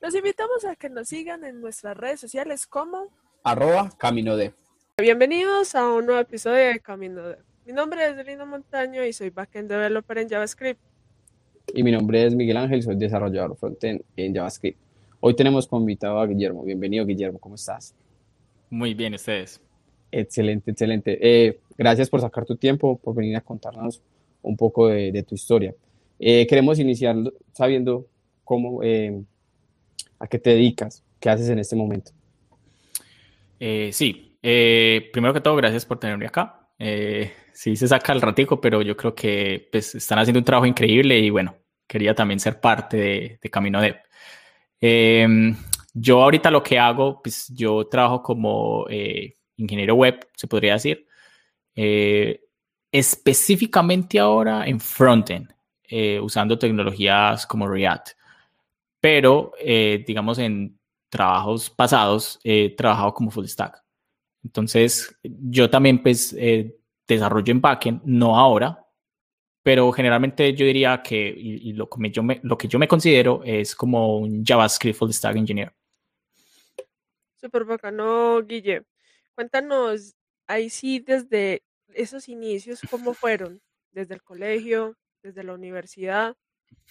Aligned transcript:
Los 0.00 0.14
invitamos 0.14 0.64
a 0.64 0.76
que 0.76 0.88
nos 0.88 1.08
sigan 1.08 1.42
en 1.44 1.60
nuestras 1.60 1.96
redes 1.96 2.20
sociales 2.20 2.68
como 2.68 3.08
arroba 3.42 3.90
Camino 3.98 4.36
de. 4.36 4.52
Bienvenidos 4.96 5.74
a 5.74 5.92
un 5.92 6.06
nuevo 6.06 6.20
episodio 6.20 6.68
de 6.68 6.78
Camino 6.78 7.26
de. 7.26 7.36
Mi 7.66 7.72
nombre 7.72 8.08
es 8.08 8.24
Lino 8.24 8.46
Montaño 8.46 9.04
y 9.04 9.12
soy 9.12 9.30
backend 9.30 9.68
developer 9.68 10.18
en 10.18 10.28
JavaScript. 10.28 10.80
Y 11.74 11.82
mi 11.82 11.90
nombre 11.90 12.24
es 12.24 12.34
Miguel 12.34 12.58
Ángel, 12.58 12.82
soy 12.84 12.94
desarrollador 12.94 13.56
frontend 13.56 14.02
en 14.16 14.34
JavaScript. 14.36 14.78
Hoy 15.18 15.34
tenemos 15.34 15.66
como 15.66 15.80
invitado 15.80 16.20
a 16.20 16.26
Guillermo. 16.28 16.62
Bienvenido, 16.62 17.04
Guillermo, 17.04 17.40
¿cómo 17.40 17.56
estás? 17.56 17.92
Muy 18.70 18.94
bien, 18.94 19.14
ustedes. 19.14 19.60
Excelente, 20.12 20.70
excelente. 20.70 21.18
Eh, 21.20 21.58
gracias 21.76 22.08
por 22.08 22.20
sacar 22.20 22.44
tu 22.44 22.54
tiempo, 22.54 22.98
por 22.98 23.16
venir 23.16 23.36
a 23.36 23.40
contarnos 23.40 24.00
un 24.42 24.56
poco 24.56 24.86
de, 24.86 25.24
tu 25.24 25.34
historia. 25.34 25.74
Eh, 26.20 26.46
queremos 26.46 26.78
iniciar 26.78 27.16
sabiendo 27.52 28.06
cómo, 28.44 28.82
eh, 28.84 29.22
a 30.18 30.26
qué 30.26 30.38
te 30.38 30.50
dedicas, 30.50 31.04
qué 31.20 31.30
haces 31.30 31.48
en 31.48 31.58
este 31.58 31.76
momento. 31.76 32.12
sí, 33.58 34.38
primero 34.40 35.34
que 35.34 35.40
todo, 35.40 35.56
gracias 35.56 35.84
por 35.84 35.98
tenerme 35.98 36.26
acá. 36.26 36.68
sí, 37.52 37.76
se 37.76 37.88
saca 37.88 38.12
el 38.12 38.20
ratico, 38.20 38.60
pero 38.60 38.82
yo 38.82 38.96
creo 38.96 39.14
que 39.14 39.68
pues, 39.70 39.94
están 39.94 40.18
haciendo 40.18 40.38
un 40.38 40.44
trabajo 40.44 40.66
increíble 40.66 41.18
y 41.18 41.30
bueno, 41.30 41.56
quería 41.86 42.14
también 42.14 42.40
ser 42.40 42.60
parte 42.60 42.96
de, 42.96 43.38
de 43.42 43.50
Camino 43.50 43.80
Dev. 43.80 43.96
Em, 44.80 45.56
yo 45.94 46.22
ahorita 46.22 46.50
lo 46.50 46.62
que 46.62 46.78
hago, 46.78 47.20
pues 47.22 47.48
yo 47.48 47.86
trabajo 47.88 48.22
como 48.22 48.86
ingeniero 49.56 49.94
web, 49.94 50.26
se 50.34 50.46
podría 50.46 50.74
decir. 50.74 51.06
Eh, 51.74 52.40
específicamente 52.90 54.18
ahora 54.18 54.66
en 54.66 54.80
frontend, 54.80 55.52
eh, 55.84 56.18
usando 56.20 56.58
tecnologías 56.58 57.46
como 57.46 57.68
React. 57.68 58.10
Pero, 59.00 59.52
eh, 59.58 60.04
digamos, 60.06 60.38
en 60.38 60.78
trabajos 61.08 61.70
pasados 61.70 62.38
he 62.44 62.74
trabajado 62.76 63.14
como 63.14 63.30
full 63.30 63.46
stack. 63.46 63.82
Entonces, 64.44 65.16
yo 65.22 65.68
también 65.70 66.02
pues 66.02 66.34
desarrollo 67.06 67.50
en 67.50 67.60
backend, 67.60 68.02
no 68.04 68.38
ahora, 68.38 68.88
pero 69.62 69.92
generalmente 69.92 70.54
yo 70.54 70.64
diría 70.64 71.02
que 71.02 71.28
y, 71.36 71.72
lo, 71.72 71.88
que 71.88 72.10
yo 72.10 72.22
me, 72.22 72.40
lo 72.42 72.56
que 72.56 72.68
yo 72.68 72.78
me 72.78 72.88
considero 72.88 73.42
es 73.44 73.74
como 73.74 74.18
un 74.18 74.44
JavaScript 74.44 74.98
full 74.98 75.10
stack 75.10 75.36
engineer. 75.36 75.74
Súper 77.36 77.64
bacano, 77.64 78.42
Guille. 78.42 78.84
Cuéntanos, 79.34 80.14
ahí 80.46 80.70
sí, 80.70 81.00
desde 81.00 81.62
esos 81.88 82.28
inicios, 82.28 82.80
¿cómo 82.90 83.14
fueron? 83.14 83.60
¿Desde 83.92 84.14
el 84.14 84.22
colegio, 84.22 84.96
desde 85.22 85.44
la 85.44 85.54
universidad? 85.54 86.36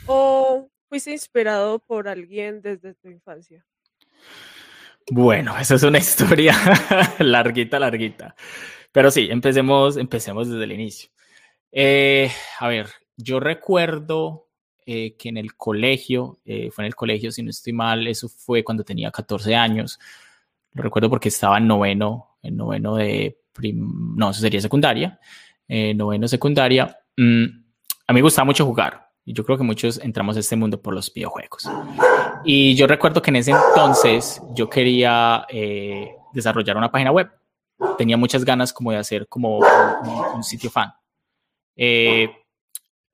¿O 0.05 0.69
fuiste 0.88 1.11
inspirado 1.11 1.80
por 1.80 2.07
alguien 2.07 2.61
desde 2.61 2.93
tu 2.95 3.09
infancia? 3.09 3.66
Bueno, 5.09 5.57
esa 5.57 5.75
es 5.75 5.83
una 5.83 5.97
historia 5.99 6.55
larguita, 7.19 7.80
larguita. 7.80 8.35
Pero 8.91 9.11
sí, 9.11 9.27
empecemos, 9.30 9.97
empecemos 9.97 10.49
desde 10.49 10.63
el 10.63 10.71
inicio. 10.71 11.09
Eh, 11.71 12.31
a 12.59 12.67
ver, 12.67 12.88
yo 13.15 13.39
recuerdo 13.39 14.47
eh, 14.85 15.15
que 15.17 15.30
en 15.30 15.38
el 15.38 15.55
colegio, 15.55 16.39
eh, 16.45 16.71
fue 16.71 16.83
en 16.83 16.88
el 16.88 16.95
colegio, 16.95 17.31
si 17.31 17.43
no 17.43 17.49
estoy 17.49 17.73
mal, 17.73 18.08
eso 18.08 18.30
fue 18.30 18.63
cuando 18.63 18.83
tenía 18.83 19.11
14 19.11 19.55
años. 19.55 19.99
Lo 20.73 20.83
recuerdo 20.83 21.09
porque 21.09 21.30
estaba 21.30 21.58
en 21.58 21.67
noveno 21.67 22.38
en 22.43 22.55
noveno 22.55 22.95
de, 22.95 23.39
no, 23.73 24.30
eso 24.30 24.39
sería 24.39 24.61
secundaria, 24.61 25.19
noveno 25.67 26.27
secundaria, 26.27 26.97
mm, 27.17 27.45
a 28.08 28.13
mí 28.13 28.19
me 28.19 28.21
gustaba 28.21 28.45
mucho 28.45 28.65
jugar. 28.65 29.06
Yo 29.33 29.44
creo 29.44 29.58
que 29.58 29.64
muchos 29.64 30.00
entramos 30.00 30.38
a 30.38 30.39
este 30.39 30.56
mundo 30.56 30.81
por 30.81 30.94
los 30.94 31.14
videojuegos. 31.14 31.70
Y 32.44 32.75
yo 32.75 32.88
recuerdo 32.88 33.22
que 33.22 33.30
en 33.30 33.38
ese 33.38 33.52
entonces 33.52 34.42
yo 34.56 34.70
quería 34.70 35.45
eh, 35.50 36.16
desarrollar 36.33 36.78
una 36.78 36.92
página 36.92 37.11
web. 37.11 37.30
Tenía 37.98 38.17
muchas 38.17 38.45
ganas 38.45 38.72
como 38.72 38.92
de 38.92 38.98
hacer 38.98 39.28
como 39.28 39.59
un, 39.59 40.44
sitio 40.44 40.70
fan. 40.70 40.93
Eh, 41.76 42.30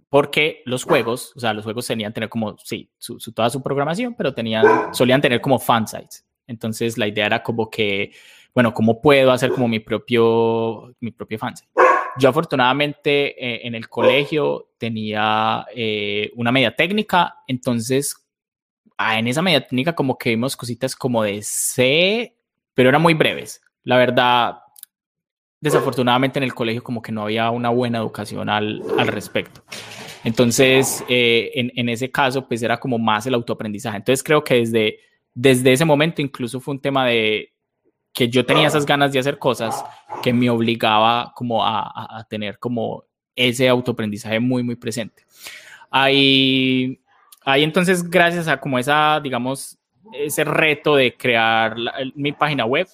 porque 0.07 0.61
los 0.65 0.83
juegos, 0.83 1.33
o 1.35 1.39
sea, 1.39 1.53
los 1.53 1.63
juegos 1.63 1.87
tenían 1.87 2.13
tener 2.13 2.29
como, 2.29 2.55
sí, 2.63 2.91
toda 3.33 3.49
su 3.49 3.63
programación, 3.63 4.13
pero 4.13 4.33
tenían, 4.33 4.93
solían 4.93 5.19
tener 5.19 5.41
como 5.41 5.57
fan 5.57 5.87
sites. 5.87 6.25
Entonces 6.45 6.97
la 6.97 7.07
idea 7.07 7.25
era 7.25 7.41
como 7.41 7.69
que 7.69 8.11
bueno, 8.53 8.71
¿cómo 8.71 9.01
puedo 9.01 9.31
hacer 9.31 9.49
como 9.51 9.67
mi 9.67 9.79
propio, 9.79 10.93
mi 10.99 11.09
propio 11.09 11.39
fans? 11.39 11.67
Yo 12.17 12.29
afortunadamente 12.29 13.43
eh, 13.43 13.67
en 13.67 13.75
el 13.75 13.89
colegio 13.89 14.69
tenía 14.77 15.65
eh, 15.75 16.31
una 16.35 16.51
media 16.51 16.75
técnica, 16.75 17.37
entonces 17.47 18.15
ah, 18.97 19.17
en 19.17 19.27
esa 19.27 19.41
media 19.41 19.61
técnica 19.61 19.93
como 19.93 20.17
que 20.17 20.29
vimos 20.29 20.55
cositas 20.55 20.95
como 20.95 21.23
de 21.23 21.41
C, 21.41 22.35
pero 22.73 22.89
eran 22.89 23.01
muy 23.01 23.13
breves. 23.13 23.61
La 23.83 23.97
verdad, 23.97 24.59
desafortunadamente 25.59 26.39
en 26.39 26.43
el 26.43 26.53
colegio 26.53 26.83
como 26.83 27.01
que 27.01 27.11
no 27.11 27.23
había 27.23 27.49
una 27.49 27.69
buena 27.69 27.97
educación 27.97 28.49
al, 28.49 28.81
al 28.97 29.07
respecto. 29.07 29.63
Entonces, 30.23 31.03
eh, 31.09 31.51
en, 31.55 31.71
en, 31.75 31.89
ese 31.89 32.11
caso, 32.11 32.47
pues 32.47 32.61
era 32.63 32.79
como 32.79 32.97
más 32.97 33.25
el 33.25 33.33
autoaprendizaje. 33.33 33.97
Entonces, 33.97 34.23
creo 34.23 34.43
que 34.43 34.55
desde, 34.55 34.99
desde 35.33 35.73
ese 35.73 35.83
momento 35.83 36.21
incluso 36.21 36.61
fue 36.61 36.75
un 36.75 36.81
tema 36.81 37.05
de, 37.07 37.52
que 38.13 38.29
yo 38.29 38.45
tenía 38.45 38.67
esas 38.67 38.85
ganas 38.85 39.11
de 39.11 39.19
hacer 39.19 39.39
cosas 39.39 39.83
que 40.21 40.31
me 40.31 40.49
obligaba 40.49 41.33
como 41.35 41.65
a, 41.65 42.25
tener 42.29 42.59
como 42.59 43.03
ese 43.35 43.67
autoaprendizaje 43.67 44.39
muy, 44.39 44.61
muy 44.61 44.75
presente. 44.75 45.23
Ahí, 45.89 47.01
ahí 47.43 47.63
entonces, 47.63 48.07
gracias 48.07 48.47
a 48.47 48.59
como 48.59 48.77
esa, 48.77 49.19
digamos, 49.19 49.77
ese 50.13 50.43
reto 50.43 50.95
de 50.95 51.17
crear 51.17 51.75
mi 52.15 52.31
página 52.31 52.65
web, 52.65 52.87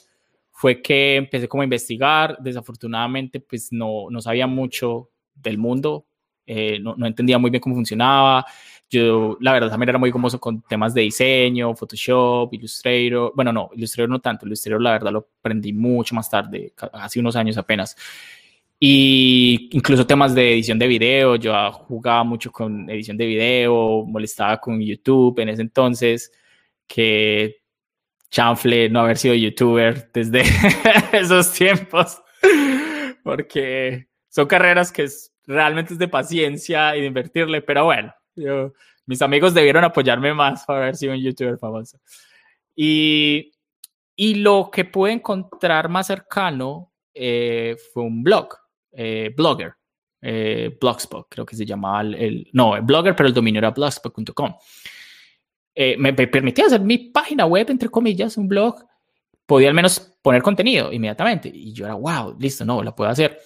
fue 0.52 0.81
que 0.81 1.18
empecé 1.18 1.47
como 1.47 1.62
a 1.62 1.66
investigar. 1.66 2.38
Desafortunadamente, 2.40 3.41
pues 3.41 3.72
no, 3.72 4.09
no 4.09 4.22
sabía 4.22 4.47
mucho 4.47 5.09
del 5.36 5.57
mundo, 5.57 6.06
eh, 6.46 6.80
no, 6.80 6.96
no, 6.97 7.06
entendía 7.06 7.38
muy 7.38 7.50
bien 7.51 7.62
cómo 7.62 7.75
funcionaba. 7.75 8.46
Yo, 8.89 9.38
la 9.39 9.53
verdad, 9.53 9.69
también 9.69 9.89
era 9.89 10.00
muy 10.00 10.09
gomoso 10.09 10.39
con 10.39 10.61
temas 10.63 10.94
de 10.94 11.01
diseño, 11.01 11.75
Photoshop, 11.75 12.53
Illustrator. 12.53 13.31
Bueno, 13.35 13.53
no, 13.53 13.69
Illustrator 13.75 14.09
no 14.09 14.19
tanto. 14.19 14.45
Illustrator, 14.45 14.81
la 14.81 14.91
verdad, 14.91 15.11
lo 15.11 15.27
aprendí 15.39 15.73
mucho 15.73 16.16
más 16.16 16.29
tarde, 16.29 16.73
hace 16.94 17.19
unos 17.19 17.35
años 17.35 17.57
apenas. 17.57 17.95
Y 18.79 19.69
incluso 19.73 20.07
temas 20.07 20.33
de 20.33 20.53
edición 20.53 20.79
de 20.79 20.88
video. 20.88 21.35
Yo 21.35 21.53
jugaba 21.72 22.23
mucho 22.23 22.51
con 22.51 22.89
edición 22.89 23.17
de 23.17 23.25
video, 23.25 24.05
molestaba 24.05 24.59
con 24.59 24.81
YouTube 24.81 25.39
en 25.39 25.50
ese 25.50 25.61
entonces, 25.61 26.31
que 26.88 27.57
chanfle 28.31 28.89
no 28.89 29.01
haber 29.01 29.17
sido 29.17 29.35
youtuber 29.35 30.09
desde 30.13 30.44
esos 31.11 31.51
tiempos, 31.53 32.21
porque 33.23 34.07
son 34.29 34.47
carreras 34.47 34.91
que 34.91 35.07
realmente 35.45 35.94
es 35.94 36.00
de 36.00 36.07
paciencia 36.07 36.95
y 36.95 37.01
de 37.01 37.07
invertirle, 37.07 37.61
pero 37.61 37.85
bueno, 37.85 38.13
mis 39.05 39.22
amigos 39.22 39.53
debieron 39.53 39.83
apoyarme 39.83 40.33
más 40.33 40.66
para 40.66 40.83
haber 40.83 40.95
sido 40.95 41.13
un 41.13 41.19
youtuber 41.19 41.57
famoso. 41.57 42.00
Y, 42.75 43.51
lo 44.17 44.69
que 44.72 44.85
pude 44.85 45.13
encontrar 45.13 45.89
más 45.89 46.07
cercano 46.07 46.94
eh, 47.13 47.75
fue 47.94 48.03
un 48.03 48.22
blog, 48.22 48.50
eh, 48.91 49.33
Blogger, 49.35 49.73
eh, 50.22 50.77
Blogspot, 50.79 51.27
creo 51.29 51.45
que 51.45 51.55
se 51.55 51.66
llamaba 51.66 52.01
el, 52.01 52.47
no, 52.53 52.81
Blogger, 52.83 53.16
pero 53.16 53.27
el 53.27 53.33
dominio 53.33 53.59
era 53.59 53.72
blogspot.com. 53.72 54.56
me, 55.75 55.97
me 55.97 56.27
permitía 56.27 56.66
hacer 56.66 56.81
mi 56.81 56.97
página 56.97 57.45
web, 57.45 57.69
entre 57.69 57.89
comillas, 57.89 58.38
un 58.38 58.47
blog. 58.47 58.85
Podía 59.45 59.69
al 59.69 59.73
menos 59.73 60.00
poner 60.21 60.44
contenido 60.44 60.91
inmediatamente. 60.94 61.50
Y 61.51 61.73
yo 61.73 61.85
era, 61.85 61.95
wow, 61.95 62.35
listo, 62.39 62.63
no, 62.66 62.83
la 62.83 62.94
puedo 62.94 63.09
hacer. 63.09 63.39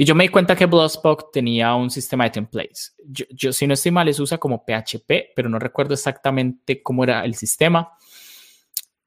Y 0.00 0.04
yo 0.04 0.14
me 0.14 0.22
di 0.22 0.28
cuenta 0.28 0.54
que 0.54 0.66
Blogspot 0.66 1.32
tenía 1.32 1.74
un 1.74 1.90
sistema 1.90 2.22
de 2.22 2.30
templates. 2.30 2.94
Yo, 3.04 3.52
si 3.52 3.66
no 3.66 3.74
estoy 3.74 3.90
mal, 3.90 4.06
es 4.06 4.20
usa 4.20 4.38
como 4.38 4.64
PHP, 4.64 5.32
pero 5.34 5.48
no 5.48 5.58
recuerdo 5.58 5.94
exactamente 5.94 6.84
cómo 6.84 7.02
era 7.02 7.24
el 7.24 7.34
sistema. 7.34 7.90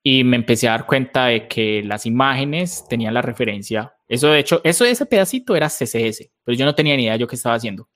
Y 0.04 0.26
me 0.26 0.36
empecé 0.36 0.68
a 0.68 0.72
dar 0.72 0.86
cuenta 0.86 1.28
de 1.28 1.48
que 1.48 1.82
las 1.82 2.06
imágenes 2.06 2.86
tenían 2.90 3.14
la 3.14 3.22
referencia. 3.22 3.94
Eso, 4.06 4.28
de 4.28 4.40
hecho, 4.40 4.60
eso 4.66 4.84
ese 4.84 5.06
pedacito 5.06 5.56
era 5.56 5.70
CSS, 5.70 6.30
pero 6.44 6.58
yo 6.58 6.66
no 6.66 6.76
tenía 6.76 6.98
ni 6.98 7.04
idea 7.04 7.14
de 7.14 7.20
yo 7.20 7.28
qué 7.28 7.38
estaba 7.38 7.56
haciendo. 7.56 7.88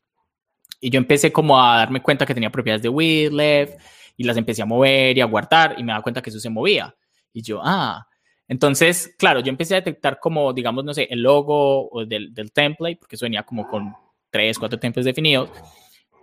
Y 0.80 0.90
yo 0.90 0.98
empecé 0.98 1.34
como 1.34 1.62
a 1.62 1.80
darme 1.80 2.02
cuenta 2.02 2.26
que 2.26 2.34
tenía 2.34 2.50
propiedades 2.50 2.82
de 2.82 2.88
width, 2.88 3.78
y 4.16 4.24
las 4.24 4.38
empecé 4.38 4.62
a 4.62 4.66
mover 4.66 5.18
y 5.18 5.20
a 5.20 5.26
guardar, 5.26 5.76
y 5.78 5.84
me 5.84 5.92
daba 5.92 6.02
cuenta 6.02 6.22
que 6.22 6.30
eso 6.30 6.40
se 6.40 6.50
movía. 6.50 6.96
Y 7.34 7.42
yo, 7.42 7.60
ah, 7.62 8.08
entonces, 8.48 9.16
claro, 9.18 9.40
yo 9.40 9.50
empecé 9.50 9.76
a 9.76 9.82
detectar 9.82 10.20
como, 10.20 10.54
digamos, 10.54 10.84
no 10.84 10.94
sé, 10.94 11.08
el 11.10 11.22
logo 11.22 11.90
del, 12.08 12.34
del 12.34 12.52
template, 12.52 12.98
porque 12.98 13.16
eso 13.16 13.26
venía 13.26 13.44
como 13.44 13.68
con 13.68 13.94
tres, 14.30 14.60
cuatro 14.60 14.80
templates 14.80 15.06
definidos. 15.06 15.50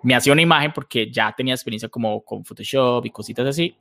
Me 0.02 0.14
hacía 0.14 0.32
una 0.32 0.42
imagen 0.42 0.72
porque 0.72 1.10
ya 1.10 1.32
tenía 1.36 1.54
experiencia 1.54 1.88
como 1.88 2.22
con 2.22 2.44
Photoshop 2.44 3.06
y 3.06 3.10
cositas 3.10 3.46
así. 3.46 3.76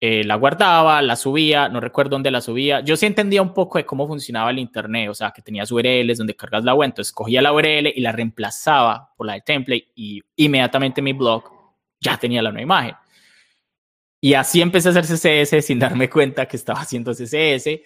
Eh, 0.00 0.22
la 0.22 0.36
guardaba, 0.36 1.02
la 1.02 1.16
subía, 1.16 1.68
no 1.68 1.80
recuerdo 1.80 2.10
dónde 2.10 2.30
la 2.30 2.40
subía. 2.40 2.80
Yo 2.80 2.96
sí 2.96 3.06
entendía 3.06 3.42
un 3.42 3.52
poco 3.52 3.78
de 3.78 3.86
cómo 3.86 4.06
funcionaba 4.06 4.50
el 4.50 4.60
Internet, 4.60 5.08
o 5.10 5.14
sea, 5.14 5.32
que 5.32 5.42
tenía 5.42 5.64
URLs 5.68 6.18
donde 6.18 6.36
cargas 6.36 6.62
la 6.62 6.74
web. 6.74 6.86
Entonces 6.86 7.12
cogía 7.12 7.42
la 7.42 7.52
URL 7.52 7.88
y 7.94 8.00
la 8.00 8.12
reemplazaba 8.12 9.12
por 9.16 9.26
la 9.26 9.34
de 9.34 9.40
template 9.40 9.88
y 9.96 10.22
inmediatamente 10.36 11.02
mi 11.02 11.12
blog 11.12 11.44
ya 12.00 12.16
tenía 12.16 12.42
la 12.42 12.52
nueva 12.52 12.62
imagen. 12.62 12.94
Y 14.20 14.34
así 14.34 14.60
empecé 14.60 14.88
a 14.88 14.92
hacer 14.92 15.04
CSS 15.04 15.64
sin 15.64 15.78
darme 15.78 16.10
cuenta 16.10 16.46
que 16.46 16.56
estaba 16.56 16.80
haciendo 16.80 17.12
CSS. 17.12 17.80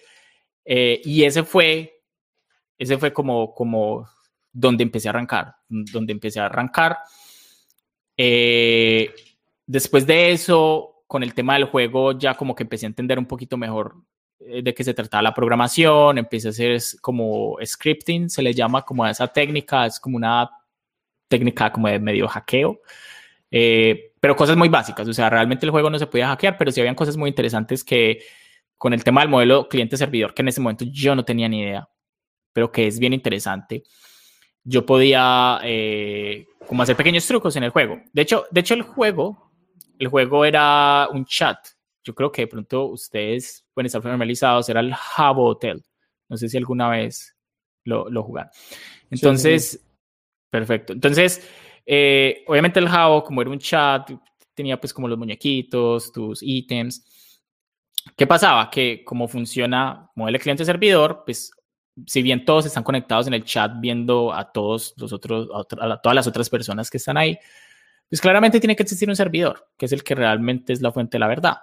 Eh, 0.65 1.01
y 1.03 1.23
ese 1.23 1.43
fue, 1.43 2.01
ese 2.77 2.97
fue 2.97 3.13
como, 3.13 3.53
como 3.53 4.07
donde 4.51 4.83
empecé 4.83 5.09
a 5.09 5.11
arrancar, 5.11 5.55
donde 5.67 6.13
empecé 6.13 6.39
a 6.39 6.45
arrancar. 6.45 6.97
Eh, 8.17 9.13
después 9.65 10.05
de 10.05 10.31
eso, 10.31 11.03
con 11.07 11.23
el 11.23 11.33
tema 11.33 11.53
del 11.53 11.65
juego, 11.65 12.17
ya 12.17 12.35
como 12.35 12.55
que 12.55 12.63
empecé 12.63 12.85
a 12.85 12.89
entender 12.89 13.19
un 13.19 13.25
poquito 13.25 13.57
mejor 13.57 13.95
eh, 14.39 14.61
de 14.63 14.73
qué 14.73 14.83
se 14.83 14.93
trataba 14.93 15.23
la 15.23 15.33
programación, 15.33 16.17
empecé 16.17 16.47
a 16.47 16.51
hacer 16.51 16.81
como 17.01 17.57
scripting, 17.63 18.29
se 18.29 18.41
le 18.41 18.53
llama 18.53 18.83
como 18.83 19.03
a 19.03 19.11
esa 19.11 19.27
técnica, 19.27 19.85
es 19.85 19.99
como 19.99 20.17
una 20.17 20.49
técnica 21.27 21.71
como 21.71 21.87
de 21.87 21.99
medio 21.99 22.27
hackeo, 22.27 22.79
eh, 23.55 24.13
pero 24.19 24.35
cosas 24.35 24.57
muy 24.57 24.67
básicas, 24.67 25.07
o 25.07 25.13
sea, 25.13 25.29
realmente 25.29 25.63
el 25.67 25.69
juego 25.69 25.87
no 25.91 25.99
se 25.99 26.07
podía 26.07 26.27
hackear, 26.29 26.57
pero 26.57 26.71
sí 26.71 26.79
habían 26.79 26.95
cosas 26.95 27.17
muy 27.17 27.29
interesantes 27.29 27.83
que 27.83 28.23
con 28.79 28.93
el 28.93 29.03
tema 29.03 29.21
del 29.21 29.29
modelo 29.29 29.69
cliente-servidor, 29.69 30.33
que 30.33 30.41
en 30.41 30.47
ese 30.47 30.59
momento 30.59 30.85
yo 30.89 31.13
no 31.15 31.23
tenía 31.23 31.47
ni 31.47 31.61
idea, 31.61 31.87
pero 32.51 32.71
que 32.71 32.87
es 32.87 32.97
bien 32.97 33.13
interesante, 33.13 33.83
yo 34.63 34.87
podía 34.87 35.59
eh, 35.63 36.47
como 36.67 36.81
hacer 36.81 36.95
pequeños 36.95 37.27
trucos 37.27 37.55
en 37.55 37.63
el 37.63 37.69
juego. 37.69 38.01
De 38.11 38.23
hecho, 38.23 38.45
de 38.49 38.61
hecho 38.61 38.73
el 38.73 38.81
juego, 38.81 39.51
el 39.99 40.07
juego 40.07 40.45
era 40.45 41.07
un 41.11 41.23
chat, 41.25 41.59
yo 42.03 42.15
creo 42.15 42.31
que 42.31 42.41
de 42.41 42.47
pronto 42.47 42.85
ustedes 42.85 43.67
pueden 43.71 43.85
estar 43.85 44.01
familiarizados, 44.01 44.67
era 44.67 44.79
el 44.79 44.95
Jabo 44.95 45.45
Hotel. 45.45 45.83
No 46.27 46.37
sé 46.37 46.49
si 46.49 46.57
alguna 46.57 46.89
vez 46.89 47.35
lo, 47.83 48.09
lo 48.09 48.23
jugaron. 48.23 48.51
Entonces, 49.11 49.79
perfecto. 50.49 50.93
Entonces, 50.93 51.47
eh, 51.85 52.43
obviamente 52.47 52.79
el 52.79 52.87
Jabo, 52.87 53.23
como 53.23 53.41
era 53.41 53.51
un 53.51 53.59
chat, 53.59 54.11
tenía 54.53 54.79
pues 54.79 54.93
como 54.93 55.07
los 55.07 55.17
muñequitos, 55.17 56.11
tus 56.11 56.41
ítems. 56.41 57.03
¿Qué 58.15 58.27
pasaba? 58.27 58.69
Que 58.69 59.03
como 59.03 59.27
funciona 59.27 60.09
modelo 60.15 60.39
cliente-servidor, 60.39 61.23
pues 61.25 61.51
si 62.05 62.21
bien 62.21 62.43
todos 62.45 62.65
están 62.65 62.83
conectados 62.83 63.27
en 63.27 63.33
el 63.33 63.43
chat 63.43 63.71
viendo 63.79 64.33
a 64.33 64.51
todos 64.51 64.93
los 64.97 65.13
otros, 65.13 65.49
a, 65.53 65.97
todas 65.97 66.15
las 66.15 66.27
otras 66.27 66.49
personas 66.49 66.89
que 66.89 66.97
están 66.97 67.17
ahí, 67.17 67.37
pues 68.09 68.21
claramente 68.21 68.59
tiene 68.59 68.75
que 68.75 68.83
existir 68.83 69.09
un 69.09 69.15
servidor, 69.15 69.69
que 69.77 69.85
es 69.85 69.91
el 69.91 70.03
que 70.03 70.15
realmente 70.15 70.73
es 70.73 70.81
la 70.81 70.91
fuente 70.91 71.15
de 71.15 71.19
la 71.19 71.27
verdad. 71.27 71.57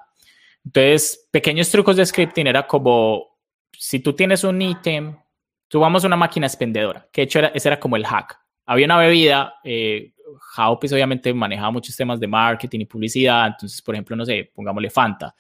Entonces, 0.65 1.29
pequeños 1.31 1.71
trucos 1.71 1.97
de 1.97 2.07
scripting 2.07 2.47
era 2.47 2.67
como, 2.67 3.39
si 3.73 4.01
tú 4.01 4.13
tienes 4.15 4.45
un 4.45 4.61
ítem, 4.61 5.17
a 5.73 5.79
una 5.79 6.17
máquina 6.17 6.47
expendedora, 6.47 7.09
que 7.13 7.23
de 7.23 7.25
hecho 7.25 7.39
era, 7.39 7.49
ese 7.49 7.69
era 7.69 7.81
como 7.81 7.97
el 7.97 8.05
hack. 8.05 8.40
Había 8.71 8.87
una 8.87 8.99
bebida, 8.99 9.55
eh, 9.65 10.13
pues 10.81 10.93
obviamente 10.93 11.35
manejaba 11.35 11.73
muchos 11.73 11.97
temas 11.97 12.21
de 12.21 12.29
marketing 12.29 12.79
y 12.79 12.85
publicidad, 12.85 13.49
entonces, 13.49 13.83
por 13.83 13.97
ejemplo, 13.97 14.15
no 14.15 14.25
sé, 14.25 14.49
pongámosle 14.55 14.91
Fanta. 14.91 15.35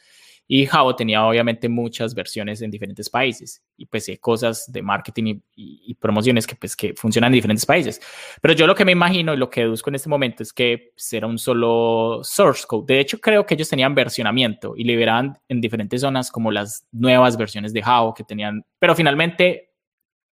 Y 0.48 0.66
Jabo 0.66 0.96
tenía 0.96 1.24
obviamente 1.24 1.68
muchas 1.68 2.12
versiones 2.12 2.60
en 2.60 2.72
diferentes 2.72 3.08
países 3.08 3.62
y 3.76 3.86
pues 3.86 4.08
hay 4.08 4.16
cosas 4.16 4.64
de 4.72 4.82
marketing 4.82 5.38
y, 5.54 5.94
promociones 5.94 6.44
que 6.44 6.56
pues 6.56 6.74
que 6.74 6.92
funcionan 6.94 7.28
en 7.28 7.34
diferentes 7.34 7.64
países. 7.64 8.00
Pero 8.42 8.54
yo 8.54 8.66
lo 8.66 8.74
que 8.74 8.84
me 8.84 8.90
imagino 8.90 9.32
y 9.32 9.36
lo 9.36 9.48
que 9.48 9.60
deduzco 9.60 9.90
en 9.90 9.94
este 9.94 10.08
momento 10.08 10.42
es 10.42 10.52
que 10.52 10.90
pues, 10.96 11.12
era 11.12 11.28
un 11.28 11.38
solo 11.38 12.22
source 12.24 12.64
code. 12.66 12.92
De 12.92 12.98
hecho, 12.98 13.20
creo 13.20 13.46
que 13.46 13.54
ellos 13.54 13.68
tenían 13.68 13.94
versionamiento 13.94 14.74
y 14.76 14.82
liberaban 14.82 15.38
en 15.48 15.60
diferentes 15.60 16.00
zonas 16.00 16.32
como 16.32 16.50
las 16.50 16.84
nuevas 16.90 17.36
versiones 17.36 17.72
de 17.72 17.82
Jabo 17.82 18.12
que 18.12 18.24
tenían, 18.24 18.64
pero 18.80 18.96
finalmente 18.96 19.70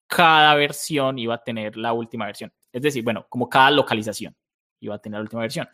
cada 0.07 0.55
versión 0.57 1.19
iba 1.19 1.37
a 1.37 1.43
tener 1.43 1.79
la 1.79 1.95
última 1.95 2.27
versión. 2.27 2.53
Es 2.73 2.83
decir, 2.83 3.05
bueno, 3.05 3.27
como 3.29 3.49
cada 3.49 3.71
localización 3.71 4.35
iba 4.81 4.95
a 4.95 4.99
tener 4.99 5.19
la 5.19 5.23
última 5.23 5.43
versión. 5.43 5.69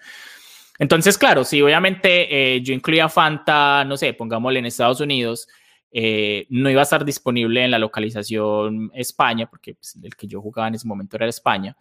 Entonces, 0.78 1.18
claro, 1.18 1.44
si 1.44 1.60
obviamente 1.60 2.54
eh, 2.54 2.62
yo 2.62 2.72
incluía 2.72 3.08
Fanta, 3.08 3.84
no 3.84 3.96
sé, 3.96 4.14
pongámosle 4.14 4.60
en 4.60 4.66
Estados 4.66 5.00
Unidos, 5.00 5.48
eh, 5.90 6.46
no 6.50 6.70
iba 6.70 6.80
a 6.80 6.84
estar 6.84 7.04
disponible 7.04 7.64
en 7.64 7.70
la 7.70 7.78
localización 7.78 8.90
España, 8.94 9.48
porque 9.48 9.74
pues, 9.74 9.98
el 10.02 10.14
que 10.14 10.26
yo 10.26 10.40
jugaba 10.40 10.68
en 10.68 10.74
ese 10.74 10.86
momento 10.86 11.16
era 11.16 11.26
España, 11.26 11.76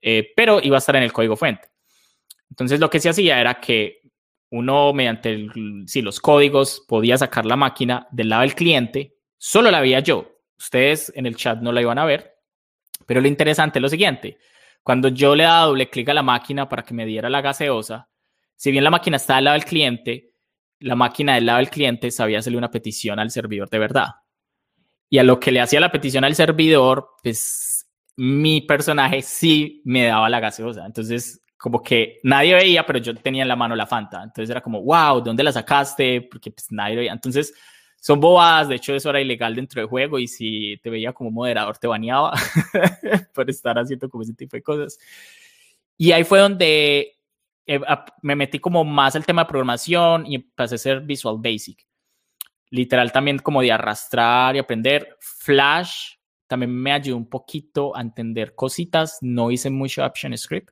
eh, 0.00 0.32
pero 0.36 0.60
iba 0.62 0.76
a 0.76 0.78
estar 0.78 0.94
en 0.96 1.02
el 1.02 1.12
código 1.12 1.36
fuente. 1.36 1.68
Entonces, 2.50 2.78
lo 2.78 2.88
que 2.88 3.00
se 3.00 3.08
hacía 3.08 3.40
era 3.40 3.60
que 3.60 4.00
uno, 4.50 4.92
mediante 4.92 5.48
sí, 5.86 6.00
los 6.00 6.20
códigos, 6.20 6.84
podía 6.86 7.18
sacar 7.18 7.44
la 7.44 7.56
máquina 7.56 8.06
del 8.10 8.28
lado 8.28 8.42
del 8.42 8.54
cliente, 8.54 9.16
solo 9.36 9.70
la 9.70 9.80
veía 9.80 10.00
yo. 10.00 10.40
Ustedes 10.56 11.12
en 11.14 11.26
el 11.26 11.36
chat 11.36 11.60
no 11.60 11.72
la 11.72 11.80
iban 11.80 11.98
a 11.98 12.04
ver, 12.04 12.37
pero 13.08 13.20
lo 13.20 13.26
interesante 13.26 13.78
es 13.78 13.82
lo 13.82 13.88
siguiente 13.88 14.38
cuando 14.88 15.08
yo 15.08 15.34
le 15.34 15.44
daba 15.44 15.66
doble 15.66 15.90
clic 15.90 16.08
a 16.08 16.14
la 16.14 16.22
máquina 16.22 16.66
para 16.66 16.82
que 16.82 16.94
me 16.94 17.04
diera 17.04 17.28
la 17.28 17.42
gaseosa, 17.42 18.08
si 18.56 18.70
bien 18.70 18.82
la 18.82 18.90
máquina 18.90 19.18
está 19.18 19.36
al 19.36 19.44
lado 19.44 19.52
del 19.52 19.66
cliente, 19.66 20.32
la 20.78 20.94
máquina 20.94 21.34
del 21.34 21.44
lado 21.44 21.58
del 21.58 21.68
cliente 21.68 22.10
sabía 22.10 22.38
hacerle 22.38 22.56
una 22.56 22.70
petición 22.70 23.18
al 23.18 23.30
servidor 23.30 23.68
de 23.68 23.78
verdad. 23.78 24.06
Y 25.10 25.18
a 25.18 25.24
lo 25.24 25.38
que 25.38 25.52
le 25.52 25.60
hacía 25.60 25.78
la 25.78 25.92
petición 25.92 26.24
al 26.24 26.34
servidor, 26.34 27.06
pues 27.22 27.86
mi 28.16 28.62
personaje 28.62 29.20
sí 29.20 29.82
me 29.84 30.06
daba 30.06 30.30
la 30.30 30.40
gaseosa. 30.40 30.86
Entonces, 30.86 31.42
como 31.58 31.82
que 31.82 32.20
nadie 32.22 32.54
veía, 32.54 32.86
pero 32.86 32.98
yo 32.98 33.14
tenía 33.14 33.42
en 33.42 33.48
la 33.48 33.56
mano 33.56 33.76
la 33.76 33.86
Fanta. 33.86 34.22
Entonces 34.22 34.48
era 34.48 34.62
como, 34.62 34.82
wow, 34.82 35.18
¿de 35.18 35.24
dónde 35.24 35.42
la 35.42 35.52
sacaste? 35.52 36.22
Porque 36.22 36.50
pues 36.50 36.66
nadie 36.70 36.96
veía. 36.96 37.12
Entonces, 37.12 37.52
son 38.00 38.20
bobadas, 38.20 38.68
de 38.68 38.76
hecho 38.76 38.94
eso 38.94 39.10
era 39.10 39.20
ilegal 39.20 39.54
dentro 39.54 39.80
del 39.80 39.88
juego 39.88 40.18
y 40.18 40.28
si 40.28 40.78
te 40.82 40.90
veía 40.90 41.12
como 41.12 41.30
moderador 41.30 41.78
te 41.78 41.86
baneaba 41.86 42.32
por 43.34 43.50
estar 43.50 43.78
haciendo 43.78 44.08
como 44.08 44.22
ese 44.22 44.34
tipo 44.34 44.56
de 44.56 44.62
cosas. 44.62 44.98
Y 45.96 46.12
ahí 46.12 46.22
fue 46.22 46.38
donde 46.38 47.18
eh, 47.66 47.80
me 48.22 48.36
metí 48.36 48.60
como 48.60 48.84
más 48.84 49.16
al 49.16 49.26
tema 49.26 49.42
de 49.42 49.48
programación 49.48 50.26
y 50.26 50.36
empecé 50.36 50.74
a 50.74 50.76
hacer 50.76 51.00
Visual 51.00 51.36
Basic. 51.38 51.86
Literal 52.70 53.10
también 53.10 53.38
como 53.38 53.62
de 53.62 53.72
arrastrar 53.72 54.54
y 54.54 54.58
aprender. 54.58 55.16
Flash 55.20 56.14
también 56.46 56.74
me 56.74 56.92
ayudó 56.92 57.16
un 57.16 57.28
poquito 57.28 57.96
a 57.96 58.00
entender 58.00 58.54
cositas. 58.54 59.18
No 59.20 59.50
hice 59.50 59.70
mucho 59.70 60.04
Option 60.04 60.36
Script. 60.36 60.70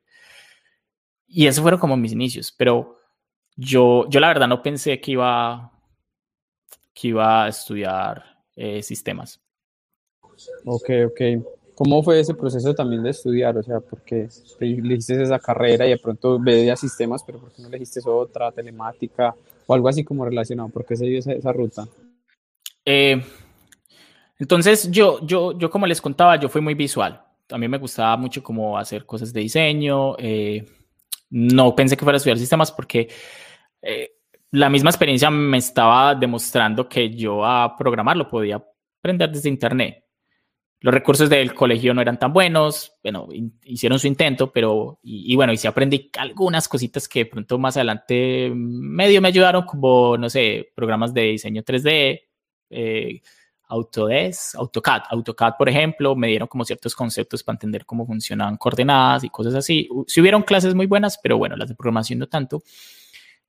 Y 1.27 1.47
esos 1.47 1.61
fueron 1.61 1.81
como 1.81 1.97
mis 1.97 2.13
inicios. 2.13 2.53
Pero 2.57 2.99
yo, 3.57 4.07
yo 4.09 4.21
la 4.21 4.29
verdad 4.29 4.49
no 4.49 4.63
pensé 4.63 5.01
que 5.01 5.13
iba 5.13 5.73
que 6.97 7.09
iba 7.09 7.45
a 7.45 7.49
estudiar 7.49 8.25
eh, 8.57 8.83
sistemas. 8.83 9.39
Ok, 10.65 10.91
ok. 11.09 11.21
¿Cómo 11.75 12.03
fue 12.03 12.19
ese 12.21 12.33
proceso 12.33 12.75
también 12.75 13.03
de 13.03 13.11
estudiar? 13.11 13.59
O 13.59 13.63
sea, 13.63 13.81
porque 13.81 14.29
elegiste 14.61 15.23
esa 15.23 15.39
carrera 15.39 15.87
y 15.87 15.91
de 15.91 15.99
pronto 15.99 16.39
veías 16.41 16.81
sistemas, 16.81 17.23
pero 17.23 17.39
¿por 17.39 17.53
qué 17.53 17.61
no 17.61 17.69
elegiste 17.69 18.01
otra, 18.07 18.51
telemática 18.51 19.35
o 19.67 19.75
algo 19.75 19.89
así 19.89 20.03
como 20.03 20.25
relacionado? 20.25 20.71
¿Por 20.71 20.87
qué 20.87 20.97
se 20.97 21.05
dio 21.05 21.19
esa, 21.19 21.53
ruta? 21.53 21.87
Eh, 22.87 23.23
entonces, 24.39 24.91
yo, 24.91 25.21
yo, 25.27 25.53
yo 25.59 25.69
como 25.69 25.87
les 25.87 26.01
contaba, 26.01 26.37
yo 26.37 26.49
fui 26.49 26.63
muy 26.63 26.73
visual. 26.73 27.23
A 27.51 27.59
mí 27.59 27.69
me 27.69 27.79
gustaba 27.79 28.17
mucho 28.17 28.43
como 28.43 28.79
hacer 28.79 29.05
cosas 29.05 29.35
de 29.35 29.41
diseño. 29.43 30.17
Eh, 30.19 30.67
no 31.29 31.77
pensé 31.77 31.95
que 31.95 32.05
fuera 32.05 32.17
a 32.17 32.19
estudiar 32.19 32.39
sistemas 32.39 32.73
porque 32.73 33.11
la 34.57 34.71
misma 34.71 34.91
experiencia 34.91 35.31
me 35.31 35.59
estaba 35.59 36.15
demostrando 36.15 36.89
que 36.89 37.11
yo 37.15 37.45
a 37.45 37.77
programar 37.77 38.17
lo 38.17 38.29
podía 38.29 38.65
aprender 38.99 39.31
desde 39.31 39.51
internet. 39.51 40.03
Los 40.81 40.95
recursos 40.95 41.29
del 41.29 41.55
colegio 41.55 41.93
no 41.93 42.01
eran 42.01 42.19
tan 42.19 42.33
buenos, 42.33 42.93
bueno, 43.03 43.29
hicieron 43.65 43.99
su 43.99 44.07
intento, 44.07 44.53
pero, 44.53 44.99
y, 45.03 45.35
bueno, 45.37 45.53
y 45.53 45.57
sí 45.57 45.67
aprendí 45.67 46.11
algunas 46.19 46.69
cositas 46.69 47.09
que 47.09 47.21
de 47.21 47.27
pronto 47.27 47.59
más 47.59 47.77
adelante 47.77 48.51
medio 48.55 49.21
me 49.21 49.29
ayudaron, 49.29 49.65
como, 49.65 50.17
no 50.17 50.31
sé, 50.31 50.71
programas 50.75 51.13
de 51.13 51.23
diseño 51.23 51.63
3D, 51.63 52.21
eh, 52.71 53.21
Autodesk, 53.69 54.55
AutoCAD. 54.57 55.03
AutoCAD, 55.11 55.55
por 55.59 55.69
ejemplo, 55.69 56.15
me 56.15 56.29
dieron 56.29 56.47
como 56.49 56.65
ciertos 56.65 56.95
conceptos 56.95 57.43
para 57.43 57.57
entender 57.57 57.85
cómo 57.85 58.07
funcionaban 58.07 58.57
coordenadas 58.57 59.25
y 59.25 59.29
cosas 59.29 59.55
así. 59.55 59.89
Si 60.07 60.21
hubieron 60.21 60.43
clases 60.43 60.75
muy 60.75 60.87
buenas, 60.87 61.19
pero 61.23 61.37
bueno, 61.37 61.57
las 61.57 61.69
de 61.69 61.75
programación 61.75 62.21
no 62.21 62.29
tanto. 62.29 62.63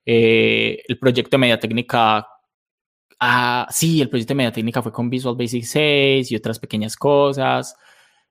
Eh, 0.09 0.83
el 0.87 0.97
proyecto 0.97 1.31
de 1.31 1.37
media 1.37 1.59
técnica, 1.59 2.25
ah, 3.19 3.67
sí, 3.69 4.01
el 4.01 4.09
proyecto 4.09 4.31
de 4.31 4.37
media 4.37 4.53
técnica 4.53 4.81
fue 4.81 4.93
con 4.93 5.09
Visual 5.09 5.35
Basic 5.35 5.65
6 5.65 6.31
y 6.31 6.35
otras 6.37 6.57
pequeñas 6.59 6.95
cosas. 6.95 7.75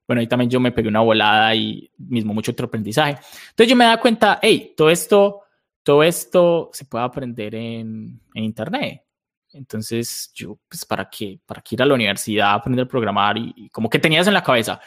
Bueno, 0.06 0.20
ahí 0.20 0.26
también 0.26 0.50
yo 0.50 0.58
me 0.58 0.72
pegué 0.72 0.88
una 0.88 1.00
volada 1.00 1.54
y 1.54 1.90
mismo 1.98 2.32
mucho 2.32 2.52
otro 2.52 2.66
aprendizaje. 2.68 3.18
Entonces 3.50 3.68
yo 3.68 3.76
me 3.76 3.84
da 3.84 4.00
cuenta, 4.00 4.38
hey, 4.40 4.72
todo 4.74 4.88
esto, 4.88 5.42
todo 5.82 6.02
esto 6.02 6.70
se 6.72 6.86
puede 6.86 7.04
aprender 7.04 7.54
en, 7.54 8.22
en 8.32 8.44
Internet. 8.44 9.02
Entonces 9.52 10.32
yo, 10.34 10.58
pues, 10.68 10.86
¿para 10.86 11.10
qué? 11.10 11.38
¿Para 11.44 11.60
qué 11.60 11.74
ir 11.74 11.82
a 11.82 11.86
la 11.86 11.94
universidad 11.94 12.50
a 12.52 12.54
aprender 12.54 12.86
a 12.86 12.88
programar? 12.88 13.36
Y, 13.36 13.52
y 13.54 13.68
como 13.68 13.90
que 13.90 13.98
tenías 13.98 14.26
en 14.26 14.34
la 14.34 14.42
cabeza. 14.42 14.80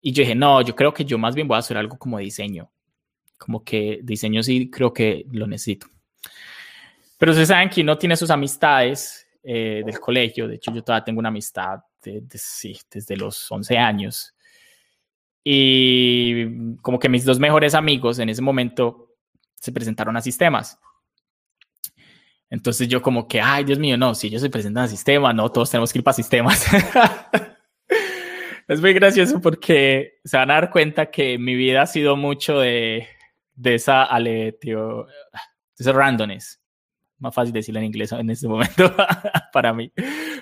Y 0.00 0.12
yo 0.12 0.22
dije, 0.22 0.34
no, 0.34 0.62
yo 0.62 0.74
creo 0.74 0.94
que 0.94 1.04
yo 1.04 1.18
más 1.18 1.34
bien 1.34 1.46
voy 1.46 1.56
a 1.56 1.58
hacer 1.58 1.76
algo 1.76 1.98
como 1.98 2.18
diseño. 2.18 2.70
Como 3.36 3.62
que 3.64 4.00
diseño 4.02 4.42
sí 4.42 4.70
creo 4.70 4.94
que 4.94 5.26
lo 5.30 5.46
necesito. 5.46 5.88
Pero 7.18 7.32
ustedes 7.32 7.48
saben 7.48 7.70
que 7.70 7.80
uno 7.80 7.96
tiene 7.96 8.16
sus 8.16 8.30
amistades 8.30 9.26
eh, 9.42 9.82
del 9.84 10.00
colegio. 10.00 10.48
De 10.48 10.56
hecho, 10.56 10.72
yo 10.72 10.82
todavía 10.82 11.04
tengo 11.04 11.20
una 11.20 11.28
amistad 11.28 11.80
de, 12.02 12.22
sí, 12.34 12.78
desde 12.90 13.16
los 13.16 13.50
11 13.50 13.78
años. 13.78 14.34
Y 15.42 16.76
como 16.82 16.98
que 16.98 17.08
mis 17.08 17.24
dos 17.24 17.38
mejores 17.38 17.74
amigos 17.74 18.18
en 18.18 18.28
ese 18.28 18.42
momento 18.42 19.14
se 19.54 19.72
presentaron 19.72 20.16
a 20.16 20.20
sistemas. 20.20 20.78
Entonces 22.50 22.88
yo 22.88 23.02
como 23.02 23.26
que, 23.26 23.40
ay, 23.40 23.64
Dios 23.64 23.78
mío, 23.78 23.96
no, 23.96 24.14
si 24.14 24.30
yo 24.30 24.38
soy 24.38 24.48
presidente 24.48 24.80
de 24.80 24.88
sistema, 24.88 25.32
no, 25.32 25.50
todos 25.50 25.70
tenemos 25.70 25.92
que 25.92 25.98
ir 25.98 26.04
para 26.04 26.14
sistemas. 26.14 26.66
es 28.68 28.80
muy 28.80 28.92
gracioso 28.92 29.40
porque 29.40 30.18
se 30.24 30.36
van 30.36 30.50
a 30.50 30.54
dar 30.54 30.70
cuenta 30.70 31.10
que 31.10 31.38
mi 31.38 31.54
vida 31.54 31.82
ha 31.82 31.86
sido 31.86 32.16
mucho 32.16 32.58
de, 32.58 33.08
de 33.54 33.74
esa 33.74 34.04
aletio, 34.04 35.06
ese 35.78 35.92
randomness. 35.92 36.60
Más 37.18 37.34
fácil 37.34 37.52
decirlo 37.52 37.80
en 37.80 37.86
inglés 37.86 38.12
en 38.12 38.28
este 38.28 38.46
momento 38.46 38.94
para 39.52 39.72
mí. 39.72 39.90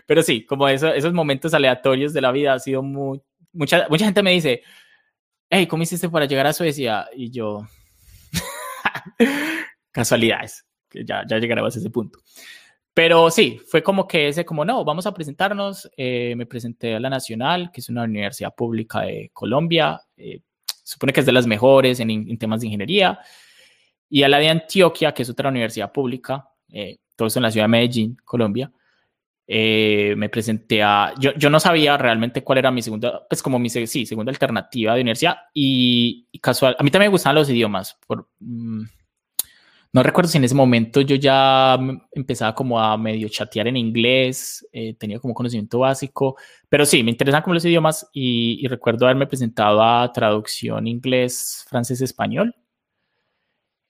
Pero 0.06 0.22
sí, 0.22 0.44
como 0.44 0.68
eso, 0.68 0.92
esos 0.92 1.12
momentos 1.12 1.54
aleatorios 1.54 2.12
de 2.12 2.20
la 2.20 2.32
vida 2.32 2.54
ha 2.54 2.58
sido 2.58 2.82
muy... 2.82 3.20
Mucha, 3.52 3.86
mucha 3.88 4.04
gente 4.04 4.22
me 4.22 4.32
dice, 4.32 4.62
hey, 5.48 5.66
¿cómo 5.66 5.84
hiciste 5.84 6.08
para 6.08 6.26
llegar 6.26 6.46
a 6.46 6.52
Suecia? 6.52 7.08
Y 7.14 7.30
yo, 7.30 7.64
casualidades, 9.92 10.66
que 10.88 11.04
ya, 11.04 11.24
ya 11.28 11.38
llegaremos 11.38 11.76
a 11.76 11.78
ese 11.78 11.90
punto. 11.90 12.18
Pero 12.94 13.28
sí, 13.28 13.60
fue 13.66 13.82
como 13.82 14.06
que 14.06 14.28
ese, 14.28 14.44
como 14.44 14.64
no, 14.64 14.84
vamos 14.84 15.04
a 15.06 15.12
presentarnos. 15.12 15.90
Eh, 15.96 16.34
me 16.36 16.46
presenté 16.46 16.94
a 16.94 17.00
la 17.00 17.10
Nacional, 17.10 17.70
que 17.72 17.80
es 17.80 17.88
una 17.88 18.04
universidad 18.04 18.54
pública 18.54 19.00
de 19.00 19.30
Colombia. 19.32 20.00
Eh, 20.16 20.40
supone 20.84 21.12
que 21.12 21.20
es 21.20 21.26
de 21.26 21.32
las 21.32 21.46
mejores 21.46 21.98
en, 21.98 22.10
en, 22.10 22.38
temas 22.38 22.60
de 22.60 22.68
ingeniería. 22.68 23.18
Y 24.14 24.22
a 24.22 24.28
la 24.28 24.38
de 24.38 24.48
Antioquia, 24.48 25.12
que 25.12 25.24
es 25.24 25.30
otra 25.30 25.48
universidad 25.48 25.90
pública, 25.90 26.48
eh, 26.70 26.98
todo 27.16 27.26
eso 27.26 27.40
en 27.40 27.42
la 27.42 27.50
ciudad 27.50 27.64
de 27.64 27.68
Medellín, 27.70 28.16
Colombia. 28.24 28.70
Eh, 29.44 30.14
me 30.16 30.28
presenté 30.28 30.84
a, 30.84 31.12
yo, 31.18 31.32
yo, 31.34 31.50
no 31.50 31.58
sabía 31.58 31.96
realmente 31.96 32.44
cuál 32.44 32.58
era 32.58 32.70
mi 32.70 32.80
segunda, 32.80 33.26
pues 33.28 33.42
como 33.42 33.58
mi 33.58 33.68
sí, 33.68 34.06
segunda 34.06 34.30
alternativa 34.30 34.94
de 34.94 35.00
universidad 35.00 35.38
y, 35.52 36.28
y 36.30 36.38
casual, 36.38 36.76
a 36.78 36.84
mí 36.84 36.92
también 36.92 37.10
me 37.10 37.14
gustaban 37.14 37.34
los 37.34 37.50
idiomas, 37.50 37.98
por, 38.06 38.28
mmm, 38.38 38.84
no 39.92 40.02
recuerdo 40.04 40.30
si 40.30 40.38
en 40.38 40.44
ese 40.44 40.54
momento 40.54 41.00
yo 41.00 41.16
ya 41.16 41.76
empezaba 42.12 42.54
como 42.54 42.80
a 42.80 42.96
medio 42.96 43.28
chatear 43.28 43.66
en 43.66 43.76
inglés, 43.76 44.64
eh, 44.72 44.94
tenía 44.94 45.18
como 45.18 45.34
conocimiento 45.34 45.80
básico, 45.80 46.36
pero 46.68 46.86
sí, 46.86 47.02
me 47.02 47.10
interesan 47.10 47.42
como 47.42 47.54
los 47.54 47.64
idiomas 47.64 48.08
y, 48.12 48.64
y 48.64 48.68
recuerdo 48.68 49.06
haberme 49.06 49.26
presentado 49.26 49.82
a 49.82 50.12
traducción 50.12 50.86
inglés, 50.86 51.64
francés, 51.68 52.00
español. 52.00 52.54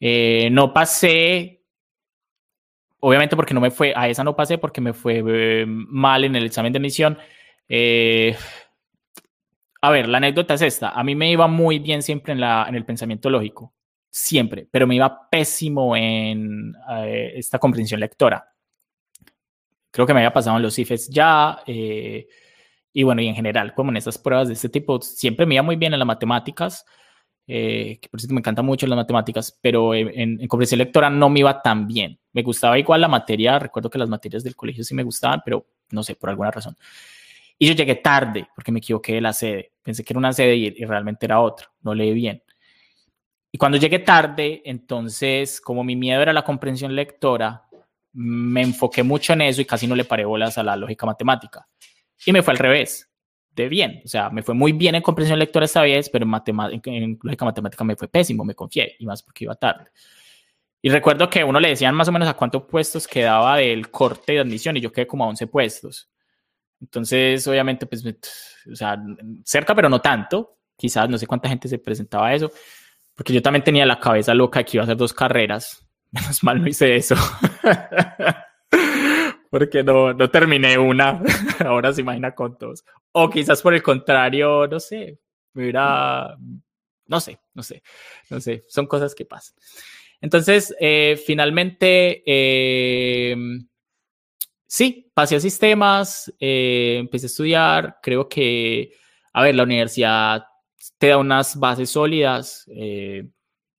Eh, 0.07 0.51
no 0.51 0.75
pasé 0.75 1.65
obviamente 3.07 3.37
porque 3.37 3.53
no 3.53 3.61
me 3.61 3.71
fue, 3.71 3.93
a 3.95 4.09
esa 4.09 4.25
no 4.25 4.35
pasé 4.35 4.57
porque 4.57 4.81
me 4.81 4.95
fue 4.95 5.23
eh, 5.27 5.67
mal 5.67 6.25
en 6.25 6.35
el 6.37 6.47
examen 6.47 6.73
de 6.73 6.79
admisión. 6.79 7.19
Eh, 7.69 8.35
a 9.83 9.91
ver, 9.91 10.09
la 10.09 10.17
anécdota 10.17 10.55
es 10.55 10.63
esta. 10.63 10.89
A 10.89 11.05
mí 11.05 11.15
me 11.15 11.31
iba 11.31 11.47
muy 11.47 11.79
bien 11.81 12.03
siempre 12.03 12.33
en, 12.33 12.41
la, 12.41 12.65
en 12.67 12.75
el 12.75 12.87
pensamiento 12.87 13.29
lógico, 13.29 13.75
siempre, 14.09 14.67
pero 14.71 14.87
me 14.87 14.95
iba 14.95 15.29
pésimo 15.29 15.95
en 15.95 16.75
eh, 16.99 17.33
esta 17.37 17.59
comprensión 17.59 18.01
lectora. 18.01 18.51
Creo 19.91 20.07
que 20.07 20.15
me 20.15 20.21
había 20.21 20.33
pasado 20.33 20.57
en 20.57 20.63
los 20.63 20.79
IFES 20.79 21.11
ya. 21.11 21.63
Y 21.67 23.03
bueno, 23.03 23.21
y 23.21 23.29
en 23.29 23.35
general, 23.35 23.75
como 23.75 23.91
en 23.91 23.99
estas 23.99 24.17
pruebas 24.17 24.49
de 24.49 24.55
este 24.55 24.71
tipo, 24.71 24.99
siempre 25.03 25.45
me 25.45 25.57
iba 25.57 25.63
muy 25.63 25.77
bien 25.77 25.93
en 25.93 25.99
las 25.99 26.09
matemáticas 26.09 26.87
eh, 27.47 27.99
que 28.01 28.09
por 28.09 28.21
cierto 28.21 28.35
me 28.35 28.41
encanta 28.41 28.63
mucho 28.63 28.87
las 28.87 28.97
matemáticas, 28.97 29.59
pero 29.61 29.95
en, 29.95 30.41
en, 30.41 30.49
comprensión 30.49 30.79
lectora 30.79 31.11
no 31.11 31.29
me 31.29 31.41
iba 31.41 31.61
tan 31.61 31.87
bien. 31.87 32.19
Me 32.33 32.43
gustaba 32.43 32.79
igual 32.79 33.01
la 33.01 33.09
materia, 33.09 33.59
recuerdo 33.59 33.91
que 33.91 33.99
las 33.99 34.09
materias 34.09 34.43
del 34.43 34.57
colegio 34.57 34.83
sí 34.85 34.95
me 34.95 35.03
gustaban, 35.03 35.43
pero 35.45 35.67
no 35.91 36.03
sé, 36.03 36.15
por 36.17 36.31
alguna 36.31 36.51
razón. 36.51 36.77
Y 37.59 37.69
yo 37.69 37.75
llegué 37.75 37.97
tarde 37.97 38.49
porque 38.55 38.73
me 38.73 38.79
equivoqué 38.79 39.15
de 39.15 39.21
la 39.21 39.33
sede. 39.33 39.73
Pensé 39.83 40.03
que 40.03 40.13
era 40.13 40.19
una 40.19 40.33
sede 40.33 40.57
y, 40.57 40.67
y 40.77 40.85
realmente 40.85 41.27
era 41.27 41.41
otra, 41.41 41.71
no 41.83 41.95
leí 41.95 42.13
bien. 42.13 42.43
Y 43.53 43.59
cuando 43.59 43.79
llegué 43.79 44.01
tarde, 44.01 44.63
entonces, 44.65 45.61
como 45.61 45.85
mi 45.85 45.95
miedo 45.95 46.21
era 46.21 46.33
la 46.33 46.43
comprensión 46.43 46.95
lectora, 46.97 47.63
me 48.15 48.63
enfoqué 48.63 49.03
mucho 49.03 49.33
en 49.33 49.43
eso 49.43 49.61
y 49.61 49.65
casi 49.65 49.87
no 49.87 49.95
le 49.95 50.05
paré 50.05 50.25
bolas 50.25 50.59
a 50.59 50.63
la 50.63 50.77
lógica 50.77 51.07
matemática. 51.07 51.69
Y 52.27 52.33
me 52.33 52.43
fue 52.43 52.53
al 52.53 52.59
revés 52.59 53.14
de 53.55 53.69
bien. 53.69 54.03
O 54.05 54.09
sea, 54.09 54.31
me 54.31 54.43
fue 54.43 54.55
muy 54.55 54.73
bien 54.73 54.95
en 54.95 55.03
comprensión 55.03 55.39
lectora 55.39 55.65
esta 55.67 55.83
vez, 55.83 56.11
pero 56.11 56.27
en, 56.27 56.81
en, 56.85 56.95
en 57.03 57.19
lógica 57.23 57.45
matemática 57.45 57.85
me 57.85 57.97
fue 57.97 58.09
pésimo, 58.09 58.45
me 58.45 58.55
confié, 58.55 58.97
y 58.99 59.07
más 59.07 59.23
porque 59.23 59.45
iba 59.45 59.55
tarde. 59.55 59.91
Y 60.83 60.91
recuerdo 60.91 61.31
que 61.31 61.43
uno 61.43 61.59
le 61.61 61.71
decían 61.71 61.95
más 61.95 62.09
o 62.09 62.13
menos 62.13 62.29
a 62.29 62.35
cuántos 62.35 62.65
puestos 62.65 63.07
quedaba 63.09 63.57
del 63.57 63.91
corte 63.91 64.33
de 64.33 64.41
admisión 64.41 64.77
y 64.77 64.83
yo 64.83 64.93
quedé 64.93 65.07
como 65.07 65.25
a 65.25 65.29
11 65.29 65.47
puestos. 65.47 66.11
Entonces, 66.79 67.47
obviamente, 67.49 67.87
pues, 67.87 68.05
o 68.05 68.77
sea, 68.77 69.03
cerca, 69.45 69.75
pero 69.75 69.89
no 69.89 70.03
tanto. 70.03 70.59
Quizás 70.77 71.09
no 71.09 71.17
sé 71.17 71.27
cuánta 71.27 71.49
gente 71.49 71.69
se 71.69 71.79
presentaba 71.79 72.27
a 72.27 72.35
eso, 72.35 72.51
porque 73.15 73.33
yo 73.33 73.41
también 73.41 73.65
tenía 73.65 73.87
la 73.87 73.99
cabeza 73.99 74.35
loca 74.35 74.59
de 74.59 74.65
que 74.67 74.77
iba 74.77 74.83
a 74.83 74.85
hacer 74.85 74.97
dos 74.97 75.15
carreras. 75.15 75.87
Menos 76.11 76.45
mal 76.45 76.61
no 76.61 76.69
hice 76.69 76.97
eso. 76.97 77.15
porque 79.55 79.85
no, 79.85 80.13
no 80.13 80.31
terminé 80.31 80.77
una. 80.77 81.23
Ahora 81.65 81.93
se 81.93 82.01
imagina 82.01 82.35
con 82.35 82.57
dos. 82.59 82.85
O 83.13 83.31
quizás 83.31 83.63
por 83.63 83.73
el 83.73 83.85
contrario, 83.85 84.67
no 84.67 84.81
sé, 84.81 85.21
me 85.53 85.63
hubiera, 85.63 86.37
no 87.07 87.21
sé, 87.21 87.39
no 87.55 87.63
sé, 87.63 87.81
no 88.31 88.41
sé, 88.41 88.65
son 88.67 88.89
cosas 88.89 89.15
que 89.15 89.25
pasan. 89.25 89.55
Entonces, 90.21 90.75
eh, 90.81 91.17
finalmente, 91.25 92.25
eh, 92.27 93.37
sí, 94.67 95.13
pasé 95.15 95.37
a 95.37 95.41
sistemas, 95.41 96.35
eh, 96.41 96.97
empecé 96.99 97.27
a 97.27 97.29
estudiar, 97.29 97.99
creo 98.03 98.29
que, 98.29 98.91
a 99.33 99.45
ver, 99.45 99.55
la 99.55 99.63
universidad 99.63 100.43
te 100.99 101.07
da 101.07 101.19
unas 101.19 101.57
bases 101.57 101.91
sólidas. 101.91 102.69
Eh, 102.75 103.25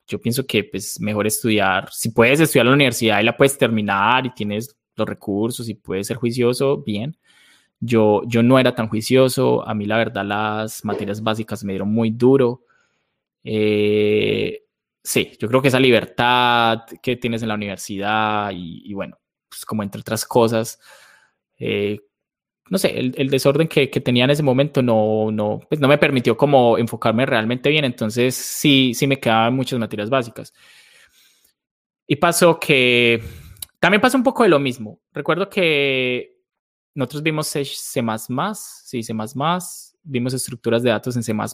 yo 0.07 0.21
pienso 0.21 0.47
que 0.47 0.63
pues 0.63 1.01
mejor 1.01 1.27
estudiar, 1.27 1.89
si 1.91 2.11
puedes 2.11 2.39
estudiar 2.39 2.67
la 2.67 2.73
universidad 2.75 3.19
y 3.19 3.25
la 3.25 3.35
puedes 3.35 3.57
terminar 3.57 4.25
y 4.25 4.33
tienes 4.33 4.73
los 4.95 5.07
recursos 5.07 5.69
y 5.69 5.75
puedes 5.75 6.07
ser 6.07 6.17
juicioso, 6.17 6.83
bien. 6.83 7.17
Yo, 7.79 8.21
yo 8.25 8.41
no 8.43 8.59
era 8.59 8.75
tan 8.75 8.87
juicioso, 8.89 9.67
a 9.67 9.73
mí 9.73 9.85
la 9.85 9.97
verdad 9.97 10.25
las 10.25 10.85
materias 10.85 11.21
básicas 11.21 11.63
me 11.63 11.73
dieron 11.73 11.91
muy 11.91 12.11
duro. 12.11 12.63
Eh, 13.43 14.63
sí, 15.03 15.31
yo 15.39 15.47
creo 15.47 15.61
que 15.61 15.67
esa 15.69 15.79
libertad 15.79 16.81
que 17.01 17.17
tienes 17.17 17.41
en 17.41 17.49
la 17.49 17.55
universidad 17.55 18.51
y, 18.51 18.81
y 18.89 18.93
bueno, 18.93 19.17
pues 19.49 19.65
como 19.65 19.83
entre 19.83 20.01
otras 20.01 20.25
cosas, 20.25 20.79
eh, 21.59 21.99
no 22.69 22.77
sé, 22.77 22.97
el, 22.97 23.13
el 23.17 23.29
desorden 23.29 23.67
que, 23.67 23.89
que, 23.89 24.01
tenía 24.01 24.23
en 24.25 24.31
ese 24.31 24.41
momento 24.43 24.81
no, 24.81 25.31
no, 25.31 25.61
pues 25.69 25.79
no 25.79 25.87
me 25.87 25.97
permitió 25.99 26.35
como 26.35 26.77
enfocarme 26.77 27.25
realmente 27.25 27.69
bien, 27.69 27.85
entonces 27.85 28.35
sí, 28.35 28.93
sí 28.95 29.05
me 29.07 29.19
quedaban 29.19 29.55
muchas 29.55 29.79
materias 29.79 30.09
básicas. 30.09 30.53
Y 32.07 32.15
pasó 32.17 32.59
que 32.59 33.21
también 33.85 34.01
pasó 34.01 34.17
un 34.17 34.23
poco 34.23 34.41
de 34.41 34.49
lo 34.49 34.57
mismo. 34.57 34.99
Recuerdo 35.13 35.47
que 35.47 36.39
nosotros 36.95 37.21
vimos 37.21 37.45
C, 37.45 37.63
sí, 37.63 39.03
C++, 39.03 39.13
vimos 40.01 40.33
estructuras 40.33 40.81
de 40.81 40.89
datos 40.89 41.15
en 41.15 41.21
C++, 41.21 41.35
mm, 41.35 41.45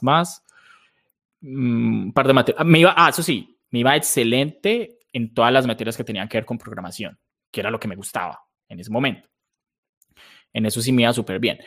un 1.42 2.14
par 2.14 2.28
de 2.28 2.34
materias. 2.34 2.66
Me 2.66 2.80
iba, 2.80 2.94
ah, 2.96 3.10
eso 3.10 3.22
sí, 3.22 3.60
me 3.72 3.80
iba 3.80 3.98
excelente 3.98 5.00
en 5.12 5.34
todas 5.34 5.52
las 5.52 5.68
materias 5.68 5.98
que 5.98 6.06
tenían 6.06 6.30
que 6.30 6.38
ver 6.38 6.46
con 6.46 6.58
programación, 6.58 7.20
que 7.52 7.60
era 7.60 7.70
lo 7.70 7.82
que 7.82 7.90
me 7.90 7.98
gustaba 7.98 8.40
en 8.70 8.80
ese 8.80 8.92
momento. 8.92 9.28
En 10.54 10.66
eso 10.66 10.82
sí 10.82 10.94
me 10.94 11.02
iba 11.02 11.12
súper 11.12 11.38
bien. 11.38 11.60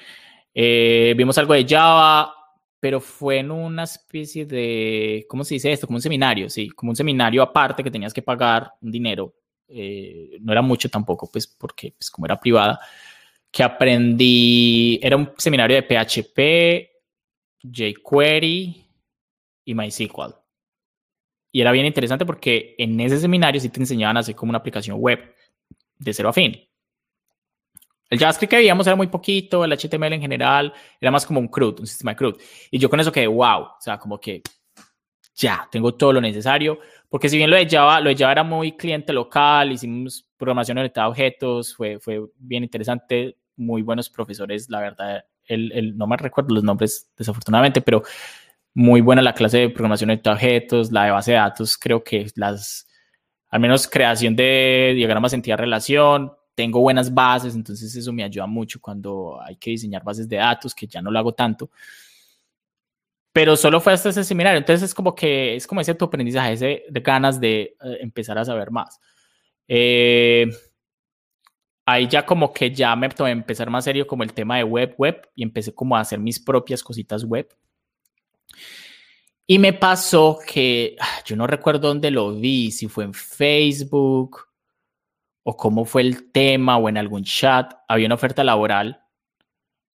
Eh, 0.55 1.13
vimos 1.15 1.37
algo 1.37 1.53
de 1.53 1.67
Java, 1.69 2.35
pero 2.81 3.03
fue 3.03 3.41
en 3.41 3.51
una 3.51 3.83
especie 3.83 4.47
de, 4.47 5.27
¿cómo 5.29 5.45
se 5.45 5.57
dice 5.57 5.71
esto? 5.71 5.87
Como 5.87 5.99
un 5.99 6.03
seminario, 6.03 6.49
sí, 6.49 6.71
como 6.71 6.89
un 6.89 6.97
seminario 6.97 7.43
aparte 7.43 7.85
que 7.85 7.91
tenías 7.91 8.15
que 8.15 8.23
pagar 8.23 8.73
un 8.81 8.91
dinero. 8.91 9.35
Eh, 9.69 10.39
no 10.41 10.53
era 10.53 10.63
mucho 10.63 10.89
tampoco, 10.89 11.31
pues 11.31 11.47
porque 11.47 11.93
pues, 11.93 12.11
como 12.11 12.27
era 12.27 12.39
privada, 12.39 12.79
que 13.51 13.63
aprendí, 13.63 14.99
era 15.03 15.17
un 15.17 15.33
seminario 15.37 15.77
de 15.77 15.83
PHP, 15.83 16.91
jQuery 17.63 18.85
y 19.65 19.75
MySQL. 19.75 20.35
Y 21.53 21.61
era 21.61 21.71
bien 21.71 21.87
interesante 21.87 22.27
porque 22.27 22.75
en 22.79 22.99
ese 23.01 23.21
seminario 23.21 23.61
sí 23.61 23.69
te 23.69 23.81
enseñaban 23.81 24.17
a 24.17 24.21
hacer 24.21 24.35
como 24.35 24.51
una 24.51 24.59
aplicación 24.59 24.99
web 24.99 25.35
de 25.99 26.13
cero 26.13 26.31
a 26.31 26.33
fin. 26.33 26.61
El 28.11 28.19
JavaScript 28.19 28.51
que 28.51 28.57
veíamos 28.57 28.87
era 28.87 28.97
muy 28.97 29.07
poquito, 29.07 29.65
el 29.65 29.73
HTML 29.73 30.13
en 30.13 30.21
general 30.21 30.73
era 31.01 31.11
más 31.11 31.25
como 31.25 31.41
un 31.41 31.49
CRUD, 31.49 31.81
un 31.81 31.87
sistema 31.87 32.13
de 32.13 32.17
CRUD. 32.17 32.41
Y 32.71 32.79
yo 32.79 32.91
con 32.91 33.01
eso 33.01 33.11
quedé 33.11 33.27
wow, 33.27 33.63
o 33.63 33.77
sea, 33.81 33.99
como 33.99 34.21
que 34.21 34.43
ya, 35.35 35.69
tengo 35.71 35.95
todo 35.95 36.13
lo 36.13 36.21
necesario. 36.21 36.79
Porque 37.15 37.29
si 37.29 37.37
bien 37.37 37.49
lo 37.49 37.55
de 37.55 37.69
Java, 37.71 38.01
lo 38.01 38.09
de 38.09 38.17
Java 38.17 38.33
era 38.33 38.43
muy 38.43 38.73
cliente 38.73 39.13
local, 39.13 39.71
hicimos 39.71 40.29
programación 40.37 40.79
orientada 40.79 41.07
a 41.07 41.11
objetos, 41.11 41.73
fue, 41.73 42.01
fue 42.01 42.21
bien 42.37 42.65
interesante, 42.65 43.37
muy 43.55 43.83
buenos 43.83 44.11
profesores, 44.11 44.69
la 44.69 44.81
verdad, 44.81 45.25
el, 45.45 45.71
el, 45.71 45.97
no 45.97 46.09
me 46.09 46.17
recuerdo 46.17 46.53
los 46.53 46.65
nombres 46.65 47.13
desafortunadamente, 47.17 47.81
pero 47.83 48.03
muy 48.75 49.01
buena 49.01 49.23
la 49.23 49.33
clase 49.33 49.59
de 49.59 49.71
programación 49.71 50.11
a 50.11 50.33
objetos, 50.33 50.91
la 50.91 51.05
de 51.05 51.11
base 51.13 51.31
de 51.31 51.37
datos, 51.37 51.77
creo 51.79 52.03
que 52.03 52.27
las, 52.35 52.89
al 53.49 53.61
menos 53.61 53.87
creación 53.87 54.35
de 54.35 54.95
diagramas 54.97 55.35
entidad 55.35 55.59
relación, 55.59 56.33
tengo 56.57 56.81
buenas 56.81 57.15
bases, 57.15 57.55
entonces 57.55 57.95
eso 57.95 58.13
me 58.13 58.25
ayuda 58.25 58.49
mucho 58.49 58.81
cuando 58.81 59.41
hay 59.41 59.55
que 59.55 59.71
diseñar 59.71 60.03
bases 60.03 60.29
de 60.29 60.39
datos, 60.39 60.75
que 60.75 60.89
ya 60.89 61.01
no 61.01 61.13
lo 61.13 61.19
hago 61.21 61.33
tanto. 61.33 61.71
Pero 63.35 63.57
solo 63.57 63.81
fue 63.81 63.93
hasta 63.93 64.11
ese 64.11 64.23
seminario, 64.23 64.59
entonces 64.59 64.91
es 64.91 64.95
como 64.95 65.13
que 65.13 65.57
es 65.57 65.67
como 65.67 65.81
ese 65.81 65.93
tu 65.97 66.05
aprendizaje, 66.05 66.53
ese 66.53 66.85
de 66.89 67.01
ganas 67.01 67.41
de 67.41 67.63
eh, 67.63 67.99
empezar 68.01 68.39
a 68.39 68.45
saber 68.45 68.71
más. 68.71 69.01
Eh, 69.67 70.47
ahí 71.85 72.07
ya 72.07 72.25
como 72.25 72.53
que 72.53 72.73
ya 72.73 72.95
me 72.95 73.09
tomé 73.09 73.33
empezar 73.33 73.69
más 73.71 73.83
serio 73.83 74.07
como 74.07 74.23
el 74.23 74.33
tema 74.33 74.59
de 74.59 74.63
web, 74.63 74.95
web, 74.99 75.29
y 75.35 75.43
empecé 75.43 75.75
como 75.75 75.97
a 75.97 76.01
hacer 76.01 76.21
mis 76.21 76.39
propias 76.39 76.81
cositas 76.85 77.25
web. 77.25 77.49
Y 79.49 79.59
me 79.59 79.73
pasó 79.73 80.39
que 80.47 80.95
ah, 81.01 81.21
yo 81.27 81.35
no 81.35 81.49
recuerdo 81.49 81.89
dónde 81.89 82.13
lo 82.13 82.37
vi, 82.37 82.71
si 82.71 82.87
fue 82.87 83.03
en 83.03 83.15
Facebook 83.15 84.47
o 85.43 85.57
cómo 85.57 85.85
fue 85.85 86.03
el 86.03 86.31
tema 86.31 86.77
o 86.77 86.89
en 86.89 86.99
algún 86.99 87.25
chat, 87.25 87.75
había 87.89 88.07
una 88.07 88.15
oferta 88.15 88.45
laboral. 88.45 89.03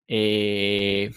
Eh, 0.09 1.09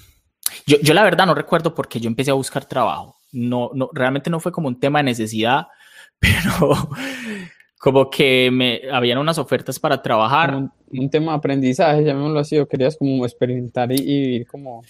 yo, 0.66 0.78
yo, 0.82 0.94
la 0.94 1.04
verdad 1.04 1.26
no 1.26 1.34
recuerdo 1.34 1.74
porque 1.74 2.00
yo 2.00 2.08
empecé 2.08 2.30
a 2.30 2.34
buscar 2.34 2.64
trabajo. 2.64 3.16
No, 3.32 3.70
no, 3.74 3.90
realmente 3.92 4.30
no 4.30 4.40
fue 4.40 4.52
como 4.52 4.68
un 4.68 4.78
tema 4.78 4.98
de 4.98 5.04
necesidad, 5.04 5.68
pero 6.18 6.88
como 7.82 8.08
que 8.08 8.48
me 8.52 8.82
habían 8.92 9.18
unas 9.18 9.38
ofertas 9.38 9.80
para 9.80 10.00
trabajar. 10.00 10.54
Un, 10.54 11.10
tema 11.10 11.32
de 11.32 11.38
aprendizaje, 11.38 12.04
llamémoslo 12.04 12.38
así, 12.38 12.56
o 12.56 12.68
querías 12.68 12.96
como 12.96 13.24
experimentar 13.24 13.90
y, 13.90 13.96
vivir 13.98 14.46
como... 14.46 14.84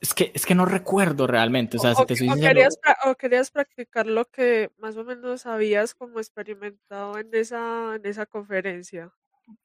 Es 0.00 0.14
que, 0.14 0.32
es 0.34 0.44
que 0.44 0.56
no 0.56 0.64
recuerdo 0.64 1.28
realmente, 1.28 1.76
o 1.76 1.80
sea, 1.80 1.94
si 1.94 2.04
te 2.06 2.14
o, 2.30 2.34
querías, 2.34 2.78
o 3.04 3.14
querías 3.14 3.50
practicar 3.52 4.06
lo 4.06 4.24
que 4.24 4.70
más 4.78 4.96
o 4.96 5.04
menos 5.04 5.46
habías 5.46 5.94
como 5.94 6.18
experimentado 6.18 7.18
en 7.18 7.28
esa, 7.32 7.94
en 7.94 8.06
esa 8.06 8.26
conferencia. 8.26 9.12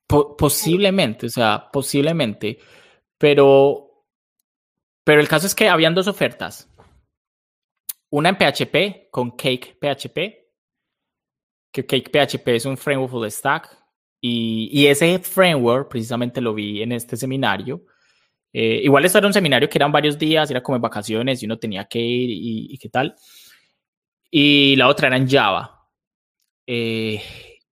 posiblemente, 0.07 1.27
o 1.27 1.29
sea, 1.29 1.69
posiblemente, 1.71 2.59
pero, 3.17 3.92
pero 5.03 5.21
el 5.21 5.27
caso 5.27 5.47
es 5.47 5.55
que 5.55 5.69
habían 5.69 5.95
dos 5.95 6.07
ofertas. 6.07 6.69
Una 8.09 8.29
en 8.29 8.37
PHP 8.37 9.09
con 9.11 9.31
Cake 9.31 9.77
PHP 9.79 10.43
que 11.73 11.85
Cake 11.85 12.09
PHP 12.09 12.47
es 12.49 12.65
un 12.65 12.77
framework 12.77 13.11
full 13.11 13.27
stack 13.27 13.77
y, 14.21 14.69
y, 14.71 14.87
ese 14.87 15.19
framework 15.19 15.89
precisamente 15.89 16.39
lo 16.39 16.53
vi 16.53 16.81
en 16.81 16.93
este 16.93 17.17
seminario. 17.17 17.83
Eh, 18.53 18.81
igual 18.83 19.03
esto 19.03 19.17
era 19.17 19.27
un 19.27 19.33
seminario 19.33 19.67
que 19.67 19.79
eran 19.79 19.91
varios 19.91 20.17
días, 20.17 20.49
era 20.49 20.61
como 20.61 20.75
en 20.77 20.81
vacaciones 20.81 21.41
y 21.41 21.45
uno 21.45 21.57
tenía 21.57 21.85
que 21.85 21.99
ir 21.99 22.29
y, 22.31 22.77
qué 22.77 22.87
tal. 22.87 23.15
Y 24.29 24.75
la 24.75 24.87
otra 24.87 25.07
era 25.07 25.17
en 25.17 25.27
Java. 25.27 25.89
Eh, 26.65 27.21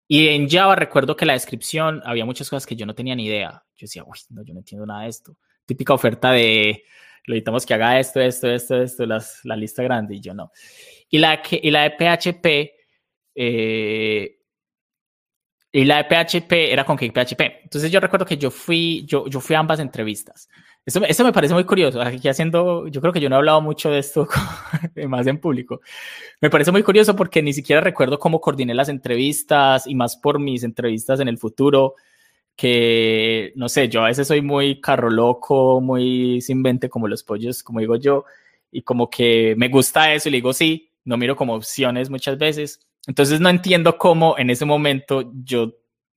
y 0.08 0.28
en 0.30 0.50
Java 0.50 0.76
recuerdo 0.76 1.16
que 1.16 1.26
la 1.26 1.34
descripción 1.34 2.02
había 2.06 2.26
muchas 2.26 2.50
cosas 2.50 2.66
que 2.66 2.76
yo 2.76 2.86
no 2.86 2.96
tenía 2.96 3.16
ni 3.16 3.26
idea. 3.26 3.64
Yo 3.76 3.86
decía, 3.86 4.04
uy, 4.06 4.18
no, 4.30 4.44
yo 4.44 4.54
no 4.54 4.62
entiendo 4.62 4.88
nada 4.88 5.04
de 5.04 5.10
esto. 5.10 5.38
Típica 5.70 5.94
oferta 5.94 6.32
de, 6.32 6.84
lo 7.26 7.34
necesitamos 7.34 7.64
que 7.64 7.76
haga 7.76 8.00
esto, 8.00 8.20
esto, 8.20 8.50
esto, 8.50 8.82
esto, 8.82 9.06
las, 9.06 9.46
la 9.46 9.56
lista 9.56 9.84
grande 9.84 10.16
y 10.16 10.20
yo 10.20 10.34
no. 10.34 10.52
Y 11.12 11.20
la, 11.20 11.44
que, 11.44 11.60
y 11.62 11.70
la 11.70 11.84
de 11.84 11.92
PHP 11.92 12.46
eh, 13.36 14.40
y 15.72 15.86
la 15.86 16.02
de 16.02 16.06
PHP 16.06 16.52
era 16.72 16.84
con 16.84 16.98
PHP. 16.98 17.42
Entonces 17.64 17.92
yo 17.92 18.00
recuerdo 18.00 18.26
que 18.26 18.38
yo 18.38 18.50
fui, 18.50 19.06
yo, 19.06 19.28
yo 19.28 19.40
fui 19.40 19.56
a 19.56 19.60
ambas 19.60 19.80
entrevistas. 19.80 20.50
Eso, 20.84 21.04
eso 21.06 21.24
me 21.24 21.32
parece 21.32 21.54
muy 21.54 21.66
curioso. 21.66 22.02
Aquí 22.02 22.28
haciendo, 22.28 22.88
yo 22.88 23.00
creo 23.00 23.14
que 23.14 23.20
yo 23.20 23.30
no 23.30 23.36
he 23.36 23.38
hablado 23.38 23.62
mucho 23.62 23.92
de 23.92 24.00
esto 24.00 24.28
más 25.08 25.28
en 25.28 25.38
público. 25.38 25.82
Me 26.42 26.50
parece 26.50 26.72
muy 26.72 26.82
curioso 26.82 27.16
porque 27.16 27.44
ni 27.44 27.54
siquiera 27.54 27.82
recuerdo 27.82 28.18
cómo 28.18 28.42
coordiné 28.42 28.74
las 28.74 28.90
entrevistas 28.90 29.86
y 29.86 29.94
más 29.94 30.18
por 30.18 30.40
mis 30.40 30.64
entrevistas 30.64 31.20
en 31.20 31.28
el 31.28 31.38
futuro 31.38 31.94
que, 32.60 33.54
no 33.56 33.70
sé, 33.70 33.88
yo 33.90 34.04
a 34.04 34.08
veces 34.08 34.28
soy 34.28 34.42
muy 34.42 34.82
carro 34.82 35.10
loco, 35.10 35.80
muy 35.82 36.42
sin 36.42 36.62
mente 36.62 36.90
como 36.90 37.08
los 37.08 37.24
pollos, 37.24 37.64
como 37.64 37.80
digo 37.80 37.96
yo, 37.96 38.26
y 38.72 38.82
como 38.82 39.10
que 39.10 39.56
me 39.58 39.70
gusta 39.70 40.14
eso 40.14 40.30
y 40.30 40.32
le 40.34 40.38
digo 40.38 40.54
sí, 40.54 40.92
no 41.06 41.18
miro 41.18 41.36
como 41.36 41.56
opciones 41.56 42.10
muchas 42.10 42.38
veces 42.38 42.90
entonces 43.08 43.40
no 43.40 43.50
entiendo 43.50 43.98
cómo 43.98 44.38
en 44.38 44.50
ese 44.50 44.66
momento 44.66 45.32
yo 45.44 45.74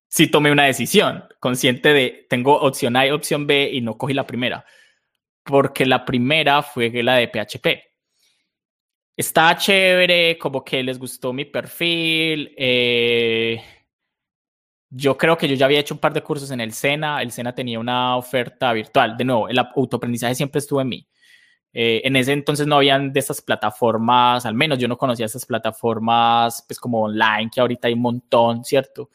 sí 0.09 0.27
tomé 0.27 0.53
una 0.53 0.65
decisión, 0.65 1.25
consciente 1.41 1.93
de 1.93 2.27
tengo 2.29 2.61
opción 2.61 2.97
A 2.97 3.07
y 3.07 3.11
opción 3.11 3.47
B 3.47 3.71
y 3.73 3.81
no 3.81 3.97
cogí 3.97 4.15
la 4.15 4.27
primera, 4.27 4.67
porque 5.43 5.87
la 5.87 6.05
primera 6.05 6.63
fue 6.63 6.91
la 7.03 7.17
de 7.17 7.29
PHP. 7.29 7.67
Está 9.17 9.57
chévere, 9.57 10.39
como 10.39 10.65
que 10.65 10.83
les 10.83 10.99
gustó 10.99 11.33
mi 11.33 11.45
perfil. 11.45 12.55
Eh, 12.57 13.63
yo 14.95 15.17
creo 15.17 15.39
que 15.39 15.49
yo 15.49 15.55
ya 15.55 15.65
había 15.65 15.81
hecho 15.81 15.95
un 15.95 16.01
par 16.01 16.13
de 16.13 16.23
cursos 16.23 16.51
en 16.51 16.61
el 16.61 16.73
SENA. 16.73 17.23
El 17.23 17.33
SENA 17.33 17.55
tenía 17.55 17.81
una 17.81 18.17
oferta 18.17 18.73
virtual. 18.75 19.17
De 19.17 19.25
nuevo, 19.25 19.49
el 19.49 19.59
autoaprendizaje 19.59 20.35
siempre 20.35 20.59
estuvo 20.59 20.83
en 20.83 20.89
mí. 20.89 21.09
Eh, 21.73 22.03
en 22.05 22.15
ese 22.17 22.33
entonces 22.33 22.67
no 22.67 22.77
habían 22.77 23.11
de 23.15 23.21
esas 23.21 23.41
plataformas, 23.41 24.45
al 24.45 24.55
menos 24.55 24.79
yo 24.79 24.89
no 24.89 24.99
conocía 24.99 25.25
esas 25.25 25.47
plataformas 25.47 26.63
pues 26.69 26.79
como 26.79 27.01
online, 27.01 27.49
que 27.51 27.63
ahorita 27.63 27.89
hay 27.89 27.95
un 27.95 28.03
montón, 28.03 28.63
¿cierto? 28.63 29.09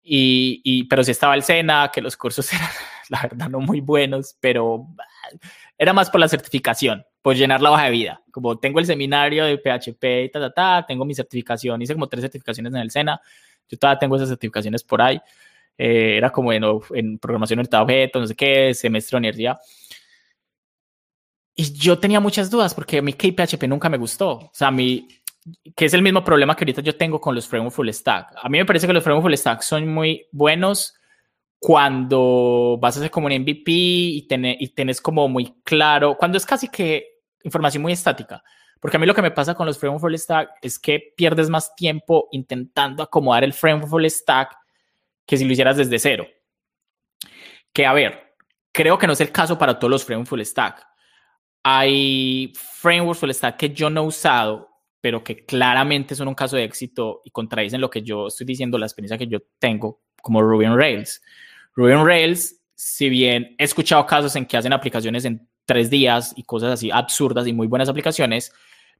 Y, 0.00 0.60
y, 0.62 0.84
pero 0.84 1.02
sí 1.02 1.10
estaba 1.10 1.34
el 1.34 1.42
SENA, 1.42 1.90
que 1.92 2.00
los 2.00 2.16
cursos 2.16 2.52
eran, 2.52 2.68
la 3.08 3.22
verdad, 3.22 3.48
no 3.48 3.58
muy 3.58 3.80
buenos, 3.80 4.36
pero 4.40 4.86
era 5.76 5.92
más 5.92 6.08
por 6.10 6.20
la 6.20 6.28
certificación, 6.28 7.04
por 7.20 7.34
llenar 7.34 7.60
la 7.60 7.72
hoja 7.72 7.86
de 7.86 7.90
vida. 7.90 8.22
Como 8.30 8.60
tengo 8.60 8.78
el 8.78 8.86
seminario 8.86 9.44
de 9.44 9.58
PHP 9.58 10.04
y 10.26 10.28
ta, 10.30 10.38
ta, 10.38 10.52
ta, 10.52 10.84
tengo 10.86 11.04
mi 11.04 11.14
certificación, 11.14 11.82
hice 11.82 11.94
como 11.94 12.08
tres 12.08 12.22
certificaciones 12.22 12.72
en 12.72 12.78
el 12.80 12.92
SENA, 12.92 13.20
yo 13.68 13.78
todavía 13.78 13.98
tengo 13.98 14.16
esas 14.16 14.28
certificaciones 14.28 14.82
por 14.84 15.02
ahí. 15.02 15.20
Eh, 15.78 16.16
era 16.16 16.30
como 16.30 16.52
en, 16.52 16.64
en 16.94 17.18
programación 17.18 17.58
orientada 17.58 17.80
a 17.80 17.84
objetos, 17.84 18.20
no 18.22 18.26
sé 18.26 18.34
qué, 18.34 18.74
semestre 18.74 19.16
de 19.16 19.18
universidad. 19.18 19.58
Y 21.54 21.72
yo 21.72 21.98
tenía 21.98 22.20
muchas 22.20 22.50
dudas 22.50 22.74
porque 22.74 22.98
a 22.98 23.02
mí 23.02 23.12
KPHP 23.12 23.64
nunca 23.68 23.88
me 23.88 23.98
gustó. 23.98 24.30
O 24.32 24.50
sea, 24.52 24.68
a 24.68 24.70
mí, 24.70 25.06
que 25.76 25.84
es 25.84 25.94
el 25.94 26.02
mismo 26.02 26.24
problema 26.24 26.54
que 26.54 26.64
ahorita 26.64 26.82
yo 26.82 26.96
tengo 26.96 27.20
con 27.20 27.34
los 27.34 27.46
frameworks 27.46 27.76
full 27.76 27.88
stack. 27.90 28.34
A 28.42 28.48
mí 28.48 28.58
me 28.58 28.64
parece 28.64 28.86
que 28.86 28.92
los 28.92 29.04
frameworks 29.04 29.24
full 29.24 29.36
stack 29.36 29.62
son 29.62 29.88
muy 29.88 30.26
buenos 30.32 30.94
cuando 31.58 32.76
vas 32.80 32.96
a 32.96 33.00
hacer 33.00 33.10
como 33.10 33.26
un 33.26 33.34
MVP 33.34 33.70
y, 33.70 34.26
tenés, 34.26 34.56
y 34.58 34.68
tenés 34.70 35.00
como 35.00 35.28
muy 35.28 35.54
claro, 35.62 36.16
cuando 36.18 36.36
es 36.36 36.44
casi 36.44 36.68
que 36.68 37.20
información 37.44 37.82
muy 37.82 37.92
estática. 37.92 38.42
Porque 38.82 38.96
a 38.96 39.00
mí 39.00 39.06
lo 39.06 39.14
que 39.14 39.22
me 39.22 39.30
pasa 39.30 39.54
con 39.54 39.64
los 39.64 39.78
frameworks 39.78 40.02
full 40.02 40.16
stack 40.16 40.50
es 40.60 40.78
que 40.78 41.14
pierdes 41.16 41.48
más 41.48 41.74
tiempo 41.76 42.28
intentando 42.32 43.02
acomodar 43.02 43.44
el 43.44 43.54
framework 43.54 43.88
full 43.88 44.06
stack 44.06 44.58
que 45.24 45.38
si 45.38 45.44
lo 45.44 45.52
hicieras 45.52 45.76
desde 45.76 45.98
cero. 46.00 46.26
Que 47.72 47.86
a 47.86 47.92
ver, 47.92 48.34
creo 48.72 48.98
que 48.98 49.06
no 49.06 49.12
es 49.12 49.20
el 49.20 49.30
caso 49.30 49.56
para 49.56 49.78
todos 49.78 49.90
los 49.90 50.04
frameworks 50.04 50.28
full 50.28 50.42
stack 50.42 50.92
hay 51.62 52.52
frameworks 52.54 53.20
full 53.20 53.30
stack 53.30 53.56
que 53.56 53.70
yo 53.70 53.88
no 53.90 54.02
he 54.02 54.06
usado, 54.06 54.68
pero 55.00 55.22
que 55.22 55.44
claramente 55.44 56.14
son 56.14 56.28
un 56.28 56.34
caso 56.34 56.56
de 56.56 56.64
éxito 56.64 57.22
y 57.24 57.30
contradicen 57.30 57.80
lo 57.80 57.90
que 57.90 58.02
yo 58.02 58.28
estoy 58.28 58.46
diciendo, 58.46 58.78
la 58.78 58.86
experiencia 58.86 59.18
que 59.18 59.26
yo 59.26 59.38
tengo, 59.58 60.00
como 60.20 60.42
Ruby 60.42 60.66
on 60.66 60.76
Rails. 60.76 61.22
Ruby 61.74 61.92
on 61.92 62.06
Rails, 62.06 62.60
si 62.74 63.08
bien 63.08 63.54
he 63.58 63.64
escuchado 63.64 64.04
casos 64.06 64.34
en 64.36 64.46
que 64.46 64.56
hacen 64.56 64.72
aplicaciones 64.72 65.24
en 65.24 65.48
tres 65.64 65.88
días 65.90 66.32
y 66.36 66.42
cosas 66.42 66.72
así 66.72 66.90
absurdas 66.90 67.46
y 67.46 67.52
muy 67.52 67.66
buenas 67.66 67.88
aplicaciones, 67.88 68.52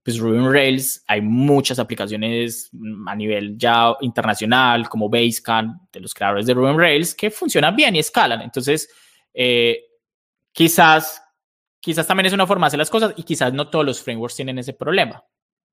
pues 0.02 0.18
Ruby 0.18 0.38
on 0.38 0.52
Rails 0.52 1.04
hay 1.06 1.20
muchas 1.20 1.78
aplicaciones 1.78 2.70
a 3.06 3.14
nivel 3.14 3.56
ya 3.56 3.94
internacional, 4.00 4.88
como 4.88 5.08
Basecamp, 5.08 5.90
de 5.92 6.00
los 6.00 6.12
creadores 6.12 6.46
de 6.46 6.54
Ruby 6.54 6.70
on 6.70 6.78
Rails, 6.78 7.14
que 7.14 7.30
funcionan 7.30 7.76
bien 7.76 7.94
y 7.96 8.00
escalan. 8.00 8.42
Entonces, 8.42 8.88
eh, 9.32 9.80
quizás 10.52 11.22
quizás 11.82 12.06
también 12.06 12.26
es 12.26 12.32
una 12.32 12.46
forma 12.46 12.66
de 12.66 12.68
hacer 12.68 12.78
las 12.78 12.90
cosas 12.90 13.12
y 13.16 13.24
quizás 13.24 13.52
no 13.52 13.68
todos 13.68 13.84
los 13.84 14.00
frameworks 14.00 14.36
tienen 14.36 14.58
ese 14.58 14.72
problema. 14.72 15.22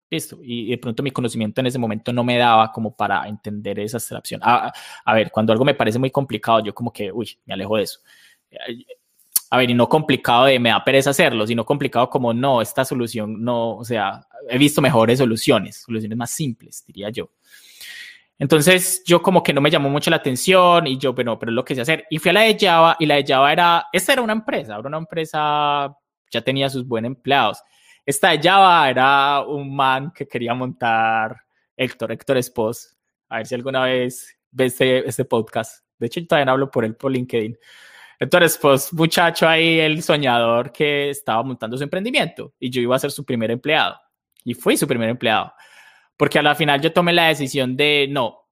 Listo. 0.10 0.40
Y 0.42 0.72
de 0.72 0.78
pronto 0.80 1.04
mi 1.04 1.12
conocimiento 1.12 1.62
en 1.62 1.68
ese 1.68 1.78
momento 1.78 2.12
no 2.12 2.24
me 2.24 2.36
daba 2.36 2.72
como 2.72 2.96
para 2.96 3.28
entender 3.28 3.80
esa 3.80 3.98
abstracción. 3.98 4.42
A, 4.44 4.74
a 5.06 5.14
ver, 5.14 5.30
cuando 5.30 5.54
algo 5.54 5.64
me 5.64 5.76
parece 5.76 6.00
muy 6.00 6.10
complicado, 6.10 6.64
yo 6.64 6.74
como 6.74 6.92
que, 6.92 7.12
uy, 7.12 7.40
me 7.46 7.54
alejo 7.54 7.78
de 7.78 7.84
eso. 7.84 8.00
A 9.52 9.58
ver, 9.58 9.70
y 9.70 9.74
no 9.74 9.90
complicado 9.90 10.46
de 10.46 10.60
me 10.60 10.70
da 10.70 10.84
pereza 10.84 11.10
hacerlo, 11.10 11.48
sino 11.48 11.66
complicado 11.66 12.10
como 12.10 12.34
no, 12.34 12.62
esta 12.62 12.86
solución 12.86 13.44
no, 13.44 13.78
o 13.78 13.84
sea, 13.84 14.22
he 14.48 14.58
visto 14.58 14.82
mejores 14.82 15.18
soluciones, 15.18 15.82
soluciones 15.82 16.18
más 16.18 16.30
simples, 16.30 16.84
diría 16.86 17.10
yo. 17.10 17.32
Entonces 18.38 19.04
yo 19.06 19.22
como 19.22 19.44
que 19.44 19.54
no 19.54 19.60
me 19.60 19.70
llamó 19.70 19.90
mucho 19.90 20.10
la 20.10 20.16
atención 20.18 20.88
y 20.88 20.98
yo, 20.98 21.14
pero, 21.14 21.38
pero 21.38 21.52
es 21.52 21.56
lo 21.56 21.66
que 21.66 21.76
sé 21.76 21.82
hacer. 21.82 22.06
Y 22.10 22.20
fui 22.20 22.30
a 22.30 22.34
la 22.34 22.42
de 22.42 22.58
Java 22.60 22.96
y 23.00 23.06
la 23.06 23.16
de 23.16 23.26
Java 23.28 23.52
era, 23.52 23.88
esta 23.92 24.14
era 24.14 24.22
una 24.22 24.34
empresa, 24.34 24.78
era 24.78 24.88
una 24.88 24.98
empresa, 24.98 25.94
ya 26.32 26.42
tenía 26.42 26.70
sus 26.70 26.88
buenos 26.88 27.10
empleados. 27.10 27.62
Esta 28.06 28.30
de 28.30 28.40
Java 28.42 28.90
era 28.90 29.42
un 29.42 29.76
man 29.76 30.12
que 30.16 30.28
quería 30.28 30.54
montar 30.54 31.36
Héctor, 31.76 32.12
Héctor 32.14 32.38
Espos. 32.38 32.96
A 33.28 33.38
ver 33.38 33.48
si 33.48 33.56
alguna 33.56 33.84
vez 33.84 34.36
ve 34.52 34.66
este, 34.66 35.08
este 35.08 35.26
podcast. 35.26 35.84
De 35.98 36.08
hecho, 36.08 36.22
yo 36.22 36.28
todavía 36.28 36.52
hablo 36.52 36.72
por 36.72 36.86
él 36.86 36.96
por 36.96 37.12
LinkedIn. 37.12 37.58
Héctor 38.22 38.44
Espos, 38.44 38.92
muchacho 38.92 39.48
ahí, 39.48 39.80
el 39.80 40.04
soñador 40.04 40.74
que 40.74 41.10
estaba 41.10 41.42
montando 41.42 41.78
su 41.78 41.84
emprendimiento 41.84 42.54
y 42.60 42.70
yo 42.70 42.82
iba 42.82 42.94
a 42.98 43.00
ser 43.00 43.12
su 43.12 43.24
primer 43.24 43.50
empleado. 43.50 43.98
Y 44.44 44.54
fui 44.54 44.76
su 44.76 44.86
primer 44.88 45.08
empleado. 45.08 45.54
Porque 46.18 46.38
a 46.38 46.42
la 46.42 46.54
final 46.54 46.82
yo 46.82 46.92
tomé 46.92 47.14
la 47.14 47.30
decisión 47.30 47.78
de 47.78 48.08
no. 48.10 48.50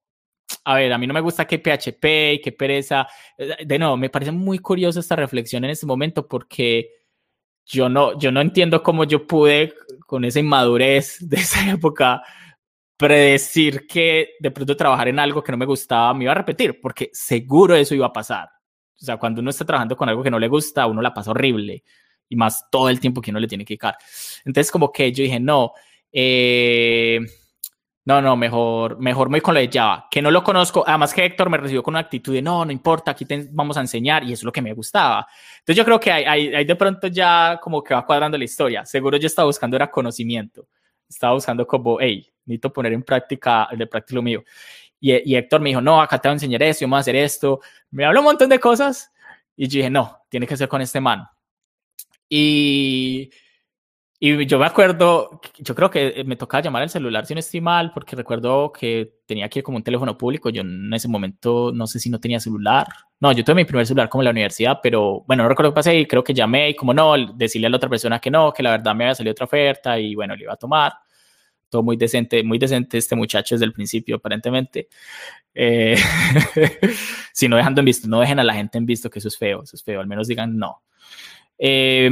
A 0.64 0.76
ver, 0.76 0.90
a 0.90 0.96
mí 0.96 1.06
no 1.06 1.12
me 1.12 1.20
gusta 1.20 1.46
que 1.46 1.58
PHP 1.58 2.04
y 2.32 2.40
que 2.40 2.52
pereza. 2.52 3.06
De 3.36 3.78
nuevo, 3.78 3.98
me 3.98 4.08
parece 4.08 4.32
muy 4.32 4.58
curiosa 4.58 5.00
esta 5.00 5.16
reflexión 5.16 5.64
en 5.64 5.70
este 5.70 5.84
momento 5.84 6.26
porque 6.26 6.90
yo 7.66 7.90
no, 7.90 8.18
yo 8.18 8.32
no 8.32 8.40
entiendo 8.40 8.82
cómo 8.82 9.04
yo 9.04 9.26
pude, 9.26 9.74
con 10.06 10.24
esa 10.24 10.40
inmadurez 10.40 11.18
de 11.20 11.36
esa 11.36 11.70
época, 11.70 12.22
predecir 12.96 13.86
que 13.86 14.30
de 14.40 14.50
pronto 14.50 14.74
trabajar 14.74 15.08
en 15.08 15.18
algo 15.18 15.44
que 15.44 15.52
no 15.52 15.58
me 15.58 15.66
gustaba 15.66 16.14
me 16.14 16.24
iba 16.24 16.32
a 16.32 16.36
repetir, 16.36 16.80
porque 16.80 17.10
seguro 17.12 17.76
eso 17.76 17.94
iba 17.94 18.06
a 18.06 18.12
pasar. 18.14 18.48
O 19.00 19.04
sea, 19.04 19.16
cuando 19.16 19.40
uno 19.40 19.50
está 19.50 19.64
trabajando 19.64 19.96
con 19.96 20.08
algo 20.08 20.22
que 20.22 20.30
no 20.30 20.38
le 20.38 20.48
gusta, 20.48 20.86
uno 20.86 21.00
la 21.00 21.14
pasa 21.14 21.30
horrible 21.30 21.84
y 22.28 22.36
más 22.36 22.68
todo 22.70 22.88
el 22.88 23.00
tiempo 23.00 23.20
que 23.20 23.30
uno 23.30 23.40
le 23.40 23.46
tiene 23.46 23.64
que 23.64 23.72
dedicar. 23.72 23.96
Entonces, 24.44 24.70
como 24.70 24.92
que 24.92 25.12
yo 25.12 25.22
dije, 25.22 25.40
no, 25.40 25.72
eh, 26.12 27.20
no, 28.08 28.22
no, 28.22 28.36
mejor, 28.36 28.98
mejor 28.98 29.28
me 29.28 29.32
voy 29.32 29.40
con 29.42 29.52
lo 29.52 29.60
de 29.60 29.68
Java, 29.70 30.06
que 30.10 30.22
no 30.22 30.30
lo 30.30 30.42
conozco. 30.42 30.82
Además 30.86 31.12
que 31.12 31.26
Héctor 31.26 31.50
me 31.50 31.58
recibió 31.58 31.82
con 31.82 31.92
una 31.92 32.00
actitud 32.00 32.32
de 32.32 32.40
no, 32.40 32.64
no 32.64 32.72
importa, 32.72 33.10
aquí 33.10 33.26
vamos 33.50 33.76
a 33.76 33.82
enseñar 33.82 34.24
y 34.24 34.32
eso 34.32 34.40
es 34.40 34.44
lo 34.44 34.52
que 34.52 34.62
me 34.62 34.72
gustaba. 34.72 35.26
Entonces 35.58 35.76
yo 35.76 35.84
creo 35.84 36.00
que 36.00 36.10
hay, 36.10 36.64
de 36.64 36.74
pronto 36.74 37.08
ya 37.08 37.60
como 37.62 37.82
que 37.82 37.92
va 37.92 38.06
cuadrando 38.06 38.38
la 38.38 38.44
historia. 38.44 38.86
Seguro 38.86 39.18
yo 39.18 39.26
estaba 39.26 39.44
buscando 39.44 39.76
era 39.76 39.90
conocimiento. 39.90 40.68
Estaba 41.06 41.34
buscando 41.34 41.66
como, 41.66 41.98
hey, 42.00 42.26
necesito 42.46 42.72
poner 42.72 42.94
en 42.94 43.02
práctica, 43.02 43.68
de 43.76 43.86
práctica 43.86 44.14
lo 44.14 44.22
mío. 44.22 44.42
Y, 45.00 45.32
y, 45.32 45.36
Héctor 45.36 45.60
me 45.60 45.70
dijo, 45.70 45.80
no, 45.80 46.00
acá 46.00 46.18
te 46.18 46.28
voy 46.28 46.32
a 46.32 46.36
enseñar 46.36 46.62
esto, 46.62 46.86
voy 46.88 46.96
a 46.96 47.00
hacer 47.00 47.16
esto. 47.16 47.60
Me 47.90 48.04
habló 48.04 48.20
un 48.20 48.26
montón 48.26 48.48
de 48.48 48.58
cosas 48.58 49.12
y 49.56 49.68
yo 49.68 49.78
dije, 49.78 49.90
no, 49.90 50.18
tiene 50.28 50.46
que 50.46 50.56
ser 50.56 50.68
con 50.68 50.80
este 50.80 51.00
man. 51.00 51.24
Y 52.28 53.30
y 54.20 54.46
yo 54.46 54.58
me 54.58 54.66
acuerdo, 54.66 55.40
yo 55.58 55.74
creo 55.76 55.90
que 55.90 56.08
eh, 56.08 56.24
me 56.24 56.34
tocaba 56.34 56.60
llamar 56.60 56.82
al 56.82 56.90
celular 56.90 57.24
si 57.24 57.34
no 57.34 57.40
estoy 57.40 57.60
mal, 57.60 57.92
porque 57.92 58.16
recuerdo 58.16 58.72
que 58.72 59.20
tenía 59.26 59.48
que 59.48 59.60
ir 59.60 59.62
como 59.62 59.76
un 59.76 59.84
teléfono 59.84 60.18
público. 60.18 60.50
Yo 60.50 60.62
en 60.62 60.92
ese 60.92 61.06
momento 61.06 61.70
no 61.72 61.86
sé 61.86 62.00
si 62.00 62.10
no 62.10 62.18
tenía 62.18 62.40
celular. 62.40 62.88
No, 63.20 63.30
yo 63.30 63.44
tuve 63.44 63.54
mi 63.54 63.64
primer 63.64 63.86
celular 63.86 64.08
como 64.08 64.22
en 64.22 64.24
la 64.24 64.30
universidad, 64.32 64.80
pero 64.82 65.22
bueno, 65.24 65.44
no 65.44 65.48
recuerdo 65.48 65.70
qué 65.70 65.76
pasé 65.76 65.98
y 66.00 66.06
creo 66.06 66.24
que 66.24 66.34
llamé 66.34 66.70
y 66.70 66.74
como 66.74 66.92
no, 66.92 67.14
decirle 67.34 67.68
a 67.68 67.70
la 67.70 67.76
otra 67.76 67.88
persona 67.88 68.18
que 68.18 68.30
no, 68.30 68.52
que 68.52 68.62
la 68.64 68.72
verdad 68.72 68.92
me 68.92 69.04
había 69.04 69.14
salido 69.14 69.32
otra 69.32 69.44
oferta 69.46 69.98
y 70.00 70.16
bueno, 70.16 70.34
le 70.34 70.42
iba 70.42 70.54
a 70.54 70.56
tomar. 70.56 70.94
Todo 71.68 71.82
muy 71.82 71.96
decente, 71.96 72.42
muy 72.42 72.58
decente 72.58 72.98
este 72.98 73.16
muchacho 73.16 73.54
desde 73.54 73.66
el 73.66 73.72
principio, 73.72 74.16
aparentemente. 74.16 74.88
Eh, 75.54 75.96
si 77.32 77.48
no 77.48 77.56
dejando 77.56 77.80
en 77.80 77.84
visto, 77.84 78.08
no 78.08 78.20
dejen 78.20 78.38
a 78.38 78.44
la 78.44 78.54
gente 78.54 78.78
en 78.78 78.86
visto 78.86 79.10
que 79.10 79.18
eso 79.18 79.28
es 79.28 79.36
feo, 79.36 79.62
eso 79.62 79.76
es 79.76 79.82
feo, 79.82 80.00
al 80.00 80.06
menos 80.06 80.28
digan 80.28 80.56
no. 80.56 80.82
Eh, 81.58 82.10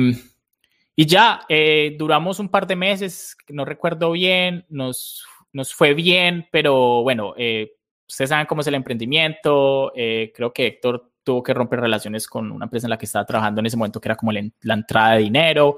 y 0.96 1.06
ya 1.06 1.42
eh, 1.48 1.94
duramos 1.98 2.38
un 2.40 2.48
par 2.48 2.66
de 2.66 2.76
meses, 2.76 3.36
no 3.48 3.64
recuerdo 3.64 4.10
bien, 4.12 4.64
nos, 4.68 5.24
nos 5.52 5.74
fue 5.74 5.94
bien, 5.94 6.48
pero 6.50 7.02
bueno, 7.02 7.34
eh, 7.36 7.72
ustedes 8.08 8.30
saben 8.30 8.46
cómo 8.46 8.62
es 8.62 8.66
el 8.66 8.74
emprendimiento. 8.74 9.92
Creo 9.94 10.52
que 10.52 10.66
Héctor 10.66 11.12
tuvo 11.22 11.42
que 11.42 11.54
romper 11.54 11.80
relaciones 11.80 12.26
con 12.26 12.50
una 12.50 12.64
empresa 12.64 12.86
en 12.86 12.90
la 12.90 12.98
que 12.98 13.06
estaba 13.06 13.26
trabajando 13.26 13.60
en 13.60 13.66
ese 13.66 13.76
momento, 13.76 14.00
que 14.00 14.08
era 14.08 14.16
como 14.16 14.32
la 14.32 14.74
entrada 14.74 15.12
de 15.14 15.22
dinero. 15.22 15.76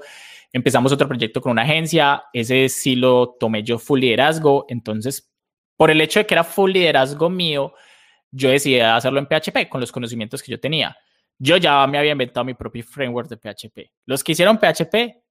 Empezamos 0.51 0.91
otro 0.91 1.07
proyecto 1.07 1.41
con 1.41 1.51
una 1.51 1.61
agencia, 1.61 2.23
ese 2.33 2.69
sí 2.69 2.95
lo 2.95 3.35
tomé 3.39 3.63
yo 3.63 3.77
full 3.77 3.99
liderazgo, 3.99 4.65
entonces 4.67 5.29
por 5.77 5.91
el 5.91 6.01
hecho 6.01 6.19
de 6.19 6.25
que 6.25 6.33
era 6.33 6.43
full 6.43 6.71
liderazgo 6.71 7.29
mío, 7.29 7.73
yo 8.31 8.49
decidí 8.49 8.81
hacerlo 8.81 9.19
en 9.19 9.27
PHP 9.27 9.69
con 9.69 9.79
los 9.79 9.91
conocimientos 9.91 10.43
que 10.43 10.51
yo 10.51 10.59
tenía. 10.59 10.97
Yo 11.37 11.55
ya 11.55 11.87
me 11.87 11.97
había 11.97 12.11
inventado 12.11 12.43
mi 12.43 12.53
propio 12.53 12.83
framework 12.83 13.29
de 13.29 13.37
PHP. 13.37 13.91
Los 14.05 14.23
que 14.23 14.33
hicieron 14.33 14.59
PHP 14.59 15.23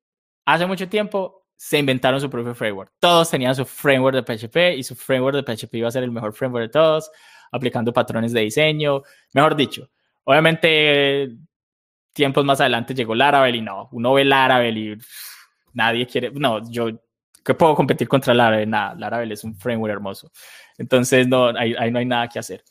hace 0.47 0.67
mucho 0.67 0.89
tiempo 0.89 1.45
se 1.55 1.79
inventaron 1.79 2.19
su 2.19 2.31
propio 2.31 2.55
framework. 2.55 2.93
Todos 2.99 3.29
tenían 3.29 3.55
su 3.55 3.67
framework 3.67 4.17
de 4.17 4.23
PHP 4.23 4.79
y 4.79 4.83
su 4.83 4.95
framework 4.95 5.37
de 5.37 5.43
PHP 5.43 5.75
iba 5.75 5.89
a 5.89 5.91
ser 5.91 6.05
el 6.05 6.13
mejor 6.13 6.33
framework 6.33 6.67
de 6.67 6.73
todos, 6.73 7.11
aplicando 7.53 7.93
patrones 7.93 8.33
de 8.33 8.41
diseño. 8.41 9.03
Mejor 9.35 9.55
dicho, 9.55 9.91
obviamente 10.25 11.29
tiempos 12.19 12.45
más 12.45 12.61
adelante 12.61 12.95
llegó 12.95 13.15
Laravel 13.15 13.55
y 13.55 13.63
no, 13.63 13.89
uno 13.93 14.13
ve 14.13 14.25
Laravel 14.25 14.77
y 14.77 14.99
nadie 15.73 16.07
quiere, 16.07 16.31
no, 16.33 16.69
yo 16.71 16.89
que 17.45 17.55
puedo 17.55 17.75
competir 17.75 18.09
contra 18.09 18.35
Laravel, 18.35 18.69
nada, 18.69 18.95
Laravel 18.95 19.33
es 19.33 19.45
un 19.45 19.55
framework 19.55 19.93
hermoso. 19.93 20.31
Entonces 20.77 21.27
no, 21.27 21.47
ahí 21.57 21.91
no 21.91 21.99
hay 21.99 22.05
nada 22.05 22.29
que 22.29 22.39
hacer. 22.39 22.63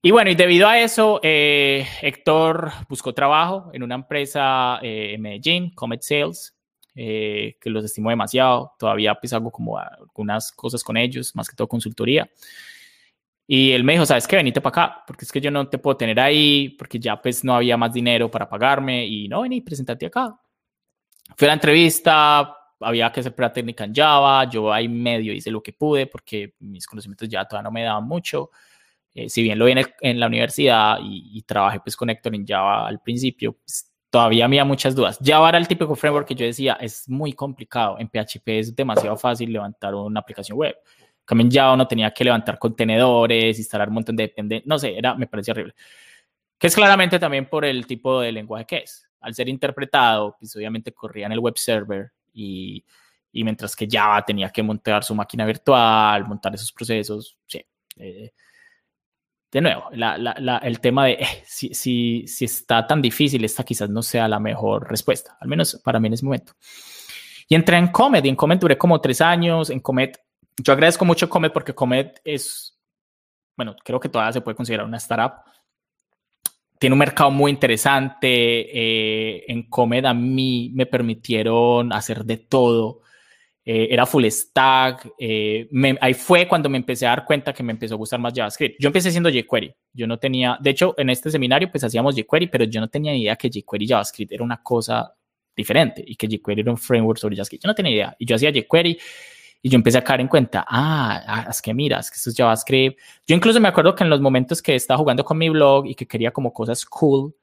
Y 0.00 0.10
bueno, 0.10 0.30
y 0.30 0.34
debido 0.34 0.66
a 0.66 0.80
eso, 0.80 1.20
eh, 1.22 1.86
Héctor 2.00 2.72
buscó 2.88 3.12
trabajo 3.14 3.70
en 3.72 3.82
una 3.82 3.94
empresa 3.94 4.78
eh, 4.82 5.12
en 5.14 5.22
Medellín, 5.22 5.74
Comet 5.74 6.02
Sales, 6.02 6.56
eh, 6.96 7.56
que 7.60 7.70
los 7.70 7.84
estimo 7.84 8.10
demasiado. 8.10 8.72
Todavía 8.78 9.14
pues 9.14 9.32
hago 9.32 9.50
como 9.50 9.78
algunas 9.78 10.50
cosas 10.52 10.82
con 10.82 10.96
ellos, 10.96 11.36
más 11.36 11.48
que 11.48 11.54
todo 11.54 11.68
consultoría. 11.68 12.28
Y 13.46 13.72
él 13.72 13.84
me 13.84 13.92
dijo, 13.92 14.06
¿sabes 14.06 14.26
qué? 14.26 14.36
Venite 14.36 14.60
para 14.60 14.84
acá, 14.84 15.04
porque 15.06 15.24
es 15.24 15.32
que 15.32 15.40
yo 15.40 15.50
no 15.50 15.68
te 15.68 15.78
puedo 15.78 15.96
tener 15.96 16.18
ahí, 16.20 16.70
porque 16.70 16.98
ya 16.98 17.20
pues 17.20 17.44
no 17.44 17.54
había 17.54 17.76
más 17.76 17.92
dinero 17.92 18.30
para 18.30 18.48
pagarme 18.48 19.06
y 19.06 19.28
no, 19.28 19.42
vení, 19.42 19.60
presentate 19.60 20.06
acá. 20.06 20.38
Fui 21.36 21.46
a 21.46 21.48
la 21.48 21.54
entrevista, 21.54 22.56
había 22.80 23.10
que 23.10 23.20
hacer 23.20 23.34
prueba 23.34 23.52
técnica 23.52 23.84
en 23.84 23.94
Java, 23.94 24.48
yo 24.48 24.72
ahí 24.72 24.88
medio 24.88 25.32
hice 25.32 25.50
lo 25.50 25.62
que 25.62 25.72
pude, 25.72 26.06
porque 26.06 26.54
mis 26.60 26.86
conocimientos 26.86 27.28
ya 27.28 27.44
todavía 27.46 27.64
no 27.64 27.72
me 27.72 27.82
daban 27.82 28.04
mucho. 28.04 28.50
Eh, 29.14 29.28
si 29.28 29.42
bien 29.42 29.58
lo 29.58 29.66
vi 29.66 29.74
en, 30.00 30.20
la 30.20 30.26
universidad 30.26 30.98
y, 31.02 31.42
trabajé 31.42 31.80
pues 31.80 31.96
con 31.96 32.08
Héctor 32.08 32.34
en 32.34 32.46
Java 32.46 32.88
al 32.88 33.00
principio, 33.00 33.52
pues, 33.52 33.90
todavía 34.08 34.46
había 34.46 34.64
muchas 34.64 34.94
dudas. 34.94 35.18
Java 35.22 35.50
era 35.50 35.58
el 35.58 35.68
típico 35.68 35.94
framework 35.94 36.28
que 36.28 36.34
yo 36.34 36.46
decía, 36.46 36.74
es 36.74 37.08
muy 37.08 37.32
complicado. 37.32 37.96
En 37.98 38.08
PHP 38.08 38.58
es 38.58 38.74
demasiado 38.74 39.16
fácil 39.16 39.52
levantar 39.52 39.94
una 39.94 40.20
aplicación 40.20 40.58
web. 40.58 40.76
Como 41.32 41.40
en 41.40 41.50
Java 41.50 41.74
no 41.78 41.88
tenía 41.88 42.10
que 42.10 42.24
levantar 42.24 42.58
contenedores, 42.58 43.58
instalar 43.58 43.88
un 43.88 43.94
montón 43.94 44.14
de 44.14 44.24
dependencias, 44.24 44.68
no 44.68 44.78
sé, 44.78 44.98
era, 44.98 45.14
me 45.14 45.26
parecía 45.26 45.52
horrible. 45.52 45.74
Que 46.58 46.66
es 46.66 46.74
claramente 46.74 47.18
también 47.18 47.46
por 47.48 47.64
el 47.64 47.86
tipo 47.86 48.20
de 48.20 48.32
lenguaje 48.32 48.66
que 48.66 48.76
es. 48.80 49.08
Al 49.18 49.34
ser 49.34 49.48
interpretado, 49.48 50.36
pues 50.38 50.54
obviamente 50.56 50.92
corría 50.92 51.24
en 51.24 51.32
el 51.32 51.38
web 51.38 51.56
server 51.56 52.12
y, 52.34 52.84
y 53.32 53.44
mientras 53.44 53.74
que 53.74 53.88
Java 53.90 54.22
tenía 54.22 54.50
que 54.50 54.62
montar 54.62 55.04
su 55.04 55.14
máquina 55.14 55.46
virtual, 55.46 56.26
montar 56.26 56.54
esos 56.54 56.70
procesos, 56.70 57.38
sí. 57.46 57.64
Eh, 57.96 58.30
de 59.50 59.60
nuevo, 59.62 59.88
el 59.90 60.80
tema 60.80 61.06
de 61.06 61.12
eh, 61.12 61.26
si, 61.46 61.72
si, 61.72 62.26
si, 62.26 62.44
está 62.44 62.86
tan 62.86 63.00
difícil, 63.00 63.42
esta 63.42 63.64
quizás 63.64 63.88
no 63.88 64.02
sea 64.02 64.28
la 64.28 64.38
mejor 64.38 64.86
respuesta, 64.86 65.38
al 65.40 65.48
menos 65.48 65.80
para 65.82 65.98
mí 65.98 66.08
en 66.08 66.12
ese 66.12 66.26
momento. 66.26 66.52
Y 67.48 67.54
entré 67.54 67.78
en 67.78 67.88
Comet, 67.88 68.22
y 68.22 68.28
en 68.28 68.36
Comet 68.36 68.60
duré 68.60 68.76
como 68.76 69.00
tres 69.00 69.22
años. 69.22 69.70
En 69.70 69.80
Comet, 69.80 70.18
yo 70.58 70.72
agradezco 70.72 71.04
mucho 71.04 71.28
Comet 71.28 71.52
porque 71.52 71.74
Comet 71.74 72.20
es, 72.24 72.78
bueno, 73.56 73.76
creo 73.84 74.00
que 74.00 74.08
todavía 74.08 74.32
se 74.32 74.40
puede 74.40 74.56
considerar 74.56 74.86
una 74.86 74.98
startup. 74.98 75.44
Tiene 76.78 76.94
un 76.94 76.98
mercado 76.98 77.30
muy 77.30 77.50
interesante. 77.50 78.26
Eh, 78.28 79.44
en 79.48 79.68
Comet 79.68 80.04
a 80.04 80.14
mí 80.14 80.70
me 80.74 80.86
permitieron 80.86 81.92
hacer 81.92 82.24
de 82.24 82.38
todo. 82.38 83.02
Eh, 83.64 83.88
era 83.90 84.04
full 84.06 84.26
stack. 84.26 85.12
Eh, 85.18 85.68
ahí 86.00 86.14
fue 86.14 86.48
cuando 86.48 86.68
me 86.68 86.78
empecé 86.78 87.06
a 87.06 87.10
dar 87.10 87.24
cuenta 87.24 87.52
que 87.52 87.62
me 87.62 87.72
empezó 87.72 87.94
a 87.94 87.98
gustar 87.98 88.18
más 88.18 88.32
JavaScript. 88.34 88.76
Yo 88.80 88.88
empecé 88.88 89.10
siendo 89.10 89.30
jQuery. 89.30 89.72
Yo 89.92 90.06
no 90.06 90.18
tenía, 90.18 90.58
de 90.60 90.70
hecho, 90.70 90.94
en 90.98 91.10
este 91.10 91.30
seminario 91.30 91.70
pues 91.70 91.84
hacíamos 91.84 92.16
jQuery, 92.16 92.48
pero 92.48 92.64
yo 92.64 92.80
no 92.80 92.88
tenía 92.88 93.14
idea 93.14 93.36
que 93.36 93.48
jQuery 93.48 93.84
y 93.84 93.88
JavaScript 93.88 94.32
era 94.32 94.42
una 94.42 94.60
cosa 94.62 95.14
diferente 95.54 96.02
y 96.04 96.16
que 96.16 96.26
jQuery 96.26 96.62
era 96.62 96.70
un 96.72 96.78
framework 96.78 97.20
sobre 97.20 97.36
JavaScript. 97.36 97.62
Yo 97.62 97.68
no 97.68 97.74
tenía 97.74 97.92
idea. 97.92 98.16
Y 98.18 98.26
yo 98.26 98.34
hacía 98.34 98.50
jQuery 98.50 98.98
y 99.62 99.70
yo 99.70 99.76
empecé 99.76 99.98
a 99.98 100.04
caer 100.04 100.20
en 100.20 100.28
cuenta, 100.28 100.64
ah, 100.68 101.22
ah 101.26 101.46
es 101.48 101.62
que 101.62 101.72
mira, 101.72 102.00
es 102.00 102.10
que 102.10 102.16
esto 102.16 102.30
es 102.30 102.36
JavaScript. 102.36 102.98
Yo 103.26 103.36
incluso 103.36 103.60
me 103.60 103.68
acuerdo 103.68 103.94
que 103.94 104.04
en 104.04 104.10
los 104.10 104.20
momentos 104.20 104.60
que 104.60 104.74
estaba 104.74 104.98
jugando 104.98 105.24
con 105.24 105.38
mi 105.38 105.48
blog 105.48 105.86
y 105.86 105.94
que 105.94 106.06
quería 106.06 106.32
como 106.32 106.52
cosas 106.52 106.84
cool, 106.84 107.34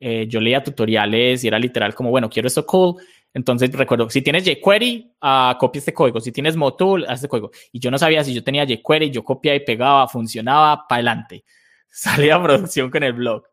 eh, 0.00 0.26
yo 0.28 0.40
leía 0.40 0.62
tutoriales 0.62 1.42
y 1.44 1.48
era 1.48 1.58
literal 1.58 1.94
como, 1.94 2.10
bueno, 2.10 2.28
quiero 2.28 2.48
esto 2.48 2.66
cool 2.66 2.96
entonces 3.34 3.70
recuerdo, 3.72 4.08
si 4.10 4.22
tienes 4.22 4.44
jQuery, 4.44 5.12
uh, 5.22 5.58
copia 5.58 5.78
este 5.78 5.92
código. 5.92 6.20
Si 6.20 6.32
tienes 6.32 6.56
Motul, 6.56 7.04
haz 7.04 7.16
este 7.16 7.28
código. 7.28 7.50
Y 7.72 7.78
yo 7.78 7.90
no 7.90 7.98
sabía 7.98 8.24
si 8.24 8.32
yo 8.34 8.42
tenía 8.42 8.64
jQuery, 8.66 9.10
yo 9.10 9.22
copiaba 9.22 9.56
y 9.56 9.60
pegaba, 9.60 10.08
funcionaba 10.08 10.86
para 10.88 10.96
adelante. 10.96 11.44
Salía 11.88 12.36
a 12.36 12.42
producción 12.42 12.90
con 12.90 13.02
el 13.02 13.12
blog. 13.12 13.44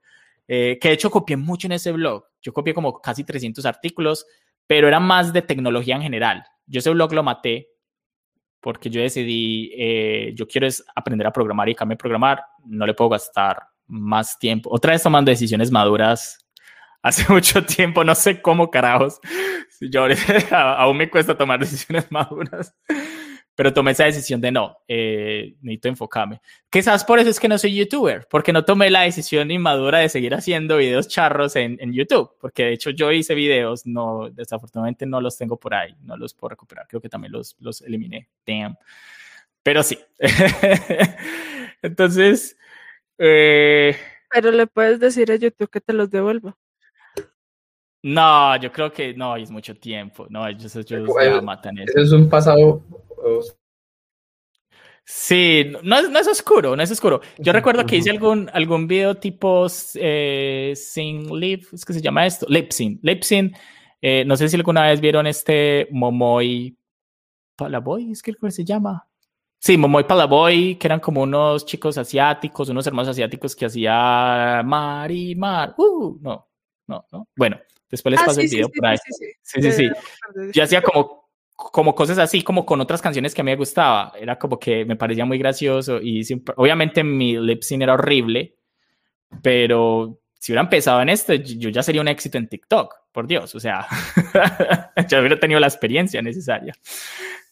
Eh, 0.48 0.78
que 0.80 0.90
de 0.90 0.94
hecho 0.94 1.10
copié 1.10 1.38
mucho 1.38 1.68
en 1.68 1.74
ese 1.74 1.92
blog. 1.92 2.26
Yo 2.42 2.54
copié 2.54 2.74
como 2.74 3.02
casi 3.02 3.24
300 3.24 3.66
artículos, 3.66 4.26
pero 4.68 4.88
era 4.88 5.00
más 5.00 5.34
de 5.34 5.42
tecnología 5.42 5.96
en 5.96 6.04
general. 6.04 6.44
Yo 6.68 6.80
ese 6.80 6.92
blog 6.92 7.14
lo 7.14 7.24
maté 7.24 7.70
porque 8.66 8.90
yo 8.90 9.00
decidí, 9.00 9.72
eh, 9.78 10.32
yo 10.34 10.48
quiero 10.48 10.66
es 10.66 10.84
aprender 10.96 11.28
a 11.28 11.32
programar 11.32 11.70
y 11.70 11.76
cambiar 11.76 12.00
programar. 12.00 12.44
No 12.66 12.88
le 12.88 12.96
puedo 12.96 13.12
gastar 13.12 13.62
más 13.86 14.40
tiempo. 14.40 14.72
Otra 14.74 14.94
vez 14.94 15.04
tomando 15.04 15.30
decisiones 15.30 15.70
maduras 15.70 16.44
hace 17.04 17.32
mucho 17.32 17.64
tiempo, 17.64 18.04
no 18.04 18.16
sé 18.16 18.42
cómo 18.42 18.72
carajos. 18.72 19.20
Yo 19.82 20.08
aún 20.52 20.98
me 20.98 21.12
cuesta 21.12 21.38
tomar 21.38 21.60
decisiones 21.60 22.12
maduras, 22.12 22.76
pero 23.56 23.74
tomé 23.74 23.92
esa 23.92 24.04
decisión 24.04 24.42
de 24.42 24.52
no, 24.52 24.78
eh, 24.88 25.56
necesito 25.62 25.88
enfocarme. 25.88 26.42
Quizás 26.70 27.06
por 27.06 27.20
eso 27.20 27.30
es 27.30 27.40
que 27.40 27.48
no 27.48 27.58
soy 27.58 27.74
youtuber, 27.76 28.28
porque 28.30 28.52
no 28.52 28.66
tomé 28.66 28.90
la 28.90 29.02
decisión 29.02 29.50
inmadura 29.50 30.00
de 30.00 30.10
seguir 30.10 30.36
haciendo 30.36 30.78
videos 30.78 31.08
charros 31.08 31.56
en, 31.56 31.78
en 31.80 31.94
YouTube, 31.94 32.32
porque 32.40 32.66
de 32.66 32.74
hecho 32.74 32.90
yo 32.90 33.12
hice 33.12 33.34
videos, 33.34 33.86
no, 33.86 34.30
desafortunadamente 34.30 35.06
no 35.06 35.22
los 35.22 35.38
tengo 35.38 35.58
por 35.58 35.74
ahí, 35.74 35.96
no 36.04 36.18
los 36.18 36.34
puedo 36.34 36.50
recuperar, 36.50 36.86
creo 36.88 37.02
que 37.02 37.10
también 37.10 37.32
los, 37.32 37.56
los 37.60 37.82
eliminé, 37.82 38.28
damn. 38.46 38.78
Pero 39.64 39.82
sí. 39.82 39.98
Entonces... 41.82 42.58
Eh, 43.18 43.96
pero 44.30 44.52
le 44.52 44.68
puedes 44.68 45.00
decir 45.00 45.32
a 45.32 45.36
YouTube 45.36 45.70
que 45.70 45.80
te 45.80 45.94
los 45.94 46.12
devuelva. 46.12 46.58
No, 48.04 48.56
yo 48.58 48.72
creo 48.72 48.92
que 48.92 49.16
no, 49.16 49.36
es 49.36 49.50
mucho 49.50 49.76
tiempo. 49.76 50.28
No, 50.30 50.46
ellos, 50.48 50.76
ellos 50.76 51.10
ya 51.24 51.42
matan 51.42 51.80
eso. 51.80 51.92
Eso 51.92 52.02
es 52.02 52.12
un 52.12 52.30
pasado 52.30 52.84
Sí, 55.08 55.72
no 55.84 55.98
es, 55.98 56.10
no 56.10 56.18
es 56.18 56.28
oscuro, 56.28 56.76
no 56.76 56.82
es 56.82 56.90
oscuro. 56.90 57.22
Yo 57.38 57.54
recuerdo 57.54 57.86
que 57.86 57.98
hice 57.98 58.10
algún, 58.10 58.50
algún 58.52 58.88
video 58.88 59.16
tipo 59.16 59.68
eh, 59.96 60.74
Sing 60.76 61.32
Lip, 61.36 61.66
es 61.72 61.86
que 61.86 61.94
se 61.94 62.02
llama 62.02 62.26
esto, 62.26 62.48
Lipsin. 62.50 63.00
Lipsin, 63.04 63.56
eh, 64.02 64.26
no 64.26 64.36
sé 64.36 64.50
si 64.50 64.56
alguna 64.56 64.88
vez 64.88 65.00
vieron 65.00 65.28
este 65.28 65.88
Momoy 65.92 66.76
Palaboy, 67.56 68.12
es 68.12 68.24
que 68.24 68.34
¿cómo 68.34 68.52
se 68.52 68.66
llama? 68.66 69.08
Sí, 69.60 69.78
Momoy 69.78 70.06
Palaboy, 70.06 70.76
que 70.76 70.88
eran 70.88 71.00
como 71.00 71.22
unos 71.22 71.66
chicos 71.66 71.98
asiáticos, 72.00 72.70
unos 72.70 72.86
hermanos 72.88 73.10
asiáticos 73.10 73.56
que 73.56 73.66
hacía 73.68 74.62
Mar 74.66 75.12
y 75.12 75.36
Mar. 75.36 75.76
Uh, 75.78 76.18
no, 76.20 76.48
no, 76.88 77.06
no. 77.12 77.28
Bueno, 77.36 77.60
después 77.90 78.12
les 78.12 78.22
Ah, 78.22 78.26
paso 78.26 78.42
sí, 78.42 78.48
el 78.48 78.52
video 78.52 78.68
sí, 78.68 78.80
por 78.80 78.88
ahí. 78.88 78.98
sí, 78.98 79.26
sí, 79.44 79.62
Sí, 79.62 79.72
sí, 79.72 79.90
Yo 80.52 80.64
hacía 80.64 80.82
como, 80.82 81.25
como 81.56 81.96
cosas 81.96 82.18
así, 82.18 82.42
como 82.44 82.66
con 82.66 82.82
otras 82.82 83.02
canciones 83.02 83.34
que 83.34 83.42
a 83.42 83.44
mí 83.44 83.52
me 83.52 83.58
gustaba. 83.58 84.14
Era 84.20 84.38
como 84.38 84.60
que 84.60 84.86
me 84.86 84.96
parecía 84.96 85.26
muy 85.26 85.38
gracioso 85.38 86.00
y 86.02 86.24
siempre- 86.24 86.54
obviamente 86.58 87.04
mi 87.04 87.38
lip 87.38 87.62
sync 87.64 87.82
era 87.84 87.94
horrible, 87.94 88.56
pero 89.42 90.20
si 90.40 90.52
hubiera 90.52 90.62
empezado 90.64 91.02
en 91.02 91.10
esto, 91.10 91.34
yo 91.34 91.70
ya 91.70 91.82
sería 91.82 92.02
un 92.02 92.08
éxito 92.08 92.38
en 92.38 92.48
TikTok, 92.48 92.94
por 93.12 93.26
Dios. 93.28 93.56
O 93.56 93.60
sea, 93.60 93.88
ya 95.10 95.20
hubiera 95.20 95.40
tenido 95.40 95.60
la 95.60 95.68
experiencia 95.68 96.22
necesaria. 96.22 96.74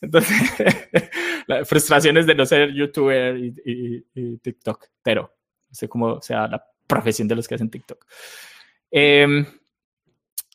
Entonces, 0.01 0.37
las 1.47 1.67
frustraciones 1.67 2.25
de 2.27 2.35
no 2.35 2.45
ser 2.45 2.71
youtuber 2.73 3.37
y, 3.37 3.53
y- 3.65 4.05
y 4.13 4.37
TikTok, 4.37 4.85
pero 5.01 5.33
no 5.69 5.75
sé 5.75 5.87
cómo 5.87 6.21
sea 6.21 6.47
la 6.47 6.63
profesión 6.85 7.27
de 7.27 7.35
los 7.35 7.47
que 7.47 7.55
hacen 7.55 7.69
TikTok. 7.69 8.05
Em, 8.91 9.45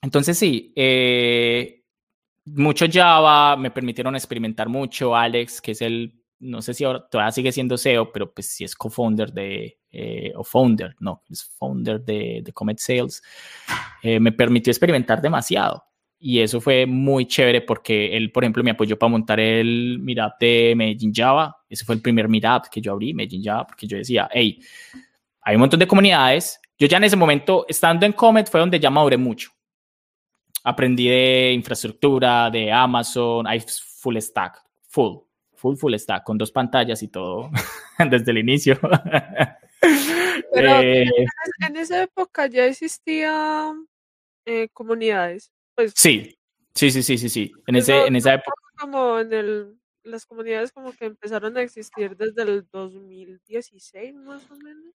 entonces 0.03 0.39
sí, 0.39 0.73
eh, 0.77 1.78
mucho 2.55 2.87
Java, 2.91 3.57
me 3.57 3.71
permitieron 3.71 4.15
experimentar 4.15 4.69
mucho. 4.69 5.15
Alex, 5.15 5.61
que 5.61 5.73
es 5.73 5.83
el, 5.83 6.15
no 6.41 6.63
sé 6.63 6.75
si 6.75 6.85
ahora 6.85 7.07
todavía 7.09 7.33
sigue 7.33 7.53
siendo 7.53 7.77
SEO, 7.77 8.13
pero 8.13 8.33
pues 8.33 8.47
sí 8.49 8.65
es 8.65 8.75
co-founder 8.75 9.33
de, 9.33 9.79
eh, 9.91 10.33
o 10.37 10.45
founder, 10.45 10.95
no, 11.01 11.23
es 11.31 11.45
founder 11.59 12.01
de, 12.01 12.43
de 12.45 12.53
Comet 12.53 12.79
Sales, 12.79 13.23
eh, 14.03 14.21
me 14.21 14.33
permitió 14.33 14.71
experimentar 14.71 15.21
demasiado. 15.21 15.85
Y 16.21 16.41
eso 16.41 16.61
fue 16.61 16.85
muy 16.85 17.27
chévere 17.27 17.61
porque 17.61 18.17
él, 18.17 18.33
por 18.33 18.43
ejemplo, 18.43 18.65
me 18.65 18.73
apoyó 18.73 18.99
para 18.99 19.11
montar 19.11 19.39
el 19.39 19.99
Meetup 20.01 20.33
de 20.41 20.75
Medellín 20.77 21.13
Java. 21.15 21.57
Ese 21.69 21.85
fue 21.85 21.95
el 21.95 22.03
primer 22.03 22.29
Meetup 22.29 22.69
que 22.71 22.81
yo 22.81 22.93
abrí, 22.93 23.15
Medellín 23.15 23.45
Java, 23.45 23.67
porque 23.67 23.87
yo 23.87 23.97
decía, 23.97 24.29
hey, 24.33 24.61
hay 25.43 25.55
un 25.55 25.61
montón 25.61 25.79
de 25.79 25.87
comunidades. 25.87 26.61
Yo 26.77 26.89
ya 26.89 26.97
en 26.97 27.05
ese 27.05 27.17
momento, 27.17 27.65
estando 27.69 28.05
en 28.05 28.13
Comet, 28.13 28.51
fue 28.51 28.61
donde 28.61 28.81
ya 28.81 28.91
maduré 28.91 29.17
mucho. 29.17 29.51
Aprendí 30.69 31.09
de 31.09 31.53
infraestructura, 31.55 32.51
de 32.51 32.71
Amazon, 32.71 33.47
hay 33.47 33.61
full 34.01 34.17
stack, 34.19 34.63
full, 34.89 35.19
full, 35.55 35.77
full 35.77 35.95
stack, 35.97 36.25
con 36.25 36.37
dos 36.37 36.53
pantallas 36.53 37.03
y 37.03 37.09
todo 37.09 37.51
desde 38.11 38.31
el 38.33 38.39
inicio. 38.39 38.79
Pero- 40.53 40.81
Eh, 40.83 41.05
En 41.67 41.77
esa 41.77 42.03
época 42.03 42.47
ya 42.47 42.67
existían 42.67 43.87
eh, 44.45 44.69
comunidades. 44.73 45.51
Pues 45.75 45.93
sí, 45.95 46.37
sí, 46.75 46.91
sí, 46.91 47.03
sí, 47.03 47.19
sí, 47.19 47.29
sí. 47.29 47.53
En, 47.67 47.77
ese, 47.77 48.07
en 48.07 48.17
esa 48.17 48.35
época. 48.35 48.53
como 48.79 49.19
en 49.19 49.33
el 49.33 49.75
las 50.05 50.25
comunidades 50.25 50.73
como 50.73 50.93
que 50.93 51.05
empezaron 51.05 51.55
a 51.59 51.63
existir 51.63 52.17
desde 52.17 52.43
el 52.43 52.67
2016 52.73 54.15
más 54.15 54.51
o 54.51 54.57
menos. 54.57 54.95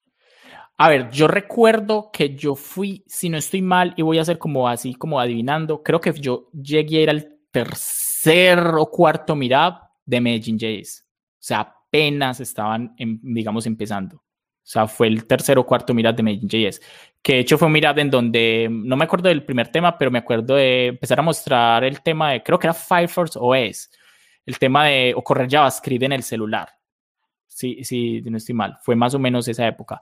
A 0.78 0.90
ver, 0.90 1.12
yo 1.12 1.28
recuerdo 1.28 2.10
que 2.12 2.36
yo 2.36 2.56
fui, 2.56 3.04
si 3.08 3.30
no 3.30 3.38
estoy 3.38 3.62
mal, 3.62 3.94
y 3.96 4.02
voy 4.02 4.18
a 4.18 4.22
hacer 4.24 4.38
como 4.40 4.68
así, 4.68 4.96
como 4.96 5.20
adivinando, 5.20 5.84
creo 5.84 6.02
que 6.02 6.12
yo 6.14 6.50
llegué 6.52 6.98
a 7.00 7.02
ir 7.04 7.10
al 7.10 7.38
tercer 7.52 8.60
o 8.60 8.88
cuarto 8.88 9.36
Meetup 9.36 9.76
de 10.06 10.20
Medellín 10.20 10.58
JS. 10.58 11.04
O 11.04 11.36
sea, 11.40 11.60
apenas 11.60 12.40
estaban, 12.40 12.96
em- 12.98 13.20
digamos, 13.22 13.66
empezando. 13.68 14.18
O 14.18 14.66
sea, 14.66 14.88
fue 14.88 15.08
el 15.08 15.26
tercer 15.28 15.58
o 15.60 15.66
cuarto 15.66 15.94
Meetup 15.94 16.16
de 16.16 16.24
Medellín 16.24 16.50
JS. 16.50 16.82
Que 17.22 17.34
de 17.34 17.40
hecho 17.40 17.58
fue 17.58 17.68
un 17.68 17.74
Meetup 17.74 18.00
en 18.00 18.10
donde, 18.10 18.68
no 18.72 18.96
me 18.98 19.06
acuerdo 19.06 19.30
del 19.30 19.46
primer 19.46 19.68
tema, 19.70 19.98
pero 19.98 20.10
me 20.10 20.20
acuerdo 20.20 20.56
de 20.56 20.88
empezar 20.88 21.20
a 21.20 21.24
mostrar 21.24 21.84
el 21.84 22.02
tema 22.02 22.32
de, 22.32 22.42
creo 22.42 22.58
que 22.58 22.68
era 22.68 22.74
Firefox 22.74 23.38
OS, 23.40 23.90
el 24.46 24.58
tema 24.58 24.86
de, 24.86 25.14
o 25.16 25.24
correr 25.24 25.48
JavaScript 25.50 26.04
en 26.04 26.14
el 26.14 26.24
celular. 26.24 26.70
Sí, 27.56 27.84
sí, 27.84 28.22
no 28.24 28.38
estoy 28.38 28.56
mal. 28.56 28.78
Fue 28.82 28.96
más 28.96 29.14
o 29.14 29.20
menos 29.20 29.48
esa 29.48 29.68
época. 29.68 30.00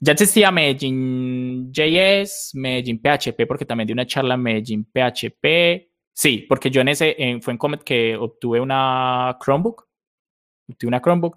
Ya 0.00 0.12
existía 0.12 0.50
Medellín 0.50 1.70
JS, 1.72 2.52
Medellín 2.54 2.98
PHP, 3.00 3.46
porque 3.46 3.66
también 3.66 3.86
di 3.86 3.92
una 3.92 4.06
charla 4.06 4.34
en 4.34 4.42
Medellín 4.42 4.84
PHP. 4.86 5.90
Sí, 6.12 6.46
porque 6.48 6.70
yo 6.70 6.80
en 6.80 6.88
ese, 6.88 7.14
en- 7.18 7.42
fue 7.42 7.52
en 7.52 7.58
Comet 7.58 7.82
que 7.82 8.16
obtuve 8.16 8.60
una 8.60 9.36
Chromebook. 9.42 9.86
Obtuve 10.70 10.88
una 10.88 11.00
Chromebook 11.02 11.36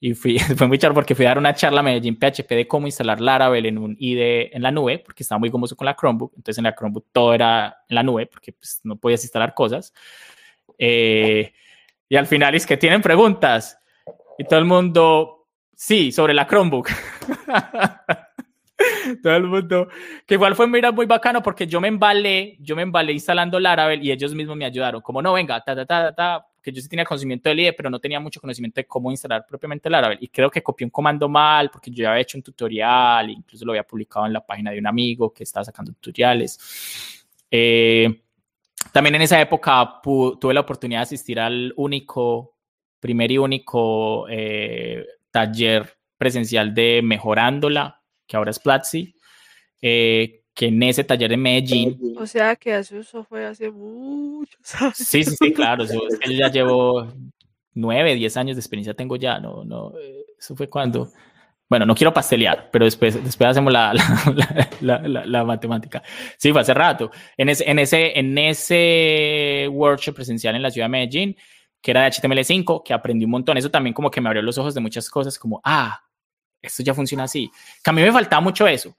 y 0.00 0.14
fui, 0.14 0.38
fue 0.56 0.68
muy 0.68 0.78
charla 0.78 0.94
porque 0.94 1.14
fui 1.16 1.24
a 1.26 1.30
dar 1.30 1.38
una 1.38 1.54
charla 1.54 1.80
a 1.80 1.82
Medellín 1.82 2.16
PHP 2.18 2.48
de 2.54 2.68
cómo 2.68 2.86
instalar 2.86 3.20
Laravel 3.20 3.66
en 3.66 3.78
un 3.78 3.96
IDE 3.98 4.54
en 4.56 4.62
la 4.62 4.70
nube, 4.70 5.00
porque 5.00 5.24
estaba 5.24 5.38
muy 5.40 5.48
gomoso 5.50 5.76
con 5.76 5.86
la 5.86 5.96
Chromebook. 5.96 6.32
Entonces 6.36 6.58
en 6.58 6.64
la 6.64 6.74
Chromebook 6.76 7.06
todo 7.12 7.34
era 7.34 7.78
en 7.88 7.94
la 7.96 8.02
nube, 8.04 8.26
porque 8.26 8.52
pues, 8.52 8.80
no 8.84 8.96
podías 8.96 9.24
instalar 9.24 9.54
cosas. 9.54 9.92
Eh, 10.78 11.52
y 12.08 12.16
al 12.16 12.26
final 12.26 12.54
es 12.54 12.66
que 12.66 12.76
tienen 12.76 13.02
preguntas. 13.02 13.78
Y 14.38 14.44
todo 14.44 14.58
el 14.58 14.64
mundo, 14.64 15.48
sí, 15.74 16.12
sobre 16.12 16.32
la 16.32 16.46
Chromebook. 16.46 16.88
todo 19.22 19.36
el 19.36 19.44
mundo, 19.44 19.88
que 20.26 20.34
igual 20.34 20.54
fue 20.54 20.68
mira 20.68 20.92
muy 20.92 21.06
bacano 21.06 21.42
porque 21.42 21.66
yo 21.66 21.80
me 21.80 21.88
embalé, 21.88 22.56
yo 22.60 22.76
me 22.76 22.82
embalé 22.82 23.12
instalando 23.12 23.58
Laravel 23.58 24.04
y 24.04 24.12
ellos 24.12 24.34
mismos 24.34 24.56
me 24.56 24.64
ayudaron. 24.64 25.00
Como 25.00 25.20
no, 25.20 25.32
venga, 25.32 25.62
ta, 25.62 25.74
ta, 25.74 25.84
ta, 25.84 26.14
ta, 26.14 26.46
que 26.62 26.70
yo 26.70 26.80
sí 26.80 26.88
tenía 26.88 27.04
conocimiento 27.04 27.48
del 27.48 27.60
IDE, 27.60 27.72
pero 27.72 27.90
no 27.90 27.98
tenía 27.98 28.20
mucho 28.20 28.40
conocimiento 28.40 28.80
de 28.80 28.86
cómo 28.86 29.10
instalar 29.10 29.44
propiamente 29.46 29.90
Laravel. 29.90 30.18
Y 30.20 30.28
creo 30.28 30.50
que 30.50 30.62
copié 30.62 30.84
un 30.84 30.90
comando 30.90 31.28
mal 31.28 31.70
porque 31.70 31.90
yo 31.90 32.04
ya 32.04 32.10
había 32.10 32.22
hecho 32.22 32.38
un 32.38 32.42
tutorial, 32.42 33.30
incluso 33.30 33.64
lo 33.64 33.72
había 33.72 33.84
publicado 33.84 34.26
en 34.26 34.32
la 34.32 34.44
página 34.44 34.70
de 34.70 34.78
un 34.78 34.86
amigo 34.86 35.32
que 35.32 35.42
estaba 35.42 35.64
sacando 35.64 35.92
tutoriales. 35.92 37.26
Eh, 37.50 38.22
también 38.92 39.16
en 39.16 39.22
esa 39.22 39.40
época 39.40 40.00
tuve 40.02 40.54
la 40.54 40.60
oportunidad 40.60 41.00
de 41.00 41.04
asistir 41.04 41.40
al 41.40 41.72
único, 41.76 42.57
primer 43.00 43.30
y 43.30 43.38
único 43.38 44.26
eh, 44.28 45.04
taller 45.30 45.98
presencial 46.16 46.74
de 46.74 47.00
Mejorándola, 47.02 48.02
que 48.26 48.36
ahora 48.36 48.50
es 48.50 48.58
Platzi, 48.58 49.14
eh, 49.80 50.42
que 50.54 50.66
en 50.66 50.82
ese 50.82 51.04
taller 51.04 51.32
en 51.32 51.42
Medellín, 51.42 52.16
O 52.18 52.26
sea 52.26 52.56
que 52.56 52.76
eso, 52.76 52.98
eso 52.98 53.22
fue 53.24 53.46
hace 53.46 53.70
muchos 53.70 54.74
años. 54.74 54.96
sí, 54.96 55.22
sí, 55.22 55.36
sí, 55.38 55.52
claro, 55.52 55.84
eso, 55.84 56.00
yo 56.26 56.32
ya 56.32 56.48
llevo 56.52 57.12
nueve, 57.74 58.14
diez 58.14 58.36
años 58.36 58.56
de 58.56 58.60
experiencia 58.60 58.94
tengo 58.94 59.16
ya, 59.16 59.38
no, 59.38 59.64
no, 59.64 59.92
eso 60.36 60.56
fue 60.56 60.68
cuando, 60.68 61.12
bueno, 61.68 61.86
no 61.86 61.94
quiero 61.94 62.12
pastelear, 62.12 62.70
pero 62.72 62.86
después, 62.86 63.22
después 63.22 63.50
hacemos 63.50 63.72
la, 63.72 63.94
la, 64.34 64.68
la, 64.80 65.08
la, 65.08 65.26
la 65.26 65.44
matemática. 65.44 66.02
Sí, 66.36 66.50
fue 66.50 66.62
hace 66.62 66.74
rato. 66.74 67.10
En 67.36 67.50
ese, 67.50 67.70
en, 67.70 67.78
ese, 67.78 68.18
en 68.18 68.36
ese 68.38 69.68
workshop 69.70 70.16
presencial 70.16 70.56
en 70.56 70.62
la 70.62 70.70
ciudad 70.70 70.86
de 70.86 70.90
Medellín, 70.90 71.36
que 71.80 71.90
era 71.92 72.02
de 72.02 72.08
HTML5, 72.10 72.82
que 72.84 72.92
aprendí 72.94 73.24
un 73.24 73.30
montón. 73.32 73.56
Eso 73.56 73.70
también 73.70 73.94
como 73.94 74.10
que 74.10 74.20
me 74.20 74.28
abrió 74.28 74.42
los 74.42 74.58
ojos 74.58 74.74
de 74.74 74.80
muchas 74.80 75.08
cosas, 75.10 75.38
como, 75.38 75.60
ah, 75.64 76.00
esto 76.60 76.82
ya 76.82 76.94
funciona 76.94 77.24
así. 77.24 77.50
Que 77.82 77.90
a 77.90 77.92
mí 77.92 78.02
me 78.02 78.12
faltaba 78.12 78.40
mucho 78.40 78.66
eso. 78.66 78.96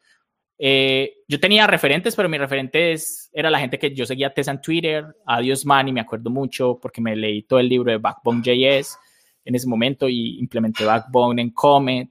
Eh, 0.58 1.14
yo 1.28 1.40
tenía 1.40 1.66
referentes, 1.68 2.16
pero 2.16 2.28
mi 2.28 2.38
referentes 2.38 3.30
era 3.32 3.50
la 3.50 3.60
gente 3.60 3.80
que 3.80 3.94
yo 3.96 4.06
seguía 4.06 4.34
Tessa 4.34 4.52
en 4.52 4.62
Twitter, 4.62 5.06
Adiós 5.26 5.66
Manny, 5.66 5.94
me 5.94 6.02
acuerdo 6.02 6.30
mucho 6.30 6.78
porque 6.82 7.00
me 7.00 7.16
leí 7.16 7.44
todo 7.44 7.60
el 7.60 7.70
libro 7.70 7.92
de 7.92 7.98
Backbone.js 7.98 8.98
en 9.46 9.56
ese 9.56 9.68
momento 9.68 10.10
y 10.10 10.38
implementé 10.40 10.84
Backbone 10.84 11.42
en 11.42 11.52
Comet. 11.52 12.10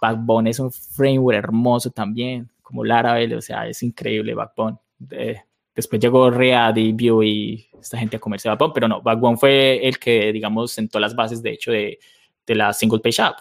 Backbone 0.00 0.50
es 0.50 0.58
un 0.58 0.70
framework 0.70 1.38
hermoso 1.38 1.90
también, 1.90 2.50
como 2.62 2.84
Laravel, 2.84 3.32
o 3.34 3.40
sea, 3.40 3.66
es 3.66 3.82
increíble 3.82 4.34
Backbone. 4.34 4.76
De- 4.98 5.42
después 5.76 6.00
llegó 6.00 6.30
React 6.30 6.78
y 6.78 6.92
Vue 6.92 7.26
y 7.26 7.70
esta 7.78 7.98
gente 7.98 8.16
a 8.16 8.18
comerse 8.18 8.48
Backbone, 8.48 8.72
pero 8.74 8.88
no, 8.88 9.02
Backbone 9.02 9.36
fue 9.36 9.86
el 9.86 9.98
que, 9.98 10.32
digamos, 10.32 10.72
sentó 10.72 10.98
las 10.98 11.14
bases, 11.14 11.42
de 11.42 11.52
hecho, 11.52 11.70
de, 11.70 11.98
de 12.46 12.54
la 12.54 12.72
single 12.72 13.00
page 13.00 13.22
app. 13.22 13.38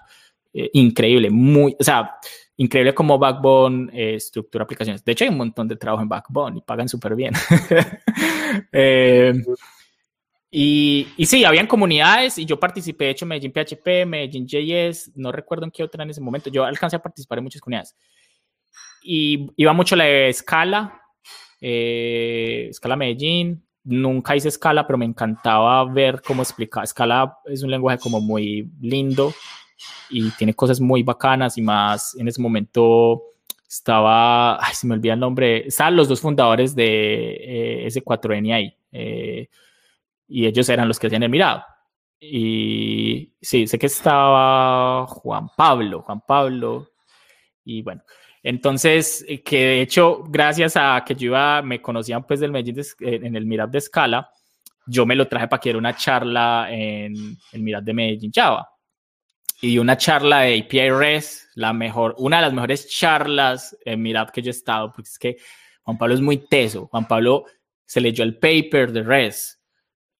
Eh, 0.53 0.69
increíble, 0.73 1.29
muy, 1.29 1.75
o 1.79 1.83
sea, 1.83 2.15
increíble 2.57 2.93
como 2.93 3.17
Backbone 3.17 3.89
eh, 3.93 4.15
estructura 4.15 4.63
aplicaciones. 4.63 5.03
De 5.03 5.13
hecho, 5.13 5.23
hay 5.23 5.29
un 5.29 5.37
montón 5.37 5.67
de 5.67 5.75
trabajo 5.75 6.03
en 6.03 6.09
Backbone 6.09 6.57
y 6.59 6.61
pagan 6.61 6.89
súper 6.89 7.15
bien. 7.15 7.33
Eh, 8.71 9.33
y, 10.49 11.09
y 11.17 11.25
sí, 11.25 11.43
habían 11.43 11.67
comunidades 11.67 12.37
y 12.37 12.45
yo 12.45 12.57
participé, 12.57 13.05
de 13.05 13.11
hecho, 13.11 13.25
Medellín 13.25 13.51
PHP, 13.51 14.05
Medellín 14.05 14.47
JS, 14.47 15.11
no 15.15 15.33
recuerdo 15.33 15.65
en 15.65 15.71
qué 15.71 15.83
otra 15.83 16.03
en 16.03 16.11
ese 16.11 16.21
momento. 16.21 16.49
Yo 16.49 16.63
alcancé 16.63 16.95
a 16.95 17.01
participar 17.01 17.39
en 17.39 17.43
muchas 17.43 17.59
comunidades. 17.59 17.97
Y 19.03 19.51
iba 19.57 19.73
mucho 19.73 19.97
la 19.97 20.05
de 20.05 20.31
Scala, 20.31 21.01
eh, 21.67 22.69
Scala 22.71 22.95
Medellín. 22.95 23.65
Nunca 23.83 24.35
hice 24.35 24.51
Scala, 24.51 24.85
pero 24.85 24.99
me 24.99 25.05
encantaba 25.05 25.83
ver 25.85 26.21
cómo 26.21 26.43
explicar. 26.43 26.85
Scala 26.85 27.39
es 27.45 27.63
un 27.63 27.71
lenguaje 27.71 27.97
como 27.97 28.21
muy 28.21 28.69
lindo 28.79 29.33
y 30.09 30.29
tiene 30.31 30.53
cosas 30.53 30.79
muy 30.79 31.01
bacanas 31.01 31.57
y 31.57 31.63
más 31.63 32.15
en 32.19 32.27
ese 32.27 32.39
momento 32.39 33.23
estaba, 33.67 34.63
ay, 34.63 34.75
se 34.75 34.85
me 34.85 34.93
olvida 34.93 35.13
el 35.13 35.19
nombre, 35.19 35.67
estaban 35.67 35.95
los 35.95 36.07
dos 36.07 36.21
fundadores 36.21 36.75
de 36.75 37.85
eh, 37.85 37.87
S4N 37.87 38.53
ahí 38.53 38.77
eh, 38.91 39.49
y 40.27 40.45
ellos 40.45 40.69
eran 40.69 40.87
los 40.87 40.99
que 40.99 41.07
hacían 41.07 41.23
el 41.23 41.29
mirado. 41.29 41.63
y 42.19 43.33
sí, 43.41 43.67
sé 43.67 43.77
que 43.79 43.87
estaba 43.87 45.05
Juan 45.07 45.49
Pablo, 45.57 46.01
Juan 46.03 46.21
Pablo, 46.21 46.89
y 47.63 47.81
bueno, 47.81 48.03
entonces, 48.47 49.25
eh, 49.27 49.41
que 49.41 49.57
de 49.57 49.81
hecho, 49.81 50.21
gracias 50.27 50.77
a 50.77 51.03
que 51.03 51.15
yo 51.15 51.29
iba, 51.29 51.63
me 51.63 51.81
conocían 51.81 52.27
pues 52.27 52.39
del 52.39 52.51
Medellín 52.51 52.79
eh, 52.79 53.19
en 53.23 53.35
el 53.35 53.43
Mirad 53.47 53.69
de 53.69 53.79
Escala, 53.79 54.29
yo 54.85 55.03
me 55.03 55.15
lo 55.15 55.27
traje 55.27 55.47
para 55.47 55.59
que 55.59 55.71
era 55.71 55.79
una 55.79 55.95
charla 55.95 56.67
en 56.69 57.35
el 57.53 57.63
Mirad 57.63 57.81
de 57.81 57.93
Medellín 57.95 58.31
Java. 58.31 58.69
Y 59.61 59.79
una 59.79 59.97
charla 59.97 60.41
de 60.41 60.59
API 60.59 60.91
REST, 60.91 61.55
la 61.55 61.73
mejor, 61.73 62.13
una 62.19 62.37
de 62.37 62.43
las 62.43 62.53
mejores 62.53 62.87
charlas 62.87 63.75
en 63.83 64.03
Mirad 64.03 64.29
que 64.29 64.43
yo 64.43 64.49
he 64.49 64.51
estado, 64.51 64.91
porque 64.91 65.09
es 65.09 65.17
que 65.17 65.37
Juan 65.81 65.97
Pablo 65.97 66.13
es 66.13 66.21
muy 66.21 66.37
teso. 66.45 66.85
Juan 66.85 67.07
Pablo 67.07 67.45
se 67.83 67.99
leyó 67.99 68.23
el 68.23 68.37
paper 68.37 68.91
de 68.91 69.01
REST. 69.01 69.59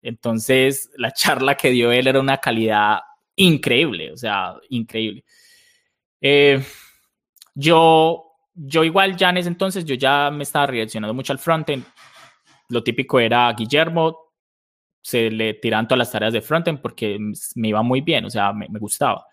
Entonces, 0.01 0.89
la 0.97 1.11
charla 1.11 1.53
que 1.53 1.69
dio 1.69 1.91
él 1.91 2.07
era 2.07 2.19
una 2.19 2.39
calidad 2.39 3.01
increíble, 3.35 4.11
o 4.11 4.17
sea, 4.17 4.55
increíble. 4.69 5.23
Eh, 6.19 6.59
yo, 7.55 8.33
yo 8.53 8.83
igual 8.83 9.17
ya 9.17 9.29
en 9.31 9.37
ese 9.37 9.49
entonces, 9.49 9.85
yo 9.85 9.95
ya 9.95 10.29
me 10.31 10.43
estaba 10.43 10.67
reaccionando 10.67 11.13
mucho 11.13 11.33
al 11.33 11.39
frontend. 11.39 11.83
Lo 12.69 12.83
típico 12.83 13.19
era 13.19 13.51
Guillermo, 13.53 14.33
se 15.01 15.31
le 15.31 15.55
tiran 15.55 15.87
todas 15.87 15.99
las 15.99 16.11
tareas 16.11 16.33
de 16.33 16.41
frontend 16.41 16.81
porque 16.81 17.17
me 17.55 17.67
iba 17.69 17.81
muy 17.81 18.01
bien, 18.01 18.25
o 18.25 18.29
sea, 18.29 18.53
me, 18.53 18.67
me 18.69 18.79
gustaba. 18.79 19.25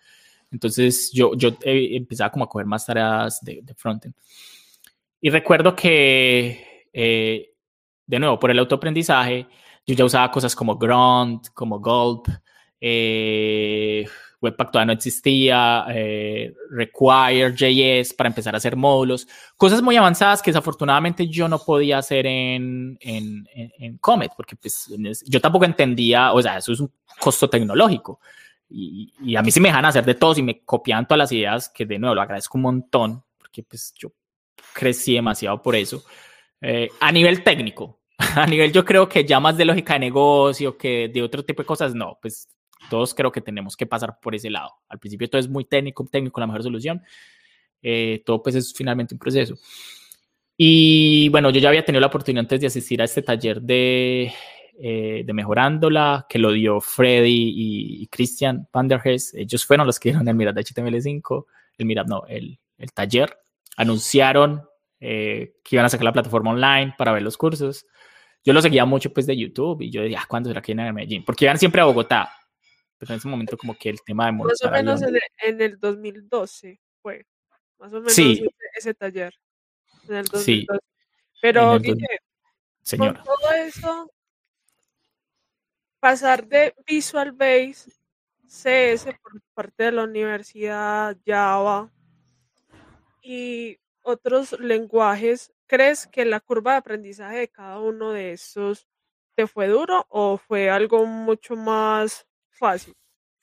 Entonces 0.51 1.11
yo, 1.13 1.35
yo 1.35 1.51
eh, 1.63 1.97
empezaba 1.97 2.31
como 2.31 2.45
a 2.45 2.49
coger 2.49 2.67
más 2.67 2.87
tareas 2.87 3.41
de, 3.43 3.61
de 3.63 3.75
frontend. 3.75 4.15
Y 5.21 5.31
recuerdo 5.31 5.75
que, 5.75 6.89
eh, 6.93 7.55
de 8.07 8.19
nuevo, 8.19 8.39
por 8.39 8.51
el 8.51 8.59
autoaprendizaje, 8.59 9.47
yo 9.87 9.95
ya 9.95 10.05
usaba 10.05 10.31
cosas 10.31 10.55
como 10.55 10.77
Grunt, 10.77 11.49
como 11.55 11.81
Gulp, 11.81 12.29
eh, 12.81 14.07
Webpack 14.43 14.73
todavía 14.73 14.87
no 14.87 14.93
existía, 14.93 15.87
eh, 15.91 16.53
Require.js 16.71 18.13
para 18.15 18.29
empezar 18.29 18.55
a 18.55 18.59
hacer 18.59 18.77
módulos, 18.77 19.29
cosas 19.57 19.81
muy 19.81 19.97
avanzadas 19.97 20.43
que 20.43 20.51
desafortunadamente 20.51 21.29
yo 21.29 21.49
no 21.49 21.61
podía 21.61 21.99
hacer 21.99 22.27
en, 22.27 22.99
en, 23.01 23.49
en, 23.55 23.99
Comet, 23.99 24.33
porque 24.37 24.57
pues, 24.57 24.93
yo 25.27 25.41
tampoco 25.41 25.65
entendía, 25.65 26.33
o 26.33 26.43
sea, 26.43 26.59
eso 26.59 26.73
es 26.73 26.81
un 26.81 26.93
costo 27.21 27.49
tecnológico. 27.49 28.21
Y, 28.69 29.13
y, 29.23 29.37
a 29.37 29.43
mí 29.43 29.51
sí 29.51 29.61
me 29.61 29.69
dejan 29.69 29.85
hacer 29.85 30.05
de 30.05 30.15
todo 30.15 30.35
y 30.37 30.43
me 30.43 30.65
copian 30.65 31.07
todas 31.07 31.19
las 31.19 31.33
ideas, 31.33 31.69
que 31.69 31.87
de 31.87 31.99
nuevo 31.99 32.15
lo 32.15 32.23
agradezco 32.23 32.59
un 32.59 32.63
montón, 32.63 33.23
porque 33.39 33.63
pues 33.63 33.93
yo 33.97 34.13
crecí 34.73 35.15
demasiado 35.15 35.63
por 35.63 35.77
eso. 35.77 36.03
Eh, 36.61 36.89
a 37.01 37.13
nivel 37.13 37.43
técnico, 37.43 38.01
a 38.37 38.47
nivel 38.47 38.73
yo 38.73 38.85
creo 38.85 39.09
que 39.09 39.25
ya 39.25 39.41
más 39.41 39.57
de 39.57 39.65
lógica 39.65 39.95
de 39.95 40.01
negocio 40.01 40.77
que 40.77 41.11
de 41.13 41.23
otro 41.23 41.45
tipo 41.45 41.63
de 41.63 41.67
cosas, 41.67 41.95
no, 41.95 42.19
pues 42.21 42.49
todos 42.91 43.15
creo 43.15 43.33
que 43.33 43.41
tenemos 43.41 43.77
que 43.77 43.87
pasar 43.87 44.19
por 44.21 44.35
ese 44.35 44.51
lado. 44.51 44.71
Al 44.89 44.99
principio 44.99 45.29
todo 45.29 45.41
es 45.41 45.49
muy 45.49 45.65
técnico, 45.65 46.07
técnico, 46.11 46.41
la 46.41 46.47
mejor 46.47 46.63
solución. 46.63 47.03
Eh, 47.83 48.23
todo 48.25 48.43
pues 48.43 48.55
es 48.55 48.73
finalmente 48.73 49.15
un 49.15 49.19
proceso. 49.19 49.57
Y 50.57 51.29
bueno, 51.31 51.51
yo 51.51 51.61
ya 51.61 51.69
había 51.69 51.85
tenido 51.85 52.01
la 52.01 52.07
oportunidad 52.07 52.43
antes 52.43 52.61
de 52.61 52.67
asistir 52.67 53.01
a 53.03 53.05
este 53.05 53.23
taller 53.23 53.61
de, 53.61 54.33
eh, 54.79 55.23
de 55.25 55.33
Mejorándola, 55.33 56.27
que 56.29 56.39
lo 56.39 56.53
dio 56.53 56.81
Freddy 56.81 57.53
y, 58.03 58.07
Christian 58.09 58.69
Vanderhees. 58.73 59.35
Ellos 59.35 59.65
fueron 59.65 59.87
los 59.87 59.99
que 59.99 60.11
dieron 60.11 60.29
el 60.29 60.35
Mirad 60.35 60.55
HTML5, 60.55 61.47
el 61.79 61.87
Mirad 61.87 62.07
no, 62.07 62.25
el, 62.29 62.59
el 62.79 62.93
taller. 62.93 63.37
Anunciaron 63.77 64.63
eh, 65.01 65.55
que 65.65 65.77
iban 65.77 65.87
a 65.87 65.89
sacar 65.89 66.05
la 66.05 66.13
plataforma 66.13 66.51
online 66.51 66.95
para 66.97 67.13
ver 67.13 67.23
los 67.23 67.37
cursos. 67.37 67.87
Yo 68.45 68.53
lo 68.53 68.63
seguía 68.63 68.85
mucho 68.85 69.13
pues 69.13 69.27
de 69.27 69.37
YouTube 69.37 69.83
y 69.83 69.91
yo 69.91 70.03
decía, 70.03 70.21
ah, 70.23 70.27
¿cuándo 70.29 70.51
será 70.51 70.61
que 70.61 70.73
vienen 70.73 70.89
a 70.89 70.93
Medellín? 70.93 71.25
Porque 71.25 71.45
iban 71.45 71.59
siempre 71.59 71.81
a 71.81 71.85
Bogotá 71.85 72.31
pero 73.03 73.15
en 73.15 73.19
ese 73.19 73.27
momento 73.27 73.59
como 73.59 73.77
que 73.77 73.89
el 73.89 74.01
tema 74.03 74.27
de 74.27 74.33
Más 74.33 74.63
o 74.63 74.71
menos 74.71 75.03
en 75.03 75.17
el, 75.17 75.23
en 75.39 75.61
el, 75.61 75.81
2012 75.81 76.81
fue, 77.01 77.27
más 77.77 77.93
o 77.93 77.97
menos 77.97 78.17
ese, 78.17 78.47
ese, 78.77 78.95
taller, 78.95 79.35
en 80.09 80.15
el 80.15 80.25
2012. 80.27 80.45
Sí. 80.45 80.67
Pero, 81.41 81.81
Guille, 81.81 82.21
con 82.97 83.15
todo 83.25 83.51
eso, 83.57 84.13
pasar 85.99 86.47
de 86.47 86.77
Visual 86.87 87.33
Base, 87.33 87.91
CS 88.47 89.07
por 89.21 89.41
parte 89.53 89.83
de 89.83 89.93
la 89.93 90.05
universidad, 90.05 91.17
Java 91.27 91.91
y 93.21 93.81
otros 94.03 94.53
lenguajes, 94.61 95.53
¿crees 95.67 96.07
que 96.07 96.25
la 96.25 96.39
curva 96.39 96.75
de 96.75 96.79
aprendizaje 96.79 97.39
de 97.39 97.49
cada 97.49 97.81
uno 97.81 98.13
de 98.13 98.35
estos 98.35 98.87
te 99.35 99.49
fue 99.49 99.67
duro 99.67 100.07
o 100.09 100.39
fue 100.39 100.71
algo 100.71 101.05
mucho 101.05 101.57
más 101.57 102.29
fácil? 102.63 102.95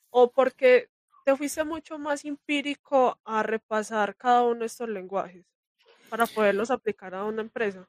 ¿O 0.08 0.30
porque 0.30 0.88
te 1.26 1.36
fuiste 1.36 1.62
mucho 1.62 1.98
más 1.98 2.24
empírico 2.24 3.18
a 3.22 3.42
repasar 3.42 4.16
cada 4.16 4.42
uno 4.44 4.60
de 4.60 4.66
estos 4.66 4.88
lenguajes 4.88 5.44
para 6.08 6.26
poderlos 6.26 6.70
aplicar 6.70 7.14
a 7.14 7.24
una 7.24 7.42
empresa? 7.42 7.86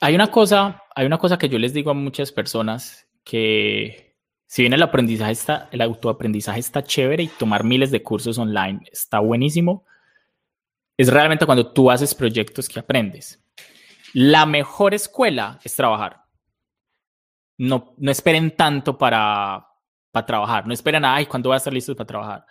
Hay 0.00 0.14
una 0.14 0.30
cosa, 0.30 0.82
hay 0.94 1.04
una 1.04 1.18
cosa 1.18 1.36
que 1.36 1.50
yo 1.50 1.58
les 1.58 1.74
digo 1.74 1.90
a 1.90 1.94
muchas 1.94 2.32
personas 2.32 3.06
que 3.22 4.16
si 4.46 4.62
bien 4.62 4.72
el 4.72 4.82
aprendizaje 4.82 5.32
está, 5.32 5.68
el 5.70 5.82
autoaprendizaje 5.82 6.60
está 6.60 6.82
chévere 6.82 7.24
y 7.24 7.28
tomar 7.28 7.62
miles 7.62 7.90
de 7.90 8.02
cursos 8.02 8.38
online 8.38 8.80
está 8.90 9.20
buenísimo, 9.20 9.84
es 10.96 11.08
realmente 11.08 11.44
cuando 11.44 11.72
tú 11.72 11.90
haces 11.90 12.14
proyectos 12.14 12.68
que 12.68 12.80
aprendes. 12.80 13.38
La 14.14 14.46
mejor 14.46 14.94
escuela 14.94 15.60
es 15.62 15.76
trabajar. 15.76 16.24
No, 17.58 17.94
no 17.98 18.10
esperen 18.10 18.56
tanto 18.56 18.96
para, 18.96 19.69
para 20.10 20.26
trabajar. 20.26 20.66
No 20.66 20.74
esperen, 20.74 21.04
ay, 21.04 21.26
¿cuándo 21.26 21.50
va 21.50 21.56
a 21.56 21.58
estar 21.58 21.72
listo 21.72 21.94
para 21.94 22.06
trabajar? 22.06 22.46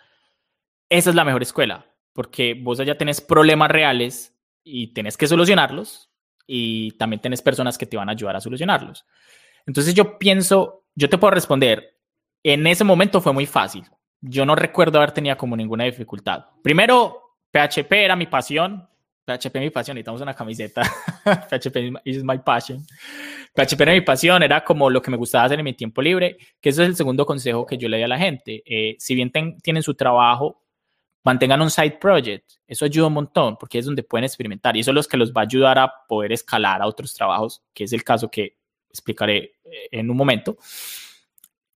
Esa 0.88 1.10
es 1.10 1.16
la 1.16 1.24
mejor 1.24 1.42
escuela, 1.42 1.86
porque 2.12 2.54
vos 2.60 2.78
ya 2.78 2.98
tenés 2.98 3.20
problemas 3.20 3.70
reales 3.70 4.36
y 4.64 4.92
tenés 4.92 5.16
que 5.16 5.26
solucionarlos 5.26 6.10
y 6.46 6.92
también 6.92 7.20
tenés 7.20 7.42
personas 7.42 7.78
que 7.78 7.86
te 7.86 7.96
van 7.96 8.08
a 8.08 8.12
ayudar 8.12 8.36
a 8.36 8.40
solucionarlos. 8.40 9.06
Entonces 9.66 9.94
yo 9.94 10.18
pienso, 10.18 10.84
yo 10.94 11.08
te 11.08 11.16
puedo 11.16 11.30
responder, 11.30 11.96
en 12.42 12.66
ese 12.66 12.84
momento 12.84 13.20
fue 13.20 13.32
muy 13.32 13.46
fácil. 13.46 13.84
Yo 14.20 14.44
no 14.44 14.54
recuerdo 14.54 14.98
haber 14.98 15.12
tenido 15.12 15.36
como 15.36 15.56
ninguna 15.56 15.84
dificultad. 15.84 16.46
Primero, 16.62 17.36
PHP 17.52 17.92
era 17.92 18.16
mi 18.16 18.26
pasión. 18.26 18.89
PHP 19.38 19.56
mi 19.60 19.70
pasión, 19.70 19.94
necesitamos 19.94 20.20
una 20.20 20.34
camiseta. 20.34 20.82
PHP 21.50 22.00
is 22.04 22.24
my 22.24 22.38
passion. 22.38 22.84
PHP 23.54 23.80
era 23.80 23.92
mi 23.92 24.00
pasión, 24.00 24.42
era 24.42 24.64
como 24.64 24.90
lo 24.90 25.00
que 25.02 25.10
me 25.10 25.16
gustaba 25.16 25.44
hacer 25.44 25.58
en 25.58 25.64
mi 25.64 25.74
tiempo 25.74 26.02
libre, 26.02 26.36
que 26.60 26.70
eso 26.70 26.82
es 26.82 26.88
el 26.88 26.96
segundo 26.96 27.26
consejo 27.26 27.66
que 27.66 27.76
yo 27.76 27.88
le 27.88 27.98
doy 27.98 28.04
a 28.04 28.08
la 28.08 28.18
gente. 28.18 28.62
Eh, 28.64 28.96
si 28.98 29.14
bien 29.14 29.32
tienen 29.62 29.82
su 29.82 29.94
trabajo, 29.94 30.62
mantengan 31.24 31.60
un 31.60 31.70
side 31.70 31.98
project. 32.00 32.50
Eso 32.66 32.84
ayuda 32.84 33.06
un 33.08 33.14
montón 33.14 33.56
porque 33.56 33.78
es 33.78 33.86
donde 33.86 34.02
pueden 34.02 34.24
experimentar 34.24 34.76
y 34.76 34.80
eso 34.80 34.90
es 34.90 34.94
lo 34.94 35.02
que 35.02 35.16
los 35.16 35.32
va 35.32 35.42
a 35.42 35.44
ayudar 35.44 35.78
a 35.78 35.92
poder 36.08 36.32
escalar 36.32 36.82
a 36.82 36.86
otros 36.86 37.14
trabajos, 37.14 37.62
que 37.74 37.84
es 37.84 37.92
el 37.92 38.04
caso 38.04 38.30
que 38.30 38.56
explicaré 38.88 39.56
eh, 39.64 39.88
en 39.92 40.10
un 40.10 40.16
momento. 40.16 40.56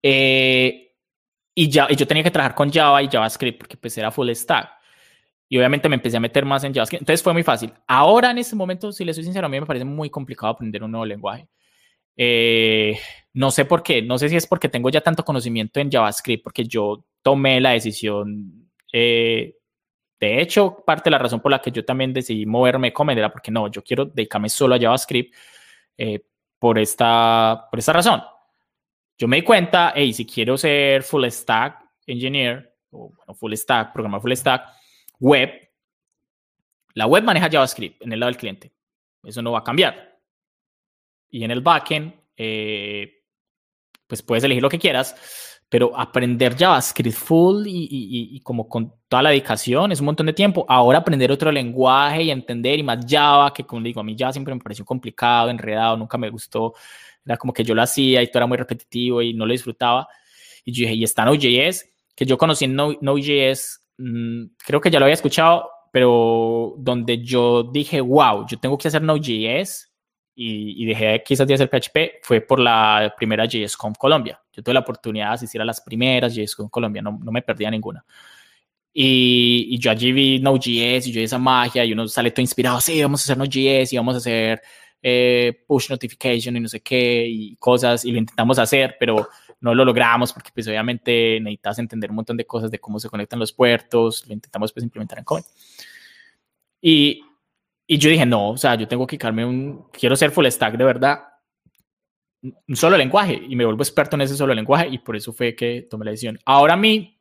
Eh, 0.01 0.91
y, 1.55 1.69
ya, 1.69 1.87
y 1.89 1.95
yo 1.95 2.07
tenía 2.07 2.23
que 2.23 2.31
trabajar 2.31 2.55
con 2.55 2.71
Java 2.71 3.01
y 3.03 3.07
JavaScript 3.07 3.59
porque 3.59 3.77
pues 3.77 3.97
era 3.97 4.11
full 4.11 4.29
stack. 4.31 4.69
Y 5.53 5.57
obviamente 5.59 5.87
me 5.87 5.93
empecé 5.97 6.17
a 6.17 6.19
meter 6.19 6.45
más 6.45 6.63
en 6.63 6.73
JavaScript. 6.73 7.03
Entonces 7.03 7.21
fue 7.21 7.31
muy 7.31 7.43
fácil. 7.43 7.71
Ahora 7.85 8.31
en 8.31 8.39
este 8.39 8.55
momento, 8.55 8.91
si 8.91 9.05
les 9.05 9.15
soy 9.15 9.23
sincero, 9.23 9.45
a 9.45 9.49
mí 9.49 9.59
me 9.59 9.67
parece 9.67 9.85
muy 9.85 10.09
complicado 10.09 10.51
aprender 10.51 10.83
un 10.83 10.89
nuevo 10.89 11.05
lenguaje. 11.05 11.47
Eh, 12.17 12.97
no 13.33 13.51
sé 13.51 13.65
por 13.65 13.83
qué, 13.83 14.01
no 14.01 14.17
sé 14.17 14.29
si 14.29 14.35
es 14.35 14.47
porque 14.47 14.67
tengo 14.67 14.89
ya 14.89 15.01
tanto 15.01 15.23
conocimiento 15.23 15.79
en 15.79 15.91
JavaScript, 15.91 16.43
porque 16.43 16.63
yo 16.63 17.05
tomé 17.21 17.61
la 17.61 17.69
decisión. 17.69 18.67
Eh, 18.91 19.57
de 20.19 20.41
hecho, 20.41 20.83
parte 20.83 21.11
de 21.11 21.11
la 21.11 21.19
razón 21.19 21.39
por 21.39 21.51
la 21.51 21.61
que 21.61 21.69
yo 21.69 21.85
también 21.85 22.13
decidí 22.13 22.47
moverme 22.47 22.91
Comet 22.91 23.19
era 23.19 23.31
porque 23.31 23.51
no, 23.51 23.69
yo 23.69 23.83
quiero 23.83 24.05
dedicarme 24.05 24.49
solo 24.49 24.73
a 24.73 24.79
JavaScript 24.79 25.35
eh, 25.99 26.19
por, 26.57 26.79
esta, 26.79 27.67
por 27.69 27.77
esta 27.77 27.93
razón. 27.93 28.23
Yo 29.19 29.27
me 29.27 29.35
di 29.35 29.43
cuenta, 29.43 29.93
hey, 29.95 30.13
si 30.13 30.25
quiero 30.25 30.57
ser 30.57 31.03
full 31.03 31.27
stack 31.27 31.79
engineer, 32.07 32.73
o 32.89 33.11
full 33.35 33.53
stack, 33.53 33.93
programar 33.93 34.19
full 34.19 34.33
stack, 34.33 34.81
web, 35.23 35.49
la 36.93 37.07
web 37.07 37.23
maneja 37.23 37.49
JavaScript 37.49 38.01
en 38.01 38.13
el 38.13 38.19
lado 38.19 38.31
del 38.31 38.37
cliente. 38.37 38.71
Eso 39.23 39.41
no 39.41 39.51
va 39.51 39.59
a 39.59 39.63
cambiar 39.63 40.13
y 41.33 41.43
en 41.43 41.49
el 41.49 41.61
backend, 41.61 42.13
eh, 42.37 43.23
pues 44.05 44.21
puedes 44.21 44.43
elegir 44.43 44.61
lo 44.61 44.69
que 44.69 44.77
quieras, 44.77 45.15
pero 45.67 45.99
aprender 45.99 46.55
JavaScript 46.55 47.17
full 47.17 47.63
y, 47.65 48.39
como 48.41 48.69
con 48.69 48.93
toda 49.07 49.23
la 49.23 49.29
dedicación 49.31 49.91
es 49.91 49.99
un 49.99 50.05
montón 50.05 50.27
de 50.27 50.33
tiempo. 50.33 50.63
Ahora 50.69 50.99
aprender 50.99 51.31
otro 51.31 51.51
lenguaje 51.51 52.21
y 52.21 52.29
entender 52.29 52.77
y 52.77 52.83
más 52.83 53.03
Java, 53.09 53.51
que 53.51 53.63
como 53.63 53.81
digo, 53.81 53.99
a 53.99 54.03
mí 54.03 54.15
Java 54.17 54.31
siempre 54.31 54.53
me 54.53 54.61
pareció 54.61 54.85
complicado, 54.85 55.49
enredado, 55.49 55.97
nunca 55.97 56.19
me 56.19 56.29
gustó. 56.29 56.75
Era 57.25 57.35
como 57.37 57.51
que 57.51 57.63
yo 57.63 57.73
lo 57.73 57.81
hacía 57.81 58.21
y 58.21 58.27
todo 58.27 58.37
era 58.39 58.47
muy 58.47 58.57
repetitivo 58.57 59.23
y 59.23 59.33
no 59.33 59.47
lo 59.47 59.53
disfrutaba. 59.53 60.07
Y 60.63 60.71
yo 60.71 60.81
dije, 60.81 60.93
y 60.93 61.03
está 61.03 61.25
Node.js, 61.25 61.89
que 62.15 62.25
yo 62.27 62.37
conocí 62.37 62.65
en 62.65 62.75
Node.js, 62.75 63.82
mmm, 63.97 64.45
creo 64.65 64.81
que 64.81 64.91
ya 64.91 64.99
lo 64.99 65.05
había 65.05 65.13
escuchado, 65.13 65.69
pero 65.91 66.75
donde 66.77 67.23
yo 67.23 67.63
dije, 67.63 68.01
wow, 68.01 68.45
yo 68.47 68.57
tengo 68.59 68.77
que 68.77 68.87
hacer 68.87 69.01
Node.js 69.01 69.93
y, 70.35 70.85
dejé 70.85 71.21
quizás 71.23 71.47
de 71.47 71.53
hacer 71.53 71.69
PHP 71.69 72.23
fue 72.23 72.41
por 72.41 72.59
la 72.59 73.13
primera 73.15 73.45
JSConf 73.45 73.97
Colombia, 73.97 74.41
Yo 74.51 74.63
tuve 74.63 74.73
la 74.73 74.79
oportunidad 74.79 75.29
de 75.29 75.33
asistir 75.35 75.61
a 75.61 75.65
las 75.65 75.81
primeras 75.81 76.33
JSCon 76.35 76.65
en 76.65 76.69
Colombia, 76.69 77.01
no, 77.01 77.19
no 77.21 77.31
me 77.31 77.41
perdía 77.41 77.69
ninguna. 77.69 78.03
Y, 78.91 79.67
y, 79.71 79.79
yo 79.79 79.91
allí 79.91 80.11
vi 80.11 80.39
Node.js 80.39 81.07
y 81.07 81.11
yo 81.11 81.19
vi 81.19 81.23
esa 81.25 81.39
magia 81.39 81.85
y 81.85 81.93
uno 81.93 82.07
sale 82.07 82.31
todo 82.31 82.41
inspirado, 82.41 82.79
sí, 82.81 83.01
vamos 83.01 83.21
a 83.21 83.23
hacer 83.23 83.37
Node.js 83.37 83.93
y 83.93 83.97
vamos 83.97 84.15
a 84.15 84.17
hacer 84.17 84.61
eh, 85.05 85.65
push 85.67 85.89
notification 85.89 86.55
y 86.55 86.61
no 86.61 86.69
sé 86.69 86.79
qué 86.79 87.27
y 87.27 87.57
cosas 87.57 88.05
y 88.05 88.11
lo 88.13 88.19
intentamos 88.19 88.57
hacer, 88.57 88.95
pero 88.97 89.27
no 89.59 89.75
lo 89.75 89.83
logramos 89.83 90.31
porque 90.31 90.49
pues 90.53 90.65
obviamente 90.69 91.39
necesitas 91.41 91.79
entender 91.79 92.09
un 92.09 92.15
montón 92.15 92.37
de 92.37 92.45
cosas 92.45 92.71
de 92.71 92.79
cómo 92.79 92.99
se 92.99 93.09
conectan 93.09 93.37
los 93.37 93.51
puertos, 93.51 94.25
lo 94.27 94.33
intentamos 94.33 94.71
pues 94.71 94.85
implementar 94.85 95.19
en 95.19 95.25
Code. 95.25 95.43
Y, 96.81 97.21
y 97.85 97.97
yo 97.97 98.09
dije, 98.09 98.25
no, 98.25 98.51
o 98.51 98.57
sea, 98.57 98.75
yo 98.75 98.87
tengo 98.87 99.05
que 99.05 99.17
quitarme 99.17 99.45
un, 99.45 99.89
quiero 99.91 100.15
ser 100.15 100.31
full 100.31 100.47
stack 100.47 100.77
de 100.77 100.85
verdad, 100.85 101.23
un 102.41 102.75
solo 102.75 102.95
lenguaje 102.95 103.41
y 103.45 103.55
me 103.57 103.65
vuelvo 103.65 103.83
experto 103.83 104.15
en 104.15 104.21
ese 104.21 104.37
solo 104.37 104.53
lenguaje 104.53 104.87
y 104.87 104.99
por 104.99 105.17
eso 105.17 105.33
fue 105.33 105.53
que 105.53 105.85
tomé 105.89 106.05
la 106.05 106.11
decisión. 106.11 106.39
Ahora 106.45 106.75
a 106.75 106.77
mí 106.77 107.19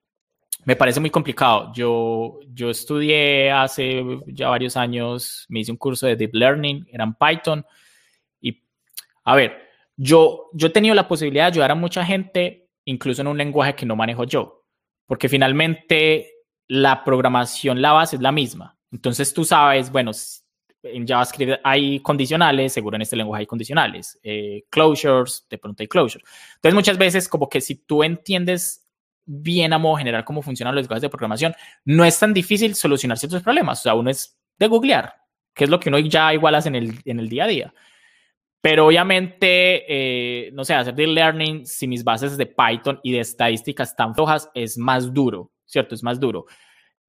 me 0.64 0.76
parece 0.76 1.00
muy 1.00 1.10
complicado. 1.10 1.72
Yo, 1.74 2.40
yo 2.52 2.70
estudié 2.70 3.50
hace 3.50 4.04
ya 4.26 4.48
varios 4.48 4.76
años, 4.76 5.46
me 5.48 5.60
hice 5.60 5.72
un 5.72 5.78
curso 5.78 6.06
de 6.06 6.16
Deep 6.16 6.34
Learning, 6.34 6.86
era 6.90 7.16
Python. 7.18 7.64
Y, 8.40 8.62
a 9.24 9.34
ver, 9.34 9.58
yo, 9.96 10.50
yo 10.52 10.68
he 10.68 10.70
tenido 10.70 10.94
la 10.94 11.08
posibilidad 11.08 11.44
de 11.44 11.52
ayudar 11.52 11.72
a 11.72 11.76
mucha 11.76 12.04
gente, 12.04 12.68
incluso 12.84 13.22
en 13.22 13.28
un 13.28 13.38
lenguaje 13.38 13.74
que 13.74 13.86
no 13.86 13.96
manejo 13.96 14.24
yo, 14.24 14.64
porque 15.06 15.28
finalmente 15.28 16.30
la 16.68 17.04
programación, 17.04 17.82
la 17.82 17.92
base 17.92 18.16
es 18.16 18.22
la 18.22 18.32
misma. 18.32 18.76
Entonces 18.90 19.32
tú 19.34 19.44
sabes, 19.44 19.90
bueno, 19.90 20.12
en 20.82 21.06
JavaScript 21.06 21.60
hay 21.64 22.00
condicionales, 22.00 22.72
seguro 22.72 22.96
en 22.96 23.02
este 23.02 23.16
lenguaje 23.16 23.40
hay 23.40 23.46
condicionales, 23.46 24.18
eh, 24.22 24.64
closures, 24.70 25.46
de 25.48 25.58
pronto 25.58 25.82
hay 25.82 25.88
closures. 25.88 26.26
Entonces 26.56 26.74
muchas 26.74 26.98
veces 26.98 27.28
como 27.28 27.48
que 27.48 27.60
si 27.60 27.76
tú 27.76 28.02
entiendes 28.02 28.81
bien 29.24 29.72
a 29.72 29.78
modo 29.78 29.96
general 29.96 30.24
cómo 30.24 30.42
funcionan 30.42 30.74
los 30.74 30.84
lenguajes 30.84 31.02
de 31.02 31.08
programación, 31.08 31.54
no 31.84 32.04
es 32.04 32.18
tan 32.18 32.34
difícil 32.34 32.74
solucionar 32.74 33.18
ciertos 33.18 33.42
problemas. 33.42 33.80
O 33.80 33.82
sea, 33.82 33.94
uno 33.94 34.10
es 34.10 34.38
de 34.58 34.66
googlear, 34.66 35.14
que 35.54 35.64
es 35.64 35.70
lo 35.70 35.80
que 35.80 35.88
uno 35.88 35.98
ya 35.98 36.32
igual 36.34 36.54
hace 36.54 36.68
en 36.68 36.76
el, 36.76 37.00
en 37.04 37.20
el 37.20 37.28
día 37.28 37.44
a 37.44 37.48
día. 37.48 37.74
Pero 38.60 38.86
obviamente, 38.86 39.84
eh, 39.88 40.50
no 40.52 40.64
sé, 40.64 40.74
hacer 40.74 40.94
deep 40.94 41.08
learning 41.08 41.66
si 41.66 41.88
mis 41.88 42.04
bases 42.04 42.36
de 42.36 42.46
Python 42.46 43.00
y 43.02 43.12
de 43.12 43.18
estadísticas 43.18 43.90
están 43.90 44.14
flojas 44.14 44.48
es 44.54 44.78
más 44.78 45.12
duro, 45.12 45.50
¿cierto? 45.66 45.96
Es 45.96 46.02
más 46.04 46.20
duro. 46.20 46.46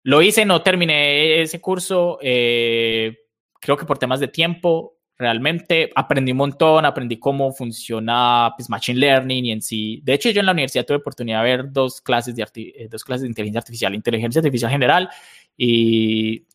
Lo 0.01 0.21
hice, 0.23 0.45
no 0.45 0.63
terminé 0.63 1.41
ese 1.41 1.61
curso, 1.61 2.17
eh, 2.21 3.15
creo 3.61 3.77
que 3.77 3.85
por 3.85 3.99
temas 3.99 4.19
de 4.19 4.27
tiempo, 4.27 4.97
realmente 5.23 5.89
aprendí 5.95 6.33
un 6.33 6.37
montón, 6.37 6.85
aprendí 6.85 7.17
cómo 7.17 7.53
funciona 7.53 8.51
pues, 8.57 8.69
Machine 8.69 8.99
Learning 8.99 9.45
y 9.45 9.51
en 9.53 9.61
sí. 9.61 10.01
De 10.03 10.13
hecho, 10.13 10.29
yo 10.29 10.41
en 10.41 10.45
la 10.45 10.51
universidad 10.51 10.85
tuve 10.85 10.97
oportunidad 10.97 11.41
de 11.41 11.49
ver 11.49 11.71
dos 11.71 12.01
clases 12.01 12.35
de, 12.35 12.45
eh, 12.53 12.87
dos 12.91 13.03
clases 13.05 13.21
de 13.21 13.29
inteligencia 13.29 13.59
artificial, 13.59 13.95
inteligencia 13.95 14.39
artificial 14.39 14.69
general 14.69 15.09
y, 15.55 16.45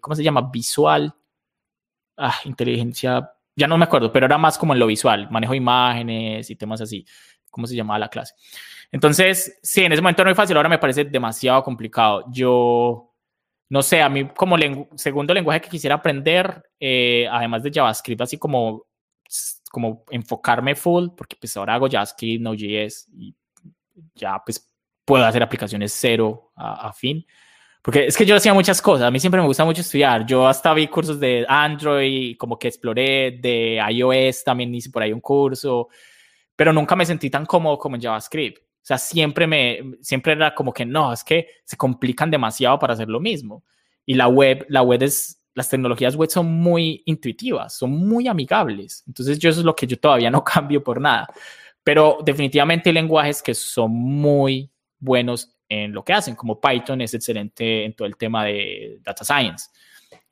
¿cómo 0.00 0.14
se 0.14 0.22
llama? 0.22 0.48
Visual. 0.52 1.12
Ah, 2.16 2.36
inteligencia, 2.44 3.32
ya 3.56 3.66
no 3.66 3.76
me 3.76 3.84
acuerdo, 3.84 4.12
pero 4.12 4.26
era 4.26 4.38
más 4.38 4.56
como 4.56 4.72
en 4.72 4.78
lo 4.78 4.86
visual, 4.86 5.28
manejo 5.30 5.52
de 5.52 5.56
imágenes 5.56 6.48
y 6.48 6.56
temas 6.56 6.80
así. 6.80 7.04
¿Cómo 7.50 7.66
se 7.66 7.74
llamaba 7.74 7.98
la 7.98 8.08
clase? 8.08 8.34
Entonces, 8.92 9.58
sí, 9.62 9.82
en 9.82 9.92
ese 9.92 10.02
momento 10.02 10.22
no 10.24 10.30
es 10.30 10.36
fácil, 10.36 10.56
ahora 10.56 10.68
me 10.68 10.78
parece 10.78 11.04
demasiado 11.04 11.62
complicado. 11.64 12.24
Yo 12.30 13.11
no 13.72 13.80
sé, 13.80 14.02
a 14.02 14.08
mí 14.10 14.28
como 14.28 14.54
segundo 14.96 15.32
lenguaje 15.32 15.62
que 15.62 15.70
quisiera 15.70 15.94
aprender, 15.94 16.62
eh, 16.78 17.26
además 17.30 17.62
de 17.62 17.70
JavaScript, 17.72 18.20
así 18.20 18.36
como, 18.36 18.84
como 19.70 20.04
enfocarme 20.10 20.74
full, 20.74 21.08
porque 21.16 21.36
pues 21.40 21.56
ahora 21.56 21.72
hago 21.72 21.88
JavaScript, 21.88 22.42
Node.js 22.42 23.08
y 23.16 23.34
ya 24.14 24.42
pues 24.44 24.70
puedo 25.06 25.24
hacer 25.24 25.42
aplicaciones 25.42 25.96
cero 25.98 26.52
a, 26.54 26.92
fin. 26.92 27.24
Porque 27.80 28.08
es 28.08 28.14
que 28.14 28.26
yo 28.26 28.36
hacía 28.36 28.52
muchas 28.52 28.82
cosas, 28.82 29.06
a 29.06 29.10
mí 29.10 29.18
siempre 29.18 29.40
me 29.40 29.46
gusta 29.46 29.64
mucho 29.64 29.80
estudiar. 29.80 30.26
Yo 30.26 30.46
hasta 30.46 30.74
vi 30.74 30.86
cursos 30.88 31.18
de 31.18 31.46
Android, 31.48 32.36
como 32.36 32.58
que 32.58 32.68
exploré, 32.68 33.38
de 33.40 33.82
iOS 33.90 34.44
también 34.44 34.74
hice 34.74 34.90
por 34.90 35.02
ahí 35.02 35.14
un 35.14 35.22
curso, 35.22 35.88
pero 36.54 36.74
nunca 36.74 36.94
me 36.94 37.06
sentí 37.06 37.30
tan 37.30 37.46
cómodo 37.46 37.78
como 37.78 37.96
en 37.96 38.02
JavaScript. 38.02 38.62
O 38.82 38.84
sea, 38.84 38.98
siempre 38.98 39.46
me, 39.46 39.96
siempre 40.00 40.32
era 40.32 40.56
como 40.56 40.72
que 40.72 40.84
no, 40.84 41.12
es 41.12 41.22
que 41.22 41.46
se 41.64 41.76
complican 41.76 42.32
demasiado 42.32 42.80
para 42.80 42.94
hacer 42.94 43.08
lo 43.08 43.20
mismo. 43.20 43.62
Y 44.04 44.14
la 44.14 44.26
web, 44.26 44.66
la 44.68 44.82
web 44.82 45.04
es, 45.04 45.40
las 45.54 45.68
tecnologías 45.68 46.16
web 46.16 46.28
son 46.28 46.46
muy 46.46 47.00
intuitivas, 47.06 47.74
son 47.78 47.92
muy 47.92 48.26
amigables. 48.26 49.04
Entonces, 49.06 49.38
yo 49.38 49.50
eso 49.50 49.60
es 49.60 49.64
lo 49.64 49.76
que 49.76 49.86
yo 49.86 50.00
todavía 50.00 50.32
no 50.32 50.42
cambio 50.44 50.82
por 50.82 51.00
nada. 51.00 51.28
Pero 51.84 52.18
definitivamente 52.24 52.90
hay 52.90 52.94
lenguajes 52.94 53.40
que 53.40 53.54
son 53.54 53.92
muy 53.92 54.68
buenos 54.98 55.54
en 55.68 55.92
lo 55.92 56.04
que 56.04 56.12
hacen, 56.12 56.34
como 56.34 56.60
Python 56.60 57.00
es 57.02 57.14
excelente 57.14 57.84
en 57.84 57.94
todo 57.94 58.06
el 58.06 58.16
tema 58.16 58.44
de 58.46 58.98
data 59.00 59.24
science. 59.24 59.70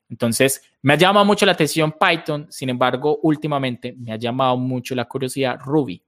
Entonces, 0.09 0.61
me 0.81 0.93
ha 0.93 0.97
llamado 0.97 1.25
mucho 1.25 1.45
la 1.45 1.53
atención 1.53 1.95
Python, 1.97 2.47
sin 2.49 2.69
embargo, 2.69 3.19
últimamente 3.23 3.95
me 3.97 4.11
ha 4.11 4.17
llamado 4.17 4.57
mucho 4.57 4.93
la 4.93 5.05
curiosidad 5.05 5.57
Ruby 5.61 6.03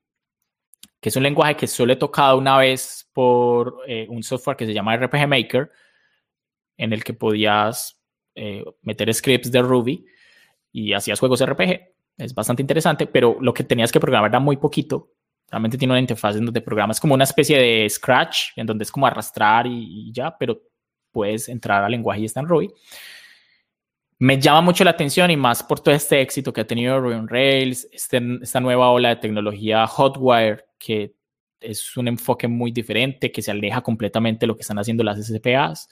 que 1.03 1.09
es 1.09 1.17
un 1.17 1.23
lenguaje 1.23 1.57
que 1.57 1.67
solo 1.67 1.91
he 1.91 1.97
tocado 1.97 2.37
una 2.37 2.57
vez 2.57 3.09
por 3.11 3.81
eh, 3.85 4.07
un 4.09 4.23
software 4.23 4.55
que 4.55 4.65
se 4.65 4.73
llama 4.73 4.95
RPG 4.95 5.27
Maker, 5.27 5.69
en 6.77 6.93
el 6.93 7.03
que 7.03 7.13
podías 7.13 7.99
eh, 8.35 8.63
meter 8.83 9.13
scripts 9.13 9.51
de 9.51 9.61
Ruby 9.61 10.05
y 10.71 10.93
hacías 10.93 11.19
juegos 11.19 11.45
RPG. 11.45 11.93
Es 12.17 12.33
bastante 12.33 12.63
interesante, 12.63 13.05
pero 13.05 13.35
lo 13.41 13.53
que 13.53 13.65
tenías 13.65 13.91
que 13.91 13.99
programar 13.99 14.31
era 14.31 14.39
muy 14.39 14.55
poquito. 14.55 15.11
Realmente 15.51 15.77
tiene 15.77 15.91
una 15.91 15.99
interfaz 15.99 16.37
en 16.37 16.45
donde 16.45 16.61
programas 16.61 17.01
como 17.01 17.15
una 17.15 17.25
especie 17.25 17.57
de 17.57 17.89
Scratch, 17.89 18.51
en 18.55 18.65
donde 18.65 18.83
es 18.83 18.91
como 18.91 19.05
arrastrar 19.05 19.67
y, 19.67 20.09
ya, 20.13 20.33
pero 20.37 20.61
puedes 21.11 21.49
entrar 21.49 21.83
al 21.83 21.91
lenguaje 21.91 22.21
y 22.21 22.25
está 22.25 22.39
en 22.39 22.47
Ruby. 22.47 22.73
Me 24.19 24.39
llama 24.39 24.61
mucho 24.61 24.85
la 24.85 24.91
atención 24.91 25.29
y 25.31 25.35
más 25.35 25.63
por 25.63 25.81
todo 25.81 25.93
este 25.93 26.21
éxito 26.21 26.53
que 26.53 26.61
ha 26.61 26.67
tenido 26.67 27.01
Ruby 27.01 27.15
on 27.15 27.27
Rails, 27.27 27.89
este, 27.91 28.21
esta 28.41 28.61
nueva 28.61 28.89
ola 28.89 29.09
de 29.09 29.15
tecnología 29.17 29.85
Hotwire 29.85 30.63
que 30.83 31.15
es 31.59 31.95
un 31.95 32.09
enfoque 32.09 32.47
muy 32.47 32.71
diferente, 32.71 33.31
que 33.31 33.41
se 33.41 33.51
aleja 33.51 33.81
completamente 33.81 34.41
de 34.41 34.47
lo 34.47 34.55
que 34.55 34.61
están 34.61 34.79
haciendo 34.79 35.03
las 35.03 35.25
SPAs. 35.25 35.89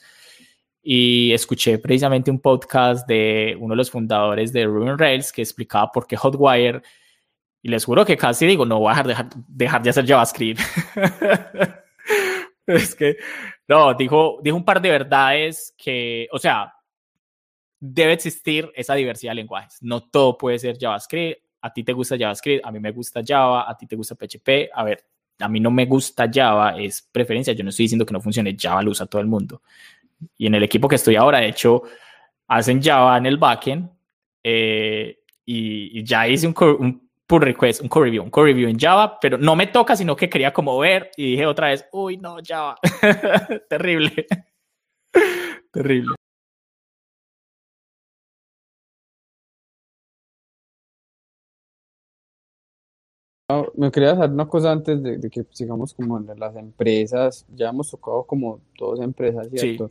Y 0.84 1.32
escuché 1.32 1.78
precisamente 1.78 2.32
un 2.32 2.40
podcast 2.40 3.08
de 3.08 3.56
uno 3.60 3.74
de 3.74 3.78
los 3.78 3.92
fundadores 3.92 4.52
de 4.52 4.66
Ruby 4.66 4.90
on 4.90 5.00
Rails 5.00 5.32
que 5.32 5.42
explicaba 5.42 5.92
por 5.92 6.08
qué 6.08 6.18
Hotwire, 6.18 6.82
y 7.64 7.70
les 7.70 7.86
juro 7.86 8.04
que 8.04 8.18
casi 8.18 8.48
digo, 8.48 8.66
no 8.66 8.80
voy 8.80 8.94
a 8.94 9.04
dejar, 9.04 9.30
dejar, 9.48 9.84
de 9.84 9.90
hacer 9.92 10.06
JavaScript. 10.06 10.60
es 12.66 12.96
que, 12.96 13.18
no, 13.68 13.94
dijo, 13.94 14.40
dijo 14.44 14.58
un 14.58 14.66
par 14.66 14.82
de 14.82 14.90
verdades 14.90 15.74
que, 15.78 16.28
o 16.32 16.40
sea, 16.40 16.74
debe 17.80 18.14
existir 18.14 18.72
esa 18.76 18.96
diversidad 18.96 19.32
de 19.32 19.36
lenguajes. 19.36 19.78
No 19.82 20.10
todo 20.10 20.38
puede 20.38 20.58
ser 20.58 20.78
JavaScript 20.80 21.44
a 21.62 21.72
ti 21.72 21.84
te 21.84 21.94
gusta 21.94 22.16
JavaScript, 22.18 22.66
a 22.66 22.72
mí 22.72 22.80
me 22.80 22.92
gusta 22.92 23.22
Java, 23.26 23.70
a 23.70 23.78
ti 23.78 23.86
te 23.86 23.96
gusta 23.96 24.16
PHP. 24.16 24.70
A 24.74 24.84
ver, 24.84 25.04
a 25.40 25.48
mí 25.48 25.60
no 25.60 25.72
me 25.72 25.86
gusta 25.86 26.30
Java, 26.32 26.78
es 26.78 27.02
preferencia. 27.02 27.54
Yo 27.54 27.64
no 27.64 27.70
estoy 27.70 27.86
diciendo 27.86 28.06
que 28.06 28.14
no 28.14 28.22
funcione, 28.22 28.56
Java 28.60 28.82
lo 28.82 28.92
usa 28.92 29.06
todo 29.06 29.22
el 29.22 29.28
mundo. 29.28 29.62
Y 30.38 30.48
en 30.48 30.56
el 30.56 30.64
equipo 30.64 30.88
que 30.88 30.96
estoy 30.96 31.16
ahora, 31.16 31.40
de 31.40 31.50
hecho, 31.50 31.84
hacen 32.48 32.82
Java 32.82 33.18
en 33.18 33.26
el 33.26 33.38
backend 33.38 33.90
eh, 34.44 35.20
y, 35.46 36.04
ya 36.04 36.28
hice 36.28 36.48
un, 36.48 36.56
un 36.80 37.10
pull 37.28 37.42
request, 37.42 37.82
un 37.82 37.88
core 37.88 38.06
review, 38.06 38.24
un 38.24 38.30
core 38.30 38.52
review 38.52 38.70
en 38.70 38.80
Java, 38.80 39.20
pero 39.20 39.38
no 39.38 39.56
me 39.56 39.68
toca, 39.68 39.96
sino 39.96 40.16
que 40.16 40.30
quería 40.30 40.52
como 40.52 40.78
ver 40.80 41.12
y 41.16 41.32
dije 41.32 41.46
otra 41.46 41.70
vez, 41.70 41.88
uy, 41.92 42.18
no, 42.18 42.38
Java. 42.46 42.76
Terrible. 43.70 44.28
Terrible. 45.72 46.16
Me 53.76 53.92
quería 53.92 54.12
hacer 54.12 54.30
una 54.30 54.48
cosa 54.48 54.72
antes 54.72 55.02
de, 55.02 55.30
que 55.30 55.44
sigamos 55.52 55.94
como 55.94 56.18
en 56.18 56.28
las 56.40 56.56
empresas, 56.56 57.46
ya 57.56 57.70
hemos 57.70 57.90
tocado 57.90 58.24
como 58.24 58.60
dos 58.78 59.00
empresas, 59.00 59.48
¿cierto? 59.50 59.90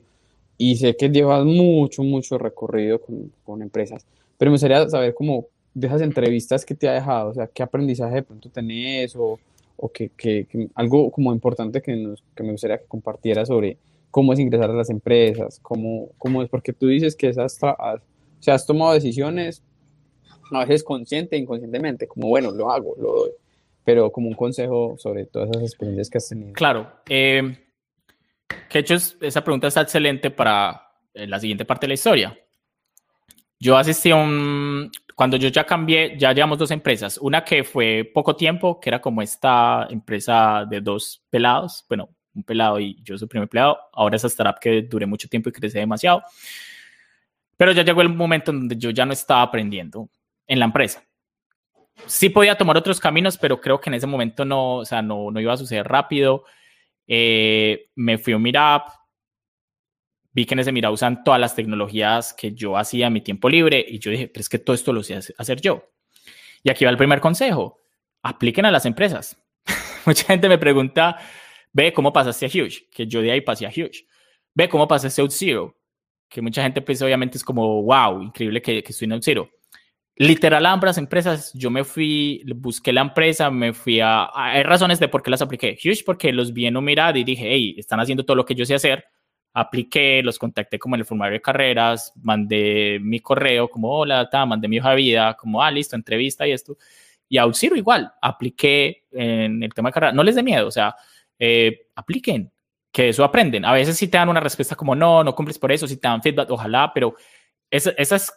Y 0.58 0.76
sé 0.76 0.94
que 0.96 1.08
llevas 1.08 1.44
mucho, 1.44 2.02
mucho 2.02 2.38
recorrido 2.38 3.00
con, 3.00 3.32
con, 3.44 3.62
empresas, 3.62 4.04
pero 4.36 4.50
me 4.50 4.54
gustaría 4.54 4.88
saber 4.88 5.14
cómo 5.14 5.46
de 5.72 5.86
esas 5.86 6.02
entrevistas 6.02 6.64
que 6.64 6.74
te 6.74 6.88
ha 6.88 6.92
dejado, 6.92 7.30
o 7.30 7.34
sea, 7.34 7.46
qué 7.46 7.62
aprendizaje 7.62 8.16
de 8.16 8.22
pronto 8.22 8.50
tenés 8.50 9.16
o, 9.16 9.38
o 9.76 9.88
que, 9.88 10.10
que, 10.10 10.46
algo 10.74 11.10
como 11.10 11.32
importante 11.32 11.80
que, 11.80 11.96
nos, 11.96 12.22
que 12.34 12.42
me 12.42 12.52
gustaría 12.52 12.78
que 12.78 12.86
compartieras 12.86 13.48
sobre 13.48 13.78
cómo 14.10 14.32
es 14.32 14.38
ingresar 14.38 14.70
a 14.70 14.74
las 14.74 14.90
empresas, 14.90 15.58
cómo, 15.62 16.10
cómo 16.18 16.42
es, 16.42 16.48
porque 16.48 16.72
tú 16.72 16.88
dices 16.88 17.16
que 17.16 17.28
esas, 17.28 17.58
o 17.62 18.00
sea, 18.40 18.54
has 18.54 18.66
tomado 18.66 18.92
decisiones 18.92 19.62
a 20.52 20.60
veces 20.60 20.82
consciente 20.82 21.36
e 21.36 21.38
inconscientemente, 21.38 22.06
como 22.06 22.28
bueno, 22.28 22.50
lo 22.50 22.70
hago, 22.70 22.94
lo 22.98 23.12
doy 23.12 23.30
pero 23.84 24.10
como 24.12 24.28
un 24.28 24.34
consejo 24.34 24.96
sobre 24.98 25.26
todas 25.26 25.50
esas 25.50 25.62
experiencias 25.62 26.10
que 26.10 26.18
has 26.18 26.28
tenido. 26.28 26.52
Claro. 26.52 26.90
Eh, 27.08 27.66
que 28.68 28.78
hecho 28.78 28.94
esa 28.94 29.44
pregunta 29.44 29.68
está 29.68 29.82
excelente 29.82 30.30
para 30.30 30.90
eh, 31.14 31.26
la 31.26 31.38
siguiente 31.40 31.64
parte 31.64 31.86
de 31.86 31.88
la 31.88 31.94
historia. 31.94 32.38
Yo 33.58 33.76
asistí 33.76 34.10
a 34.10 34.16
un, 34.16 34.90
cuando 35.14 35.36
yo 35.36 35.48
ya 35.48 35.64
cambié, 35.64 36.16
ya 36.16 36.32
llevamos 36.32 36.58
dos 36.58 36.70
empresas. 36.70 37.18
Una 37.18 37.44
que 37.44 37.62
fue 37.62 38.10
poco 38.14 38.34
tiempo, 38.34 38.80
que 38.80 38.88
era 38.88 39.00
como 39.00 39.20
esta 39.20 39.86
empresa 39.90 40.64
de 40.68 40.80
dos 40.80 41.22
pelados, 41.28 41.84
bueno, 41.88 42.08
un 42.34 42.42
pelado 42.42 42.80
y 42.80 42.96
yo 43.02 43.18
su 43.18 43.28
primer 43.28 43.44
empleado. 43.44 43.78
Ahora 43.92 44.16
esa 44.16 44.28
startup 44.28 44.58
que 44.60 44.82
duré 44.82 45.04
mucho 45.06 45.28
tiempo 45.28 45.48
y 45.48 45.52
crecí 45.52 45.78
demasiado. 45.78 46.22
Pero 47.56 47.72
ya 47.72 47.82
llegó 47.82 48.00
el 48.00 48.08
momento 48.08 48.50
en 48.50 48.60
donde 48.60 48.76
yo 48.76 48.90
ya 48.90 49.04
no 49.04 49.12
estaba 49.12 49.42
aprendiendo 49.42 50.08
en 50.46 50.58
la 50.58 50.64
empresa. 50.64 51.04
Sí 52.06 52.28
podía 52.28 52.56
tomar 52.56 52.76
otros 52.76 53.00
caminos, 53.00 53.38
pero 53.38 53.60
creo 53.60 53.80
que 53.80 53.90
en 53.90 53.94
ese 53.94 54.06
momento 54.06 54.44
no, 54.44 54.76
o 54.76 54.84
sea, 54.84 55.02
no, 55.02 55.30
no 55.30 55.40
iba 55.40 55.52
a 55.52 55.56
suceder 55.56 55.86
rápido. 55.86 56.44
Eh, 57.06 57.90
me 57.96 58.18
fui 58.18 58.32
a 58.32 58.36
un 58.36 58.42
Meetup, 58.42 58.82
vi 60.32 60.46
que 60.46 60.54
en 60.54 60.60
ese 60.60 60.72
Meetup 60.72 60.92
usan 60.92 61.24
todas 61.24 61.40
las 61.40 61.54
tecnologías 61.54 62.34
que 62.34 62.52
yo 62.52 62.76
hacía 62.76 63.08
en 63.08 63.12
mi 63.12 63.20
tiempo 63.20 63.48
libre 63.48 63.84
y 63.86 63.98
yo 63.98 64.10
dije, 64.10 64.28
pero 64.28 64.40
es 64.40 64.48
que 64.48 64.58
todo 64.58 64.74
esto 64.74 64.92
lo 64.92 65.02
sé 65.02 65.18
hacer 65.38 65.60
yo. 65.60 65.90
Y 66.62 66.70
aquí 66.70 66.84
va 66.84 66.90
el 66.90 66.96
primer 66.96 67.20
consejo, 67.20 67.80
apliquen 68.22 68.66
a 68.66 68.70
las 68.70 68.86
empresas. 68.86 69.36
Mucha 70.06 70.24
gente 70.24 70.48
me 70.48 70.58
pregunta, 70.58 71.18
ve 71.72 71.92
cómo 71.92 72.12
pasaste 72.12 72.46
a 72.46 72.48
Huge, 72.48 72.88
que 72.92 73.06
yo 73.06 73.22
de 73.22 73.32
ahí 73.32 73.40
pasé 73.40 73.66
a 73.66 73.70
Huge. 73.70 74.06
Ve 74.54 74.68
cómo 74.68 74.86
pasaste 74.88 75.22
a 75.22 75.30
Zero, 75.30 75.76
que 76.28 76.42
mucha 76.42 76.62
gente 76.62 76.82
pues 76.82 77.00
obviamente 77.02 77.38
es 77.38 77.44
como, 77.44 77.82
wow, 77.82 78.22
increíble 78.22 78.60
que, 78.60 78.82
que 78.82 78.92
estoy 78.92 79.10
en 79.10 79.22
Zero. 79.22 79.50
Literal, 80.22 80.66
a 80.66 80.72
ambas 80.72 80.98
empresas, 80.98 81.50
yo 81.54 81.70
me 81.70 81.82
fui, 81.82 82.42
busqué 82.56 82.92
la 82.92 83.00
empresa, 83.00 83.50
me 83.50 83.72
fui 83.72 84.00
a, 84.00 84.28
hay 84.34 84.62
razones 84.62 85.00
de 85.00 85.08
por 85.08 85.22
qué 85.22 85.30
las 85.30 85.42
apliqué. 85.42 85.78
Huge 85.82 86.04
porque 86.04 86.32
los 86.32 86.52
vi 86.52 86.66
en 86.66 86.76
un 86.76 86.84
mirad 86.84 87.14
y 87.14 87.24
dije, 87.24 87.46
hey, 87.48 87.74
están 87.78 88.00
haciendo 88.00 88.24
todo 88.24 88.36
lo 88.36 88.44
que 88.44 88.54
yo 88.54 88.66
sé 88.66 88.74
hacer 88.74 89.04
apliqué, 89.52 90.22
los 90.22 90.38
contacté 90.38 90.78
como 90.78 90.94
en 90.94 91.00
el 91.00 91.04
formulario 91.04 91.38
de 91.38 91.42
carreras, 91.42 92.12
mandé 92.22 92.98
mi 93.00 93.20
correo 93.20 93.68
como 93.68 93.90
hola, 93.90 94.28
ta, 94.30 94.46
mandé 94.46 94.68
mi 94.68 94.78
hoja 94.78 94.90
de 94.90 94.96
vida, 94.96 95.34
como 95.34 95.62
ah, 95.62 95.70
listo, 95.70 95.96
entrevista 95.96 96.46
y 96.46 96.52
esto. 96.52 96.76
Y 97.28 97.38
a 97.38 97.42
Auxiro 97.42 97.76
igual, 97.76 98.12
apliqué 98.20 99.04
en 99.12 99.62
el 99.62 99.72
tema 99.72 99.88
de 99.88 99.92
carrera. 99.92 100.12
No 100.12 100.22
les 100.22 100.34
dé 100.34 100.42
miedo, 100.42 100.66
o 100.66 100.70
sea, 100.70 100.94
eh, 101.38 101.86
apliquen, 101.94 102.52
que 102.92 103.10
eso 103.10 103.24
aprenden. 103.24 103.64
A 103.64 103.72
veces 103.72 103.96
sí 103.96 104.08
te 104.08 104.18
dan 104.18 104.28
una 104.28 104.40
respuesta 104.40 104.74
como 104.74 104.94
no, 104.94 105.22
no 105.22 105.34
cumples 105.34 105.58
por 105.58 105.72
eso, 105.72 105.86
si 105.86 105.96
te 105.96 106.08
dan 106.08 106.22
feedback, 106.22 106.50
ojalá, 106.50 106.92
pero 106.92 107.14
esa, 107.70 107.90
esa 107.90 108.16
es, 108.16 108.32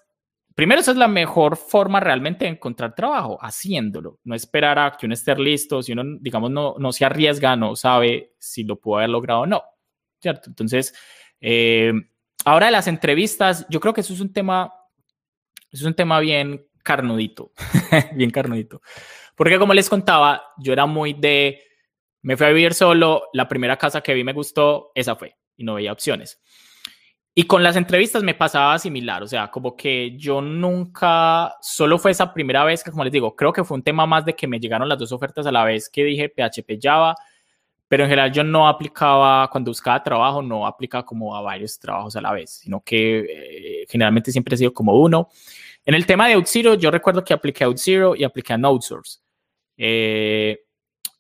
primero, 0.56 0.82
esa 0.82 0.92
es 0.92 0.98
la 0.98 1.08
mejor 1.08 1.58
forma 1.58 2.00
realmente 2.00 2.46
de 2.46 2.52
encontrar 2.52 2.96
trabajo, 2.96 3.38
haciéndolo. 3.42 4.20
No 4.24 4.36
esperar 4.36 4.80
a 4.80 4.92
que 4.98 5.06
uno 5.06 5.14
esté 5.14 5.36
listo, 5.36 5.82
si 5.82 5.94
uno, 5.94 6.04
digamos, 6.20 6.52
no, 6.52 6.76
no 6.78 6.92
se 6.92 7.06
arriesga, 7.06 7.56
no 7.56 7.76
sabe 7.76 8.34
si 8.40 8.64
lo 8.64 8.80
pudo 8.80 8.98
haber 8.98 9.10
logrado 9.10 9.42
o 9.42 9.46
no 9.46 9.64
¿cierto? 10.24 10.50
Entonces, 10.50 10.96
eh, 11.42 11.92
ahora 12.46 12.68
de 12.68 12.72
las 12.72 12.88
entrevistas, 12.88 13.68
yo 13.70 13.80
creo 13.80 13.94
que 13.94 14.02
eso 14.02 14.14
es 14.14 14.22
un 14.22 14.32
tema, 14.32 14.74
es 15.70 15.84
un 15.84 15.94
tema 15.94 16.20
bien 16.22 16.66
carnudito, 16.82 17.52
bien 18.16 18.32
carnudito. 18.32 18.82
Porque 19.36 19.60
como 19.60 19.74
les 19.74 19.90
contaba, 19.90 20.42
yo 20.58 20.72
era 20.72 20.86
muy 20.86 21.14
de, 21.14 21.62
me 22.22 22.38
fui 22.38 22.48
a 22.48 22.50
vivir 22.50 22.74
solo, 22.74 23.24
la 23.34 23.48
primera 23.48 23.78
casa 23.78 24.02
que 24.02 24.14
vi 24.14 24.24
me 24.24 24.34
gustó, 24.34 24.92
esa 24.96 25.16
fue, 25.16 25.36
y 25.58 25.66
no 25.66 25.76
veía 25.76 25.92
opciones. 25.92 26.42
Y 27.36 27.44
con 27.44 27.64
las 27.64 27.76
entrevistas 27.76 28.22
me 28.24 28.36
pasaba 28.36 28.78
similar, 28.78 29.24
o 29.24 29.28
sea, 29.28 29.50
como 29.50 29.76
que 29.76 30.16
yo 30.18 30.42
nunca, 30.42 31.56
solo 31.62 31.98
fue 31.98 32.12
esa 32.12 32.32
primera 32.34 32.64
vez 32.64 32.84
que, 32.84 32.92
como 32.92 33.04
les 33.04 33.14
digo, 33.14 33.36
creo 33.36 33.52
que 33.52 33.64
fue 33.64 33.76
un 33.76 33.84
tema 33.84 34.06
más 34.06 34.24
de 34.24 34.36
que 34.36 34.48
me 34.48 34.60
llegaron 34.60 34.88
las 34.88 35.00
dos 35.00 35.12
ofertas 35.12 35.48
a 35.48 35.52
la 35.52 35.64
vez 35.64 35.90
que 35.90 36.04
dije 36.04 36.30
PHP 36.30 36.80
Java 36.82 37.16
pero 37.94 38.06
en 38.06 38.10
general 38.10 38.32
yo 38.32 38.44
no 38.44 38.68
aplicaba, 38.68 39.48
cuando 39.52 39.70
buscaba 39.70 40.02
trabajo, 40.02 40.42
no 40.42 40.66
aplicaba 40.66 41.06
como 41.06 41.36
a 41.36 41.42
varios 41.42 41.78
trabajos 41.78 42.16
a 42.16 42.22
la 42.22 42.32
vez, 42.32 42.50
sino 42.50 42.82
que 42.82 43.20
eh, 43.20 43.86
generalmente 43.88 44.32
siempre 44.32 44.56
he 44.56 44.58
sido 44.58 44.74
como 44.74 45.00
uno. 45.00 45.30
En 45.86 45.94
el 45.94 46.08
tema 46.08 46.28
de 46.28 46.36
OutZero, 46.36 46.74
yo 46.74 46.90
recuerdo 46.90 47.24
que 47.24 47.36
apliqué 47.36 47.64
a 47.64 47.68
OutZero 47.68 48.16
y 48.16 48.24
apliqué 48.24 48.54
a 48.54 48.58
NodeSource. 48.58 49.20
Eh, 49.78 50.63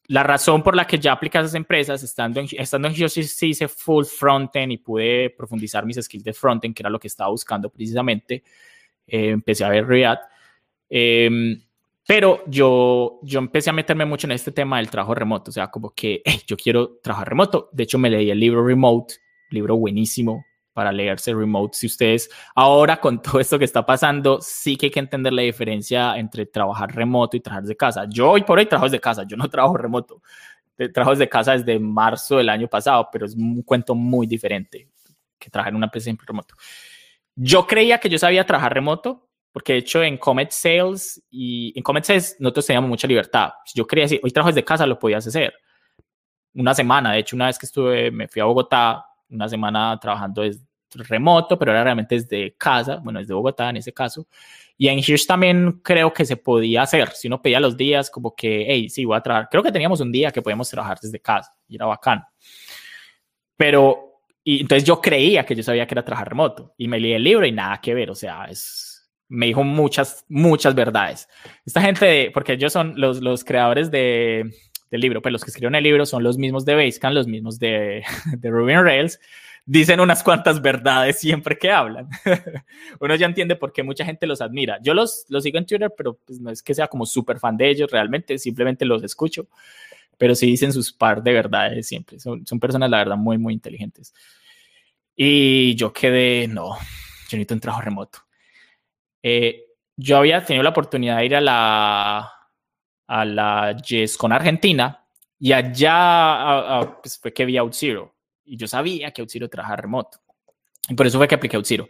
la 0.07 0.23
razón 0.23 0.63
por 0.63 0.75
la 0.75 0.85
que 0.85 0.99
ya 0.99 1.13
apliqué 1.13 1.37
a 1.37 1.41
esas 1.41 1.55
empresas, 1.55 2.03
estando 2.03 2.39
en, 2.39 2.47
estando 2.51 2.87
en 2.87 3.09
sí, 3.09 3.23
sí 3.23 3.49
hice 3.49 3.67
full 3.67 4.05
frontend 4.05 4.71
y 4.71 4.77
pude 4.77 5.29
profundizar 5.29 5.85
mis 5.85 5.97
skills 5.97 6.23
de 6.23 6.33
frontend, 6.33 6.75
que 6.75 6.83
era 6.83 6.89
lo 6.89 6.99
que 6.99 7.07
estaba 7.07 7.29
buscando 7.29 7.69
precisamente. 7.69 8.43
Eh, 9.07 9.29
empecé 9.29 9.63
a 9.63 9.69
ver 9.69 9.87
React. 9.87 10.23
Eh, 10.89 11.57
pero 12.05 12.43
yo, 12.47 13.19
yo 13.23 13.39
empecé 13.39 13.69
a 13.69 13.73
meterme 13.73 14.05
mucho 14.05 14.27
en 14.27 14.31
este 14.31 14.51
tema 14.51 14.77
del 14.77 14.89
trabajo 14.89 15.15
remoto, 15.15 15.51
o 15.51 15.53
sea, 15.53 15.67
como 15.67 15.91
que 15.91 16.21
yo 16.47 16.57
quiero 16.57 16.97
trabajar 17.01 17.29
remoto. 17.29 17.69
De 17.71 17.83
hecho, 17.83 17.97
me 17.97 18.09
leí 18.09 18.29
el 18.29 18.39
libro 18.39 18.65
Remote, 18.65 19.15
libro 19.49 19.77
buenísimo 19.77 20.45
para 20.73 20.91
leerse 20.91 21.33
remote. 21.33 21.77
Si 21.77 21.87
ustedes 21.87 22.29
ahora 22.55 22.97
con 22.97 23.21
todo 23.21 23.39
esto 23.39 23.57
que 23.57 23.65
está 23.65 23.85
pasando, 23.85 24.39
sí 24.41 24.75
que 24.75 24.87
hay 24.87 24.91
que 24.91 24.99
entender 24.99 25.31
la 25.31 25.43
diferencia 25.43 26.17
entre 26.17 26.45
trabajar 26.45 26.93
remoto 26.93 27.37
y 27.37 27.39
trabajar 27.39 27.63
de 27.63 27.77
casa. 27.77 28.05
Yo 28.09 28.31
hoy 28.31 28.43
por 28.43 28.57
hoy 28.57 28.65
trabajo 28.65 28.89
de 28.89 28.99
casa, 28.99 29.23
yo 29.23 29.37
no 29.37 29.47
trabajo 29.49 29.77
remoto. 29.77 30.21
Trabajo 30.91 31.15
de 31.15 31.29
casa 31.29 31.51
desde 31.53 31.77
marzo 31.79 32.37
del 32.37 32.49
año 32.49 32.67
pasado, 32.67 33.07
pero 33.11 33.27
es 33.27 33.35
un 33.35 33.61
cuento 33.61 33.93
muy 33.93 34.25
diferente 34.25 34.89
que 35.37 35.49
trabajar 35.49 35.71
en 35.71 35.77
una 35.77 35.85
empresa 35.85 36.05
siempre 36.05 36.25
remoto. 36.27 36.55
Yo 37.35 37.67
creía 37.67 37.99
que 37.99 38.09
yo 38.09 38.17
sabía 38.17 38.45
trabajar 38.45 38.73
remoto, 38.73 39.29
porque 39.51 39.73
de 39.73 39.79
hecho 39.79 40.01
en 40.01 40.17
Comet 40.17 40.51
Sales 40.51 41.23
y 41.29 41.73
en 41.75 41.83
Comet 41.83 42.03
Sales 42.03 42.37
nosotros 42.39 42.65
teníamos 42.65 42.89
mucha 42.89 43.07
libertad. 43.07 43.51
Si 43.65 43.77
yo 43.77 43.85
quería 43.85 44.05
decir, 44.05 44.19
hoy 44.23 44.31
trabajo 44.31 44.51
desde 44.51 44.65
casa, 44.65 44.87
lo 44.87 44.97
podías 44.97 45.25
hacer. 45.27 45.53
Una 46.55 46.73
semana, 46.73 47.11
de 47.13 47.19
hecho, 47.19 47.35
una 47.35 47.47
vez 47.47 47.57
que 47.57 47.67
estuve, 47.67 48.09
me 48.11 48.27
fui 48.27 48.41
a 48.41 48.45
Bogotá, 48.45 49.05
una 49.33 49.49
semana 49.49 49.97
trabajando 49.99 50.41
desde 50.41 50.63
remoto, 50.91 51.57
pero 51.57 51.71
era 51.71 51.83
realmente 51.83 52.15
desde 52.15 52.55
casa, 52.55 52.97
bueno, 52.97 53.19
desde 53.19 53.33
Bogotá 53.33 53.69
en 53.69 53.77
ese 53.77 53.93
caso. 53.93 54.27
Y 54.77 54.87
en 54.87 54.99
Hirsch 54.99 55.25
también 55.25 55.81
creo 55.83 56.13
que 56.13 56.25
se 56.25 56.37
podía 56.37 56.83
hacer. 56.83 57.09
Si 57.11 57.27
uno 57.27 57.41
pedía 57.41 57.59
los 57.59 57.77
días, 57.77 58.09
como 58.09 58.35
que, 58.35 58.65
hey, 58.67 58.89
sí, 58.89 59.05
voy 59.05 59.17
a 59.17 59.21
trabajar. 59.21 59.47
Creo 59.49 59.63
que 59.63 59.71
teníamos 59.71 59.99
un 60.01 60.11
día 60.11 60.31
que 60.31 60.41
podíamos 60.41 60.69
trabajar 60.69 60.99
desde 61.01 61.19
casa 61.19 61.55
y 61.67 61.75
era 61.75 61.85
bacán. 61.85 62.23
Pero, 63.55 64.21
y 64.43 64.61
entonces 64.61 64.83
yo 64.83 64.99
creía 64.99 65.45
que 65.45 65.55
yo 65.55 65.63
sabía 65.63 65.85
que 65.85 65.93
era 65.93 66.03
trabajar 66.03 66.29
remoto 66.29 66.73
y 66.77 66.87
me 66.87 66.99
leí 66.99 67.13
el 67.13 67.23
libro 67.23 67.45
y 67.45 67.51
nada 67.51 67.79
que 67.79 67.93
ver. 67.93 68.09
O 68.09 68.15
sea, 68.15 68.45
es 68.45 68.93
me 69.29 69.47
dijo 69.47 69.63
muchas, 69.63 70.25
muchas 70.29 70.75
verdades. 70.75 71.27
Esta 71.65 71.81
gente, 71.81 72.29
porque 72.33 72.53
ellos 72.53 72.71
son 72.71 72.93
los, 72.97 73.21
los 73.21 73.43
creadores 73.43 73.89
de, 73.89 74.53
del 74.93 75.01
libro, 75.01 75.23
pues 75.23 75.31
los 75.31 75.43
que 75.43 75.49
escribieron 75.49 75.73
el 75.73 75.83
libro 75.83 76.05
son 76.05 76.21
los 76.21 76.37
mismos 76.37 76.65
de 76.65 76.75
Basecamp, 76.75 77.15
los 77.15 77.25
mismos 77.25 77.57
de, 77.57 78.03
de 78.37 78.49
Ruby 78.51 78.75
Rails, 78.75 79.19
dicen 79.65 79.99
unas 79.99 80.21
cuantas 80.21 80.61
verdades 80.61 81.19
siempre 81.19 81.57
que 81.57 81.71
hablan. 81.71 82.07
Uno 82.99 83.15
ya 83.15 83.25
entiende 83.25 83.55
por 83.55 83.73
qué 83.73 83.81
mucha 83.81 84.05
gente 84.05 84.27
los 84.27 84.39
admira. 84.39 84.77
Yo 84.83 84.93
los, 84.93 85.25
los 85.29 85.41
sigo 85.41 85.57
en 85.57 85.65
Twitter, 85.65 85.91
pero 85.97 86.19
pues 86.23 86.39
no 86.39 86.51
es 86.51 86.61
que 86.61 86.75
sea 86.75 86.87
como 86.87 87.07
súper 87.07 87.39
fan 87.39 87.57
de 87.57 87.71
ellos 87.71 87.89
realmente, 87.89 88.37
simplemente 88.37 88.85
los 88.85 89.01
escucho, 89.01 89.47
pero 90.15 90.35
sí 90.35 90.45
dicen 90.45 90.71
sus 90.71 90.93
par 90.93 91.23
de 91.23 91.33
verdades 91.33 91.87
siempre. 91.87 92.19
Son, 92.19 92.45
son 92.45 92.59
personas, 92.59 92.87
la 92.91 92.97
verdad, 92.97 93.17
muy, 93.17 93.39
muy 93.39 93.55
inteligentes. 93.55 94.13
Y 95.15 95.73
yo 95.73 95.91
quedé, 95.91 96.47
no, 96.47 96.75
yo 96.75 97.37
necesito 97.37 97.55
un 97.55 97.61
trabajo 97.61 97.81
remoto. 97.81 98.19
Eh, 99.23 99.65
yo 99.97 100.17
había 100.17 100.45
tenido 100.45 100.61
la 100.61 100.69
oportunidad 100.69 101.17
de 101.17 101.25
ir 101.25 101.35
a 101.35 101.41
la, 101.41 102.31
a 103.13 103.25
la 103.25 103.77
con 104.17 104.31
Argentina 104.31 105.05
y 105.39 105.51
allá 105.51 106.97
pues, 107.01 107.19
fue 107.19 107.33
que 107.33 107.45
vi 107.45 107.57
OutZero 107.57 108.15
y 108.45 108.57
yo 108.57 108.67
sabía 108.67 109.11
que 109.11 109.21
OutZero 109.21 109.49
trabajaba 109.49 109.77
remoto. 109.77 110.19
Y 110.89 110.95
por 110.95 111.07
eso 111.07 111.17
fue 111.17 111.27
que 111.27 111.35
apliqué 111.35 111.57
OutZero. 111.57 111.87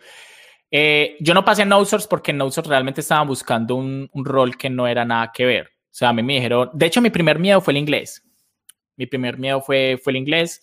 Eh, 0.69 1.17
yo 1.19 1.33
no 1.33 1.45
pasé 1.45 1.61
en 1.61 1.69
NoSource 1.69 2.07
porque 2.09 2.31
en 2.31 2.37
NoSource 2.37 2.69
realmente 2.69 3.01
estaban 3.01 3.27
buscando 3.27 3.75
un, 3.75 4.09
un, 4.11 4.25
rol 4.25 4.57
que 4.57 4.69
no 4.69 4.87
era 4.87 5.05
nada 5.05 5.31
que 5.33 5.45
ver. 5.45 5.67
O 5.67 5.95
sea, 5.95 6.09
a 6.09 6.13
mí 6.13 6.23
me 6.23 6.33
dijeron, 6.33 6.71
de 6.73 6.85
hecho 6.87 7.01
mi 7.01 7.09
primer 7.09 7.39
miedo 7.39 7.61
fue 7.61 7.73
el 7.73 7.77
inglés. 7.77 8.23
Mi 8.95 9.05
primer 9.05 9.37
miedo 9.37 9.61
fue, 9.61 9.99
fue 10.01 10.11
el 10.11 10.17
inglés. 10.17 10.61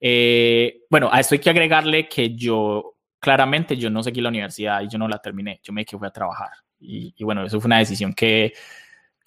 Eh, 0.00 0.82
bueno, 0.90 1.08
a 1.12 1.20
esto 1.20 1.34
hay 1.34 1.38
que 1.38 1.50
agregarle 1.50 2.08
que 2.08 2.34
yo 2.34 2.96
claramente 3.18 3.76
yo 3.76 3.90
no 3.90 4.02
seguí 4.02 4.20
la 4.20 4.28
universidad 4.28 4.82
y 4.82 4.88
yo 4.88 4.98
no 4.98 5.08
la 5.08 5.18
terminé, 5.18 5.60
yo 5.62 5.72
me 5.72 5.84
quedé 5.84 5.98
fui 5.98 6.08
a 6.08 6.10
trabajar. 6.10 6.50
Y, 6.78 7.14
bueno, 7.24 7.46
eso 7.46 7.60
fue 7.60 7.68
una 7.68 7.78
decisión 7.78 8.12
que 8.12 8.52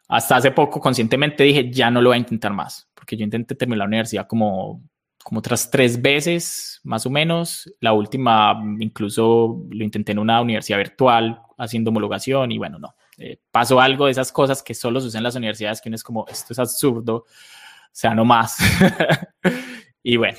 hasta 0.08 0.38
hace 0.38 0.52
poco 0.52 0.80
conscientemente 0.80 1.44
dije, 1.44 1.70
ya 1.72 1.92
no 1.92 2.02
lo 2.02 2.10
voy 2.10 2.16
a 2.16 2.20
intentar 2.20 2.54
más, 2.54 2.90
porque 2.94 3.18
yo 3.18 3.24
intenté 3.24 3.56
terminar 3.56 3.80
la 3.80 3.86
universidad 3.86 4.28
como, 4.28 4.82
como 5.24 5.40
otras 5.40 5.70
tres 5.70 6.02
veces, 6.02 6.80
más 6.84 7.06
o 7.06 7.10
menos. 7.10 7.72
La 7.82 7.94
última 7.94 8.58
incluso 8.80 9.66
lo 9.70 9.84
intenté 9.84 10.14
en 10.14 10.20
una 10.20 10.42
universidad 10.42 10.78
virtual 10.78 11.42
haciendo 11.58 11.90
homologación 11.90 12.52
y 12.52 12.58
bueno, 12.58 12.80
no. 12.80 12.96
Eh, 13.18 13.40
pasó 13.52 13.82
algo 13.82 14.06
de 14.06 14.12
esas 14.12 14.32
cosas 14.32 14.62
que 14.62 14.76
solo 14.76 15.00
usan 15.00 15.20
en 15.20 15.24
las 15.24 15.36
universidades 15.36 15.82
que 15.82 15.90
uno 15.90 15.96
es 15.96 16.04
como, 16.04 16.26
esto 16.28 16.54
es 16.54 16.60
absurdo, 16.60 17.16
o 17.16 17.26
sea, 17.92 18.14
no 18.14 18.24
más. 18.24 18.58
y 20.04 20.18
bueno, 20.18 20.38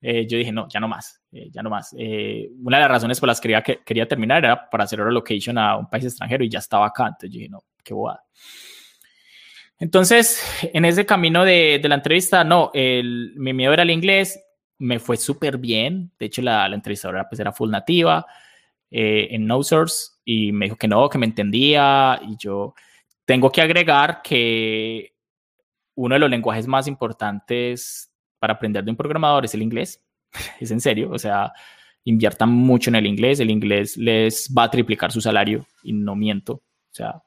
eh, 0.00 0.26
yo 0.26 0.36
dije, 0.36 0.50
no, 0.50 0.66
ya 0.68 0.80
no 0.80 0.88
más, 0.88 1.20
eh, 1.30 1.48
ya 1.50 1.62
no 1.62 1.70
más. 1.70 1.94
Eh, 1.96 2.50
una 2.62 2.78
de 2.78 2.82
las 2.82 2.90
razones 2.90 3.20
por 3.20 3.28
las 3.28 3.40
que 3.40 3.48
quería, 3.48 3.62
que 3.62 3.80
quería 3.84 4.08
terminar 4.08 4.38
era 4.44 4.68
para 4.68 4.84
hacer 4.84 4.98
relocation 4.98 5.56
a 5.58 5.76
un 5.76 5.88
país 5.88 6.04
extranjero 6.04 6.42
y 6.42 6.48
ya 6.48 6.58
estaba 6.58 6.86
acá. 6.86 7.06
Entonces 7.06 7.30
yo 7.30 7.38
dije, 7.38 7.48
no, 7.48 7.62
qué 7.84 7.94
bobada. 7.94 8.24
Entonces, 9.82 10.40
en 10.72 10.84
ese 10.84 11.04
camino 11.04 11.44
de, 11.44 11.80
de 11.82 11.88
la 11.88 11.96
entrevista, 11.96 12.44
no, 12.44 12.70
el, 12.72 13.32
mi 13.36 13.52
miedo 13.52 13.72
era 13.72 13.82
el 13.82 13.90
inglés, 13.90 14.40
me 14.78 15.00
fue 15.00 15.16
súper 15.16 15.58
bien. 15.58 16.12
De 16.20 16.26
hecho, 16.26 16.40
la, 16.40 16.68
la 16.68 16.76
entrevistadora 16.76 17.28
pues 17.28 17.40
era 17.40 17.50
full 17.52 17.68
nativa. 17.68 18.24
eh, 18.92 19.26
en 19.32 19.44
No 19.44 19.60
Source 19.64 20.12
y 20.24 20.52
me 20.52 20.66
dijo 20.66 20.76
que 20.76 20.86
no, 20.86 21.08
que 21.08 21.18
me 21.18 21.26
entendía 21.26 22.20
y 22.22 22.36
yo 22.38 22.74
tengo 23.24 23.50
que 23.50 23.60
agregar 23.60 24.22
que 24.22 25.16
uno 25.96 26.14
de 26.14 26.20
los 26.20 26.30
lenguajes 26.30 26.68
más 26.68 26.86
importantes 26.86 28.12
para 28.38 28.52
aprender 28.54 28.84
de 28.84 28.90
un 28.92 28.96
programador 28.96 29.44
es 29.46 29.54
el 29.54 29.62
inglés. 29.62 30.00
es 30.60 30.70
en 30.70 30.80
serio, 30.80 31.10
o 31.10 31.18
sea, 31.18 31.52
inviertan 32.04 32.50
mucho 32.50 32.90
en 32.90 32.94
el 32.96 33.06
inglés, 33.08 33.40
el 33.40 33.50
inglés 33.50 33.96
les 33.96 34.48
va 34.56 34.62
a 34.64 34.70
triplicar 34.70 35.10
su 35.10 35.20
salario 35.20 35.66
y 35.82 35.92
no 35.92 36.14
miento, 36.14 36.52
o 36.54 36.92
sea, 36.92 37.20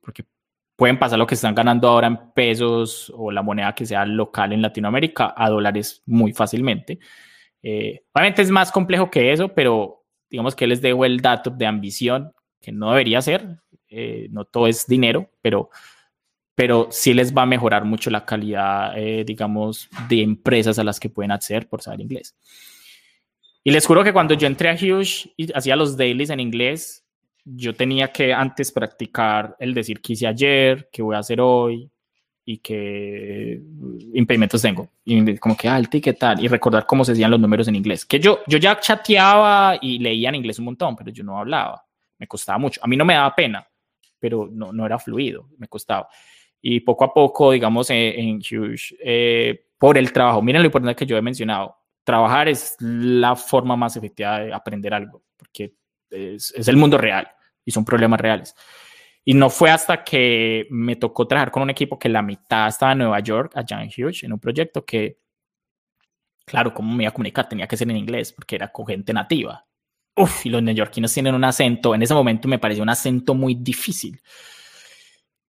porque 0.00 0.24
pueden 0.80 0.98
pasar 0.98 1.18
lo 1.18 1.26
que 1.26 1.34
están 1.34 1.54
ganando 1.54 1.88
ahora 1.88 2.06
en 2.06 2.32
pesos 2.32 3.12
o 3.14 3.30
la 3.30 3.42
moneda 3.42 3.74
que 3.74 3.84
sea 3.84 4.06
local 4.06 4.54
en 4.54 4.62
Latinoamérica 4.62 5.34
a 5.36 5.50
dólares 5.50 6.02
muy 6.06 6.32
fácilmente. 6.32 6.98
Eh, 7.62 8.04
obviamente 8.14 8.40
es 8.40 8.50
más 8.50 8.72
complejo 8.72 9.10
que 9.10 9.30
eso, 9.30 9.48
pero 9.48 10.06
digamos 10.30 10.56
que 10.56 10.66
les 10.66 10.80
dejo 10.80 11.04
el 11.04 11.20
dato 11.20 11.50
de 11.50 11.66
ambición, 11.66 12.32
que 12.62 12.72
no 12.72 12.92
debería 12.92 13.20
ser, 13.20 13.58
eh, 13.90 14.28
no 14.30 14.46
todo 14.46 14.68
es 14.68 14.86
dinero, 14.86 15.28
pero, 15.42 15.68
pero 16.54 16.88
sí 16.90 17.12
les 17.12 17.36
va 17.36 17.42
a 17.42 17.46
mejorar 17.46 17.84
mucho 17.84 18.08
la 18.08 18.24
calidad, 18.24 18.96
eh, 18.96 19.22
digamos, 19.26 19.86
de 20.08 20.22
empresas 20.22 20.78
a 20.78 20.84
las 20.84 20.98
que 20.98 21.10
pueden 21.10 21.30
acceder 21.30 21.68
por 21.68 21.82
saber 21.82 22.00
inglés. 22.00 22.34
Y 23.62 23.70
les 23.70 23.86
juro 23.86 24.02
que 24.02 24.14
cuando 24.14 24.32
yo 24.32 24.46
entré 24.46 24.70
a 24.70 24.76
Huge 24.76 25.34
y 25.36 25.52
hacía 25.52 25.76
los 25.76 25.98
dailies 25.98 26.30
en 26.30 26.40
inglés, 26.40 27.04
yo 27.44 27.74
tenía 27.74 28.08
que 28.12 28.32
antes 28.32 28.72
practicar 28.72 29.56
el 29.58 29.74
decir 29.74 30.00
que 30.00 30.12
hice 30.12 30.26
ayer, 30.26 30.88
que 30.92 31.02
voy 31.02 31.16
a 31.16 31.20
hacer 31.20 31.40
hoy 31.40 31.90
y 32.44 32.58
qué 32.58 33.60
impedimentos 34.14 34.62
tengo. 34.62 34.88
Y 35.04 35.36
como 35.38 35.56
que, 35.56 35.68
ah, 35.68 35.78
el 35.78 35.88
ticket 35.88 36.18
tal, 36.18 36.42
y 36.42 36.48
recordar 36.48 36.86
cómo 36.86 37.04
se 37.04 37.12
decían 37.12 37.30
los 37.30 37.40
números 37.40 37.68
en 37.68 37.76
inglés. 37.76 38.04
Que 38.04 38.18
yo, 38.18 38.40
yo 38.46 38.58
ya 38.58 38.78
chateaba 38.80 39.78
y 39.80 39.98
leía 39.98 40.30
en 40.30 40.36
inglés 40.36 40.58
un 40.58 40.66
montón, 40.66 40.96
pero 40.96 41.10
yo 41.10 41.22
no 41.22 41.38
hablaba. 41.38 41.84
Me 42.18 42.26
costaba 42.26 42.58
mucho. 42.58 42.80
A 42.82 42.86
mí 42.86 42.96
no 42.96 43.04
me 43.04 43.14
daba 43.14 43.34
pena, 43.34 43.66
pero 44.18 44.48
no, 44.50 44.72
no 44.72 44.86
era 44.86 44.98
fluido, 44.98 45.48
me 45.58 45.68
costaba. 45.68 46.08
Y 46.60 46.80
poco 46.80 47.04
a 47.04 47.14
poco, 47.14 47.52
digamos, 47.52 47.88
en, 47.90 48.38
Huge, 48.38 48.96
eh, 49.02 49.66
por 49.78 49.96
el 49.96 50.12
trabajo, 50.12 50.42
miren 50.42 50.62
lo 50.62 50.66
importante 50.66 50.94
que 50.94 51.06
yo 51.06 51.16
he 51.16 51.22
mencionado, 51.22 51.76
trabajar 52.04 52.48
es 52.48 52.76
la 52.80 53.34
forma 53.34 53.76
más 53.76 53.96
efectiva 53.96 54.40
de 54.40 54.52
aprender 54.52 54.92
algo, 54.92 55.22
es, 56.10 56.52
el 56.68 56.76
mundo 56.76 56.98
real 56.98 57.28
y 57.64 57.70
son 57.70 57.84
problemas 57.84 58.20
reales. 58.20 58.54
Y 59.24 59.34
no 59.34 59.50
fue 59.50 59.70
hasta 59.70 60.02
que 60.02 60.66
me 60.70 60.96
tocó 60.96 61.26
trabajar 61.26 61.50
con 61.50 61.62
un 61.62 61.70
equipo 61.70 61.98
que 61.98 62.08
la 62.08 62.22
mitad 62.22 62.68
estaba 62.68 62.92
en 62.92 62.98
Nueva 62.98 63.20
York, 63.20 63.52
allá 63.54 63.82
en 63.82 63.88
Huge, 63.88 64.26
en 64.26 64.32
un 64.32 64.40
proyecto 64.40 64.84
que, 64.84 65.18
claro, 66.44 66.72
¿cómo 66.72 66.94
me 66.94 67.04
iba 67.04 67.10
a 67.10 67.14
comunicar? 67.14 67.48
Tenía 67.48 67.66
que 67.66 67.76
ser 67.76 67.90
en 67.90 67.96
inglés 67.96 68.32
porque 68.32 68.56
era 68.56 68.72
con 68.72 68.86
gente 68.86 69.12
nativa. 69.12 69.66
Uf, 70.16 70.46
y 70.46 70.48
los 70.48 70.62
neoyorquinos 70.62 71.12
tienen 71.12 71.34
un 71.34 71.44
acento, 71.44 71.94
en 71.94 72.02
ese 72.02 72.14
momento 72.14 72.48
me 72.48 72.58
pareció 72.58 72.82
un 72.82 72.88
acento 72.88 73.34
muy 73.34 73.54
difícil. 73.54 74.20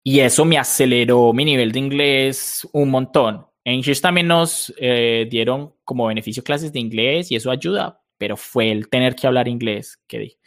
Y 0.04 0.20
eso 0.20 0.44
me 0.44 0.58
aceleró 0.58 1.32
mi 1.32 1.44
nivel 1.44 1.72
de 1.72 1.78
inglés 1.78 2.68
un 2.72 2.90
montón. 2.90 3.46
En 3.64 3.80
Huge 3.80 4.00
también 4.00 4.26
nos 4.26 4.72
eh, 4.76 5.26
dieron 5.30 5.74
como 5.84 6.06
beneficio 6.06 6.42
clases 6.42 6.72
de 6.72 6.80
inglés 6.80 7.30
y 7.30 7.36
eso 7.36 7.50
ayuda, 7.50 8.01
pero 8.22 8.36
fue 8.36 8.70
el 8.70 8.88
tener 8.88 9.16
que 9.16 9.26
hablar 9.26 9.48
inglés 9.48 10.00
que 10.06 10.20
dije. 10.20 10.38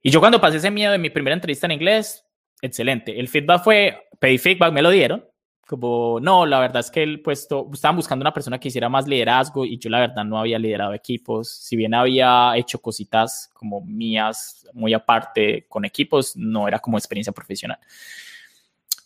Y 0.00 0.08
yo 0.08 0.18
cuando 0.18 0.40
pasé 0.40 0.56
ese 0.56 0.70
miedo 0.70 0.92
de 0.92 0.96
mi 0.96 1.10
primera 1.10 1.34
entrevista 1.34 1.66
en 1.66 1.72
inglés, 1.72 2.24
excelente. 2.62 3.20
El 3.20 3.28
feedback 3.28 3.62
fue, 3.62 4.08
pedí 4.18 4.38
feedback, 4.38 4.72
me 4.72 4.80
lo 4.80 4.88
dieron. 4.88 5.26
Como, 5.66 6.20
no, 6.22 6.46
la 6.46 6.58
verdad 6.58 6.80
es 6.80 6.90
que 6.90 7.02
el 7.02 7.20
puesto, 7.20 7.68
estaban 7.70 7.96
buscando 7.96 8.22
una 8.22 8.32
persona 8.32 8.58
que 8.58 8.68
hiciera 8.68 8.88
más 8.88 9.06
liderazgo 9.06 9.66
y 9.66 9.76
yo 9.76 9.90
la 9.90 10.00
verdad 10.00 10.24
no 10.24 10.38
había 10.38 10.58
liderado 10.58 10.94
equipos. 10.94 11.50
Si 11.50 11.76
bien 11.76 11.92
había 11.92 12.56
hecho 12.56 12.80
cositas 12.80 13.50
como 13.52 13.82
mías, 13.82 14.66
muy 14.72 14.94
aparte 14.94 15.66
con 15.68 15.84
equipos, 15.84 16.34
no 16.34 16.66
era 16.66 16.78
como 16.78 16.96
experiencia 16.96 17.34
profesional. 17.34 17.78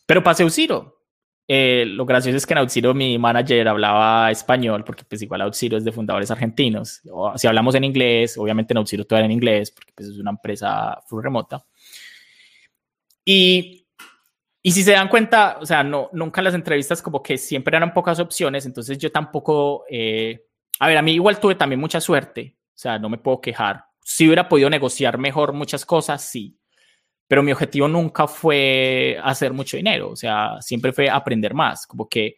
Pero 0.07 0.22
pasé 0.22 0.45
Uciro 0.45 1.01
eh, 1.49 1.84
lo 1.86 2.07
gracioso 2.07 2.36
es 2.36 2.47
que 2.47 2.55
en 2.55 2.59
Auxiro 2.59 2.95
mi 2.95 3.18
manager 3.18 3.68
hablaba 3.68 4.30
español, 4.30 4.84
porque 4.84 5.05
pues 5.05 5.22
igual 5.22 5.43
Auxiro 5.43 5.76
es 5.76 5.84
de 5.84 5.93
fundadores 5.93 6.30
argentinos. 6.30 7.01
O, 7.11 7.36
si 7.36 7.47
hablamos 7.47 7.74
en 7.74 7.84
inglés, 7.84 8.38
obviamente 8.38 8.72
en 8.72 8.78
Auxiro 8.78 9.05
todo 9.05 9.18
era 9.18 9.26
en 9.26 9.32
inglés, 9.32 9.70
porque 9.70 9.93
pues 9.95 10.09
es 10.09 10.18
una 10.18 10.30
empresa 10.30 11.01
full 11.07 11.22
remota. 11.22 11.64
Y, 13.24 13.86
y 14.62 14.72
si 14.72 14.82
se 14.82 14.93
dan 14.93 15.09
cuenta, 15.09 15.59
o 15.61 15.66
sea, 15.66 15.82
no, 15.82 16.09
nunca 16.12 16.43
las 16.43 16.55
entrevistas 16.55 17.03
como 17.03 17.22
que 17.22 17.36
siempre 17.38 17.76
eran 17.76 17.93
pocas 17.93 18.18
opciones, 18.20 18.66
entonces 18.66 18.99
yo 18.99 19.11
tampoco, 19.11 19.84
eh, 19.90 20.47
a 20.78 20.86
ver, 20.86 20.99
a 20.99 21.03
mí 21.03 21.12
igual 21.12 21.40
tuve 21.40 21.55
también 21.57 21.80
mucha 21.80 22.01
suerte, 22.01 22.57
o 22.68 22.78
sea, 22.78 22.99
no 22.99 23.09
me 23.09 23.18
puedo 23.18 23.40
quejar. 23.40 23.84
Si 24.05 24.26
hubiera 24.26 24.49
podido 24.49 24.70
negociar 24.70 25.18
mejor 25.18 25.53
muchas 25.53 25.84
cosas, 25.84 26.24
sí, 26.24 26.59
pero 27.33 27.43
mi 27.43 27.51
objetivo 27.51 27.89
nunca 27.89 28.26
fue 28.26 29.16
hacer 29.24 29.55
mucho 29.55 29.78
dinero, 29.78 30.11
o 30.11 30.16
sea, 30.16 30.61
siempre 30.61 30.93
fue 30.93 31.09
aprender 31.09 31.55
más, 31.55 31.87
como 31.87 32.07
que, 32.07 32.35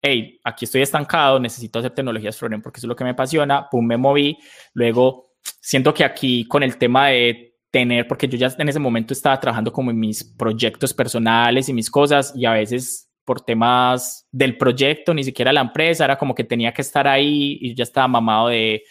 hey, 0.00 0.38
aquí 0.44 0.66
estoy 0.66 0.82
estancado, 0.82 1.40
necesito 1.40 1.80
hacer 1.80 1.90
tecnologías 1.90 2.38
frontend 2.38 2.62
porque 2.62 2.78
eso 2.78 2.86
es 2.86 2.88
lo 2.90 2.94
que 2.94 3.02
me 3.02 3.10
apasiona, 3.10 3.68
pum, 3.68 3.84
me 3.84 3.96
moví, 3.96 4.38
luego 4.72 5.32
siento 5.60 5.92
que 5.92 6.04
aquí 6.04 6.46
con 6.46 6.62
el 6.62 6.78
tema 6.78 7.08
de 7.08 7.56
tener, 7.68 8.06
porque 8.06 8.28
yo 8.28 8.38
ya 8.38 8.54
en 8.56 8.68
ese 8.68 8.78
momento 8.78 9.12
estaba 9.12 9.40
trabajando 9.40 9.72
como 9.72 9.90
en 9.90 9.98
mis 9.98 10.22
proyectos 10.22 10.94
personales 10.94 11.68
y 11.68 11.72
mis 11.72 11.90
cosas 11.90 12.32
y 12.36 12.46
a 12.46 12.52
veces 12.52 13.10
por 13.24 13.40
temas 13.40 14.28
del 14.30 14.56
proyecto, 14.58 15.12
ni 15.12 15.24
siquiera 15.24 15.52
la 15.52 15.62
empresa, 15.62 16.04
era 16.04 16.16
como 16.16 16.36
que 16.36 16.44
tenía 16.44 16.72
que 16.72 16.82
estar 16.82 17.08
ahí 17.08 17.58
y 17.60 17.74
ya 17.74 17.82
estaba 17.82 18.06
mamado 18.06 18.46
de 18.46 18.84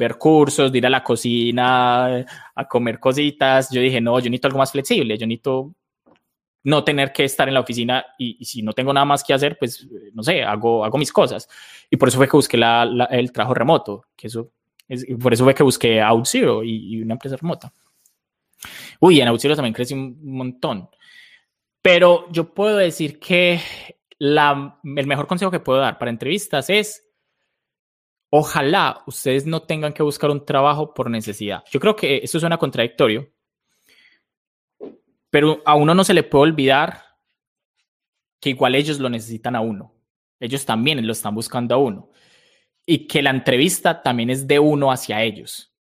ver 0.00 0.16
cursos, 0.16 0.72
de 0.72 0.78
ir 0.78 0.86
a 0.86 0.90
la 0.90 1.04
cocina, 1.04 2.26
a 2.54 2.64
comer 2.66 2.98
cositas. 2.98 3.70
Yo 3.70 3.80
dije, 3.82 4.00
no, 4.00 4.18
yo 4.18 4.30
necesito 4.30 4.48
algo 4.48 4.58
más 4.58 4.72
flexible, 4.72 5.18
yo 5.18 5.26
necesito 5.26 5.74
no 6.62 6.82
tener 6.84 7.12
que 7.12 7.24
estar 7.24 7.48
en 7.48 7.54
la 7.54 7.60
oficina 7.60 8.04
y, 8.18 8.42
si 8.44 8.62
no 8.62 8.72
tengo 8.72 8.92
nada 8.92 9.04
más 9.04 9.22
que 9.22 9.34
hacer, 9.34 9.58
pues, 9.58 9.86
no 10.14 10.22
sé, 10.22 10.42
hago, 10.42 10.84
hago 10.84 10.98
mis 10.98 11.12
cosas. 11.12 11.48
Y 11.90 11.96
por 11.96 12.08
eso 12.08 12.16
fue 12.16 12.26
que 12.26 12.36
busqué 12.36 12.56
el 12.56 13.32
trabajo 13.32 13.54
remoto, 13.54 14.04
que 14.16 14.26
eso, 14.26 14.50
es, 14.88 15.06
por 15.20 15.34
eso 15.34 15.44
fue 15.44 15.54
que 15.54 15.62
busqué 15.62 16.02
OutZero 16.02 16.64
y, 16.64 16.94
y 16.94 17.02
una 17.02 17.14
empresa 17.14 17.36
remota. 17.36 17.72
Uy, 19.00 19.20
en 19.20 19.28
OutZero 19.28 19.54
también 19.54 19.74
crecí 19.74 19.94
un 19.94 20.18
montón. 20.22 20.88
Pero 21.82 22.26
yo 22.30 22.52
puedo 22.54 22.76
decir 22.76 23.18
que 23.18 23.60
la, 24.18 24.78
el 24.96 25.06
mejor 25.06 25.26
consejo 25.26 25.50
que 25.50 25.60
puedo 25.60 25.78
dar 25.78 25.98
para 25.98 26.10
entrevistas 26.10 26.68
es 26.70 27.09
ojalá 28.30 29.02
ustedes 29.06 29.44
no 29.44 29.62
tengan 29.62 29.92
que 29.92 30.02
buscar 30.02 30.30
un 30.30 30.44
trabajo 30.44 30.94
por 30.94 31.10
necesidad. 31.10 31.62
Yo 31.70 31.80
creo 31.80 31.96
que 31.96 32.18
eso 32.22 32.40
suena 32.40 32.56
contradictorio, 32.56 33.28
pero 35.28 35.60
a 35.64 35.74
uno 35.74 35.94
no 35.94 36.04
se 36.04 36.14
le 36.14 36.22
puede 36.22 36.50
olvidar 36.50 37.02
que 38.40 38.50
igual 38.50 38.74
ellos 38.74 38.98
lo 38.98 39.08
necesitan 39.08 39.54
a 39.54 39.60
uno. 39.60 39.94
Ellos 40.38 40.64
también 40.64 41.06
lo 41.06 41.12
están 41.12 41.34
buscando 41.34 41.74
a 41.74 41.78
uno. 41.78 42.10
Y 42.86 43.06
que 43.06 43.22
la 43.22 43.30
entrevista 43.30 44.02
también 44.02 44.30
es 44.30 44.46
de 44.46 44.58
uno 44.58 44.90
hacia 44.90 45.22
ellos. 45.22 45.72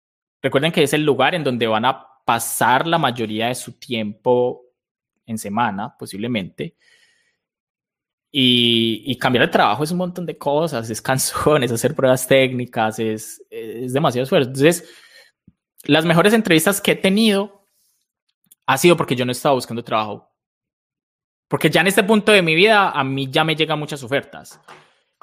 Recuerden 0.42 0.72
que 0.72 0.82
es 0.82 0.92
el 0.92 1.04
lugar 1.04 1.34
en 1.34 1.44
donde 1.44 1.66
van 1.66 1.84
a 1.84 2.04
pasar 2.24 2.86
la 2.86 2.98
mayoría 2.98 3.48
de 3.48 3.54
su 3.54 3.78
tiempo 3.78 4.64
en 5.24 5.38
semana, 5.38 5.96
posiblemente. 5.96 6.76
Y, 8.30 9.16
cambiar 9.18 9.46
de 9.46 9.52
trabajo 9.52 9.84
es 9.84 9.90
un 9.90 9.98
montón 9.98 10.26
de 10.26 10.36
cosas, 10.36 10.90
es 10.90 11.00
canciones, 11.00 11.72
hacer 11.72 11.94
pruebas 11.94 12.26
técnicas, 12.26 12.98
es, 12.98 13.42
es 13.50 13.92
demasiado 13.92 14.24
esfuerzo. 14.24 14.48
Entonces, 14.50 14.88
las 15.84 16.04
mejores 16.04 16.34
entrevistas 16.34 16.80
que 16.80 16.92
he 16.92 16.96
tenido 16.96 17.66
ha 18.66 18.76
sido 18.76 18.96
porque 18.96 19.16
yo 19.16 19.24
no 19.24 19.32
estaba 19.32 19.54
buscando 19.54 19.82
trabajo. 19.82 20.30
Porque 21.48 21.70
ya 21.70 21.80
en 21.80 21.86
este 21.86 22.04
punto 22.04 22.32
de 22.32 22.42
mi 22.42 22.54
vida 22.54 22.90
a 22.90 23.02
mí 23.02 23.30
ya 23.30 23.42
me 23.42 23.56
llegan 23.56 23.78
muchas 23.78 24.02
ofertas. 24.02 24.60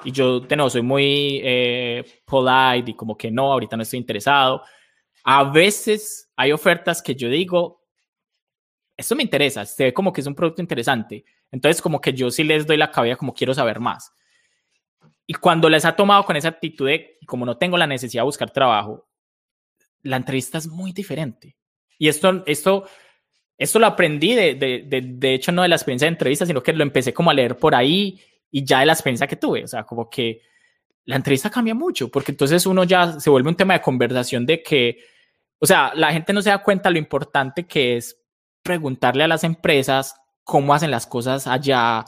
Y 0.04 0.10
yo, 0.10 0.40
de 0.40 0.56
nuevo, 0.56 0.68
soy 0.68 0.82
muy 0.82 1.40
eh, 1.44 2.04
polite 2.24 2.90
y 2.90 2.94
como 2.94 3.16
que 3.16 3.30
no, 3.30 3.52
ahorita 3.52 3.76
no 3.76 3.84
estoy 3.84 4.00
interesado. 4.00 4.62
A 5.22 5.44
veces 5.44 6.30
hay 6.36 6.50
ofertas 6.50 7.00
que 7.00 7.14
yo 7.14 7.28
digo, 7.28 7.84
esto 8.96 9.14
me 9.14 9.22
interesa, 9.22 9.64
se 9.64 9.84
ve 9.84 9.94
como 9.94 10.12
que 10.12 10.20
es 10.20 10.26
un 10.26 10.34
producto 10.34 10.60
interesante 10.60 11.24
entonces, 11.50 11.80
como 11.80 12.00
que 12.00 12.12
yo 12.12 12.30
sí 12.30 12.44
les 12.44 12.66
doy 12.66 12.76
la 12.76 12.90
cabeza 12.90 13.16
como 13.16 13.34
quiero 13.34 13.54
saber 13.54 13.80
más. 13.80 14.12
Y 15.26 15.34
cuando 15.34 15.68
les 15.68 15.84
ha 15.84 15.96
tomado 15.96 16.24
con 16.24 16.36
esa 16.36 16.48
actitud 16.48 16.86
de, 16.86 17.18
como 17.26 17.44
no 17.44 17.56
tengo 17.56 17.76
la 17.76 17.86
necesidad 17.86 18.22
de 18.22 18.26
buscar 18.26 18.50
trabajo, 18.50 19.08
la 20.02 20.16
entrevista 20.16 20.58
es 20.58 20.66
muy 20.66 20.92
diferente. 20.92 21.56
Y 21.98 22.08
esto, 22.08 22.44
esto, 22.46 22.86
esto 23.58 23.78
lo 23.78 23.86
aprendí 23.86 24.34
de, 24.34 24.54
de, 24.54 24.84
de, 24.86 25.34
hecho, 25.34 25.50
no 25.52 25.62
de 25.62 25.68
la 25.68 25.76
experiencia 25.76 26.06
de 26.06 26.12
entrevista, 26.12 26.46
sino 26.46 26.62
que 26.62 26.72
lo 26.72 26.82
empecé 26.82 27.12
como 27.12 27.30
a 27.30 27.34
leer 27.34 27.56
por 27.56 27.74
ahí 27.74 28.20
y 28.50 28.64
ya 28.64 28.80
de 28.80 28.86
la 28.86 28.92
experiencia 28.92 29.26
que 29.26 29.36
tuve. 29.36 29.64
O 29.64 29.68
sea, 29.68 29.84
como 29.84 30.08
que 30.08 30.42
la 31.04 31.16
entrevista 31.16 31.50
cambia 31.50 31.74
mucho, 31.74 32.08
porque 32.08 32.32
entonces 32.32 32.66
uno 32.66 32.84
ya 32.84 33.18
se 33.18 33.30
vuelve 33.30 33.48
un 33.48 33.56
tema 33.56 33.74
de 33.74 33.80
conversación 33.80 34.44
de 34.46 34.62
que, 34.62 34.98
o 35.58 35.66
sea, 35.66 35.92
la 35.94 36.12
gente 36.12 36.32
no 36.32 36.42
se 36.42 36.50
da 36.50 36.62
cuenta 36.62 36.90
lo 36.90 36.98
importante 36.98 37.66
que 37.66 37.96
es 37.96 38.20
preguntarle 38.62 39.24
a 39.24 39.28
las 39.28 39.44
empresas 39.44 40.14
cómo 40.46 40.72
hacen 40.72 40.92
las 40.92 41.08
cosas 41.08 41.48
allá, 41.48 42.04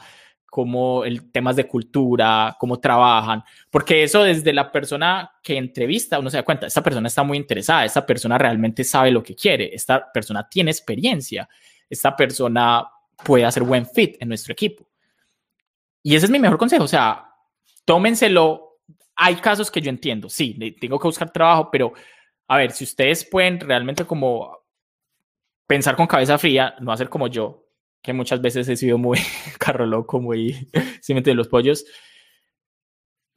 cómo 0.47 1.05
el 1.05 1.33
temas 1.33 1.57
de 1.57 1.67
cultura, 1.67 2.57
cómo 2.59 2.79
trabajan, 2.79 3.43
porque 3.69 4.05
eso 4.05 4.23
desde 4.23 4.53
la 4.53 4.71
persona 4.71 5.33
que 5.43 5.59
entrevista 5.59 6.21
uno 6.21 6.31
se 6.31 6.37
da 6.37 6.45
cuenta, 6.45 6.69
esta 6.69 6.81
persona 6.81 7.09
está 7.09 7.25
muy 7.25 7.37
interesada, 7.37 7.85
esta 7.85 8.07
persona 8.07 8.39
realmente 8.39 8.85
sabe 8.85 9.11
lo 9.11 9.25
que 9.25 9.35
quiere, 9.35 9.75
esta 9.75 10.11
persona 10.13 10.49
tiene 10.49 10.71
experiencia, 10.71 11.49
esta 11.91 12.15
persona 12.17 12.87
puede 13.25 13.45
hacer 13.45 13.65
buen 13.65 13.85
fit 13.85 14.17
en 14.21 14.29
nuestro 14.29 14.53
equipo. 14.53 14.89
Y 16.01 16.15
ese 16.15 16.27
es 16.27 16.31
mi 16.31 16.39
mejor 16.39 16.59
consejo, 16.59 16.85
o 16.85 16.89
sea, 16.89 17.35
tómenselo. 17.85 18.79
Hay 19.17 19.35
casos 19.37 19.69
que 19.69 19.81
yo 19.81 19.91
entiendo, 19.91 20.31
sí, 20.31 20.57
tengo 20.81 21.01
que 21.01 21.09
buscar 21.09 21.33
trabajo, 21.33 21.71
pero 21.73 21.93
a 22.47 22.57
ver, 22.57 22.71
si 22.71 22.85
ustedes 22.85 23.25
pueden 23.25 23.59
realmente 23.59 24.05
como 24.05 24.57
pensar 25.67 25.97
con 25.97 26.07
cabeza 26.07 26.39
fría, 26.39 26.77
no 26.81 26.93
hacer 26.93 27.09
como 27.09 27.27
yo, 27.27 27.68
que 28.03 28.13
muchas 28.13 28.41
veces 28.41 28.69
he 28.69 28.77
sido 28.77 28.99
muy 28.99 29.19
carro 29.59 29.87
loco, 29.87 30.21
muy 30.21 30.69
de 31.09 31.35
los 31.35 31.49
pollos, 31.49 31.85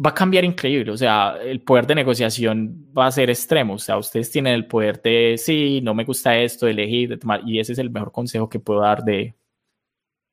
va 0.04 0.12
a 0.12 0.16
cambiar 0.16 0.44
increíble. 0.44 0.92
O 0.92 0.98
sea, 0.98 1.38
el 1.42 1.62
poder 1.62 1.88
de 1.88 1.96
negociación 1.96 2.92
va 2.98 3.08
a 3.08 3.12
ser 3.12 3.30
extremo. 3.30 3.76
O 3.76 3.80
sea, 3.80 3.98
ustedes 3.98 4.32
tienen 4.32 4.54
el 4.54 4.68
poder 4.68 5.02
de, 5.02 5.36
sí, 5.38 5.82
no 5.82 5.94
me 5.94 6.04
gusta 6.04 6.38
esto, 6.38 6.66
de 6.66 6.72
elegir, 6.74 7.10
de 7.10 7.18
tomar. 7.18 7.42
Y 7.46 7.60
ese 7.60 7.74
es 7.74 7.80
el 7.80 7.90
mejor 7.90 8.12
consejo 8.12 8.50
que 8.50 8.60
puedo 8.60 8.82
dar 8.82 9.04
de 9.04 9.36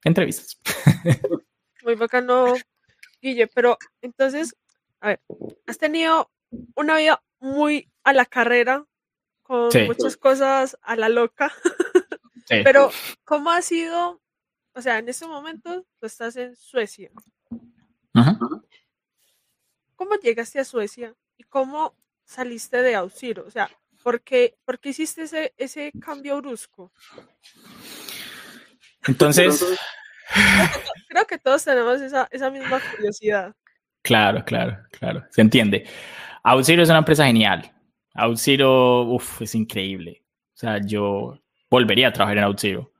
entrevistas. 0.04 0.60
Muy 1.84 1.94
bacano, 1.94 2.54
Guille. 3.20 3.46
Pero 3.48 3.78
entonces, 4.02 4.56
a 5.00 5.08
ver, 5.08 5.20
has 5.66 5.78
tenido 5.78 6.30
una 6.74 6.96
vida 6.96 7.22
muy 7.40 7.88
a 8.04 8.12
la 8.12 8.26
carrera, 8.26 8.84
con 9.42 9.70
muchas 9.86 10.16
cosas 10.16 10.76
a 10.82 10.96
la 10.96 11.08
loca. 11.08 11.52
Pero, 12.48 12.90
¿cómo 13.24 13.50
ha 13.50 13.62
sido? 13.62 14.20
O 14.74 14.82
sea, 14.82 14.98
en 14.98 15.08
este 15.08 15.26
momento 15.26 15.84
tú 15.98 16.06
estás 16.06 16.36
en 16.36 16.56
Suecia. 16.56 17.10
¿Cómo 19.96 20.14
llegaste 20.22 20.60
a 20.60 20.64
Suecia 20.64 21.14
y 21.36 21.44
cómo 21.44 21.94
saliste 22.24 22.82
de 22.82 22.94
Auxiro? 22.94 23.44
O 23.46 23.50
sea, 23.50 23.70
¿por 24.02 24.20
qué, 24.20 24.54
hiciste 24.84 25.22
ese, 25.22 25.52
ese 25.56 25.92
cambio 26.00 26.38
brusco? 26.38 26.92
Entonces... 29.06 29.64
Creo 31.08 31.26
que, 31.26 31.38
todos 31.38 31.64
tenemos 31.64 32.00
esa, 32.00 32.50
misma 32.50 32.80
curiosidad. 32.94 33.54
Claro, 34.02 34.44
claro, 34.44 34.78
claro. 34.90 35.24
Se 35.30 35.40
entiende. 35.40 35.88
Auxiro 36.42 36.82
es 36.82 36.88
una 36.88 36.98
empresa 36.98 37.26
genial. 37.26 37.72
Auxiro, 38.14 39.04
uff, 39.04 39.42
es 39.42 39.54
increíble. 39.54 40.22
O 40.54 40.56
sea, 40.56 40.78
yo 40.84 41.40
volvería 41.70 42.08
a 42.08 42.12
trabajar 42.12 42.38
en 42.38 42.44
OutZero. 42.44 42.90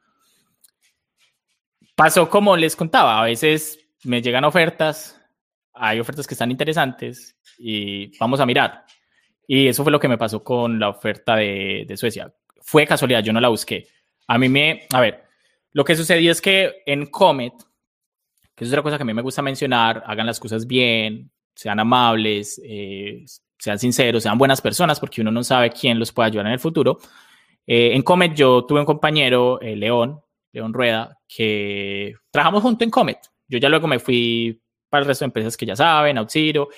Pasó 1.94 2.28
como 2.28 2.56
les 2.56 2.76
contaba, 2.76 3.20
a 3.20 3.24
veces 3.24 3.78
me 4.04 4.22
llegan 4.22 4.44
ofertas, 4.44 5.20
hay 5.74 5.98
ofertas 6.00 6.26
que 6.26 6.34
están 6.34 6.50
interesantes 6.50 7.36
y 7.58 8.16
vamos 8.18 8.40
a 8.40 8.46
mirar. 8.46 8.84
Y 9.46 9.66
eso 9.66 9.82
fue 9.82 9.92
lo 9.92 9.98
que 9.98 10.08
me 10.08 10.18
pasó 10.18 10.44
con 10.44 10.78
la 10.78 10.90
oferta 10.90 11.36
de, 11.36 11.84
de 11.88 11.96
Suecia. 11.96 12.32
Fue 12.60 12.86
casualidad, 12.86 13.22
yo 13.22 13.32
no 13.32 13.40
la 13.40 13.48
busqué. 13.48 13.88
A 14.26 14.38
mí 14.38 14.48
me, 14.48 14.86
a 14.92 15.00
ver, 15.00 15.24
lo 15.72 15.84
que 15.84 15.96
sucedió 15.96 16.30
es 16.30 16.40
que 16.40 16.82
en 16.86 17.06
Comet, 17.06 17.54
que 18.54 18.64
es 18.64 18.70
otra 18.70 18.82
cosa 18.82 18.96
que 18.96 19.02
a 19.02 19.06
mí 19.06 19.14
me 19.14 19.22
gusta 19.22 19.42
mencionar, 19.42 20.02
hagan 20.06 20.26
las 20.26 20.38
cosas 20.38 20.66
bien, 20.66 21.30
sean 21.54 21.80
amables, 21.80 22.60
eh, 22.64 23.24
sean 23.58 23.78
sinceros, 23.78 24.22
sean 24.22 24.38
buenas 24.38 24.60
personas, 24.60 25.00
porque 25.00 25.20
uno 25.20 25.30
no 25.30 25.42
sabe 25.42 25.70
quién 25.70 25.98
los 25.98 26.12
puede 26.12 26.28
ayudar 26.28 26.46
en 26.46 26.52
el 26.52 26.58
futuro. 26.58 26.98
Eh, 27.70 27.94
en 27.94 28.00
Comet 28.00 28.34
yo 28.34 28.64
tuve 28.64 28.80
un 28.80 28.86
compañero, 28.86 29.60
eh, 29.60 29.76
León, 29.76 30.22
León 30.52 30.72
Rueda, 30.72 31.18
que 31.28 32.14
trabajamos 32.30 32.62
junto 32.62 32.82
en 32.82 32.90
Comet. 32.90 33.18
Yo 33.46 33.58
ya 33.58 33.68
luego 33.68 33.86
me 33.86 33.98
fui 33.98 34.58
para 34.88 35.02
el 35.02 35.06
resto 35.06 35.24
de 35.24 35.26
empresas 35.26 35.54
que 35.54 35.66
ya 35.66 35.76
saben, 35.76 36.16
OutZero, 36.16 36.70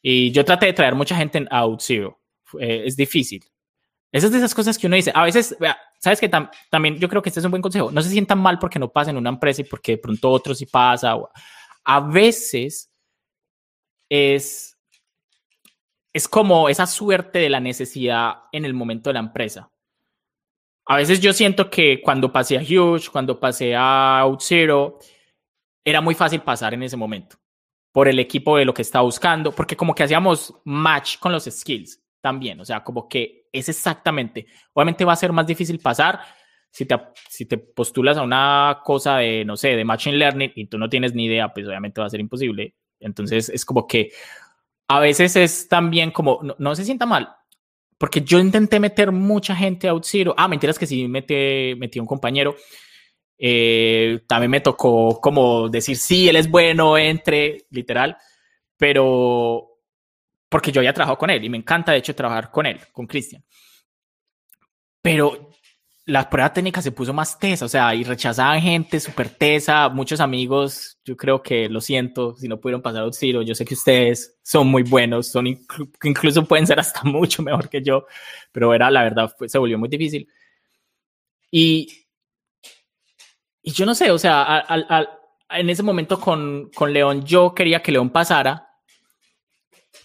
y 0.00 0.32
yo 0.32 0.42
traté 0.42 0.66
de 0.66 0.72
traer 0.72 0.94
mucha 0.94 1.14
gente 1.14 1.36
en 1.36 1.48
OutZero. 1.52 2.18
Eh, 2.58 2.84
es 2.86 2.96
difícil. 2.96 3.44
Esas 4.10 4.32
de 4.32 4.38
esas 4.38 4.54
cosas 4.54 4.78
que 4.78 4.86
uno 4.86 4.96
dice, 4.96 5.12
a 5.14 5.22
veces, 5.22 5.54
sabes 5.98 6.18
que 6.18 6.30
también 6.70 6.98
yo 6.98 7.10
creo 7.10 7.20
que 7.20 7.28
este 7.28 7.40
es 7.40 7.44
un 7.44 7.50
buen 7.50 7.62
consejo, 7.62 7.90
no 7.90 8.00
se 8.00 8.10
sientan 8.10 8.38
mal 8.38 8.58
porque 8.58 8.78
no 8.78 8.90
pasa 8.90 9.10
en 9.10 9.18
una 9.18 9.30
empresa 9.30 9.60
y 9.60 9.64
porque 9.64 9.92
de 9.92 9.98
pronto 9.98 10.30
otro 10.30 10.54
sí 10.54 10.64
pasa. 10.64 11.14
A 11.84 12.00
veces 12.00 12.90
es, 14.08 14.78
es 16.12 16.26
como 16.26 16.70
esa 16.70 16.86
suerte 16.86 17.38
de 17.38 17.50
la 17.50 17.60
necesidad 17.60 18.44
en 18.50 18.64
el 18.64 18.72
momento 18.72 19.10
de 19.10 19.14
la 19.14 19.20
empresa 19.20 19.71
a 20.86 20.96
veces 20.96 21.20
yo 21.20 21.32
siento 21.32 21.70
que 21.70 22.00
cuando 22.02 22.32
pasé 22.32 22.58
a 22.58 22.62
Huge, 22.62 23.10
cuando 23.10 23.38
pasé 23.38 23.74
a 23.76 24.22
OutZero, 24.24 24.98
era 25.84 26.00
muy 26.00 26.14
fácil 26.14 26.40
pasar 26.40 26.74
en 26.74 26.82
ese 26.82 26.96
momento 26.96 27.36
por 27.92 28.08
el 28.08 28.18
equipo 28.18 28.56
de 28.56 28.64
lo 28.64 28.74
que 28.74 28.82
estaba 28.82 29.04
buscando, 29.04 29.52
porque 29.52 29.76
como 29.76 29.94
que 29.94 30.02
hacíamos 30.02 30.54
match 30.64 31.18
con 31.18 31.30
los 31.32 31.44
skills 31.44 32.02
también, 32.20 32.58
o 32.60 32.64
sea, 32.64 32.82
como 32.82 33.08
que 33.08 33.48
es 33.52 33.68
exactamente, 33.68 34.46
obviamente 34.72 35.04
va 35.04 35.12
a 35.12 35.16
ser 35.16 35.32
más 35.32 35.46
difícil 35.46 35.78
pasar 35.78 36.20
si 36.70 36.86
te, 36.86 36.98
si 37.28 37.44
te 37.44 37.58
postulas 37.58 38.16
a 38.16 38.22
una 38.22 38.80
cosa 38.82 39.18
de, 39.18 39.44
no 39.44 39.56
sé, 39.56 39.76
de 39.76 39.84
machine 39.84 40.16
learning 40.16 40.52
y 40.54 40.66
tú 40.66 40.78
no 40.78 40.88
tienes 40.88 41.14
ni 41.14 41.26
idea, 41.26 41.52
pues 41.52 41.66
obviamente 41.66 42.00
va 42.00 42.06
a 42.06 42.10
ser 42.10 42.20
imposible. 42.20 42.74
Entonces 42.98 43.50
es 43.50 43.64
como 43.66 43.86
que 43.86 44.10
a 44.88 44.98
veces 44.98 45.36
es 45.36 45.68
también 45.68 46.12
como, 46.12 46.40
no, 46.42 46.56
no 46.58 46.74
se 46.74 46.84
sienta 46.86 47.04
mal, 47.04 47.28
porque 48.02 48.22
yo 48.22 48.40
intenté 48.40 48.80
meter 48.80 49.12
mucha 49.12 49.54
gente 49.54 49.86
a 49.86 49.92
OutZero. 49.92 50.34
Ah, 50.36 50.48
mentiras 50.48 50.76
que 50.76 50.88
sí 50.88 51.06
metí, 51.06 51.76
metí 51.76 52.00
un 52.00 52.06
compañero. 52.06 52.56
Eh, 53.38 54.24
también 54.26 54.50
me 54.50 54.60
tocó 54.60 55.20
como 55.20 55.68
decir, 55.68 55.96
sí, 55.96 56.28
él 56.28 56.34
es 56.34 56.50
bueno, 56.50 56.98
entre, 56.98 57.58
literal, 57.70 58.16
pero 58.76 59.78
porque 60.48 60.72
yo 60.72 60.80
había 60.80 60.92
trabajado 60.92 61.16
con 61.16 61.30
él 61.30 61.44
y 61.44 61.48
me 61.48 61.58
encanta, 61.58 61.92
de 61.92 61.98
hecho, 61.98 62.12
trabajar 62.12 62.50
con 62.50 62.66
él, 62.66 62.80
con 62.90 63.06
Cristian. 63.06 63.44
Pero 65.00 65.51
la 66.04 66.28
prueba 66.28 66.52
técnica 66.52 66.82
se 66.82 66.90
puso 66.90 67.12
más 67.12 67.38
tesa, 67.38 67.64
o 67.64 67.68
sea, 67.68 67.94
y 67.94 68.02
rechazaban 68.02 68.60
gente 68.60 68.98
súper 68.98 69.30
tesa, 69.30 69.88
muchos 69.88 70.18
amigos, 70.20 70.98
yo 71.04 71.16
creo 71.16 71.42
que 71.42 71.68
lo 71.68 71.80
siento 71.80 72.34
si 72.34 72.48
no 72.48 72.58
pudieron 72.60 72.82
pasar 72.82 73.04
a 73.04 73.12
Ciro, 73.12 73.42
yo 73.42 73.54
sé 73.54 73.64
que 73.64 73.74
ustedes 73.74 74.38
son 74.42 74.66
muy 74.66 74.82
buenos, 74.82 75.28
son 75.28 75.46
incluso 75.46 76.44
pueden 76.44 76.66
ser 76.66 76.80
hasta 76.80 77.02
mucho 77.04 77.42
mejor 77.42 77.68
que 77.68 77.82
yo, 77.82 78.06
pero 78.50 78.74
era 78.74 78.90
la 78.90 79.02
verdad, 79.02 79.32
se 79.46 79.58
volvió 79.58 79.78
muy 79.78 79.88
difícil. 79.88 80.28
Y, 81.50 82.06
y 83.62 83.72
yo 83.72 83.86
no 83.86 83.94
sé, 83.94 84.10
o 84.10 84.18
sea, 84.18 84.64
en 85.50 85.70
ese 85.70 85.82
momento 85.84 86.18
con, 86.18 86.70
con 86.74 86.92
León, 86.92 87.24
yo 87.24 87.54
quería 87.54 87.80
que 87.80 87.92
León 87.92 88.10
pasara, 88.10 88.68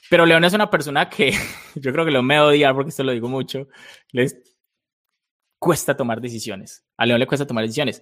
pero 0.10 0.26
León 0.26 0.44
es 0.44 0.54
una 0.54 0.70
persona 0.70 1.10
que 1.10 1.32
yo 1.76 1.92
creo 1.92 2.06
que 2.06 2.12
León 2.12 2.26
me 2.26 2.40
odia 2.40 2.72
porque 2.74 2.90
esto 2.90 3.04
lo 3.04 3.14
digo 3.14 3.30
mucho. 3.30 3.68
Les, 4.12 4.36
cuesta 5.68 5.98
tomar 5.98 6.22
decisiones. 6.22 6.86
A 6.96 7.06
León 7.06 7.20
le 7.20 7.28
cuesta 7.28 7.46
tomar 7.46 7.66
decisiones. 7.66 8.02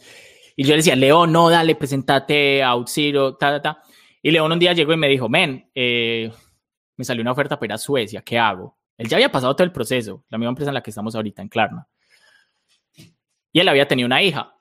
Y 0.55 0.65
yo 0.65 0.69
le 0.69 0.77
decía, 0.77 0.95
León, 0.95 1.31
no, 1.31 1.49
dale, 1.49 1.73
presentate 1.75 2.61
a 2.61 2.75
OutZero, 2.75 3.37
ta, 3.37 3.59
ta, 3.59 3.61
ta. 3.61 3.81
Y 4.21 4.29
León 4.29 4.51
un 4.51 4.59
día 4.59 4.73
llegó 4.73 4.93
y 4.93 4.97
me 4.97 5.07
dijo, 5.07 5.27
men, 5.27 5.71
eh, 5.73 6.31
me 6.95 7.03
salió 7.03 7.23
una 7.23 7.31
oferta 7.31 7.57
para 7.57 7.65
ir 7.65 7.73
a 7.73 7.77
Suecia, 7.79 8.21
¿qué 8.21 8.37
hago? 8.37 8.77
Él 8.99 9.07
ya 9.07 9.17
había 9.17 9.31
pasado 9.31 9.55
todo 9.55 9.65
el 9.65 9.71
proceso, 9.71 10.23
la 10.29 10.37
misma 10.37 10.49
empresa 10.49 10.69
en 10.69 10.75
la 10.75 10.83
que 10.83 10.91
estamos 10.91 11.15
ahorita, 11.15 11.41
en 11.41 11.49
Klarna. 11.49 11.87
Y 13.51 13.59
él 13.59 13.67
había 13.67 13.87
tenido 13.87 14.05
una 14.05 14.21
hija. 14.21 14.54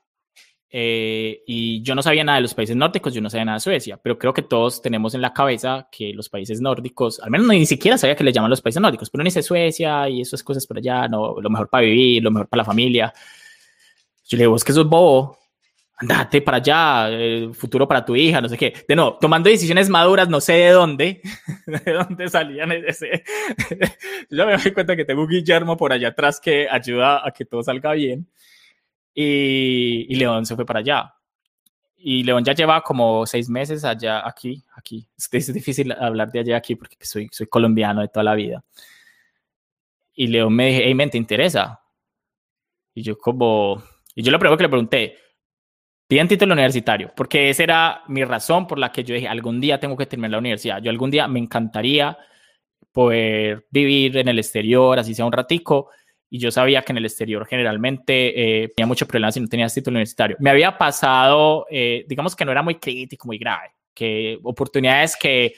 Eh, 0.76 1.44
y 1.46 1.82
yo 1.82 1.94
no 1.94 2.02
sabía 2.02 2.24
nada 2.24 2.34
de 2.34 2.42
los 2.42 2.52
países 2.52 2.74
nórdicos, 2.74 3.14
yo 3.14 3.20
no 3.20 3.30
sabía 3.30 3.44
nada 3.44 3.58
de 3.58 3.60
Suecia, 3.60 3.96
pero 3.96 4.18
creo 4.18 4.34
que 4.34 4.42
todos 4.42 4.82
tenemos 4.82 5.14
en 5.14 5.20
la 5.20 5.32
cabeza 5.32 5.86
que 5.88 6.12
los 6.12 6.28
países 6.28 6.60
nórdicos, 6.60 7.20
al 7.20 7.30
menos 7.30 7.46
ni 7.46 7.64
siquiera 7.64 7.96
sabía 7.96 8.16
que 8.16 8.24
le 8.24 8.32
llaman 8.32 8.50
los 8.50 8.60
países 8.60 8.82
nórdicos, 8.82 9.08
pero 9.08 9.22
ni 9.22 9.28
dice 9.28 9.40
Suecia 9.44 10.08
y 10.08 10.22
esas 10.22 10.42
cosas 10.42 10.66
por 10.66 10.78
allá, 10.78 11.06
no, 11.06 11.40
lo 11.40 11.48
mejor 11.48 11.68
para 11.68 11.84
vivir, 11.84 12.24
lo 12.24 12.32
mejor 12.32 12.48
para 12.48 12.62
la 12.62 12.64
familia. 12.64 13.12
Yo 14.26 14.36
le 14.36 14.42
digo, 14.42 14.56
es 14.56 14.64
que 14.64 14.72
eso 14.72 14.80
es 14.80 14.88
bobo, 14.88 15.38
andate 15.96 16.42
para 16.42 16.56
allá, 16.56 17.08
el 17.08 17.54
futuro 17.54 17.86
para 17.86 18.04
tu 18.04 18.16
hija, 18.16 18.40
no 18.40 18.48
sé 18.48 18.58
qué. 18.58 18.74
De 18.88 18.96
no, 18.96 19.14
tomando 19.20 19.50
decisiones 19.50 19.88
maduras, 19.88 20.28
no 20.28 20.40
sé 20.40 20.54
de 20.54 20.70
dónde, 20.70 21.20
de 21.66 21.92
dónde 21.92 22.28
salían 22.28 22.72
ese. 22.72 23.22
yo 24.28 24.44
me 24.44 24.56
doy 24.56 24.72
cuenta 24.72 24.96
que 24.96 25.04
tengo 25.04 25.22
un 25.22 25.28
Guillermo 25.28 25.76
por 25.76 25.92
allá 25.92 26.08
atrás 26.08 26.40
que 26.40 26.66
ayuda 26.68 27.24
a 27.24 27.30
que 27.30 27.44
todo 27.44 27.62
salga 27.62 27.92
bien. 27.92 28.26
Y, 29.14 30.14
León 30.16 30.44
se 30.44 30.56
fue 30.56 30.66
para 30.66 30.80
allá. 30.80 31.14
Y 31.96 32.24
León 32.24 32.44
ya 32.44 32.52
lleva 32.52 32.82
como 32.82 33.24
seis 33.26 33.48
meses 33.48 33.84
allá, 33.84 34.26
aquí, 34.26 34.62
aquí. 34.76 35.06
Es, 35.16 35.52
difícil 35.52 35.92
hablar 35.92 36.30
de 36.32 36.40
allá 36.40 36.56
aquí 36.56 36.74
porque 36.74 36.96
soy, 37.00 37.28
soy 37.30 37.46
colombiano 37.46 38.00
de 38.00 38.08
toda 38.08 38.24
la 38.24 38.34
vida. 38.34 38.64
Y 40.14 40.26
León 40.26 40.54
me 40.54 40.66
dije, 40.66 40.82
hey, 40.84 40.94
men, 40.94 41.10
¿te 41.10 41.18
interesa? 41.18 41.80
Y 42.94 43.02
yo 43.02 43.16
como, 43.16 43.82
y 44.14 44.22
yo 44.22 44.30
lo 44.30 44.38
primero 44.38 44.56
que 44.56 44.62
le 44.64 44.68
pregunté, 44.68 45.18
piden 46.06 46.28
título 46.28 46.52
universitario, 46.52 47.12
porque 47.16 47.50
esa 47.50 47.62
era 47.62 48.02
mi 48.08 48.22
razón 48.24 48.66
por 48.66 48.78
la 48.78 48.92
que 48.92 49.02
yo 49.02 49.14
dije, 49.14 49.26
algún 49.26 49.60
día 49.60 49.80
tengo 49.80 49.96
que 49.96 50.06
terminar 50.06 50.32
la 50.32 50.38
universidad. 50.38 50.80
Yo 50.82 50.90
algún 50.90 51.10
día 51.10 51.26
me 51.26 51.40
encantaría 51.40 52.16
poder 52.92 53.66
vivir 53.70 54.18
en 54.18 54.28
el 54.28 54.38
exterior, 54.38 54.98
así 54.98 55.14
sea 55.14 55.24
un 55.24 55.32
ratico, 55.32 55.90
y 56.34 56.38
yo 56.40 56.50
sabía 56.50 56.82
que 56.82 56.90
en 56.90 56.96
el 56.96 57.04
exterior 57.04 57.46
generalmente 57.46 58.64
eh, 58.64 58.68
tenía 58.74 58.88
mucho 58.88 59.06
problema 59.06 59.30
si 59.30 59.38
no 59.38 59.46
tenías 59.46 59.72
título 59.72 59.94
universitario. 59.94 60.36
Me 60.40 60.50
había 60.50 60.76
pasado, 60.76 61.64
eh, 61.70 62.04
digamos 62.08 62.34
que 62.34 62.44
no 62.44 62.50
era 62.50 62.60
muy 62.60 62.74
crítico, 62.74 63.28
muy 63.28 63.38
grave, 63.38 63.70
que 63.94 64.40
oportunidades 64.42 65.14
que 65.14 65.54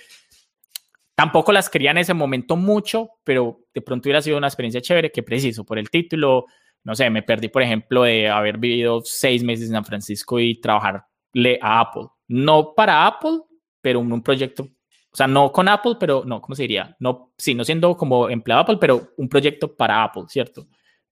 tampoco 1.14 1.50
las 1.50 1.70
quería 1.70 1.92
en 1.92 1.96
ese 1.96 2.12
momento 2.12 2.56
mucho, 2.56 3.08
pero 3.24 3.60
de 3.72 3.80
pronto 3.80 4.06
hubiera 4.06 4.20
sido 4.20 4.36
una 4.36 4.48
experiencia 4.48 4.82
chévere 4.82 5.10
que 5.10 5.22
preciso 5.22 5.64
por 5.64 5.78
el 5.78 5.88
título. 5.88 6.44
No 6.84 6.94
sé, 6.94 7.08
me 7.08 7.22
perdí, 7.22 7.48
por 7.48 7.62
ejemplo, 7.62 8.02
de 8.02 8.28
haber 8.28 8.58
vivido 8.58 9.00
seis 9.02 9.42
meses 9.42 9.68
en 9.68 9.76
San 9.76 9.84
Francisco 9.86 10.38
y 10.38 10.60
trabajarle 10.60 11.58
a 11.62 11.80
Apple. 11.80 12.08
No 12.28 12.74
para 12.74 13.06
Apple, 13.06 13.38
pero 13.80 14.00
en 14.00 14.12
un 14.12 14.22
proyecto 14.22 14.68
o 15.16 15.18
sea, 15.18 15.26
no 15.26 15.50
con 15.50 15.66
Apple, 15.66 15.94
pero 15.98 16.24
no, 16.26 16.42
¿cómo 16.42 16.54
se 16.54 16.64
diría? 16.64 16.94
No, 17.00 17.32
sí, 17.38 17.54
no 17.54 17.64
siendo 17.64 17.96
como 17.96 18.28
empleado 18.28 18.60
Apple, 18.60 18.76
pero 18.78 19.14
un 19.16 19.30
proyecto 19.30 19.74
para 19.74 20.04
Apple, 20.04 20.24
¿cierto? 20.28 20.66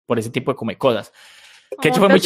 Por 0.05 0.19
ese 0.19 0.29
tipo 0.29 0.51
de 0.51 0.55
como 0.55 0.77
cosas. 0.77 1.11
Que 1.81 1.87
hecho 1.89 1.99
fue 1.99 2.09
muy 2.09 2.21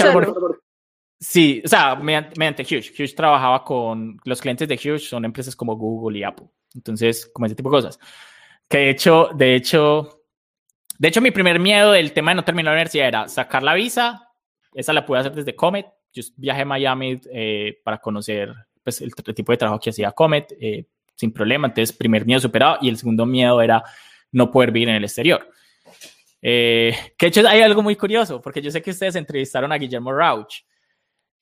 Sí, 1.21 1.61
o 1.63 1.67
sea, 1.69 1.95
mediante, 1.95 2.37
mediante 2.37 2.63
Huge. 2.63 2.91
Huge 2.91 3.15
trabajaba 3.15 3.63
con 3.63 4.19
los 4.25 4.41
clientes 4.41 4.67
de 4.67 4.75
Huge, 4.75 4.99
son 4.99 5.23
empresas 5.23 5.55
como 5.55 5.77
Google 5.77 6.19
y 6.19 6.23
Apple. 6.23 6.47
Entonces, 6.75 7.31
como 7.33 7.45
ese 7.45 7.55
tipo 7.55 7.69
de 7.69 7.77
cosas. 7.77 7.97
Que 8.67 8.79
de 8.79 8.89
hecho, 8.89 9.29
de 9.33 9.55
hecho, 9.55 10.25
de 10.97 11.07
hecho, 11.07 11.21
mi 11.21 11.31
primer 11.31 11.61
miedo 11.61 11.93
del 11.93 12.11
tema 12.11 12.31
de 12.31 12.35
no 12.35 12.43
terminar 12.43 12.73
la 12.73 12.79
universidad 12.79 13.07
era 13.07 13.29
sacar 13.29 13.63
la 13.63 13.73
visa. 13.73 14.27
Esa 14.73 14.91
la 14.91 15.05
pude 15.05 15.19
hacer 15.19 15.33
desde 15.33 15.55
Comet. 15.55 15.87
Yo 16.11 16.23
viajé 16.35 16.63
a 16.63 16.65
Miami 16.65 17.21
eh, 17.31 17.79
para 17.85 17.99
conocer 17.99 18.53
pues, 18.83 18.99
el, 18.99 19.15
tipo 19.15 19.53
de 19.53 19.57
trabajo 19.57 19.79
que 19.79 19.91
hacía 19.91 20.11
Comet. 20.11 20.53
Eh, 20.59 20.85
sin 21.19 21.33
problema. 21.33 21.67
Entonces, 21.67 21.95
primer 21.95 22.25
miedo 22.25 22.39
superado 22.39 22.77
y 22.81 22.87
el 22.87 22.97
segundo 22.97 23.25
miedo 23.25 23.61
era 23.61 23.83
no 24.31 24.49
poder 24.49 24.71
vivir 24.71 24.87
en 24.87 24.95
el 24.95 25.03
exterior. 25.03 25.51
Eh, 26.41 26.95
que 27.17 27.27
hecho 27.27 27.45
hay 27.45 27.61
algo 27.61 27.83
muy 27.83 27.97
curioso, 27.97 28.41
porque 28.41 28.61
yo 28.61 28.71
sé 28.71 28.81
que 28.81 28.91
ustedes 28.91 29.17
entrevistaron 29.17 29.73
a 29.73 29.77
Guillermo 29.77 30.13
Rauch. 30.13 30.63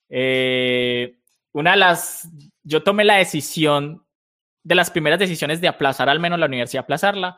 Eh, 0.09 1.19
una 1.51 1.71
de 1.71 1.77
las, 1.77 2.27
yo 2.63 2.81
tomé 2.81 3.03
la 3.03 3.17
decisión, 3.17 4.03
de 4.63 4.75
las 4.75 4.89
primeras 4.89 5.19
decisiones 5.19 5.61
de 5.61 5.67
aplazar 5.67 6.09
al 6.09 6.19
menos 6.19 6.39
la 6.39 6.47
universidad, 6.47 6.83
aplazarla, 6.83 7.37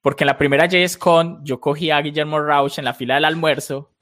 porque 0.00 0.22
en 0.22 0.28
la 0.28 0.38
primera 0.38 0.66
JSCon 0.66 1.44
yo 1.44 1.60
cogí 1.60 1.90
a 1.90 2.00
Guillermo 2.00 2.40
Rauch 2.40 2.78
en 2.78 2.84
la 2.84 2.94
fila 2.94 3.16
del 3.16 3.24
almuerzo 3.24 3.96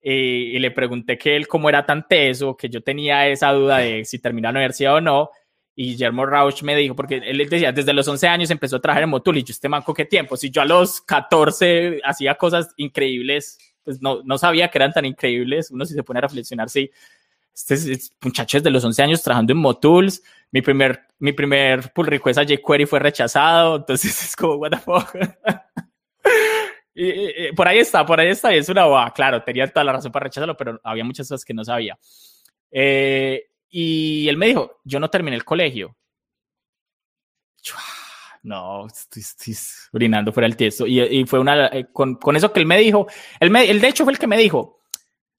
y, 0.00 0.56
y 0.56 0.58
le 0.58 0.70
pregunté 0.70 1.18
que 1.18 1.36
él 1.36 1.46
cómo 1.46 1.68
era 1.68 1.84
tan 1.84 2.08
teso, 2.08 2.56
que 2.56 2.70
yo 2.70 2.82
tenía 2.82 3.28
esa 3.28 3.52
duda 3.52 3.78
de 3.78 4.06
si 4.06 4.18
terminaba 4.18 4.52
la 4.54 4.60
universidad 4.60 4.94
o 4.94 5.00
no, 5.02 5.30
y 5.80 5.90
Guillermo 5.90 6.26
Rauch 6.26 6.64
me 6.64 6.74
dijo, 6.74 6.96
porque 6.96 7.22
él 7.24 7.38
decía, 7.48 7.70
desde 7.70 7.92
los 7.92 8.08
11 8.08 8.26
años 8.26 8.50
empezó 8.50 8.74
a 8.74 8.80
trabajar 8.80 9.04
en 9.04 9.10
Motul 9.10 9.38
y 9.38 9.44
yo, 9.44 9.52
este 9.52 9.68
manco, 9.68 9.94
¿qué 9.94 10.06
tiempo? 10.06 10.36
Si 10.36 10.50
yo 10.50 10.60
a 10.60 10.64
los 10.64 11.00
14 11.02 12.00
hacía 12.02 12.34
cosas 12.34 12.70
increíbles, 12.78 13.58
pues 13.84 14.02
no, 14.02 14.20
no 14.24 14.38
sabía 14.38 14.66
que 14.66 14.78
eran 14.78 14.92
tan 14.92 15.04
increíbles. 15.04 15.70
Uno 15.70 15.84
si 15.84 15.94
se 15.94 16.02
pone 16.02 16.18
a 16.18 16.22
reflexionar, 16.22 16.68
sí, 16.68 16.90
este, 17.54 17.74
es, 17.74 18.12
muchacho 18.20 18.58
desde 18.58 18.72
los 18.72 18.82
11 18.82 19.02
años 19.04 19.22
trabajando 19.22 19.52
en 19.52 19.58
Motools, 19.60 20.20
mi 20.50 20.62
primer, 20.62 21.06
mi 21.20 21.32
primer 21.32 21.92
pull 21.92 22.08
request 22.08 22.40
a 22.40 22.44
jQuery 22.44 22.86
fue 22.86 22.98
rechazado, 22.98 23.76
entonces 23.78 24.20
es 24.20 24.34
como, 24.34 24.54
what 24.54 24.70
the 24.70 24.78
fuck. 24.78 25.14
y, 26.92 27.52
por 27.52 27.68
ahí 27.68 27.78
está, 27.78 28.04
por 28.04 28.18
ahí 28.18 28.30
está, 28.30 28.52
y 28.52 28.58
es 28.58 28.68
una 28.68 28.84
boa, 28.86 29.12
claro, 29.14 29.44
tenía 29.44 29.68
toda 29.68 29.84
la 29.84 29.92
razón 29.92 30.10
para 30.10 30.24
rechazarlo, 30.24 30.56
pero 30.56 30.80
había 30.82 31.04
muchas 31.04 31.28
cosas 31.28 31.44
que 31.44 31.54
no 31.54 31.64
sabía. 31.64 31.96
Eh, 32.72 33.44
y 33.70 34.28
él 34.28 34.36
me 34.36 34.46
dijo, 34.46 34.80
yo 34.84 35.00
no 35.00 35.10
terminé 35.10 35.36
el 35.36 35.44
colegio. 35.44 35.96
No, 38.42 38.86
estoy, 38.86 39.22
estoy 39.22 39.54
orinando 39.92 40.32
fuera 40.32 40.48
del 40.48 40.56
texto. 40.56 40.86
Y, 40.86 41.00
y 41.00 41.26
fue 41.26 41.38
una, 41.38 41.66
eh, 41.68 41.88
con, 41.92 42.14
con, 42.14 42.36
eso 42.36 42.52
que 42.52 42.60
él 42.60 42.66
me 42.66 42.78
dijo, 42.78 43.06
él, 43.40 43.50
me, 43.50 43.68
él 43.68 43.80
de 43.80 43.88
hecho 43.88 44.04
fue 44.04 44.12
el 44.12 44.18
que 44.18 44.26
me 44.26 44.38
dijo, 44.38 44.80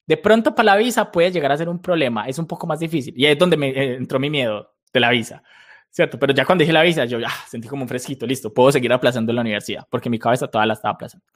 de 0.06 0.16
pronto 0.16 0.54
para 0.54 0.74
la 0.74 0.76
visa 0.76 1.10
puede 1.10 1.30
llegar 1.30 1.52
a 1.52 1.56
ser 1.56 1.68
un 1.68 1.80
problema, 1.80 2.26
es 2.26 2.38
un 2.38 2.46
poco 2.46 2.66
más 2.66 2.80
difícil. 2.80 3.14
Y 3.16 3.26
ahí 3.26 3.32
es 3.32 3.38
donde 3.38 3.56
me 3.56 3.68
eh, 3.70 3.94
entró 3.94 4.18
mi 4.18 4.30
miedo 4.30 4.74
de 4.92 5.00
la 5.00 5.10
visa, 5.10 5.42
¿cierto? 5.90 6.18
Pero 6.18 6.34
ya 6.34 6.44
cuando 6.44 6.62
dije 6.62 6.72
la 6.72 6.82
visa, 6.82 7.04
yo 7.04 7.18
ya 7.18 7.30
sentí 7.48 7.68
como 7.68 7.82
un 7.82 7.88
fresquito, 7.88 8.26
listo, 8.26 8.52
puedo 8.52 8.70
seguir 8.70 8.92
aplazando 8.92 9.32
la 9.32 9.40
universidad, 9.40 9.86
porque 9.90 10.10
mi 10.10 10.18
cabeza 10.18 10.48
toda 10.48 10.66
la 10.66 10.74
estaba 10.74 10.94
aplazando. 10.94 11.26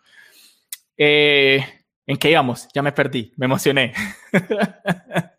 Eh, 0.97 1.64
¿En 2.07 2.16
qué 2.16 2.30
íbamos? 2.30 2.68
Ya 2.74 2.82
me 2.82 2.92
perdí, 2.92 3.32
me 3.36 3.47
emocioné. 3.47 3.95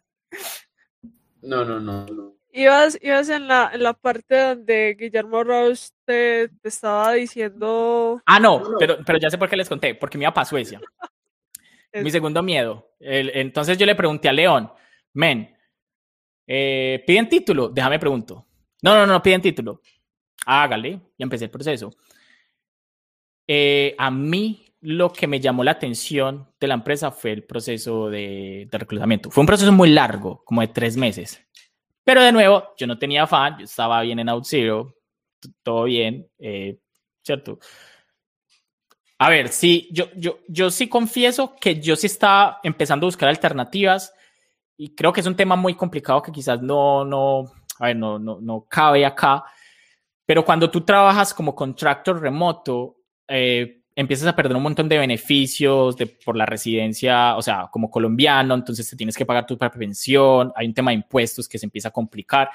No, 1.45 1.63
no, 1.63 1.79
no. 1.79 2.35
Ibas, 2.51 2.97
ibas 3.01 3.29
en, 3.29 3.47
la, 3.47 3.69
en 3.73 3.83
la 3.83 3.93
parte 3.93 4.39
donde 4.39 4.95
Guillermo 4.97 5.43
Ross 5.43 5.93
te, 6.05 6.47
te, 6.47 6.69
estaba 6.69 7.13
diciendo. 7.13 8.21
Ah, 8.25 8.39
no, 8.39 8.63
pero, 8.79 8.97
pero 9.05 9.19
ya 9.19 9.29
sé 9.29 9.37
por 9.37 9.49
qué 9.49 9.57
les 9.57 9.67
conté, 9.67 9.93
porque 9.93 10.17
me 10.17 10.23
iba 10.23 10.33
para 10.33 10.45
Suecia. 10.45 10.79
Mi 11.93 12.11
segundo 12.11 12.41
miedo. 12.41 12.95
El, 12.99 13.31
entonces 13.35 13.77
yo 13.77 13.85
le 13.85 13.95
pregunté 13.95 14.29
a 14.29 14.33
León, 14.33 14.71
men, 15.13 15.55
eh, 16.47 17.03
¿piden 17.05 17.29
título? 17.29 17.69
Déjame 17.69 17.99
pregunto. 17.99 18.45
No, 18.81 18.95
no, 18.95 19.05
no, 19.05 19.21
piden 19.21 19.41
título. 19.41 19.81
Hágale, 20.45 20.99
y 21.17 21.23
empecé 21.23 21.45
el 21.45 21.51
proceso. 21.51 21.91
Eh, 23.47 23.95
a 23.97 24.09
mí 24.09 24.64
lo 24.85 25.11
que 25.11 25.25
me 25.25 25.39
llamó 25.39 25.63
la 25.63 25.71
atención 25.71 26.47
de 26.59 26.67
la 26.67 26.75
empresa 26.75 27.09
fue 27.09 27.31
el 27.31 27.43
proceso 27.43 28.09
de, 28.09 28.67
reclutamiento. 28.71 29.31
Fue 29.31 29.41
un 29.41 29.47
proceso 29.47 29.71
muy 29.71 29.89
largo, 29.89 30.43
como 30.45 30.61
de 30.61 30.67
tres 30.67 30.95
meses. 30.95 31.41
Pero 32.03 32.23
de 32.23 32.31
nuevo, 32.31 32.75
yo 32.77 32.85
no 32.85 32.99
tenía 32.99 33.23
afán, 33.23 33.57
yo 33.57 33.65
estaba 33.65 34.01
bien 34.01 34.19
en 34.19 34.29
OutZero, 34.29 34.95
todo 35.63 35.85
bien, 35.85 36.29
eh, 36.37 36.77
¿cierto? 37.23 37.57
A 39.17 39.29
ver, 39.29 39.49
sí, 39.49 39.89
yo, 39.91 40.05
yo, 40.15 40.37
yo 40.47 40.69
sí 40.69 40.87
confieso 40.87 41.55
que 41.59 41.81
yo 41.81 41.95
sí 41.95 42.05
estaba 42.05 42.59
empezando 42.61 43.05
a 43.05 43.07
buscar 43.07 43.29
alternativas 43.29 44.13
y 44.77 44.93
creo 44.93 45.11
que 45.11 45.21
es 45.21 45.27
un 45.27 45.35
tema 45.35 45.55
muy 45.55 45.73
complicado 45.73 46.21
que 46.21 46.31
quizás 46.31 46.61
no, 46.61 47.03
no, 47.03 47.51
a 47.79 47.87
ver, 47.87 47.95
no, 47.95 48.19
no, 48.19 48.39
no 48.39 48.67
cabe 48.69 49.03
acá, 49.03 49.45
pero 50.27 50.45
cuando 50.45 50.69
tú 50.69 50.81
trabajas 50.81 51.33
como 51.33 51.55
contractor 51.55 52.21
remoto, 52.21 52.97
eh, 53.27 53.81
empiezas 53.95 54.27
a 54.27 54.35
perder 54.35 54.57
un 54.57 54.63
montón 54.63 54.89
de 54.89 54.97
beneficios 54.97 55.95
de, 55.95 56.07
por 56.07 56.35
la 56.35 56.45
residencia, 56.45 57.35
o 57.37 57.41
sea, 57.41 57.69
como 57.71 57.89
colombiano, 57.89 58.53
entonces 58.53 58.89
te 58.89 58.95
tienes 58.97 59.15
que 59.15 59.25
pagar 59.25 59.45
tu 59.45 59.57
pensión, 59.57 60.51
hay 60.55 60.67
un 60.67 60.73
tema 60.73 60.91
de 60.91 60.95
impuestos 60.95 61.47
que 61.47 61.57
se 61.57 61.65
empieza 61.65 61.87
a 61.87 61.91
complicar. 61.91 62.49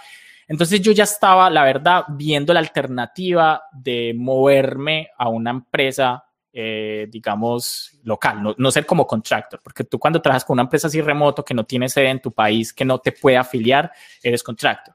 Entonces 0.46 0.80
yo 0.80 0.92
ya 0.92 1.04
estaba, 1.04 1.48
la 1.48 1.64
verdad, 1.64 2.04
viendo 2.08 2.52
la 2.52 2.60
alternativa 2.60 3.62
de 3.72 4.12
moverme 4.14 5.08
a 5.16 5.28
una 5.28 5.50
empresa, 5.50 6.24
eh, 6.52 7.06
digamos, 7.08 7.98
local, 8.02 8.42
no, 8.42 8.54
no, 8.58 8.70
ser 8.70 8.84
como 8.84 9.06
contractor, 9.06 9.60
porque 9.62 9.84
tú 9.84 9.98
cuando 9.98 10.20
trabajas 10.20 10.44
con 10.44 10.56
una 10.56 10.62
empresa 10.62 10.88
así 10.88 11.00
remoto 11.00 11.44
que 11.44 11.54
no 11.54 11.64
tiene 11.64 11.88
sede 11.88 12.10
en 12.10 12.20
tu 12.20 12.32
país, 12.32 12.72
que 12.74 12.84
no 12.84 12.98
te 12.98 13.12
puede 13.12 13.36
afiliar, 13.36 13.92
eres 14.22 14.42
contractor. 14.42 14.94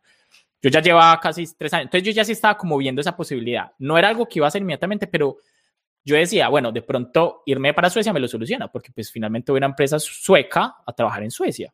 Yo 0.61 0.69
ya 0.69 0.81
llevaba 0.81 1.19
casi 1.19 1.47
tres 1.55 1.73
años, 1.73 1.85
entonces 1.85 2.05
yo 2.05 2.11
ya 2.11 2.25
sí 2.25 2.33
estaba 2.33 2.57
como 2.57 2.77
viendo 2.77 2.99
esa 2.99 3.15
posibilidad. 3.15 3.71
No 3.79 3.97
era 3.97 4.09
algo 4.09 4.27
que 4.27 4.39
iba 4.39 4.47
a 4.47 4.49
hacer 4.49 4.61
inmediatamente, 4.61 5.07
pero 5.07 5.37
yo 6.05 6.15
decía, 6.15 6.47
bueno, 6.49 6.71
de 6.71 6.83
pronto 6.83 7.41
irme 7.47 7.73
para 7.73 7.89
Suecia 7.89 8.13
me 8.13 8.19
lo 8.19 8.27
soluciona, 8.27 8.71
porque 8.71 8.91
pues 8.91 9.11
finalmente 9.11 9.51
voy 9.51 9.57
una 9.57 9.67
empresa 9.67 9.97
sueca 9.99 10.75
a 10.85 10.93
trabajar 10.93 11.23
en 11.23 11.31
Suecia. 11.31 11.73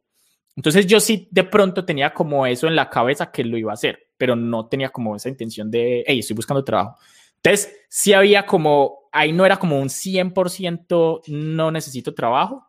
Entonces 0.56 0.88
yo 0.88 1.00
sí 1.00 1.28
de 1.32 1.44
pronto 1.44 1.84
tenía 1.86 2.14
como 2.14 2.46
eso 2.46 2.68
en 2.68 2.76
la 2.76 2.90
cabeza 2.90 3.30
que 3.32 3.44
lo 3.44 3.58
iba 3.58 3.72
a 3.72 3.74
hacer, 3.74 4.00
pero 4.18 4.36
no 4.36 4.68
tenía 4.68 4.90
como 4.90 5.16
esa 5.16 5.30
intención 5.30 5.70
de, 5.70 6.04
hey, 6.08 6.20
estoy 6.20 6.36
buscando 6.36 6.64
trabajo. 6.64 6.98
Entonces 7.38 7.76
sí 7.90 8.14
había 8.14 8.46
como, 8.46 9.10
ahí 9.12 9.34
no 9.34 9.46
era 9.46 9.58
como 9.58 9.80
un 9.80 9.90
100% 9.90 11.22
no 11.28 11.72
necesito 11.72 12.14
trabajo, 12.14 12.66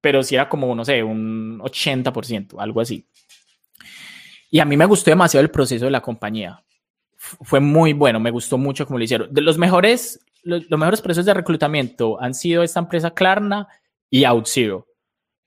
pero 0.00 0.22
sí 0.22 0.36
era 0.36 0.48
como, 0.48 0.74
no 0.74 0.84
sé, 0.84 1.02
un 1.02 1.58
80%, 1.60 2.56
algo 2.58 2.80
así. 2.80 3.08
Y 4.50 4.60
a 4.60 4.64
mí 4.64 4.76
me 4.76 4.86
gustó 4.86 5.10
demasiado 5.10 5.42
el 5.42 5.50
proceso 5.50 5.86
de 5.86 5.90
la 5.90 6.00
compañía. 6.00 6.64
Fue 7.16 7.58
muy 7.58 7.92
bueno, 7.92 8.20
me 8.20 8.30
gustó 8.30 8.58
mucho 8.58 8.86
como 8.86 8.98
lo 8.98 9.04
hicieron. 9.04 9.32
De 9.32 9.40
los 9.40 9.58
mejores 9.58 10.24
los, 10.48 10.70
mejores 10.70 11.02
procesos 11.02 11.26
de 11.26 11.34
reclutamiento 11.34 12.20
han 12.20 12.34
sido 12.34 12.62
esta 12.62 12.80
empresa 12.80 13.10
Klarna 13.10 13.68
y 14.10 14.24
OutZero. 14.24 14.86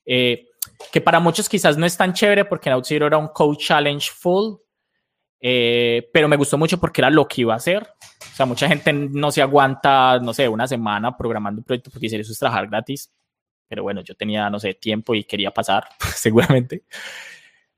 Eh, 0.05 0.47
que 0.91 1.01
para 1.01 1.19
muchos 1.19 1.49
quizás 1.49 1.77
no 1.77 1.85
es 1.85 1.97
tan 1.97 2.13
chévere 2.13 2.45
porque 2.45 2.69
en 2.69 2.75
OutZero 2.75 3.07
era 3.07 3.17
un 3.17 3.29
Code 3.29 3.57
Challenge 3.57 4.11
full, 4.13 4.55
eh, 5.39 6.09
pero 6.13 6.27
me 6.27 6.35
gustó 6.35 6.57
mucho 6.57 6.79
porque 6.79 7.01
era 7.01 7.09
lo 7.09 7.27
que 7.27 7.41
iba 7.41 7.53
a 7.53 7.57
hacer. 7.57 7.87
O 8.31 8.35
sea, 8.35 8.45
mucha 8.45 8.67
gente 8.67 8.93
no 8.93 9.31
se 9.31 9.41
aguanta, 9.41 10.19
no 10.19 10.33
sé, 10.33 10.47
una 10.47 10.67
semana 10.67 11.17
programando 11.17 11.59
un 11.59 11.65
proyecto 11.65 11.89
porque 11.89 12.07
eso 12.07 12.17
es 12.17 12.39
trabajar 12.39 12.67
gratis. 12.67 13.11
Pero 13.67 13.83
bueno, 13.83 14.01
yo 14.01 14.15
tenía, 14.15 14.49
no 14.49 14.59
sé, 14.59 14.75
tiempo 14.75 15.15
y 15.15 15.23
quería 15.23 15.51
pasar, 15.51 15.87
seguramente. 16.15 16.83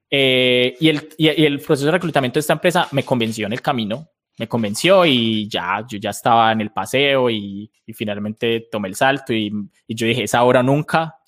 Eh, 0.09 0.75
y, 0.79 0.89
el, 0.89 1.09
y, 1.17 1.27
el 1.27 1.59
proceso 1.59 1.85
de 1.85 1.91
reclutamiento 1.93 2.35
de 2.35 2.41
esta 2.41 2.53
empresa 2.53 2.87
me 2.91 3.03
convenció 3.03 3.47
en 3.47 3.53
el 3.53 3.61
camino 3.61 4.09
me 4.37 4.47
convenció 4.47 5.05
y 5.05 5.47
ya, 5.47 5.85
yo 5.87 5.97
ya 5.99 6.09
estaba 6.09 6.51
en 6.51 6.61
el 6.61 6.71
paseo 6.71 7.29
y, 7.29 7.69
finalmente 7.93 8.67
tomé 8.71 8.87
el 8.87 8.95
salto 8.95 9.33
y, 9.33 9.51
yo 9.87 10.07
dije, 10.07 10.23
es 10.23 10.33
ahora 10.33 10.63
nunca. 10.63 11.19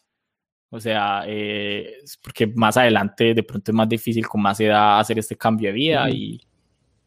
O 0.70 0.80
sea, 0.80 1.24
eh, 1.28 1.98
porque 2.22 2.48
más 2.48 2.76
adelante 2.76 3.34
de 3.34 3.44
pronto 3.44 3.72
es 3.72 3.76
más 3.76 3.88
difícil 3.88 4.28
con 4.28 4.42
más 4.42 4.60
edad 4.60 5.00
hacer 5.00 5.20
este 5.20 5.38
cambio 5.38 5.70
de 5.70 5.74
vida 5.74 6.10
y, 6.10 6.42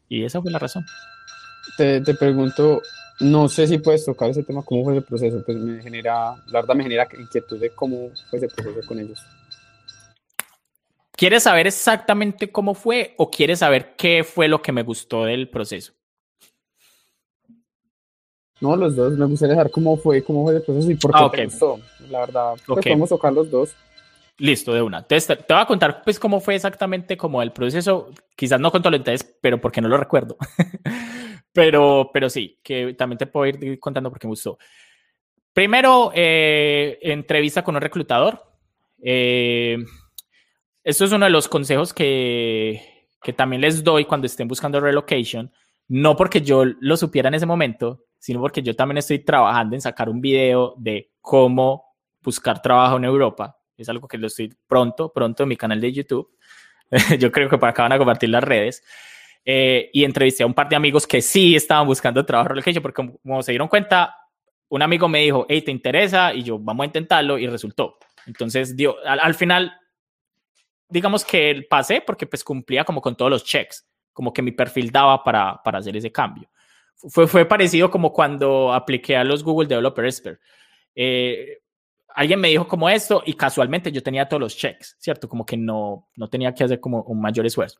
y 0.07 0.23
esa 0.23 0.41
fue 0.41 0.51
la 0.51 0.59
razón. 0.59 0.83
Te, 1.77 2.01
te 2.01 2.15
pregunto, 2.15 2.81
No 3.19 3.47
sé 3.49 3.67
si 3.67 3.77
puedes 3.77 4.05
tocar 4.05 4.29
ese 4.29 4.43
tema, 4.43 4.63
cómo 4.63 4.85
fue 4.85 4.97
ese 4.97 5.05
proceso, 5.05 5.43
pues 5.45 5.57
me 5.57 5.83
genera, 5.83 6.35
la 6.47 6.61
verdad 6.61 6.75
me 6.75 6.83
genera 6.83 7.07
inquietud 7.19 7.59
de 7.59 7.69
cómo 7.71 8.09
fue 8.29 8.39
ese 8.39 8.47
proceso 8.47 8.87
con 8.87 8.99
ellos. 8.99 9.19
¿Quieres 11.19 11.43
saber 11.43 11.67
exactamente 11.67 12.49
cómo 12.49 12.73
fue 12.73 13.13
o 13.17 13.29
quieres 13.29 13.59
saber 13.59 13.93
qué 13.97 14.23
fue 14.23 14.47
lo 14.47 14.61
que 14.61 14.71
me 14.71 14.83
gustó 14.83 15.25
del 15.25 15.49
proceso? 15.49 15.91
No, 18.61 18.73
los 18.77 18.95
dos. 18.95 19.17
Me 19.17 19.25
gustaría 19.25 19.55
saber 19.55 19.69
cómo 19.69 19.97
fue, 19.97 20.23
cómo 20.23 20.45
fue 20.45 20.55
el 20.55 20.61
proceso 20.61 20.89
y 20.89 20.95
por 20.95 21.11
qué 21.11 21.19
ah, 21.21 21.29
te 21.29 21.43
gustó. 21.43 21.81
La 22.09 22.21
verdad, 22.21 22.53
pues 22.65 22.85
podemos 22.85 23.09
tocar 23.09 23.33
los 23.33 23.51
dos. 23.51 23.75
Listo, 24.37 24.73
de 24.73 24.81
una. 24.81 24.99
Entonces, 24.99 25.27
te, 25.45 25.53
voy 25.53 25.61
a 25.61 25.65
contar 25.65 26.03
pues 26.05 26.17
cómo 26.17 26.39
fue 26.39 26.55
exactamente 26.55 27.17
como 27.17 27.41
el 27.41 27.51
proceso. 27.51 28.11
Quizás 28.37 28.61
no 28.61 28.71
con 28.71 28.81
todo 28.81 28.97
lo 28.97 29.03
pero 29.41 29.59
porque 29.59 29.81
no 29.81 29.89
lo 29.89 29.97
recuerdo. 29.97 30.37
pero, 31.51 32.11
pero 32.13 32.29
sí, 32.29 32.61
que 32.63 32.93
también 32.93 33.17
te 33.17 33.27
puedo 33.27 33.45
ir 33.45 33.77
contando 33.77 34.09
porque 34.09 34.25
me 34.25 34.31
gustó. 34.31 34.57
Primero, 35.51 36.13
eh, 36.15 36.97
entrevista 37.01 37.61
con 37.61 37.75
un 37.75 37.81
reclutador. 37.81 38.41
Eh, 39.03 39.79
esto 40.83 41.05
es 41.05 41.11
uno 41.11 41.25
de 41.25 41.31
los 41.31 41.47
consejos 41.47 41.93
que, 41.93 43.07
que 43.21 43.33
también 43.33 43.61
les 43.61 43.83
doy 43.83 44.05
cuando 44.05 44.27
estén 44.27 44.47
buscando 44.47 44.79
relocation. 44.79 45.51
No 45.87 46.15
porque 46.15 46.41
yo 46.41 46.65
lo 46.65 46.97
supiera 46.97 47.29
en 47.29 47.35
ese 47.35 47.45
momento, 47.45 48.05
sino 48.19 48.39
porque 48.39 48.61
yo 48.61 48.75
también 48.75 48.97
estoy 48.97 49.19
trabajando 49.19 49.75
en 49.75 49.81
sacar 49.81 50.09
un 50.09 50.21
video 50.21 50.75
de 50.77 51.11
cómo 51.21 51.95
buscar 52.21 52.61
trabajo 52.61 52.97
en 52.97 53.05
Europa. 53.05 53.57
Es 53.77 53.89
algo 53.89 54.07
que 54.07 54.17
lo 54.17 54.27
estoy 54.27 54.53
pronto, 54.67 55.11
pronto 55.11 55.43
en 55.43 55.49
mi 55.49 55.57
canal 55.57 55.79
de 55.79 55.91
YouTube. 55.91 56.29
yo 57.19 57.31
creo 57.31 57.49
que 57.49 57.57
para 57.57 57.71
acá 57.71 57.83
van 57.83 57.93
a 57.93 57.97
compartir 57.97 58.29
las 58.29 58.43
redes. 58.43 58.83
Eh, 59.45 59.89
y 59.93 60.03
entrevisté 60.03 60.43
a 60.43 60.45
un 60.45 60.53
par 60.53 60.69
de 60.69 60.75
amigos 60.75 61.07
que 61.07 61.21
sí 61.21 61.55
estaban 61.55 61.87
buscando 61.87 62.25
trabajo 62.25 62.53
en 62.53 62.81
porque 62.81 63.07
como, 63.23 63.41
se 63.41 63.51
dieron 63.51 63.67
cuenta, 63.67 64.15
un 64.67 64.81
amigo 64.81 65.07
me 65.07 65.21
dijo, 65.21 65.45
hey, 65.49 65.61
¿te 65.61 65.71
interesa? 65.71 66.33
Y 66.33 66.43
yo, 66.43 66.59
vamos 66.59 66.83
a 66.83 66.85
intentarlo, 66.87 67.37
y 67.37 67.47
resultó. 67.47 67.97
Entonces, 68.27 68.75
dio, 68.75 68.95
al, 69.05 69.33
final, 69.33 69.73
digamos 70.89 71.23
que 71.23 71.65
pasé 71.69 72.01
porque 72.01 72.27
pues 72.27 72.43
cumplía 72.43 72.83
como 72.83 73.01
con 73.01 73.15
todos 73.15 73.31
los 73.31 73.43
checks, 73.43 73.87
como 74.11 74.33
que 74.33 74.41
mi 74.41 74.51
perfil 74.51 74.91
daba 74.91 75.23
para, 75.23 75.61
para 75.63 75.79
hacer 75.79 75.95
ese 75.95 76.11
cambio 76.11 76.49
fue, 77.07 77.27
fue 77.27 77.45
parecido 77.45 77.89
como 77.89 78.11
cuando 78.11 78.73
apliqué 78.73 79.15
a 79.15 79.23
los 79.23 79.43
Google 79.43 79.67
Developer 79.67 80.05
Expert. 80.05 80.39
Eh, 80.95 81.59
alguien 82.13 82.39
me 82.39 82.49
dijo 82.49 82.67
como 82.67 82.89
esto 82.89 83.23
y 83.25 83.33
casualmente 83.33 83.91
yo 83.91 84.03
tenía 84.03 84.27
todos 84.27 84.41
los 84.41 84.57
checks, 84.57 84.97
¿cierto? 84.99 85.29
Como 85.29 85.45
que 85.45 85.55
no, 85.55 86.09
no 86.15 86.27
tenía 86.29 86.53
que 86.53 86.63
hacer 86.63 86.79
como 86.79 87.03
un 87.03 87.21
mayor 87.21 87.45
esfuerzo. 87.45 87.79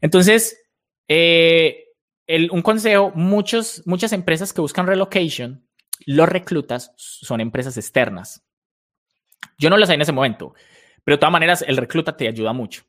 Entonces, 0.00 0.60
eh, 1.06 1.84
el, 2.26 2.50
un 2.50 2.62
consejo, 2.62 3.12
muchos, 3.14 3.82
muchas 3.86 4.12
empresas 4.12 4.52
que 4.52 4.60
buscan 4.60 4.86
relocation, 4.86 5.64
los 6.06 6.28
reclutas 6.28 6.92
son 6.96 7.40
empresas 7.40 7.76
externas. 7.76 8.44
Yo 9.58 9.70
no 9.70 9.76
las 9.76 9.88
hay 9.90 9.96
en 9.96 10.02
ese 10.02 10.12
momento, 10.12 10.54
pero 11.04 11.16
de 11.16 11.20
todas 11.20 11.32
maneras 11.32 11.64
el 11.66 11.76
recluta 11.76 12.16
te 12.16 12.28
ayuda 12.28 12.52
mucho, 12.52 12.82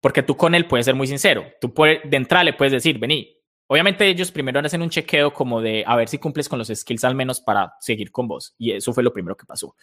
porque 0.00 0.22
tú 0.22 0.36
con 0.36 0.54
él 0.54 0.66
puedes 0.66 0.86
ser 0.86 0.94
muy 0.94 1.06
sincero. 1.06 1.44
Tú 1.60 1.72
de 1.74 2.16
entrada 2.16 2.44
le 2.44 2.52
puedes 2.52 2.72
decir, 2.72 2.98
vení, 2.98 3.36
Obviamente 3.68 4.06
ellos 4.06 4.30
primero 4.30 4.60
hacen 4.60 4.82
un 4.82 4.90
chequeo 4.90 5.32
como 5.32 5.60
de 5.60 5.82
a 5.86 5.96
ver 5.96 6.08
si 6.08 6.18
cumples 6.18 6.48
con 6.48 6.58
los 6.58 6.68
skills 6.68 7.04
al 7.04 7.16
menos 7.16 7.40
para 7.40 7.74
seguir 7.80 8.12
con 8.12 8.28
vos. 8.28 8.54
Y 8.58 8.72
eso 8.72 8.92
fue 8.92 9.02
lo 9.02 9.12
primero 9.12 9.36
que 9.36 9.44
pasó. 9.44 9.74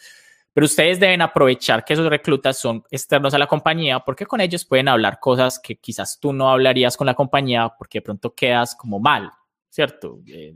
Pero 0.54 0.66
ustedes 0.66 1.00
deben 1.00 1.20
aprovechar 1.20 1.84
que 1.84 1.92
esos 1.92 2.08
reclutas 2.08 2.58
son 2.58 2.82
externos 2.90 3.34
a 3.34 3.38
la 3.38 3.46
compañía 3.46 4.00
porque 4.00 4.24
con 4.24 4.40
ellos 4.40 4.64
pueden 4.64 4.88
hablar 4.88 5.18
cosas 5.20 5.58
que 5.58 5.76
quizás 5.76 6.18
tú 6.18 6.32
no 6.32 6.48
hablarías 6.48 6.96
con 6.96 7.06
la 7.06 7.14
compañía 7.14 7.68
porque 7.76 7.98
de 7.98 8.02
pronto 8.02 8.34
quedas 8.34 8.74
como 8.74 9.00
mal, 9.00 9.30
¿cierto? 9.68 10.20
Eh, 10.28 10.54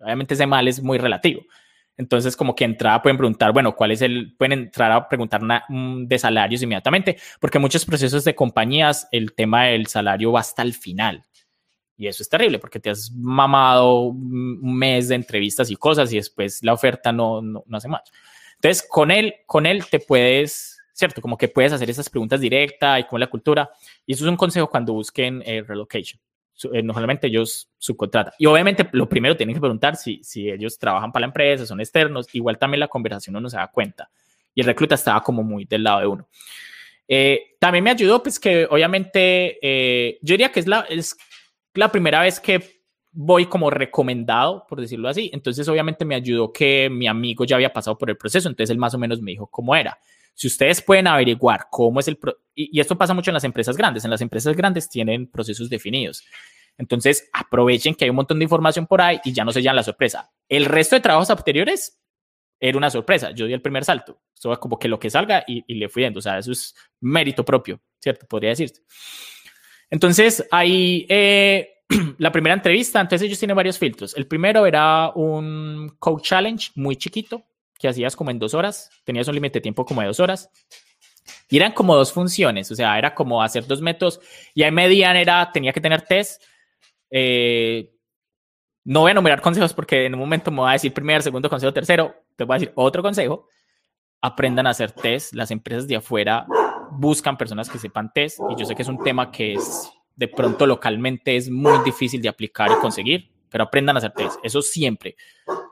obviamente 0.00 0.34
ese 0.34 0.46
mal 0.46 0.68
es 0.68 0.82
muy 0.82 0.98
relativo. 0.98 1.42
Entonces, 1.98 2.36
como 2.36 2.54
que 2.54 2.64
entrada 2.64 3.02
pueden 3.02 3.18
preguntar, 3.18 3.52
bueno, 3.52 3.74
¿cuál 3.74 3.90
es 3.90 4.02
el? 4.02 4.34
Pueden 4.36 4.52
entrar 4.52 4.92
a 4.92 5.08
preguntar 5.08 5.42
mm, 5.42 6.06
de 6.06 6.18
salarios 6.18 6.62
inmediatamente, 6.62 7.18
porque 7.40 7.58
muchos 7.58 7.84
procesos 7.84 8.24
de 8.24 8.36
compañías 8.36 9.08
el 9.10 9.34
tema 9.34 9.64
del 9.64 9.88
salario 9.88 10.30
va 10.30 10.40
hasta 10.40 10.62
el 10.62 10.74
final. 10.74 11.24
Y 11.96 12.06
eso 12.06 12.22
es 12.22 12.28
terrible 12.28 12.60
porque 12.60 12.78
te 12.78 12.90
has 12.90 13.10
mamado 13.12 14.02
un 14.02 14.78
mes 14.78 15.08
de 15.08 15.16
entrevistas 15.16 15.68
y 15.68 15.76
cosas 15.76 16.12
y 16.12 16.16
después 16.16 16.62
la 16.62 16.72
oferta 16.72 17.10
no, 17.10 17.42
no, 17.42 17.64
hace 17.72 17.88
más. 17.88 18.02
Entonces, 18.54 18.86
con 18.88 19.10
él, 19.10 19.34
con 19.46 19.66
él 19.66 19.84
te 19.90 19.98
puedes, 19.98 20.78
¿cierto? 20.92 21.20
Como 21.20 21.36
que 21.36 21.48
puedes 21.48 21.72
hacer 21.72 21.90
esas 21.90 22.08
preguntas 22.08 22.40
directas 22.40 23.00
y 23.00 23.02
es 23.02 23.20
la 23.20 23.26
cultura. 23.26 23.70
Y 24.06 24.12
eso 24.12 24.24
es 24.24 24.30
un 24.30 24.36
consejo 24.36 24.70
cuando 24.70 24.92
busquen 24.92 25.42
eh, 25.44 25.64
relocation. 25.66 26.20
Eh, 26.72 26.82
normalmente 26.82 27.26
ellos 27.26 27.70
subcontratan. 27.78 28.32
Y 28.38 28.46
obviamente 28.46 28.88
lo 28.92 29.08
primero 29.08 29.36
tienen 29.36 29.54
que 29.54 29.60
preguntar 29.60 29.96
si, 29.96 30.22
si 30.22 30.50
ellos 30.50 30.78
trabajan 30.78 31.12
para 31.12 31.22
la 31.22 31.26
empresa, 31.26 31.66
son 31.66 31.80
externos. 31.80 32.28
Igual 32.32 32.58
también 32.58 32.80
la 32.80 32.88
conversación 32.88 33.36
uno 33.36 33.48
se 33.48 33.56
da 33.56 33.68
cuenta. 33.68 34.10
Y 34.54 34.60
el 34.60 34.66
recluta 34.66 34.94
estaba 34.94 35.22
como 35.22 35.42
muy 35.42 35.64
del 35.64 35.84
lado 35.84 36.00
de 36.00 36.06
uno. 36.06 36.28
Eh, 37.06 37.56
también 37.58 37.84
me 37.84 37.90
ayudó, 37.90 38.22
pues 38.22 38.38
que 38.38 38.66
obviamente, 38.70 40.18
yo 40.20 40.32
diría 40.34 40.50
que 40.50 40.60
es, 40.60 40.66
la, 40.66 40.80
es 40.88 41.16
la 41.74 41.90
primera 41.90 42.20
vez 42.20 42.40
que 42.40 42.78
voy 43.12 43.46
como 43.46 43.70
recomendado, 43.70 44.64
por 44.68 44.80
decirlo 44.80 45.08
así. 45.08 45.30
Entonces, 45.32 45.66
obviamente 45.68 46.04
me 46.04 46.14
ayudó 46.14 46.52
que 46.52 46.88
mi 46.90 47.06
amigo 47.06 47.44
ya 47.44 47.56
había 47.56 47.72
pasado 47.72 47.96
por 47.96 48.10
el 48.10 48.16
proceso, 48.16 48.48
entonces 48.48 48.70
él 48.70 48.78
más 48.78 48.94
o 48.94 48.98
menos 48.98 49.20
me 49.20 49.32
dijo 49.32 49.46
cómo 49.46 49.74
era. 49.74 49.98
Si 50.38 50.46
ustedes 50.46 50.80
pueden 50.80 51.08
averiguar 51.08 51.66
cómo 51.68 51.98
es 51.98 52.06
el... 52.06 52.16
y, 52.54 52.78
esto 52.78 52.96
pasa 52.96 53.12
mucho 53.12 53.32
en 53.32 53.34
las 53.34 53.42
empresas 53.42 53.76
grandes, 53.76 54.04
en 54.04 54.10
las 54.12 54.20
empresas 54.20 54.54
grandes 54.54 54.88
tienen 54.88 55.26
procesos 55.26 55.68
definidos. 55.68 56.22
Entonces, 56.76 57.28
aprovechen 57.32 57.96
que 57.96 58.04
hay 58.04 58.10
un 58.10 58.14
montón 58.14 58.38
de 58.38 58.44
información 58.44 58.86
por 58.86 59.00
ahí 59.00 59.18
y 59.24 59.32
ya 59.32 59.44
no 59.44 59.50
se 59.50 59.62
llama 59.62 59.74
la 59.74 59.82
sorpresa. 59.82 60.30
El 60.48 60.66
resto 60.66 60.94
de 60.94 61.00
trabajos 61.00 61.28
anteriores 61.30 62.00
era 62.60 62.78
una 62.78 62.88
sorpresa. 62.88 63.32
Yo 63.32 63.46
di 63.46 63.52
el 63.52 63.60
primer 63.60 63.84
salto. 63.84 64.20
Eso 64.32 64.52
es 64.52 64.60
como 64.60 64.78
que 64.78 64.86
lo 64.86 65.00
que 65.00 65.10
salga 65.10 65.42
y, 65.44 65.64
y 65.66 65.74
le 65.74 65.88
fui 65.88 66.04
dando. 66.04 66.20
O 66.20 66.22
sea, 66.22 66.38
eso 66.38 66.52
es 66.52 66.72
mérito 67.00 67.44
propio, 67.44 67.80
¿cierto? 67.98 68.24
Podría 68.28 68.50
decirse. 68.50 68.84
Entonces, 69.90 70.46
ahí 70.52 71.04
eh, 71.08 71.82
la 72.18 72.30
primera 72.30 72.54
entrevista, 72.54 73.00
entonces 73.00 73.26
ellos 73.26 73.40
tienen 73.40 73.56
varios 73.56 73.76
filtros. 73.76 74.16
El 74.16 74.28
primero 74.28 74.66
era 74.66 75.10
un 75.16 75.96
Code 75.98 76.22
Challenge 76.22 76.70
muy 76.76 76.94
chiquito, 76.94 77.44
que 77.78 77.88
hacías 77.88 78.16
como 78.16 78.30
en 78.30 78.38
dos 78.38 78.54
horas, 78.54 78.90
tenías 79.04 79.28
un 79.28 79.34
límite 79.34 79.58
de 79.58 79.62
tiempo 79.62 79.84
como 79.84 80.00
de 80.00 80.08
dos 80.08 80.20
horas. 80.20 80.50
Y 81.50 81.56
eran 81.56 81.72
como 81.72 81.94
dos 81.94 82.12
funciones, 82.12 82.70
o 82.70 82.74
sea, 82.74 82.98
era 82.98 83.14
como 83.14 83.42
hacer 83.42 83.66
dos 83.66 83.80
métodos. 83.80 84.20
Y 84.54 84.62
ahí 84.62 84.70
medían, 84.70 85.16
era, 85.16 85.50
tenía 85.52 85.72
que 85.72 85.80
tener 85.80 86.02
test. 86.02 86.42
Eh, 87.10 87.94
no 88.84 89.00
voy 89.00 89.10
a 89.10 89.12
enumerar 89.12 89.40
consejos 89.40 89.72
porque 89.72 90.06
en 90.06 90.14
un 90.14 90.20
momento 90.20 90.50
me 90.50 90.58
voy 90.58 90.70
a 90.70 90.72
decir 90.72 90.92
primer, 90.92 91.22
segundo 91.22 91.48
consejo, 91.48 91.72
tercero. 91.72 92.14
Te 92.36 92.44
voy 92.44 92.56
a 92.56 92.58
decir 92.58 92.72
otro 92.74 93.02
consejo. 93.02 93.46
Aprendan 94.20 94.66
a 94.66 94.70
hacer 94.70 94.92
test. 94.92 95.34
Las 95.34 95.50
empresas 95.50 95.86
de 95.86 95.96
afuera 95.96 96.46
buscan 96.90 97.36
personas 97.36 97.68
que 97.68 97.78
sepan 97.78 98.12
test 98.12 98.38
y 98.50 98.56
yo 98.56 98.64
sé 98.64 98.74
que 98.74 98.82
es 98.82 98.88
un 98.88 99.02
tema 99.02 99.30
que 99.30 99.54
es 99.54 99.90
de 100.16 100.26
pronto 100.26 100.66
localmente 100.66 101.36
es 101.36 101.48
muy 101.48 101.78
difícil 101.84 102.20
de 102.20 102.28
aplicar 102.28 102.70
y 102.72 102.80
conseguir, 102.80 103.30
pero 103.48 103.64
aprendan 103.64 103.96
a 103.96 103.98
hacer 103.98 104.12
test. 104.12 104.38
Eso 104.42 104.60
siempre. 104.62 105.16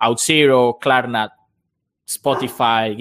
OutZero, 0.01 0.79
Klarna, 0.81 1.33
Spotify, 2.07 2.97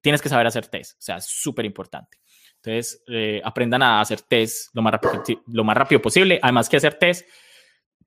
tienes 0.00 0.22
que 0.22 0.28
saber 0.28 0.46
hacer 0.46 0.66
test. 0.66 0.98
O 0.98 1.02
sea, 1.02 1.16
es 1.16 1.26
súper 1.26 1.64
importante. 1.64 2.18
Entonces, 2.56 3.02
eh, 3.08 3.40
aprendan 3.42 3.82
a 3.82 4.00
hacer 4.00 4.20
test 4.22 4.74
lo 4.74 4.82
más, 4.82 4.92
rápido, 4.92 5.22
lo 5.46 5.64
más 5.64 5.76
rápido 5.76 6.00
posible. 6.00 6.38
Además 6.42 6.68
que 6.68 6.76
hacer 6.76 6.94
test 6.94 7.26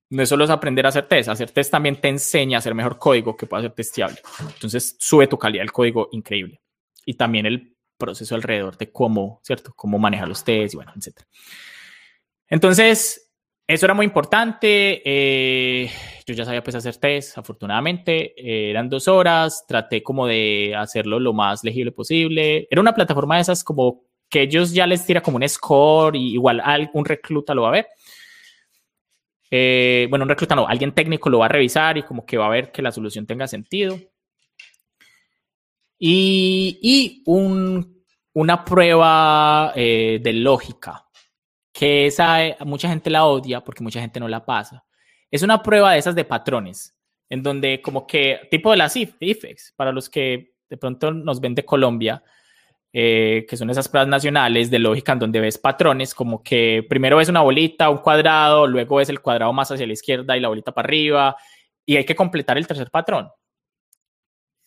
no 0.09 0.21
es 0.21 0.29
solo 0.29 0.45
es 0.45 0.49
aprender 0.49 0.85
a 0.85 0.89
hacer 0.89 1.07
test, 1.07 1.29
hacer 1.29 1.51
test 1.51 1.71
también 1.71 1.99
te 1.99 2.07
enseña 2.07 2.57
a 2.57 2.59
hacer 2.59 2.75
mejor 2.75 2.97
código 2.97 3.35
que 3.35 3.47
pueda 3.47 3.63
ser 3.63 3.73
testeable. 3.73 4.19
Entonces, 4.53 4.95
sube 4.99 5.27
tu 5.27 5.37
calidad 5.37 5.63
del 5.63 5.71
código 5.71 6.09
increíble. 6.11 6.61
Y 7.05 7.15
también 7.15 7.45
el 7.45 7.75
proceso 7.97 8.35
alrededor 8.35 8.77
de 8.77 8.91
cómo, 8.91 9.41
¿cierto? 9.43 9.73
Cómo 9.75 9.97
manejar 9.97 10.27
los 10.27 10.43
tests 10.43 10.73
y 10.73 10.77
bueno, 10.77 10.93
etc. 10.95 11.21
Entonces, 12.47 13.24
eso 13.67 13.85
era 13.85 13.93
muy 13.95 14.05
importante. 14.05 15.01
Eh, 15.03 15.89
yo 16.25 16.33
ya 16.35 16.45
sabía 16.45 16.63
pues 16.63 16.75
hacer 16.75 16.97
test, 16.97 17.37
afortunadamente. 17.37 18.33
Eh, 18.37 18.69
eran 18.69 18.89
dos 18.89 19.07
horas, 19.07 19.65
traté 19.67 20.03
como 20.03 20.27
de 20.27 20.75
hacerlo 20.77 21.19
lo 21.19 21.33
más 21.33 21.63
legible 21.63 21.91
posible. 21.91 22.67
Era 22.69 22.81
una 22.81 22.93
plataforma 22.93 23.35
de 23.35 23.41
esas 23.41 23.63
como 23.63 24.03
que 24.29 24.43
ellos 24.43 24.71
ya 24.71 24.85
les 24.85 25.05
tira 25.05 25.21
como 25.21 25.37
un 25.37 25.49
score 25.49 26.15
y 26.15 26.33
igual 26.33 26.61
un 26.93 27.05
recluta 27.05 27.55
lo 27.55 27.63
va 27.63 27.69
a 27.69 27.71
ver. 27.71 27.87
Eh, 29.49 30.07
bueno, 30.09 30.23
un 30.23 30.29
recluta 30.29 30.55
no, 30.55 30.67
alguien 30.67 30.91
técnico 30.91 31.29
lo 31.29 31.39
va 31.39 31.45
a 31.45 31.49
revisar 31.49 31.97
y 31.97 32.03
como 32.03 32.25
que 32.25 32.37
va 32.37 32.47
a 32.47 32.49
ver 32.49 32.71
que 32.71 32.81
la 32.81 32.91
solución 32.91 33.25
tenga 33.25 33.47
sentido 33.47 33.97
y, 35.97 37.23
una 38.33 38.65
prueba 38.65 39.71
de 39.75 40.33
lógica, 40.33 41.04
que 41.75 42.05
esa 42.05 42.45
eh, 42.45 42.57
mucha 42.65 42.87
gente 42.87 43.09
la 43.09 43.25
odia 43.25 43.61
porque 43.61 43.83
mucha 43.83 43.99
gente 43.99 44.17
no 44.19 44.29
la 44.29 44.45
pasa. 44.45 44.85
Es 45.29 45.43
una 45.43 45.61
prueba 45.61 45.91
de 45.91 45.99
esas 45.99 46.15
de 46.15 46.23
patrones, 46.23 46.95
en 47.29 47.43
donde 47.43 47.81
como 47.81 48.07
que, 48.07 48.47
tipo 48.49 48.71
de 48.71 48.77
las 48.77 48.95
IFEX, 48.95 49.73
para 49.75 49.91
los 49.91 50.09
que 50.09 50.53
de 50.69 50.77
pronto 50.77 51.11
nos 51.11 51.41
ven 51.41 51.53
de 51.53 51.65
Colombia, 51.65 52.23
eh, 52.93 53.45
que 53.49 53.57
son 53.57 53.69
esas 53.69 53.89
pruebas 53.89 54.07
nacionales 54.07 54.71
de 54.71 54.79
lógica 54.79 55.11
en 55.11 55.19
donde 55.19 55.41
ves 55.41 55.57
patrones, 55.57 56.15
como 56.15 56.41
que 56.41 56.85
primero 56.87 57.17
ves 57.17 57.27
una 57.27 57.41
bolita, 57.41 57.89
un 57.89 57.97
cuadrado, 57.97 58.67
luego 58.67 58.95
ves 58.95 59.09
el 59.09 59.19
cuadrado 59.19 59.51
más 59.51 59.69
hacia 59.69 59.85
la 59.85 59.93
izquierda 59.93 60.37
y 60.37 60.39
la 60.39 60.47
bolita 60.47 60.71
para 60.71 60.85
arriba, 60.87 61.35
y 61.85 61.97
hay 61.97 62.05
que 62.05 62.15
completar 62.15 62.57
el 62.57 62.67
tercer 62.67 62.89
patrón. 62.89 63.29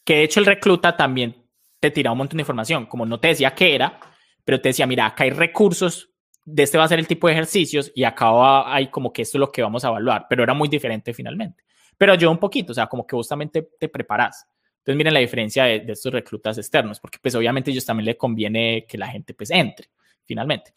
Que 0.05 0.17
de 0.17 0.23
hecho 0.25 0.41
el 0.41 0.47
recluta 0.47 0.95
también 0.95 1.43
te 1.81 1.91
tira 1.91 2.13
un 2.13 2.19
montón 2.19 2.37
de 2.37 2.43
información, 2.43 2.85
como 2.85 3.07
no 3.07 3.19
te 3.19 3.29
decía 3.29 3.55
qué 3.55 3.75
era, 3.75 3.99
pero 4.45 4.61
te 4.61 4.69
decía, 4.69 4.87
mira, 4.87 5.07
acá 5.07 5.25
hay 5.25 5.31
recursos, 5.31 6.08
de 6.51 6.63
este 6.63 6.79
va 6.79 6.85
a 6.85 6.89
ser 6.89 6.99
el 6.99 7.07
tipo 7.07 7.27
de 7.27 7.35
ejercicios 7.35 7.93
y 7.95 8.05
acá 8.05 8.73
hay 8.73 8.89
como 8.89 9.13
que 9.13 9.23
esto 9.23 9.37
es 9.37 9.41
lo 9.41 9.53
que 9.53 9.63
vamos 9.63 9.85
a 9.85 9.89
evaluar, 9.89 10.27
pero 10.29 10.43
era 10.43 10.55
muy 10.55 10.69
diferente 10.69 11.13
finalmente. 11.13 11.65
Pero 11.97 12.15
yo 12.15 12.31
un 12.31 12.39
poquito, 12.39 12.73
o 12.73 12.75
sea, 12.75 12.87
como 12.87 13.07
que 13.07 13.15
justamente 13.17 13.69
te, 13.79 13.89
preparas. 13.89 14.47
Entonces 14.79 14.97
miren 14.97 15.13
la 15.13 15.21
diferencia 15.21 15.65
de, 15.65 15.85
estos 15.89 16.13
reclutas 16.13 16.57
externos, 16.57 17.01
porque 17.01 17.19
pues 17.21 17.35
obviamente 17.35 17.71
ellos 17.71 17.85
también 17.85 18.07
le 18.07 18.17
conviene 18.17 18.87
que 18.89 18.97
la 18.97 19.09
gente 19.09 19.35
pues 19.35 19.51
entre, 19.51 19.89
finalmente. 20.25 20.73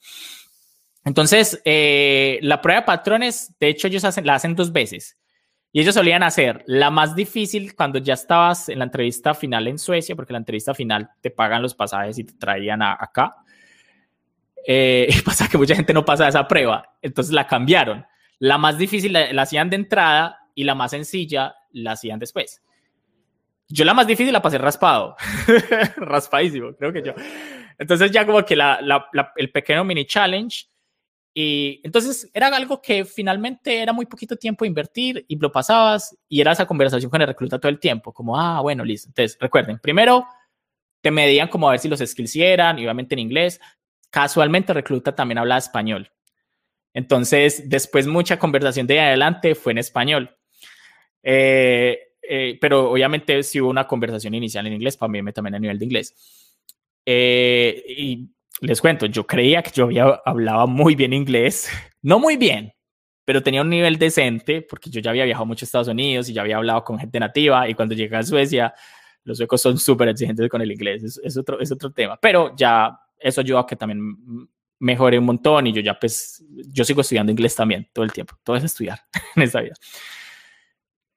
Entonces, 1.06 1.62
eh, 1.64 2.38
la 2.42 2.62
prueba 2.62 2.82
de 2.82 2.86
patrones, 2.86 3.54
de 3.60 3.70
hecho 3.70 3.88
ellos 3.88 4.04
hacen, 4.04 4.26
la 4.26 4.36
hacen 4.36 4.56
dos 4.56 4.72
veces. 4.72 5.18
Y 5.72 5.80
ellos 5.80 5.96
solían 5.96 6.22
hacer 6.22 6.64
la 6.68 6.92
más 6.92 7.16
difícil 7.16 7.76
cuando 7.76 8.00
ya 8.00 8.16
estabas 8.16 8.68
en 8.68 8.80
la 8.80 8.86
entrevista 8.86 9.34
final 9.34 9.68
en 9.68 9.80
Suecia, 9.80 10.18
porque 10.18 10.34
la 10.34 10.40
entrevista 10.40 10.74
final 10.74 11.10
te 11.22 11.32
pagan 11.32 11.62
los 11.62 11.74
pasajes 11.74 12.20
y 12.20 12.26
te 12.26 12.34
traían 12.34 12.82
acá. 12.82 13.38
Eh, 14.66 15.07
y 15.09 15.22
pasa 15.26 15.47
que 15.47 15.57
mucha 15.57 15.76
gente 15.76 15.93
no 15.93 16.05
pasa 16.05 16.28
esa 16.28 16.47
prueba, 16.47 16.97
entonces 17.01 17.34
la 17.34 17.47
cambiaron. 17.47 18.05
La 18.39 18.57
más 18.57 18.78
difícil 18.78 19.14
la, 19.14 19.41
hacían 19.41 19.70
de 19.70 19.76
entrada 19.76 20.39
y 20.55 20.64
la 20.64 20.76
más 20.76 20.91
sencilla 20.91 21.55
la 21.72 21.93
hacían 21.93 22.20
después. 22.20 22.62
Yo 23.70 23.86
la 23.86 23.93
más 23.93 24.07
difícil 24.07 24.34
la 24.34 24.41
pasé 24.41 24.57
raspado, 24.57 25.16
raspadísimo, 25.97 26.74
creo 26.76 26.91
que 26.91 27.03
yo. 27.03 27.14
Entonces 27.78 28.12
ya 28.12 28.26
como 28.26 28.43
que 28.43 28.57
el 29.38 29.51
pequeño 29.51 29.84
mini 29.86 30.05
challenge 30.05 30.66
y 31.34 31.80
entonces 31.84 32.30
era 32.34 32.47
algo 32.47 32.82
que 32.82 33.05
finalmente 33.05 33.82
era 33.82 33.93
muy 33.93 34.05
poquito 34.05 34.36
tiempo 34.36 34.66
invertir 34.66 35.24
y 35.30 35.38
lo 35.38 35.51
pasabas 35.51 36.18
y 36.28 36.41
era 36.41 36.51
esa 36.51 36.66
conversación 36.66 37.09
con 37.09 37.22
el 37.22 37.28
recluta 37.28 37.59
todo 37.59 37.70
el 37.70 37.80
tiempo, 37.80 38.12
como, 38.12 38.38
ah, 38.38 38.59
bueno, 38.62 38.84
listo. 38.84 39.09
Entonces, 39.09 39.38
recuerden, 39.39 39.80
primero 39.80 40.28
te 40.99 41.09
medían 41.09 41.47
como 41.47 41.68
a 41.68 41.72
ver 41.72 41.80
si 41.80 41.88
los 41.88 41.99
skills 41.99 42.36
eran, 42.36 42.76
obviamente 42.78 43.16
en 43.16 43.20
inglés. 43.20 43.59
Casualmente 44.12 44.74
recluta 44.74 45.16
también 45.16 45.39
hablaba 45.39 45.57
español. 45.57 46.12
Entonces, 46.93 47.68
después 47.70 48.05
mucha 48.05 48.38
conversación 48.38 48.86
de 48.86 48.99
adelante 48.99 49.55
fue 49.55 49.72
en 49.72 49.80
español. 49.80 50.38
Eh, 51.24 51.97
eh, 52.22 52.57
pero 52.62 52.91
obviamente 52.91 53.41
sí 53.43 53.59
hubo 53.59 53.70
una 53.70 53.88
conversación 53.88 54.34
inicial 54.34 54.68
en 54.68 54.74
inglés, 54.74 54.97
para 54.97 55.12
mí 55.12 55.32
también 55.32 55.55
a 55.55 55.59
nivel 55.59 55.80
de 55.80 55.86
inglés. 55.86 56.57
Eh, 57.05 57.84
y 57.88 58.30
les 58.62 58.80
cuento, 58.80 59.05
yo 59.07 59.26
creía 59.26 59.64
que 59.64 59.72
yo 59.72 59.89
hablaba 60.26 60.68
muy 60.68 60.95
bien 60.95 61.14
inglés, 61.14 61.70
no 62.01 62.20
muy 62.20 62.38
bien, 62.38 62.74
pero 63.26 63.41
tenía 63.41 63.62
un 63.62 63.70
nivel 63.70 63.97
decente 63.97 64.62
porque 64.62 64.89
yo 64.89 65.01
ya 65.01 65.12
había 65.12 65.26
viajado 65.26 65.45
mucho 65.45 65.64
a 65.64 65.68
Estados 65.68 65.88
Unidos 65.88 66.30
y 66.30 66.34
ya 66.34 66.41
había 66.41 66.57
hablado 66.57 66.84
con 66.84 66.99
gente 66.99 67.20
nativa 67.20 67.68
y 67.68 67.74
cuando 67.74 67.95
llegué 67.95 68.16
a 68.16 68.24
Suecia, 68.24 68.74
los 69.24 69.38
suecos 69.38 69.62
son 69.62 69.78
súper 69.78 70.09
exigentes 70.09 70.47
con 70.49 70.62
el 70.62 70.72
inglés, 70.72 71.20
es, 71.24 71.38
otro, 71.38 71.59
es 71.59 71.72
otro 71.72 71.91
tema, 71.91 72.18
pero 72.18 72.55
ya 72.55 72.99
eso 73.22 73.42
ayudó 73.42 73.60
a 73.60 73.68
que 73.68 73.76
también 73.76 74.18
mejore 74.80 75.20
un 75.20 75.26
montón 75.26 75.68
y 75.68 75.74
yo 75.74 75.82
ya 75.82 76.00
pues, 76.00 76.44
yo 76.50 76.84
sigo 76.84 77.02
estudiando 77.02 77.32
inglés 77.32 77.56
también 77.56 77.90
todo 77.94 78.04
el 78.04 78.12
tiempo, 78.12 78.36
todo 78.44 78.56
es 78.56 78.64
estudiar 78.64 79.00
en 79.36 79.44
esta 79.44 79.62
vida. 79.62 79.76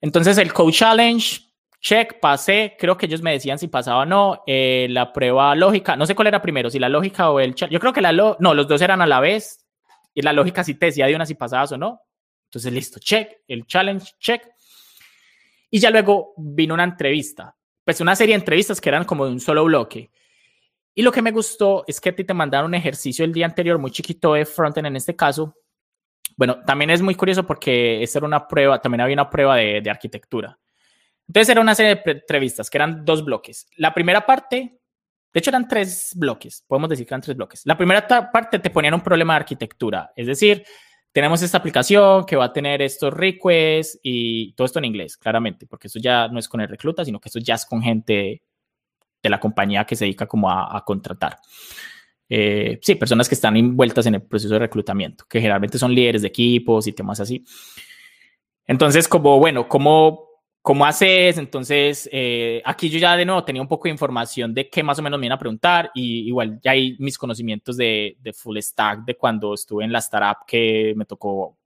Entonces 0.00 0.36
el 0.38 0.52
Code 0.52 0.72
Challenge 0.72 1.54
check, 1.84 2.18
pasé, 2.18 2.76
creo 2.78 2.96
que 2.96 3.04
ellos 3.04 3.20
me 3.20 3.32
decían 3.32 3.58
si 3.58 3.68
pasaba 3.68 4.00
o 4.00 4.06
no, 4.06 4.42
eh, 4.46 4.86
la 4.88 5.12
prueba 5.12 5.54
lógica, 5.54 5.96
no 5.96 6.06
sé 6.06 6.14
cuál 6.14 6.28
era 6.28 6.40
primero, 6.40 6.70
si 6.70 6.78
la 6.78 6.88
lógica 6.88 7.28
o 7.28 7.40
el 7.40 7.54
yo 7.54 7.78
creo 7.78 7.92
que 7.92 8.00
la 8.00 8.10
no, 8.10 8.54
los 8.54 8.66
dos 8.66 8.80
eran 8.80 9.02
a 9.02 9.06
la 9.06 9.20
vez, 9.20 9.66
y 10.14 10.22
la 10.22 10.32
lógica 10.32 10.64
sí 10.64 10.74
te 10.76 10.86
decía 10.86 11.06
de 11.06 11.14
una 11.14 11.26
si 11.26 11.34
pasabas 11.34 11.72
o 11.72 11.76
no, 11.76 12.00
entonces 12.46 12.72
listo, 12.72 12.98
check, 13.00 13.32
el 13.46 13.66
challenge, 13.66 14.14
check, 14.18 14.42
y 15.68 15.78
ya 15.78 15.90
luego 15.90 16.32
vino 16.38 16.72
una 16.72 16.84
entrevista, 16.84 17.54
pues 17.84 18.00
una 18.00 18.16
serie 18.16 18.34
de 18.34 18.40
entrevistas 18.40 18.80
que 18.80 18.88
eran 18.88 19.04
como 19.04 19.26
de 19.26 19.32
un 19.32 19.40
solo 19.40 19.62
bloque, 19.64 20.10
y 20.94 21.02
lo 21.02 21.12
que 21.12 21.22
me 21.22 21.32
gustó 21.32 21.84
es 21.86 22.00
que 22.00 22.12
te 22.12 22.34
mandaron 22.34 22.68
un 22.68 22.74
ejercicio 22.74 23.24
el 23.24 23.32
día 23.32 23.46
anterior, 23.46 23.78
muy 23.78 23.90
chiquito 23.90 24.34
de 24.34 24.44
frontend 24.44 24.86
en 24.86 24.96
este 24.96 25.16
caso, 25.16 25.56
bueno, 26.36 26.60
también 26.64 26.90
es 26.90 27.02
muy 27.02 27.14
curioso 27.14 27.46
porque 27.46 28.02
esta 28.02 28.18
era 28.18 28.26
una 28.26 28.46
prueba, 28.46 28.80
también 28.80 29.00
había 29.00 29.14
una 29.14 29.30
prueba 29.30 29.56
de, 29.56 29.80
de 29.80 29.90
arquitectura. 29.90 30.58
Entonces 31.26 31.48
era 31.48 31.60
una 31.60 31.74
serie 31.74 32.02
de 32.04 32.10
entrevistas 32.12 32.68
que 32.68 32.78
eran 32.78 33.04
dos 33.04 33.24
bloques. 33.24 33.66
La 33.76 33.94
primera 33.94 34.26
parte, 34.26 34.78
de 35.32 35.38
hecho 35.38 35.50
eran 35.50 35.68
tres 35.68 36.12
bloques, 36.16 36.64
podemos 36.66 36.90
decir 36.90 37.06
que 37.06 37.14
eran 37.14 37.22
tres 37.22 37.36
bloques. 37.36 37.62
La 37.64 37.76
primera 37.76 38.06
parte 38.06 38.58
te 38.58 38.70
ponían 38.70 38.94
un 38.94 39.02
problema 39.02 39.34
de 39.34 39.40
arquitectura, 39.40 40.12
es 40.16 40.26
decir, 40.26 40.64
tenemos 41.12 41.42
esta 41.42 41.58
aplicación 41.58 42.26
que 42.26 42.34
va 42.34 42.46
a 42.46 42.52
tener 42.52 42.82
estos 42.82 43.14
requests 43.14 44.00
y 44.02 44.52
todo 44.54 44.64
esto 44.64 44.80
en 44.80 44.86
inglés, 44.86 45.16
claramente, 45.16 45.64
porque 45.64 45.86
eso 45.86 46.00
ya 46.00 46.26
no 46.26 46.40
es 46.40 46.48
con 46.48 46.60
el 46.60 46.68
recluta, 46.68 47.04
sino 47.04 47.20
que 47.20 47.28
eso 47.28 47.38
ya 47.38 47.54
es 47.54 47.64
con 47.64 47.80
gente 47.80 48.42
de 49.24 49.30
la 49.30 49.40
compañía 49.40 49.84
que 49.84 49.96
se 49.96 50.04
dedica 50.04 50.26
como 50.26 50.48
a, 50.50 50.84
contratar. 50.84 51.38
Eh, 52.28 52.78
sí, 52.80 52.94
personas 52.94 53.28
que 53.28 53.34
están 53.34 53.56
envueltas 53.56 54.06
en 54.06 54.14
el 54.14 54.22
proceso 54.22 54.54
de 54.54 54.60
reclutamiento, 54.60 55.24
que 55.28 55.40
generalmente 55.40 55.78
son 55.78 55.94
líderes 55.94 56.22
de 56.22 56.28
equipos 56.28 56.86
y 56.86 56.92
temas 56.92 57.18
así. 57.18 57.44
Entonces, 58.66 59.08
como, 59.08 59.38
bueno, 59.40 59.68
¿cómo 59.68 60.28
¿Cómo 60.66 60.86
haces? 60.86 61.36
Entonces, 61.36 62.08
eh, 62.10 62.62
aquí 62.64 62.88
yo 62.88 62.98
ya 62.98 63.18
de 63.18 63.26
nuevo 63.26 63.44
tenía 63.44 63.60
un 63.60 63.68
poco 63.68 63.84
de 63.84 63.90
información 63.90 64.54
de 64.54 64.70
qué 64.70 64.82
más 64.82 64.98
o 64.98 65.02
menos 65.02 65.20
me 65.20 65.26
iban 65.26 65.36
a 65.36 65.38
preguntar 65.38 65.90
y 65.94 66.26
igual 66.26 66.58
ya 66.62 66.70
hay 66.70 66.96
mis 67.00 67.18
conocimientos 67.18 67.76
de, 67.76 68.16
de 68.18 68.32
full 68.32 68.56
stack 68.56 69.04
de 69.04 69.14
cuando 69.14 69.52
estuve 69.52 69.84
en 69.84 69.92
la 69.92 69.98
startup 69.98 70.46
que 70.46 70.94
me 70.96 71.04
tocó 71.04 71.58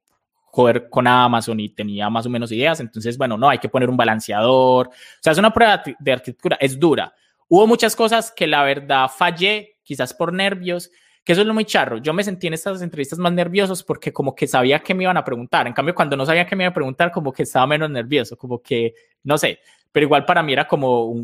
joder 0.50 0.88
con 0.88 1.06
Amazon 1.06 1.60
y 1.60 1.68
tenía 1.68 2.10
más 2.10 2.26
o 2.26 2.30
menos 2.30 2.50
ideas. 2.50 2.80
Entonces, 2.80 3.16
bueno, 3.16 3.38
no, 3.38 3.48
hay 3.48 3.58
que 3.58 3.68
poner 3.68 3.88
un 3.88 3.96
balanceador. 3.96 4.88
O 4.88 4.92
sea, 5.20 5.32
es 5.32 5.38
una 5.38 5.52
prueba 5.52 5.80
de 5.98 6.12
arquitectura, 6.12 6.56
es 6.60 6.76
dura. 6.78 7.14
Hubo 7.48 7.66
muchas 7.66 7.96
cosas 7.96 8.30
que 8.30 8.46
la 8.46 8.62
verdad 8.62 9.08
fallé, 9.08 9.78
quizás 9.82 10.12
por 10.12 10.32
nervios, 10.32 10.90
que 11.24 11.32
eso 11.32 11.42
es 11.42 11.46
lo 11.46 11.54
muy 11.54 11.64
charro. 11.64 11.98
Yo 11.98 12.12
me 12.14 12.24
sentí 12.24 12.46
en 12.46 12.54
estas 12.54 12.80
entrevistas 12.82 13.18
más 13.18 13.32
nerviosos 13.32 13.82
porque 13.82 14.12
como 14.12 14.34
que 14.34 14.46
sabía 14.46 14.78
que 14.80 14.94
me 14.94 15.04
iban 15.04 15.16
a 15.16 15.24
preguntar. 15.24 15.66
En 15.66 15.72
cambio, 15.72 15.94
cuando 15.94 16.16
no 16.16 16.24
sabía 16.24 16.46
que 16.46 16.56
me 16.56 16.64
iban 16.64 16.72
a 16.72 16.74
preguntar, 16.74 17.10
como 17.10 17.32
que 17.32 17.42
estaba 17.42 17.66
menos 17.66 17.90
nervioso, 17.90 18.36
como 18.36 18.62
que, 18.62 18.94
no 19.24 19.36
sé, 19.36 19.60
pero 19.92 20.04
igual 20.04 20.24
para 20.24 20.42
mí 20.42 20.52
era 20.52 20.66
como 20.66 21.14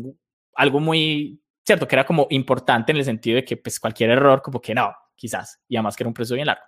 algo 0.55 0.79
muy, 0.79 1.39
cierto, 1.63 1.87
que 1.87 1.95
era 1.95 2.05
como 2.05 2.27
importante 2.29 2.91
en 2.91 2.99
el 2.99 3.05
sentido 3.05 3.37
de 3.37 3.45
que 3.45 3.57
pues 3.57 3.79
cualquier 3.79 4.11
error, 4.11 4.41
como 4.41 4.61
que 4.61 4.75
no, 4.75 4.93
quizás, 5.15 5.59
y 5.67 5.75
además 5.75 5.95
que 5.95 6.03
era 6.03 6.09
un 6.09 6.13
proceso 6.13 6.35
bien 6.35 6.47
largo. 6.47 6.63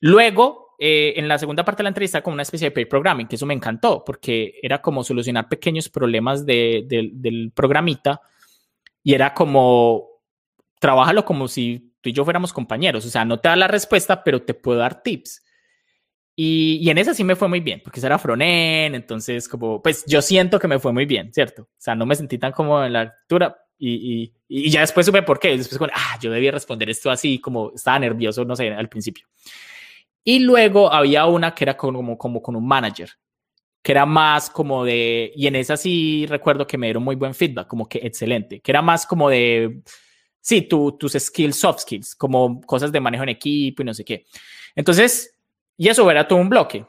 Luego, 0.00 0.69
eh, 0.82 1.12
en 1.18 1.28
la 1.28 1.38
segunda 1.38 1.62
parte 1.62 1.80
de 1.80 1.84
la 1.84 1.90
entrevista, 1.90 2.22
como 2.22 2.32
una 2.32 2.42
especie 2.42 2.68
de 2.68 2.70
pair 2.70 2.88
programming, 2.88 3.28
que 3.28 3.36
eso 3.36 3.44
me 3.44 3.52
encantó, 3.52 4.02
porque 4.02 4.58
era 4.62 4.80
como 4.80 5.04
solucionar 5.04 5.46
pequeños 5.46 5.90
problemas 5.90 6.46
del 6.46 7.52
programita 7.54 8.22
y 9.02 9.12
era 9.12 9.34
como, 9.34 10.08
trabájalo 10.78 11.26
como 11.26 11.48
si 11.48 11.92
tú 12.00 12.08
y 12.08 12.14
yo 12.14 12.24
fuéramos 12.24 12.54
compañeros. 12.54 13.04
O 13.04 13.10
sea, 13.10 13.26
no 13.26 13.38
te 13.38 13.50
da 13.50 13.56
la 13.56 13.68
respuesta, 13.68 14.24
pero 14.24 14.40
te 14.40 14.54
puedo 14.54 14.78
dar 14.78 15.02
tips. 15.02 15.44
Y, 16.34 16.78
y 16.80 16.88
en 16.88 16.96
esa 16.96 17.12
sí 17.12 17.24
me 17.24 17.36
fue 17.36 17.48
muy 17.48 17.60
bien, 17.60 17.82
porque 17.84 18.00
eso 18.00 18.06
era 18.06 18.18
fronen, 18.18 18.94
entonces 18.94 19.46
como, 19.50 19.82
pues 19.82 20.06
yo 20.06 20.22
siento 20.22 20.58
que 20.58 20.68
me 20.68 20.78
fue 20.78 20.94
muy 20.94 21.04
bien, 21.04 21.30
¿cierto? 21.34 21.64
O 21.64 21.76
sea, 21.76 21.94
no 21.94 22.06
me 22.06 22.14
sentí 22.14 22.38
tan 22.38 22.52
como 22.52 22.82
en 22.82 22.94
la 22.94 23.00
altura 23.00 23.54
y, 23.76 24.22
y, 24.22 24.34
y 24.48 24.70
ya 24.70 24.80
después 24.80 25.04
supe 25.04 25.20
por 25.20 25.38
qué. 25.38 25.58
Después 25.58 25.76
como, 25.76 25.90
ah, 25.94 26.18
yo 26.22 26.30
debía 26.30 26.52
responder 26.52 26.88
esto 26.88 27.10
así, 27.10 27.38
como 27.38 27.72
estaba 27.74 27.98
nervioso, 27.98 28.46
no 28.46 28.56
sé, 28.56 28.70
al 28.72 28.88
principio. 28.88 29.26
Y 30.24 30.40
luego 30.40 30.92
había 30.92 31.26
una 31.26 31.54
que 31.54 31.64
era 31.64 31.76
como, 31.76 32.16
como 32.18 32.42
con 32.42 32.56
un 32.56 32.66
manager, 32.66 33.10
que 33.82 33.92
era 33.92 34.04
más 34.04 34.50
como 34.50 34.84
de, 34.84 35.32
y 35.34 35.46
en 35.46 35.56
esa 35.56 35.76
sí 35.76 36.26
recuerdo 36.28 36.66
que 36.66 36.76
me 36.76 36.86
dieron 36.86 37.02
muy 37.02 37.16
buen 37.16 37.34
feedback, 37.34 37.66
como 37.66 37.88
que 37.88 37.98
excelente, 38.02 38.60
que 38.60 38.70
era 38.70 38.82
más 38.82 39.06
como 39.06 39.30
de 39.30 39.82
sí, 40.40 40.62
tus 40.62 41.12
skills, 41.12 41.56
soft 41.56 41.80
skills, 41.80 42.14
como 42.14 42.60
cosas 42.62 42.92
de 42.92 43.00
manejo 43.00 43.22
en 43.22 43.30
equipo 43.30 43.82
y 43.82 43.84
no 43.84 43.94
sé 43.94 44.04
qué. 44.04 44.26
Entonces, 44.74 45.36
y 45.76 45.88
eso 45.88 46.10
era 46.10 46.26
todo 46.26 46.38
un 46.38 46.48
bloque. 46.48 46.84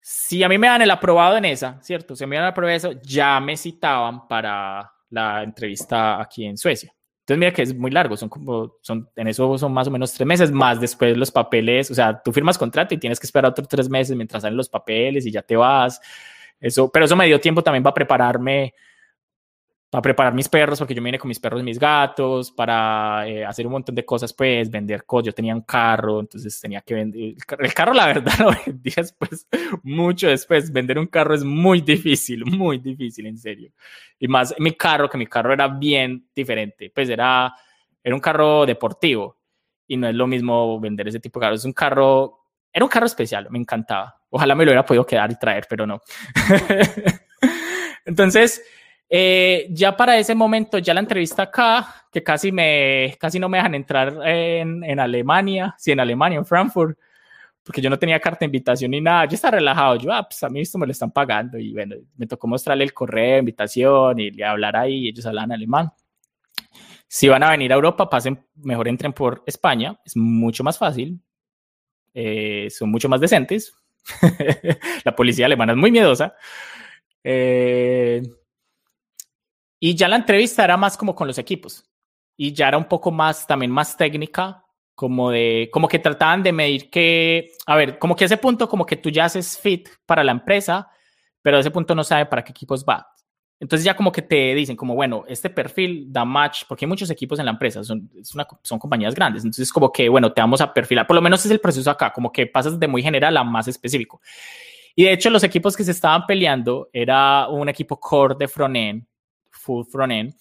Si 0.00 0.42
a 0.42 0.48
mí 0.48 0.58
me 0.58 0.66
dan 0.66 0.82
el 0.82 0.90
aprobado 0.90 1.36
en 1.36 1.44
esa, 1.44 1.80
¿cierto? 1.82 2.16
Si 2.16 2.26
me 2.26 2.36
dan 2.36 2.46
el 2.46 2.50
aprobado 2.50 2.76
eso, 2.76 2.92
ya 3.02 3.38
me 3.40 3.56
citaban 3.56 4.26
para 4.26 4.92
la 5.10 5.42
entrevista 5.42 6.20
aquí 6.20 6.44
en 6.44 6.56
Suecia. 6.56 6.92
Entonces, 7.22 7.38
mira 7.38 7.52
que 7.52 7.62
es 7.62 7.76
muy 7.76 7.92
largo, 7.92 8.16
son 8.16 8.28
como, 8.28 8.78
son, 8.80 9.08
en 9.14 9.28
eso 9.28 9.56
son 9.56 9.72
más 9.72 9.86
o 9.86 9.92
menos 9.92 10.12
tres 10.12 10.26
meses, 10.26 10.50
más 10.50 10.80
después 10.80 11.16
los 11.16 11.30
papeles, 11.30 11.88
o 11.88 11.94
sea, 11.94 12.20
tú 12.20 12.32
firmas 12.32 12.58
contrato 12.58 12.94
y 12.94 12.98
tienes 12.98 13.20
que 13.20 13.26
esperar 13.26 13.52
otros 13.52 13.68
tres 13.68 13.88
meses 13.88 14.16
mientras 14.16 14.42
salen 14.42 14.56
los 14.56 14.68
papeles 14.68 15.24
y 15.24 15.30
ya 15.30 15.42
te 15.42 15.54
vas. 15.54 16.00
Eso, 16.60 16.90
pero 16.90 17.04
eso 17.04 17.14
me 17.14 17.26
dio 17.26 17.40
tiempo 17.40 17.62
también 17.62 17.84
para 17.84 17.94
prepararme 17.94 18.74
para 19.92 20.00
preparar 20.00 20.32
mis 20.32 20.48
perros, 20.48 20.78
porque 20.78 20.94
yo 20.94 21.02
vine 21.02 21.18
con 21.18 21.28
mis 21.28 21.38
perros 21.38 21.60
y 21.60 21.64
mis 21.64 21.78
gatos, 21.78 22.50
para 22.50 23.28
eh, 23.28 23.44
hacer 23.44 23.66
un 23.66 23.72
montón 23.72 23.94
de 23.94 24.06
cosas, 24.06 24.32
pues 24.32 24.70
vender 24.70 25.04
cosas. 25.04 25.26
Yo 25.26 25.34
tenía 25.34 25.54
un 25.54 25.60
carro, 25.60 26.20
entonces 26.20 26.58
tenía 26.58 26.80
que 26.80 26.94
vender. 26.94 27.34
El 27.58 27.74
carro, 27.74 27.92
la 27.92 28.06
verdad, 28.06 28.32
lo 28.38 28.52
vendí 28.64 28.90
después, 28.96 29.46
mucho 29.82 30.28
después. 30.28 30.72
Vender 30.72 30.98
un 30.98 31.08
carro 31.08 31.34
es 31.34 31.44
muy 31.44 31.82
difícil, 31.82 32.42
muy 32.46 32.78
difícil, 32.78 33.26
en 33.26 33.36
serio. 33.36 33.70
Y 34.18 34.28
más 34.28 34.54
mi 34.58 34.72
carro, 34.72 35.10
que 35.10 35.18
mi 35.18 35.26
carro 35.26 35.52
era 35.52 35.68
bien 35.68 36.26
diferente. 36.34 36.90
Pues 36.94 37.10
era, 37.10 37.54
era 38.02 38.14
un 38.14 38.20
carro 38.22 38.64
deportivo 38.64 39.36
y 39.86 39.98
no 39.98 40.08
es 40.08 40.14
lo 40.14 40.26
mismo 40.26 40.80
vender 40.80 41.08
ese 41.08 41.20
tipo 41.20 41.38
de 41.38 41.44
carro. 41.44 41.56
Es 41.56 41.66
un 41.66 41.74
carro 41.74 42.38
era 42.72 42.82
un 42.82 42.88
carro 42.88 43.04
especial, 43.04 43.46
me 43.50 43.58
encantaba. 43.58 44.18
Ojalá 44.30 44.54
me 44.54 44.64
lo 44.64 44.70
hubiera 44.70 44.86
podido 44.86 45.04
quedar 45.04 45.30
y 45.30 45.38
traer, 45.38 45.66
pero 45.68 45.86
no. 45.86 46.00
Entonces, 48.06 48.62
eh, 49.14 49.66
ya 49.68 49.94
para 49.94 50.16
ese 50.16 50.34
momento, 50.34 50.78
ya 50.78 50.94
la 50.94 51.00
entrevista 51.00 51.42
acá, 51.42 52.06
que 52.10 52.22
casi, 52.22 52.50
me, 52.50 53.14
casi 53.20 53.38
no 53.38 53.46
me 53.46 53.58
dejan 53.58 53.74
entrar 53.74 54.26
en, 54.26 54.82
en 54.82 54.98
Alemania, 54.98 55.74
sí, 55.76 55.92
en 55.92 56.00
Alemania, 56.00 56.38
en 56.38 56.46
Frankfurt, 56.46 56.98
porque 57.62 57.82
yo 57.82 57.90
no 57.90 57.98
tenía 57.98 58.18
carta 58.18 58.38
de 58.40 58.46
invitación 58.46 58.90
ni 58.90 59.02
nada, 59.02 59.26
yo 59.26 59.34
estaba 59.34 59.58
relajado, 59.58 59.96
yo, 59.96 60.10
ah, 60.14 60.26
pues 60.26 60.42
a 60.42 60.48
mí 60.48 60.60
esto 60.62 60.78
me 60.78 60.86
lo 60.86 60.92
están 60.92 61.10
pagando 61.10 61.58
y 61.58 61.74
bueno, 61.74 61.96
me 62.16 62.26
tocó 62.26 62.46
mostrarle 62.46 62.84
el 62.84 62.94
correo 62.94 63.40
invitación 63.40 64.18
y 64.18 64.40
hablar 64.40 64.76
ahí, 64.76 65.08
ellos 65.08 65.26
hablan 65.26 65.52
alemán. 65.52 65.92
Si 67.06 67.28
van 67.28 67.42
a 67.42 67.50
venir 67.50 67.70
a 67.70 67.74
Europa, 67.74 68.08
pasen, 68.08 68.42
mejor 68.54 68.88
entren 68.88 69.12
por 69.12 69.42
España, 69.44 70.00
es 70.06 70.16
mucho 70.16 70.64
más 70.64 70.78
fácil, 70.78 71.20
eh, 72.14 72.68
son 72.70 72.90
mucho 72.90 73.10
más 73.10 73.20
decentes, 73.20 73.74
la 75.04 75.14
policía 75.14 75.44
alemana 75.44 75.72
es 75.72 75.78
muy 75.78 75.90
miedosa. 75.90 76.34
Eh, 77.22 78.22
y 79.84 79.96
ya 79.96 80.06
la 80.06 80.14
entrevista 80.14 80.62
era 80.62 80.76
más 80.76 80.96
como 80.96 81.12
con 81.12 81.26
los 81.26 81.38
equipos 81.38 81.84
y 82.36 82.52
ya 82.52 82.68
era 82.68 82.78
un 82.78 82.84
poco 82.84 83.10
más, 83.10 83.48
también 83.48 83.72
más 83.72 83.96
técnica, 83.96 84.64
como 84.94 85.32
de, 85.32 85.70
como 85.72 85.88
que 85.88 85.98
trataban 85.98 86.40
de 86.44 86.52
medir 86.52 86.88
que, 86.88 87.48
a 87.66 87.74
ver, 87.74 87.98
como 87.98 88.14
que 88.14 88.26
ese 88.26 88.36
punto, 88.36 88.68
como 88.68 88.86
que 88.86 88.94
tú 88.94 89.10
ya 89.10 89.24
haces 89.24 89.58
fit 89.58 89.88
para 90.06 90.22
la 90.22 90.30
empresa, 90.30 90.88
pero 91.42 91.58
ese 91.58 91.72
punto 91.72 91.96
no 91.96 92.04
sabe 92.04 92.26
para 92.26 92.44
qué 92.44 92.52
equipos 92.52 92.84
va. 92.88 93.08
Entonces 93.58 93.84
ya 93.84 93.96
como 93.96 94.12
que 94.12 94.22
te 94.22 94.54
dicen 94.54 94.76
como, 94.76 94.94
bueno, 94.94 95.24
este 95.26 95.50
perfil 95.50 96.12
da 96.12 96.24
match, 96.24 96.62
porque 96.68 96.84
hay 96.84 96.88
muchos 96.88 97.10
equipos 97.10 97.40
en 97.40 97.46
la 97.46 97.50
empresa, 97.50 97.82
son, 97.82 98.08
son 98.62 98.78
compañías 98.78 99.16
grandes, 99.16 99.42
entonces 99.42 99.72
como 99.72 99.90
que, 99.90 100.08
bueno, 100.08 100.32
te 100.32 100.40
vamos 100.40 100.60
a 100.60 100.72
perfilar, 100.72 101.08
por 101.08 101.16
lo 101.16 101.22
menos 101.22 101.44
es 101.44 101.50
el 101.50 101.58
proceso 101.58 101.90
acá, 101.90 102.12
como 102.12 102.30
que 102.30 102.46
pasas 102.46 102.78
de 102.78 102.86
muy 102.86 103.02
general 103.02 103.36
a 103.36 103.42
más 103.42 103.66
específico. 103.66 104.20
Y 104.94 105.04
de 105.04 105.12
hecho 105.12 105.28
los 105.28 105.42
equipos 105.42 105.76
que 105.76 105.82
se 105.82 105.90
estaban 105.90 106.24
peleando 106.24 106.88
era 106.92 107.48
un 107.48 107.68
equipo 107.68 107.98
core 107.98 108.36
de 108.38 108.46
frontend, 108.46 109.06
full 109.62 109.84
frontend, 109.86 110.34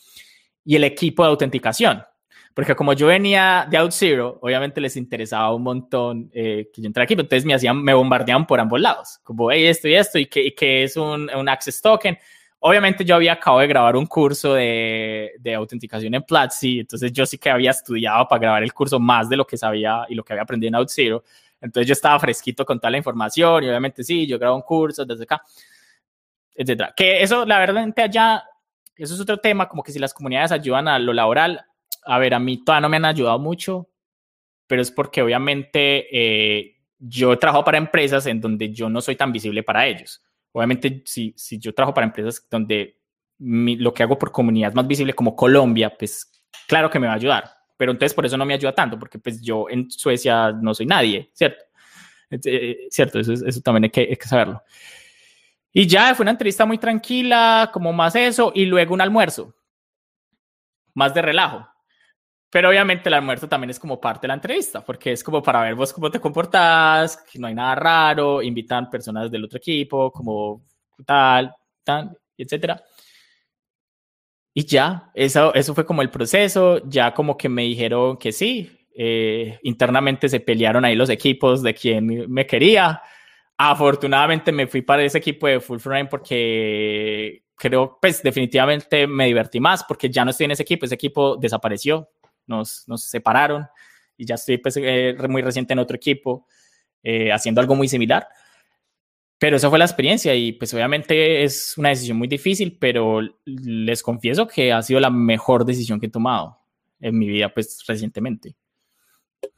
y 0.65 0.75
el 0.75 0.83
equipo 0.83 1.23
de 1.23 1.29
autenticación. 1.29 2.03
Porque 2.53 2.75
como 2.75 2.93
yo 2.93 3.07
venía 3.07 3.65
de 3.69 3.79
OutZero, 3.79 4.39
obviamente 4.41 4.81
les 4.81 4.97
interesaba 4.97 5.53
un 5.55 5.63
montón 5.63 6.29
eh, 6.33 6.69
que 6.73 6.81
yo 6.81 6.87
entrara 6.87 7.05
aquí, 7.05 7.13
entonces 7.13 7.45
me 7.45 7.53
hacían, 7.53 7.81
me 7.81 7.93
bombardeaban 7.93 8.45
por 8.45 8.59
ambos 8.59 8.81
lados, 8.81 9.19
como, 9.23 9.51
hey, 9.51 9.67
esto 9.67 9.87
y 9.87 9.95
esto, 9.95 10.19
y 10.19 10.25
que, 10.25 10.83
es 10.83 10.97
un, 10.97 11.29
un, 11.33 11.49
access 11.49 11.81
token. 11.81 12.17
Obviamente 12.59 13.05
yo 13.05 13.15
había 13.15 13.33
acabado 13.33 13.61
de 13.61 13.67
grabar 13.67 13.95
un 13.95 14.05
curso 14.05 14.53
de, 14.53 15.31
de 15.39 15.55
autenticación 15.55 16.13
en 16.13 16.23
Platzi, 16.23 16.81
entonces 16.81 17.11
yo 17.13 17.25
sí 17.25 17.37
que 17.37 17.49
había 17.49 17.71
estudiado 17.71 18.27
para 18.27 18.39
grabar 18.39 18.63
el 18.63 18.73
curso 18.73 18.99
más 18.99 19.29
de 19.29 19.37
lo 19.37 19.47
que 19.47 19.57
sabía 19.57 20.05
y 20.09 20.15
lo 20.15 20.23
que 20.23 20.33
había 20.33 20.43
aprendido 20.43 20.67
en 20.69 20.75
OutZero. 20.75 21.23
Entonces 21.61 21.87
yo 21.87 21.93
estaba 21.93 22.19
fresquito 22.19 22.65
con 22.65 22.79
toda 22.79 22.91
la 22.91 22.97
información 22.97 23.63
y 23.63 23.67
obviamente 23.67 24.03
sí, 24.03 24.27
yo 24.27 24.37
grabo 24.37 24.55
un 24.55 24.63
curso 24.63 25.05
desde 25.05 25.23
acá, 25.23 25.41
etcétera. 26.53 26.93
Que 26.95 27.21
eso, 27.21 27.45
la 27.45 27.59
verdad, 27.59 27.87
allá, 27.97 28.43
eso 28.95 29.13
es 29.13 29.19
otro 29.19 29.37
tema, 29.37 29.67
como 29.67 29.83
que 29.83 29.91
si 29.91 29.99
las 29.99 30.13
comunidades 30.13 30.51
ayudan 30.51 30.87
a 30.87 30.99
lo 30.99 31.13
laboral, 31.13 31.65
a 32.03 32.19
ver, 32.19 32.33
a 32.33 32.39
mí 32.39 32.63
todavía 32.63 32.81
no 32.81 32.89
me 32.89 32.97
han 32.97 33.05
ayudado 33.05 33.39
mucho, 33.39 33.89
pero 34.67 34.81
es 34.81 34.91
porque 34.91 35.21
obviamente 35.21 36.07
eh, 36.11 36.77
yo 36.97 37.37
trabajo 37.37 37.63
para 37.63 37.77
empresas 37.77 38.25
en 38.25 38.39
donde 38.39 38.71
yo 38.71 38.89
no 38.89 39.01
soy 39.01 39.15
tan 39.15 39.31
visible 39.31 39.63
para 39.63 39.85
ellos. 39.87 40.23
Obviamente, 40.51 41.03
si, 41.05 41.33
si 41.35 41.59
yo 41.59 41.73
trabajo 41.73 41.93
para 41.93 42.07
empresas 42.07 42.45
donde 42.49 42.99
lo 43.39 43.93
que 43.93 44.03
hago 44.03 44.17
por 44.17 44.31
comunidad 44.31 44.69
es 44.69 44.75
más 44.75 44.87
visible 44.87 45.13
como 45.13 45.35
Colombia, 45.35 45.95
pues 45.97 46.43
claro 46.67 46.89
que 46.89 46.99
me 46.99 47.07
va 47.07 47.13
a 47.13 47.15
ayudar. 47.15 47.51
Pero 47.77 47.91
entonces 47.91 48.13
por 48.13 48.25
eso 48.25 48.37
no 48.37 48.45
me 48.45 48.53
ayuda 48.53 48.75
tanto, 48.75 48.99
porque 48.99 49.17
pues 49.17 49.41
yo 49.41 49.67
en 49.69 49.89
Suecia 49.89 50.51
no 50.51 50.73
soy 50.73 50.85
nadie, 50.85 51.31
¿cierto? 51.33 51.63
Eh, 52.29 52.87
cierto, 52.89 53.19
eso, 53.19 53.33
eso 53.33 53.61
también 53.61 53.85
hay 53.85 53.89
que 53.89 54.17
saberlo. 54.27 54.61
Y 55.73 55.87
ya 55.87 56.13
fue 56.15 56.23
una 56.23 56.31
entrevista 56.31 56.65
muy 56.65 56.77
tranquila, 56.77 57.69
como 57.73 57.93
más 57.93 58.15
eso, 58.15 58.51
y 58.53 58.65
luego 58.65 58.93
un 58.93 59.01
almuerzo, 59.01 59.55
más 60.93 61.13
de 61.13 61.21
relajo. 61.21 61.67
Pero 62.49 62.69
obviamente 62.69 63.07
el 63.07 63.13
almuerzo 63.13 63.47
también 63.47 63.69
es 63.69 63.79
como 63.79 64.01
parte 64.01 64.23
de 64.23 64.29
la 64.29 64.33
entrevista, 64.33 64.83
porque 64.83 65.13
es 65.13 65.23
como 65.23 65.41
para 65.41 65.61
ver 65.61 65.75
vos 65.75 65.93
cómo 65.93 66.11
te 66.11 66.19
comportás, 66.19 67.23
que 67.31 67.39
no 67.39 67.47
hay 67.47 67.55
nada 67.55 67.75
raro, 67.75 68.41
invitan 68.41 68.89
personas 68.89 69.31
del 69.31 69.45
otro 69.45 69.57
equipo, 69.57 70.11
como 70.11 70.61
tal, 71.05 71.53
tal, 71.83 72.17
etcétera. 72.37 72.83
Y 74.53 74.65
ya, 74.65 75.09
eso, 75.13 75.53
eso 75.53 75.73
fue 75.73 75.85
como 75.85 76.01
el 76.01 76.09
proceso, 76.09 76.81
ya 76.89 77.13
como 77.13 77.37
que 77.37 77.47
me 77.47 77.63
dijeron 77.63 78.17
que 78.17 78.33
sí, 78.33 78.69
eh, 78.93 79.57
internamente 79.63 80.27
se 80.27 80.41
pelearon 80.41 80.83
ahí 80.83 80.95
los 80.95 81.09
equipos 81.09 81.63
de 81.63 81.73
quién 81.73 82.29
me 82.29 82.45
quería. 82.45 83.01
Afortunadamente 83.63 84.51
me 84.51 84.65
fui 84.65 84.81
para 84.81 85.03
ese 85.03 85.19
equipo 85.19 85.45
de 85.45 85.59
Full 85.59 85.77
Frame 85.77 86.05
porque 86.07 87.43
creo, 87.55 87.99
pues 88.01 88.23
definitivamente 88.23 89.05
me 89.05 89.27
divertí 89.27 89.59
más 89.59 89.83
porque 89.83 90.09
ya 90.09 90.25
no 90.25 90.31
estoy 90.31 90.45
en 90.45 90.51
ese 90.51 90.63
equipo, 90.63 90.87
ese 90.87 90.95
equipo 90.95 91.37
desapareció, 91.37 92.09
nos, 92.47 92.87
nos 92.87 93.03
separaron 93.03 93.67
y 94.17 94.25
ya 94.25 94.33
estoy 94.33 94.57
pues, 94.57 94.77
eh, 94.77 95.15
muy 95.29 95.43
reciente 95.43 95.73
en 95.73 95.79
otro 95.79 95.95
equipo 95.95 96.47
eh, 97.03 97.31
haciendo 97.31 97.61
algo 97.61 97.75
muy 97.75 97.87
similar. 97.87 98.27
Pero 99.37 99.57
esa 99.57 99.69
fue 99.69 99.77
la 99.77 99.85
experiencia 99.85 100.33
y 100.33 100.53
pues 100.53 100.73
obviamente 100.73 101.43
es 101.43 101.77
una 101.77 101.89
decisión 101.89 102.17
muy 102.17 102.27
difícil, 102.27 102.79
pero 102.79 103.21
les 103.45 104.01
confieso 104.01 104.47
que 104.47 104.73
ha 104.73 104.81
sido 104.81 104.99
la 104.99 105.11
mejor 105.11 105.65
decisión 105.65 105.99
que 105.99 106.07
he 106.07 106.09
tomado 106.11 106.57
en 106.99 107.15
mi 107.15 107.27
vida 107.27 107.53
pues 107.53 107.83
recientemente. 107.85 108.55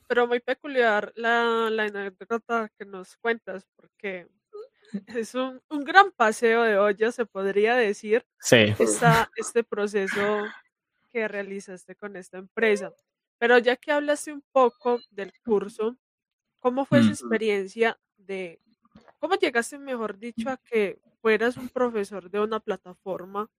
Pero 0.07 0.27
muy 0.27 0.39
peculiar 0.39 1.11
la, 1.15 1.69
la 1.69 1.83
anécdota 1.83 2.69
que 2.77 2.85
nos 2.85 3.17
cuentas, 3.17 3.65
porque 3.75 4.27
es 5.07 5.33
un, 5.35 5.61
un, 5.69 5.83
gran 5.83 6.11
paseo 6.11 6.63
de 6.63 6.77
olla, 6.77 7.11
se 7.11 7.25
podría 7.25 7.75
decir, 7.75 8.25
sí. 8.39 8.73
este 9.35 9.63
proceso 9.63 10.45
que 11.09 11.27
realizaste 11.27 11.95
con 11.95 12.15
esta 12.15 12.37
empresa. 12.37 12.91
Pero 13.37 13.57
ya 13.57 13.75
que 13.75 13.91
hablaste 13.91 14.31
un 14.31 14.43
poco 14.51 14.99
del 15.11 15.31
curso, 15.43 15.97
¿cómo 16.59 16.85
fue 16.85 16.99
esa 16.99 17.09
mm. 17.09 17.11
experiencia 17.11 17.99
de, 18.17 18.59
cómo 19.19 19.35
llegaste, 19.35 19.77
mejor 19.77 20.17
dicho, 20.17 20.49
a 20.49 20.57
que 20.57 20.99
fueras 21.21 21.57
un 21.57 21.69
profesor 21.69 22.29
de 22.29 22.39
una 22.39 22.59
plataforma 22.59 23.49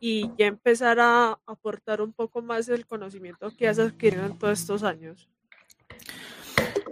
y 0.00 0.30
ya 0.36 0.46
empezar 0.46 0.98
a 1.00 1.38
aportar 1.46 2.00
un 2.00 2.12
poco 2.12 2.42
más 2.42 2.66
del 2.66 2.86
conocimiento 2.86 3.50
que 3.56 3.68
has 3.68 3.78
adquirido 3.78 4.26
en 4.26 4.38
todos 4.38 4.60
estos 4.60 4.82
años? 4.82 5.28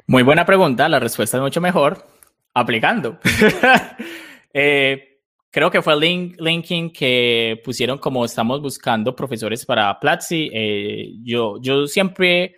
Muy 0.09 0.23
buena 0.23 0.47
pregunta, 0.47 0.89
la 0.89 1.01
respuesta 1.01 1.37
es 1.37 1.43
mucho 1.43 1.61
mejor 1.61 2.07
aplicando. 2.55 3.19
eh, 4.55 5.21
creo 5.51 5.71
que 5.71 5.83
fue 5.83 5.99
Link, 6.01 6.37
Linking 6.41 6.93
que 6.93 7.61
pusieron 7.65 7.99
como 7.99 8.25
estamos 8.25 8.63
buscando 8.63 9.17
profesores 9.17 9.67
para 9.67 9.99
Platzi. 9.99 10.49
Eh, 10.53 11.13
yo, 11.23 11.61
yo 11.61 11.87
siempre, 11.87 12.57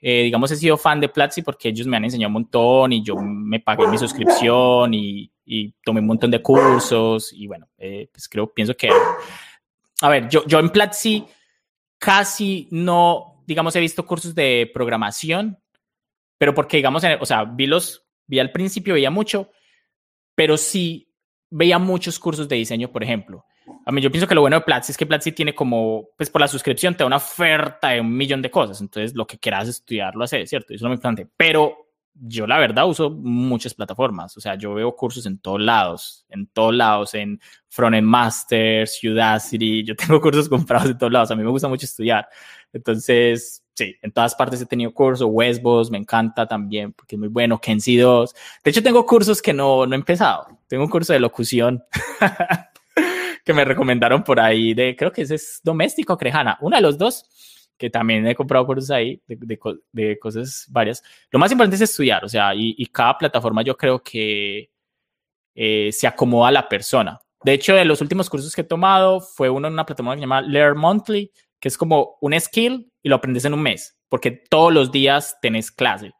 eh, 0.00 0.24
digamos, 0.24 0.50
he 0.50 0.56
sido 0.56 0.76
fan 0.76 1.00
de 1.00 1.08
Platzi 1.08 1.42
porque 1.42 1.68
ellos 1.68 1.86
me 1.86 1.96
han 1.96 2.04
enseñado 2.04 2.28
un 2.28 2.34
montón 2.34 2.92
y 2.92 3.04
yo 3.04 3.16
me 3.16 3.60
pagué 3.60 3.86
mi 3.86 3.96
suscripción 3.96 4.92
y, 4.92 5.32
tomé 5.82 6.00
un 6.00 6.06
montón 6.06 6.30
de 6.30 6.40
cursos 6.40 7.32
y 7.32 7.48
bueno, 7.48 7.68
pues 7.76 8.28
creo, 8.28 8.52
pienso 8.52 8.76
que, 8.76 8.88
a 10.00 10.08
ver, 10.08 10.28
yo, 10.28 10.46
yo 10.46 10.60
en 10.60 10.70
Platzi 10.70 11.24
casi 11.98 12.68
no, 12.70 13.42
digamos, 13.46 13.74
he 13.74 13.80
visto 13.80 14.06
cursos 14.06 14.32
de 14.32 14.70
programación, 14.72 15.58
pero 16.40 16.54
porque, 16.54 16.78
digamos, 16.78 17.04
o 17.20 17.26
sea, 17.26 17.44
vi 17.44 17.66
los, 17.66 18.06
vi 18.26 18.38
al 18.38 18.50
principio, 18.50 18.94
veía 18.94 19.10
mucho, 19.10 19.50
pero 20.34 20.56
sí 20.56 21.12
veía 21.50 21.78
muchos 21.78 22.18
cursos 22.18 22.48
de 22.48 22.56
diseño, 22.56 22.90
por 22.90 23.04
ejemplo. 23.04 23.44
A 23.84 23.92
mí 23.92 24.00
yo 24.00 24.10
pienso 24.10 24.26
que 24.26 24.34
lo 24.34 24.40
bueno 24.40 24.56
de 24.56 24.62
Platzi 24.62 24.92
es 24.92 24.96
que 24.96 25.04
Platzi 25.04 25.32
tiene 25.32 25.54
como, 25.54 26.08
pues 26.16 26.30
por 26.30 26.40
la 26.40 26.48
suscripción 26.48 26.94
te 26.94 27.00
da 27.00 27.08
una 27.08 27.16
oferta 27.16 27.90
de 27.90 28.00
un 28.00 28.16
millón 28.16 28.40
de 28.40 28.50
cosas, 28.50 28.80
entonces 28.80 29.14
lo 29.14 29.26
que 29.26 29.38
quieras 29.38 29.68
estudiar 29.68 30.16
lo 30.16 30.24
haces, 30.24 30.48
¿cierto? 30.48 30.72
Eso 30.72 30.86
es 30.86 30.88
lo 30.88 30.94
importante. 30.94 31.28
Pero 31.36 31.90
yo 32.14 32.46
la 32.46 32.58
verdad 32.58 32.88
uso 32.88 33.10
muchas 33.10 33.74
plataformas, 33.74 34.34
o 34.38 34.40
sea, 34.40 34.54
yo 34.54 34.72
veo 34.72 34.96
cursos 34.96 35.26
en 35.26 35.40
todos 35.40 35.60
lados, 35.60 36.24
en 36.30 36.46
todos 36.46 36.74
lados, 36.74 37.12
en 37.12 37.38
Frontend 37.68 38.06
Masters, 38.06 38.98
Udacity, 39.04 39.84
yo 39.84 39.94
tengo 39.94 40.18
cursos 40.22 40.48
comprados 40.48 40.88
en 40.88 40.96
todos 40.96 41.12
lados, 41.12 41.30
a 41.32 41.36
mí 41.36 41.44
me 41.44 41.50
gusta 41.50 41.68
mucho 41.68 41.84
estudiar. 41.84 42.26
Entonces, 42.72 43.62
sí, 43.80 43.96
en 44.02 44.12
todas 44.12 44.34
partes 44.34 44.60
he 44.60 44.66
tenido 44.66 44.92
cursos, 44.92 45.26
Westboss 45.30 45.90
me 45.90 45.96
encanta 45.96 46.46
también 46.46 46.92
porque 46.92 47.16
es 47.16 47.18
muy 47.18 47.28
bueno, 47.28 47.58
Kenzie 47.58 48.00
2. 48.00 48.34
De 48.62 48.70
hecho, 48.70 48.82
tengo 48.82 49.06
cursos 49.06 49.40
que 49.40 49.54
no, 49.54 49.86
no 49.86 49.94
he 49.94 49.98
empezado. 49.98 50.46
Tengo 50.68 50.84
un 50.84 50.90
curso 50.90 51.14
de 51.14 51.20
locución 51.20 51.82
que 53.44 53.54
me 53.54 53.64
recomendaron 53.64 54.22
por 54.22 54.38
ahí 54.38 54.74
de, 54.74 54.94
creo 54.96 55.10
que 55.10 55.22
ese 55.22 55.36
es 55.36 55.60
doméstico, 55.64 56.18
Crejana, 56.18 56.58
uno 56.60 56.76
de 56.76 56.82
los 56.82 56.98
dos 56.98 57.24
que 57.78 57.88
también 57.88 58.26
he 58.26 58.34
comprado 58.34 58.66
cursos 58.66 58.90
ahí 58.90 59.22
de, 59.26 59.58
de, 59.92 60.18
cosas 60.18 60.66
varias. 60.68 61.02
Lo 61.30 61.38
más 61.38 61.50
importante 61.50 61.76
es 61.76 61.80
estudiar, 61.80 62.22
o 62.22 62.28
sea, 62.28 62.54
y, 62.54 62.84
cada 62.86 63.16
plataforma 63.16 63.62
yo 63.62 63.74
creo 63.74 64.02
que 64.02 64.70
eh, 65.54 65.90
se 65.90 66.06
acomoda 66.06 66.48
a 66.48 66.52
la 66.52 66.68
persona. 66.68 67.18
De 67.42 67.54
hecho, 67.54 67.74
de 67.74 67.86
los 67.86 68.02
últimos 68.02 68.28
cursos 68.28 68.54
que 68.54 68.60
he 68.60 68.64
tomado 68.64 69.22
fue 69.22 69.48
uno 69.48 69.68
en 69.68 69.72
una 69.72 69.86
plataforma 69.86 70.14
que 70.14 70.18
se 70.18 70.24
llama 70.24 70.42
Learn 70.42 70.76
Monthly, 70.76 71.32
que 71.58 71.68
es 71.68 71.78
como 71.78 72.18
un 72.20 72.38
skill 72.38 72.89
y 73.02 73.08
lo 73.08 73.16
aprendes 73.16 73.44
en 73.44 73.54
un 73.54 73.62
mes, 73.62 73.98
porque 74.08 74.30
todos 74.30 74.72
los 74.72 74.92
días 74.92 75.38
tenés 75.40 75.70
clase. 75.70 76.12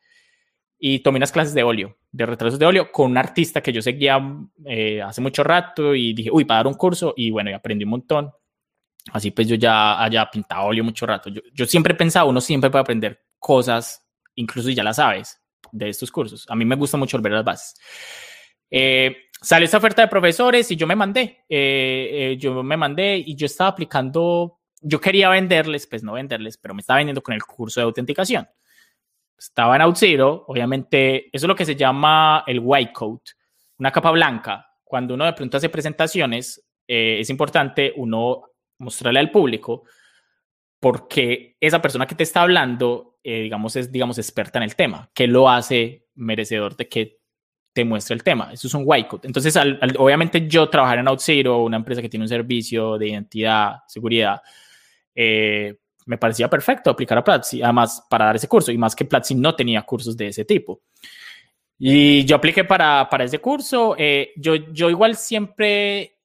y 0.82 1.00
tomé 1.00 1.18
unas 1.18 1.32
clases 1.32 1.52
de 1.52 1.62
óleo, 1.62 1.98
de 2.10 2.24
retrasos 2.24 2.58
de 2.58 2.64
óleo, 2.64 2.90
con 2.90 3.10
un 3.10 3.18
artista 3.18 3.62
que 3.62 3.72
yo 3.72 3.82
seguía 3.82 4.18
eh, 4.64 5.02
hace 5.02 5.20
mucho 5.20 5.44
rato 5.44 5.94
y 5.94 6.14
dije, 6.14 6.30
uy, 6.32 6.46
para 6.46 6.60
dar 6.60 6.68
un 6.68 6.74
curso 6.74 7.12
y 7.16 7.30
bueno, 7.30 7.50
y 7.50 7.52
aprendí 7.52 7.84
un 7.84 7.90
montón. 7.90 8.32
Así 9.12 9.30
pues 9.30 9.46
yo 9.46 9.56
ya 9.56 10.02
haya 10.02 10.30
pintado 10.30 10.64
óleo 10.66 10.82
mucho 10.84 11.04
rato. 11.06 11.28
Yo, 11.30 11.42
yo 11.52 11.66
siempre 11.66 11.92
he 11.92 11.96
pensado, 11.96 12.28
uno 12.28 12.40
siempre 12.40 12.70
puede 12.70 12.82
aprender 12.82 13.20
cosas, 13.38 14.06
incluso 14.36 14.70
ya 14.70 14.82
las 14.82 14.96
sabes, 14.96 15.40
de 15.72 15.88
estos 15.88 16.10
cursos. 16.10 16.46
A 16.48 16.54
mí 16.56 16.64
me 16.64 16.76
gusta 16.76 16.96
mucho 16.96 17.18
volver 17.18 17.32
a 17.32 17.36
las 17.36 17.44
bases. 17.44 17.80
Eh, 18.70 19.16
salió 19.40 19.64
esta 19.64 19.78
oferta 19.78 20.02
de 20.02 20.08
profesores 20.08 20.70
y 20.70 20.76
yo 20.76 20.86
me 20.86 20.96
mandé. 20.96 21.44
Eh, 21.48 22.36
yo 22.38 22.62
me 22.62 22.76
mandé 22.76 23.16
y 23.18 23.34
yo 23.34 23.46
estaba 23.46 23.70
aplicando, 23.70 24.59
yo 24.80 25.00
quería 25.00 25.28
venderles, 25.28 25.86
pues 25.86 26.02
no 26.02 26.14
venderles, 26.14 26.56
pero 26.56 26.74
me 26.74 26.80
estaba 26.80 26.98
vendiendo 26.98 27.22
con 27.22 27.34
el 27.34 27.42
curso 27.42 27.80
de 27.80 27.84
autenticación 27.84 28.48
estaba 29.40 29.76
en 29.76 29.82
OutZero, 29.82 30.44
obviamente, 30.48 31.28
eso 31.34 31.46
es 31.46 31.48
lo 31.48 31.56
que 31.56 31.64
se 31.64 31.74
llama 31.74 32.44
el 32.46 32.60
white 32.62 32.92
coat, 32.92 33.22
una 33.78 33.90
capa 33.90 34.10
blanca. 34.10 34.66
Cuando 34.84 35.14
uno 35.14 35.24
de 35.24 35.32
pronto 35.32 35.56
hace 35.56 35.70
presentaciones, 35.70 36.62
eh, 36.86 37.18
es 37.20 37.30
importante 37.30 37.92
uno 37.96 38.42
mostrarle 38.78 39.20
al 39.20 39.30
público 39.30 39.84
porque 40.78 41.56
esa 41.60 41.80
persona 41.80 42.06
que 42.06 42.14
te 42.14 42.22
está 42.22 42.42
hablando, 42.42 43.18
eh, 43.22 43.40
digamos, 43.40 43.76
es, 43.76 43.90
digamos, 43.90 44.18
experta 44.18 44.58
en 44.58 44.64
el 44.64 44.76
tema, 44.76 45.10
que 45.14 45.26
lo 45.26 45.48
hace 45.48 46.06
merecedor 46.14 46.76
de 46.76 46.88
que 46.88 47.20
te 47.72 47.84
muestre 47.84 48.14
el 48.14 48.22
tema. 48.22 48.52
Eso 48.52 48.66
es 48.66 48.74
un 48.74 48.82
white 48.84 49.08
coat. 49.08 49.24
Entonces, 49.24 49.56
obviamente 49.96 50.48
yo 50.48 50.68
trabajar 50.68 50.98
en 50.98 51.08
OutZero, 51.08 51.62
una 51.62 51.76
empresa 51.76 52.02
que 52.02 52.08
tiene 52.08 52.24
un 52.24 52.28
servicio 52.28 52.98
de 52.98 53.08
identidad, 53.08 53.76
seguridad, 53.86 54.42
eh, 55.14 55.76
me 56.06 56.18
parecía 56.18 56.48
perfecto 56.48 56.90
aplicar 56.90 57.18
a 57.18 57.24
Platzi, 57.24 57.62
además 57.62 58.04
para 58.08 58.26
dar 58.26 58.36
ese 58.36 58.48
curso, 58.48 58.72
y 58.72 58.78
más 58.78 58.96
que 58.96 59.04
Platzi 59.04 59.34
no 59.34 59.54
tenía 59.54 59.82
cursos 59.82 60.16
de 60.16 60.28
ese 60.28 60.44
tipo. 60.44 60.82
Y 61.78 62.24
yo 62.24 62.36
apliqué 62.36 62.64
para, 62.64 63.08
para 63.08 63.24
ese 63.24 63.38
curso. 63.38 63.94
Eh, 63.96 64.32
yo, 64.36 64.54
yo 64.54 64.90
igual 64.90 65.16
siempre 65.16 66.18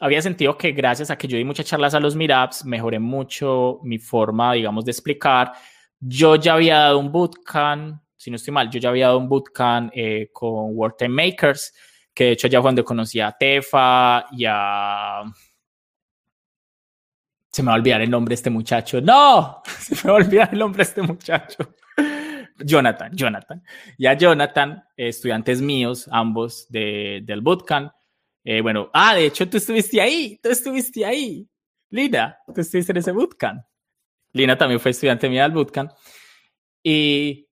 había 0.00 0.22
sentido 0.22 0.56
que 0.56 0.72
gracias 0.72 1.10
a 1.10 1.18
que 1.18 1.28
yo 1.28 1.36
di 1.36 1.44
muchas 1.44 1.66
charlas 1.66 1.94
a 1.94 2.00
los 2.00 2.16
Meetups, 2.16 2.64
mejoré 2.64 2.98
mucho 2.98 3.80
mi 3.82 3.98
forma, 3.98 4.54
digamos, 4.54 4.84
de 4.84 4.92
explicar. 4.92 5.52
Yo 6.00 6.36
ya 6.36 6.54
había 6.54 6.78
dado 6.78 6.98
un 6.98 7.12
bootcamp, 7.12 8.00
si 8.16 8.30
no 8.30 8.36
estoy 8.36 8.52
mal, 8.52 8.70
yo 8.70 8.78
ya 8.78 8.90
había 8.90 9.06
dado 9.06 9.18
un 9.18 9.28
bootcamp 9.28 9.90
eh, 9.94 10.30
con 10.32 10.76
World 10.76 11.08
Makers, 11.08 11.74
que 12.14 12.24
de 12.24 12.32
hecho 12.32 12.48
ya 12.48 12.60
donde 12.60 12.82
conocí 12.82 13.20
a 13.20 13.32
Tefa 13.32 14.26
y 14.32 14.44
a 14.46 15.22
se 17.56 17.62
me 17.62 17.68
va 17.68 17.72
a 17.72 17.78
olvidar 17.78 18.02
el 18.02 18.10
nombre 18.10 18.32
de 18.32 18.34
este 18.34 18.50
muchacho. 18.50 19.00
No, 19.00 19.62
se 19.80 19.94
me 19.94 20.12
va 20.12 20.18
a 20.18 20.22
olvidar 20.22 20.50
el 20.52 20.58
nombre 20.58 20.76
de 20.76 20.82
este 20.82 21.00
muchacho. 21.00 21.74
Jonathan, 22.58 23.10
Jonathan. 23.16 23.62
Ya 23.96 24.12
Jonathan, 24.12 24.84
estudiantes 24.94 25.62
míos, 25.62 26.06
ambos 26.12 26.66
de, 26.68 27.22
del 27.24 27.40
bootcamp. 27.40 27.92
Eh, 28.44 28.60
bueno, 28.60 28.90
ah, 28.92 29.14
de 29.14 29.24
hecho 29.24 29.48
tú 29.48 29.56
estuviste 29.56 30.02
ahí, 30.02 30.38
tú 30.42 30.50
estuviste 30.50 31.06
ahí. 31.06 31.48
Lina, 31.88 32.36
tú 32.54 32.60
estuviste 32.60 32.92
en 32.92 32.98
ese 32.98 33.12
bootcamp. 33.12 33.62
Lina 34.34 34.58
también 34.58 34.78
fue 34.78 34.90
estudiante 34.90 35.26
mía 35.30 35.44
del 35.44 35.52
bootcamp. 35.52 35.92
Y, 36.82 37.48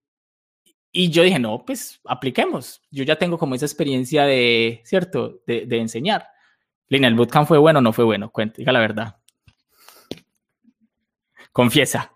y 0.93 1.09
yo 1.09 1.23
dije, 1.23 1.39
no, 1.39 1.65
pues 1.65 1.99
apliquemos. 2.05 2.83
Yo 2.91 3.05
ya 3.05 3.17
tengo 3.17 3.39
como 3.39 3.55
esa 3.55 3.65
experiencia 3.65 4.27
de, 4.27 4.83
¿cierto? 4.85 5.41
De, 5.47 5.65
de 5.65 5.79
enseñar. 5.79 6.27
Lina, 6.89 7.09
¿el 7.09 7.15
bootcamp 7.15 7.49
fue 7.49 7.57
bueno 7.57 7.79
o 7.79 7.83
no 7.83 7.95
fue 7.95 8.05
bueno? 8.05 8.31
Cuenta, 8.31 8.57
diga 8.59 8.71
la 8.71 8.81
verdad. 8.81 9.24
Confiesa. 11.55 12.13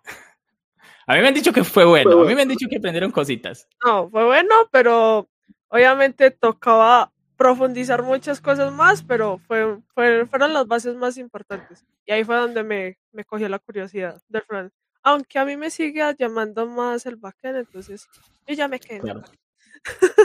A 1.06 1.14
mí 1.14 1.20
me 1.20 1.28
han 1.28 1.34
dicho 1.34 1.52
que 1.52 1.62
fue 1.62 1.84
bueno. 1.84 2.22
A 2.22 2.24
mí 2.26 2.34
me 2.34 2.42
han 2.42 2.48
dicho 2.48 2.66
que 2.68 2.78
aprendieron 2.78 3.12
cositas. 3.12 3.68
No, 3.86 4.10
fue 4.10 4.24
bueno, 4.24 4.52
pero 4.72 5.28
obviamente 5.68 6.32
tocaba 6.32 7.12
profundizar 7.36 8.02
muchas 8.02 8.40
cosas 8.40 8.72
más, 8.72 9.04
pero 9.04 9.38
fue, 9.46 9.78
fueron 9.94 10.52
las 10.52 10.66
bases 10.66 10.96
más 10.96 11.16
importantes. 11.18 11.84
Y 12.04 12.10
ahí 12.10 12.24
fue 12.24 12.34
donde 12.34 12.64
me, 12.64 12.98
me 13.12 13.24
cogió 13.24 13.48
la 13.48 13.60
curiosidad 13.60 14.20
del 14.28 14.42
front. 14.42 14.72
Aunque 15.04 15.38
a 15.38 15.44
mí 15.44 15.56
me 15.56 15.70
sigue 15.70 16.02
llamando 16.18 16.66
más 16.66 17.06
el 17.06 17.14
backend, 17.14 17.58
entonces 17.58 18.08
yo 18.44 18.54
ya 18.54 18.66
me 18.66 18.80
quedé. 18.80 18.98
Claro, 18.98 19.22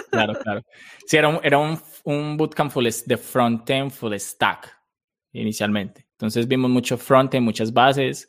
claro. 0.09 0.33
claro. 0.41 0.61
Sí, 1.05 1.17
era 1.17 1.27
un, 1.27 1.39
era 1.43 1.59
un, 1.59 1.79
un 2.03 2.35
bootcamp 2.35 2.71
full 2.71 2.87
de 3.05 3.17
frontend 3.17 3.91
full 3.91 4.15
stack 4.15 4.75
inicialmente. 5.33 6.07
Entonces 6.13 6.47
vimos 6.47 6.71
mucho 6.71 6.97
frontend, 6.97 7.45
muchas 7.45 7.71
bases. 7.71 8.27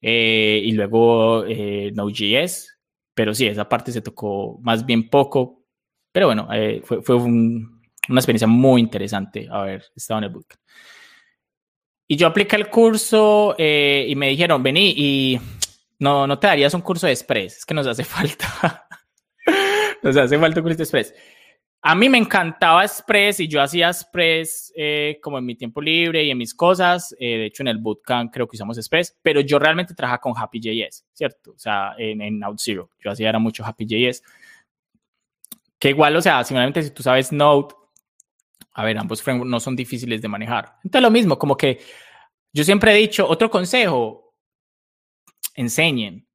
Eh, 0.00 0.62
y 0.64 0.72
luego 0.72 1.44
eh, 1.46 1.92
Node.js, 1.94 2.78
pero 3.14 3.34
sí, 3.34 3.46
esa 3.46 3.68
parte 3.68 3.92
se 3.92 4.00
tocó 4.00 4.58
más 4.62 4.86
bien 4.86 5.10
poco, 5.10 5.64
pero 6.12 6.26
bueno, 6.26 6.48
eh, 6.52 6.80
fue, 6.84 7.02
fue 7.02 7.16
una 7.16 7.70
experiencia 8.08 8.48
muy 8.48 8.80
interesante 8.80 9.46
haber 9.50 9.84
estado 9.94 10.18
en 10.18 10.24
el 10.24 10.30
bootcamp. 10.30 10.60
Y 12.08 12.16
yo 12.16 12.26
apliqué 12.26 12.56
el 12.56 12.68
curso 12.68 13.54
eh, 13.56 14.04
y 14.08 14.16
me 14.16 14.30
dijeron, 14.30 14.64
vení 14.64 14.94
y 14.96 15.40
no, 16.00 16.26
no 16.26 16.40
te 16.40 16.48
darías 16.48 16.74
un 16.74 16.80
curso 16.80 17.06
de 17.06 17.12
Express, 17.12 17.58
es 17.58 17.64
que 17.64 17.72
nos 17.72 17.86
hace 17.86 18.02
falta. 18.04 18.88
nos 20.02 20.16
hace 20.16 20.36
falta 20.36 20.58
un 20.58 20.64
curso 20.64 20.78
de 20.78 20.82
Express. 20.82 21.14
A 21.82 21.94
mí 21.94 22.10
me 22.10 22.18
encantaba 22.18 22.84
Express 22.84 23.40
y 23.40 23.48
yo 23.48 23.62
hacía 23.62 23.88
Express 23.88 24.70
eh, 24.76 25.18
como 25.22 25.38
en 25.38 25.46
mi 25.46 25.54
tiempo 25.54 25.80
libre 25.80 26.22
y 26.22 26.30
en 26.30 26.36
mis 26.36 26.54
cosas. 26.54 27.14
Eh, 27.18 27.38
de 27.38 27.46
hecho, 27.46 27.62
en 27.62 27.68
el 27.68 27.78
bootcamp 27.78 28.30
creo 28.30 28.46
que 28.46 28.56
usamos 28.56 28.76
Express, 28.76 29.18
pero 29.22 29.40
yo 29.40 29.58
realmente 29.58 29.94
trabajaba 29.94 30.20
con 30.20 30.34
Happy.js, 30.36 31.06
¿cierto? 31.12 31.52
O 31.52 31.58
sea, 31.58 31.94
en, 31.96 32.20
en. 32.20 32.40
Yo 32.40 32.88
hacía 33.10 33.30
era 33.30 33.38
mucho 33.38 33.64
Happy.js. 33.64 34.22
Que 35.78 35.88
igual, 35.88 36.14
o 36.16 36.20
sea, 36.20 36.44
simplemente 36.44 36.82
si 36.82 36.90
tú 36.90 37.02
sabes 37.02 37.32
Node, 37.32 37.74
a 38.74 38.84
ver, 38.84 38.98
ambos 38.98 39.22
frameworks 39.22 39.50
no 39.50 39.58
son 39.58 39.74
difíciles 39.74 40.20
de 40.20 40.28
manejar. 40.28 40.76
Entonces, 40.84 41.02
lo 41.02 41.10
mismo, 41.10 41.38
como 41.38 41.56
que 41.56 41.80
yo 42.52 42.62
siempre 42.62 42.92
he 42.92 42.96
dicho, 42.96 43.26
otro 43.26 43.50
consejo, 43.50 44.34
enseñen. 45.54 46.26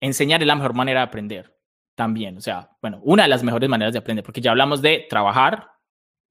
Enseñar 0.00 0.40
es 0.40 0.48
la 0.48 0.56
mejor 0.56 0.74
manera 0.74 1.00
de 1.00 1.06
aprender 1.06 1.59
también. 2.00 2.38
O 2.38 2.40
sea, 2.40 2.70
bueno, 2.80 2.98
una 3.02 3.24
de 3.24 3.28
las 3.28 3.42
mejores 3.42 3.68
maneras 3.68 3.92
de 3.92 3.98
aprender, 3.98 4.24
porque 4.24 4.40
ya 4.40 4.52
hablamos 4.52 4.80
de 4.80 5.06
trabajar, 5.10 5.68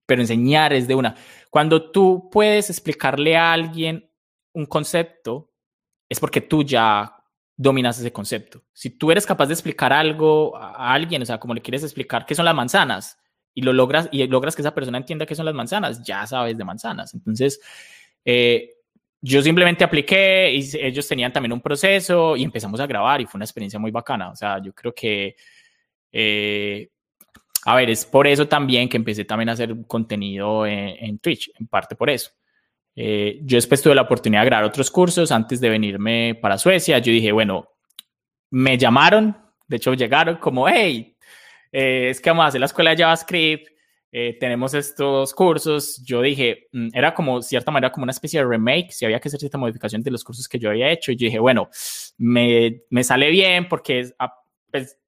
pero 0.07 0.19
enseñar 0.19 0.73
es 0.73 0.87
de 0.87 0.95
una. 0.95 1.13
Cuando 1.51 1.91
tú 1.91 2.27
puedes 2.31 2.71
explicarle 2.71 3.37
a 3.37 3.53
alguien 3.53 4.09
un 4.51 4.65
concepto, 4.65 5.51
es 6.09 6.19
porque 6.19 6.41
tú 6.41 6.63
ya 6.63 7.15
dominas 7.55 7.99
ese 7.99 8.11
concepto. 8.11 8.63
Si 8.73 8.97
tú 8.97 9.11
eres 9.11 9.27
capaz 9.27 9.45
de 9.45 9.53
explicar 9.53 9.93
algo 9.93 10.57
a 10.57 10.91
alguien, 10.91 11.21
o 11.21 11.25
sea, 11.27 11.39
como 11.39 11.53
le 11.53 11.61
quieres 11.61 11.83
explicar 11.83 12.25
qué 12.25 12.33
son 12.33 12.45
las 12.45 12.55
manzanas 12.55 13.19
y 13.53 13.61
lo 13.61 13.71
logras 13.71 14.09
y 14.11 14.25
logras 14.25 14.55
que 14.55 14.63
esa 14.63 14.73
persona 14.73 14.97
entienda 14.97 15.27
qué 15.27 15.35
son 15.35 15.45
las 15.45 15.53
manzanas, 15.53 16.01
ya 16.01 16.25
sabes 16.25 16.57
de 16.57 16.63
manzanas. 16.63 17.13
Entonces, 17.13 17.61
eh, 18.25 18.71
yo 19.21 19.39
simplemente 19.43 19.83
apliqué 19.83 20.51
y 20.51 20.67
ellos 20.79 21.07
tenían 21.07 21.31
también 21.31 21.53
un 21.53 21.61
proceso 21.61 22.35
y 22.35 22.43
empezamos 22.43 22.79
a 22.79 22.87
grabar 22.87 23.21
y 23.21 23.27
fue 23.27 23.37
una 23.37 23.45
experiencia 23.45 23.77
muy 23.77 23.91
bacana. 23.91 24.31
O 24.31 24.35
sea, 24.35 24.59
yo 24.63 24.73
creo 24.73 24.95
que 24.95 25.35
eh, 26.11 26.89
a 27.65 27.75
ver, 27.75 27.89
es 27.89 28.05
por 28.05 28.27
eso 28.27 28.47
también 28.47 28.89
que 28.89 28.97
empecé 28.97 29.25
también 29.25 29.49
a 29.49 29.53
hacer 29.53 29.75
contenido 29.87 30.65
en, 30.65 31.19
Twitch, 31.19 31.51
en 31.59 31.67
parte 31.67 31.95
por 31.95 32.09
eso. 32.09 32.31
Eh, 32.95 33.39
yo 33.43 33.57
después 33.57 33.81
tuve 33.81 33.95
la 33.95 34.01
oportunidad 34.03 34.41
de 34.41 34.47
grabar 34.47 34.65
otros 34.65 34.89
cursos 34.89 35.31
antes 35.31 35.59
de 35.61 35.69
venirme 35.69 36.37
para 36.41 36.57
Suecia. 36.57 36.99
Yo 36.99 37.11
dije, 37.11 37.31
bueno, 37.31 37.69
me 38.51 38.77
llamaron, 38.77 39.37
de 39.67 39.77
hecho 39.77 39.93
llegaron 39.93 40.37
como, 40.37 40.67
hey, 40.67 41.15
eh, 41.71 42.09
es 42.09 42.21
que 42.21 42.29
vamos 42.29 42.45
a 42.45 42.47
hacer 42.47 42.59
la 42.59 42.65
escuela 42.65 42.91
de 42.91 42.97
JavaScript, 42.97 43.67
tenemos 44.39 44.73
estos 44.73 45.33
cursos. 45.35 46.01
Yo 46.03 46.21
dije, 46.21 46.67
mm, 46.71 46.89
era 46.93 47.13
como, 47.13 47.41
cierta 47.43 47.71
manera, 47.71 47.91
como 47.91 48.05
una 48.05 48.11
especie 48.11 48.39
de 48.39 48.47
remake, 48.47 48.91
si 48.91 49.05
había 49.05 49.19
que 49.19 49.27
hacer 49.27 49.39
cierta 49.39 49.57
modificación 49.57 50.01
de 50.01 50.11
los 50.11 50.23
cursos 50.23 50.47
que 50.47 50.57
yo 50.57 50.69
había 50.69 50.89
hecho. 50.89 51.11
Y 51.11 51.15
yo 51.15 51.25
dije, 51.25 51.39
bueno, 51.39 51.69
me, 52.17 52.81
me 52.89 53.03
sale 53.03 53.29
bien 53.29 53.67
porque 53.67 54.09
pues, 54.71 54.98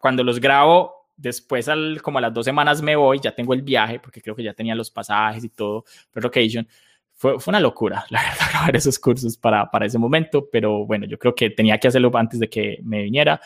cuando 0.00 0.24
los 0.24 0.40
grabo, 0.40 1.08
después 1.16 1.68
al, 1.68 2.00
como 2.02 2.18
a 2.18 2.20
las 2.20 2.34
dos 2.34 2.44
semanas 2.44 2.82
me 2.82 2.96
voy, 2.96 3.20
ya 3.20 3.34
tengo 3.34 3.54
el 3.54 3.62
viaje, 3.62 4.00
porque 4.00 4.20
creo 4.20 4.34
que 4.34 4.42
ya 4.42 4.54
tenía 4.54 4.74
los 4.74 4.90
pasajes 4.90 5.44
y 5.44 5.48
todo, 5.48 5.84
relocation. 6.12 6.66
Fue, 7.14 7.38
fue 7.38 7.52
una 7.52 7.60
locura, 7.60 8.04
la 8.10 8.22
verdad, 8.22 8.46
grabar 8.50 8.76
esos 8.76 8.98
cursos 8.98 9.36
para, 9.36 9.70
para 9.70 9.86
ese 9.86 9.98
momento, 9.98 10.48
pero 10.50 10.84
bueno, 10.86 11.06
yo 11.06 11.18
creo 11.18 11.34
que 11.34 11.50
tenía 11.50 11.78
que 11.78 11.88
hacerlo 11.88 12.10
antes 12.14 12.40
de 12.40 12.48
que 12.48 12.78
me 12.82 13.02
viniera 13.02 13.40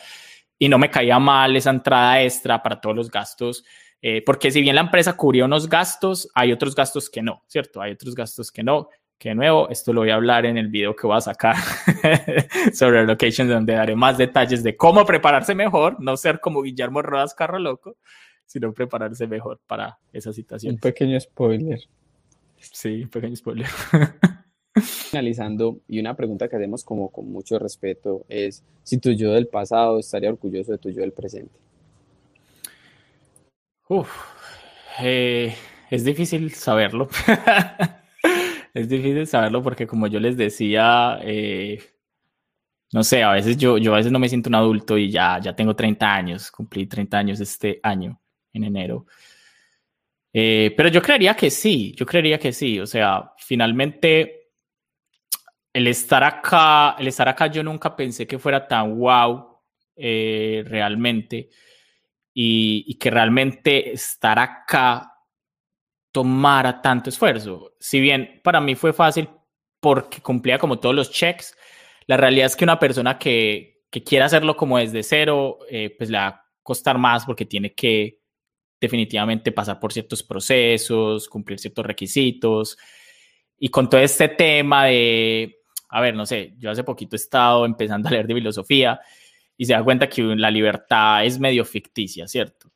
y 0.57 0.69
no 0.69 0.77
me 0.77 0.89
caía 0.89 1.19
mal 1.19 1.55
esa 1.55 1.69
entrada 1.69 2.21
extra 2.23 2.61
para 2.63 2.81
todos 2.81 2.95
los 2.95 3.11
gastos, 3.11 3.63
eh, 4.01 4.23
porque 4.25 4.51
si 4.51 4.61
bien 4.61 4.75
la 4.75 4.81
empresa 4.81 5.15
cubría 5.15 5.45
unos 5.45 5.69
gastos, 5.69 6.29
hay 6.33 6.51
otros 6.51 6.75
gastos 6.75 7.09
que 7.09 7.21
no, 7.21 7.43
¿cierto? 7.47 7.81
Hay 7.81 7.91
otros 7.91 8.15
gastos 8.15 8.51
que 8.51 8.63
no 8.63 8.89
que 9.17 9.29
de 9.29 9.35
nuevo, 9.35 9.67
esto 9.69 9.93
lo 9.93 10.01
voy 10.01 10.11
a 10.11 10.15
hablar 10.15 10.45
en 10.45 10.57
el 10.57 10.67
video 10.67 10.95
que 10.95 11.07
voy 11.07 11.17
a 11.17 11.21
sacar 11.21 11.55
sobre 12.73 13.05
location, 13.05 13.47
donde 13.47 13.73
daré 13.73 13.95
más 13.95 14.17
detalles 14.17 14.61
de 14.61 14.77
cómo 14.77 15.05
prepararse 15.05 15.55
mejor, 15.55 15.99
no 15.99 16.15
ser 16.17 16.39
como 16.39 16.61
Guillermo 16.61 17.01
Rodas 17.01 17.33
Carro 17.33 17.57
Loco, 17.57 17.97
sino 18.45 18.73
prepararse 18.73 19.25
mejor 19.25 19.59
para 19.65 19.97
esa 20.13 20.31
situación. 20.31 20.75
Un 20.75 20.79
pequeño 20.79 21.19
spoiler. 21.19 21.79
Sí, 22.57 23.03
un 23.03 23.09
pequeño 23.09 23.35
spoiler. 23.35 23.67
Finalizando, 24.75 25.79
y 25.87 25.99
una 25.99 26.15
pregunta 26.15 26.47
que 26.47 26.55
hacemos 26.55 26.83
como 26.83 27.09
con 27.09 27.31
mucho 27.31 27.57
respeto 27.57 28.23
es 28.29 28.63
si 28.83 28.99
tu 28.99 29.11
yo 29.11 29.33
del 29.33 29.47
pasado 29.47 29.97
estaría 29.97 30.29
orgulloso 30.29 30.71
de 30.71 30.77
tu 30.77 30.91
yo 30.91 31.01
del 31.01 31.13
presente. 31.13 31.59
Uf, 33.89 34.09
eh, 35.01 35.55
es 35.89 36.03
difícil 36.03 36.51
saberlo. 36.53 37.09
es 38.77 38.87
difícil 38.87 39.25
saberlo 39.25 39.63
porque 39.63 39.87
como 39.87 40.07
yo 40.07 40.19
les 40.19 40.37
decía, 40.37 41.19
eh, 41.23 41.81
no 42.93 43.03
sé, 43.03 43.23
a 43.23 43.31
veces 43.31 43.57
yo, 43.57 43.77
yo 43.77 43.93
a 43.93 43.97
veces 43.97 44.11
no 44.11 44.19
me 44.19 44.29
siento 44.29 44.49
un 44.49 44.55
adulto 44.55 44.97
y 44.97 45.09
ya, 45.09 45.39
ya 45.39 45.55
tengo 45.55 45.75
30 45.75 46.13
años, 46.13 46.51
cumplí 46.51 46.85
30 46.85 47.17
años 47.17 47.39
este 47.39 47.79
año, 47.81 48.21
en 48.53 48.63
enero. 48.65 49.07
Eh, 50.31 50.73
pero 50.77 50.89
yo 50.89 51.01
creería 51.01 51.35
que 51.35 51.49
sí, 51.49 51.95
yo 51.97 52.05
creería 52.05 52.37
que 52.37 52.53
sí. 52.53 52.79
O 52.79 52.85
sea, 52.85 53.33
finalmente, 53.39 54.51
el 55.73 55.87
estar 55.87 56.23
acá, 56.23 56.95
el 56.99 57.07
estar 57.07 57.27
acá 57.27 57.47
yo 57.47 57.63
nunca 57.63 57.95
pensé 57.95 58.27
que 58.27 58.37
fuera 58.37 58.67
tan 58.67 58.97
wow 58.99 59.57
realmente 59.95 61.49
y, 62.39 62.93
que 62.99 63.09
realmente 63.09 63.91
estar 63.93 64.37
acá 64.37 65.16
tomara 66.11 66.81
tanto 66.81 67.09
esfuerzo. 67.09 67.73
Si 67.79 67.99
bien 67.99 68.41
para 68.43 68.61
mí 68.61 68.75
fue 68.75 68.93
fácil 68.93 69.29
porque 69.79 70.21
cumplía 70.21 70.57
como 70.57 70.79
todos 70.79 70.95
los 70.95 71.11
checks, 71.11 71.55
la 72.07 72.17
realidad 72.17 72.47
es 72.47 72.55
que 72.55 72.63
una 72.63 72.79
persona 72.79 73.19
que, 73.19 73.83
que 73.89 74.03
quiera 74.03 74.25
hacerlo 74.25 74.55
como 74.55 74.77
desde 74.77 75.03
cero, 75.03 75.59
eh, 75.69 75.93
pues 75.97 76.09
le 76.09 76.17
va 76.17 76.27
a 76.27 76.45
costar 76.63 76.97
más 76.97 77.25
porque 77.25 77.45
tiene 77.45 77.73
que 77.73 78.19
definitivamente 78.79 79.51
pasar 79.51 79.79
por 79.79 79.91
ciertos 79.91 80.23
procesos, 80.23 81.27
cumplir 81.27 81.59
ciertos 81.59 81.85
requisitos. 81.85 82.77
Y 83.59 83.69
con 83.69 83.89
todo 83.89 84.01
este 84.01 84.29
tema 84.29 84.85
de, 84.85 85.61
a 85.89 86.01
ver, 86.01 86.15
no 86.15 86.25
sé, 86.25 86.53
yo 86.59 86.69
hace 86.69 86.83
poquito 86.83 87.15
he 87.15 87.17
estado 87.17 87.65
empezando 87.65 88.07
a 88.07 88.11
leer 88.11 88.27
de 88.27 88.35
filosofía 88.35 88.99
y 89.57 89.65
se 89.65 89.73
da 89.73 89.83
cuenta 89.83 90.07
que 90.07 90.21
la 90.21 90.51
libertad 90.51 91.25
es 91.25 91.39
medio 91.39 91.65
ficticia, 91.65 92.27
¿cierto? 92.27 92.71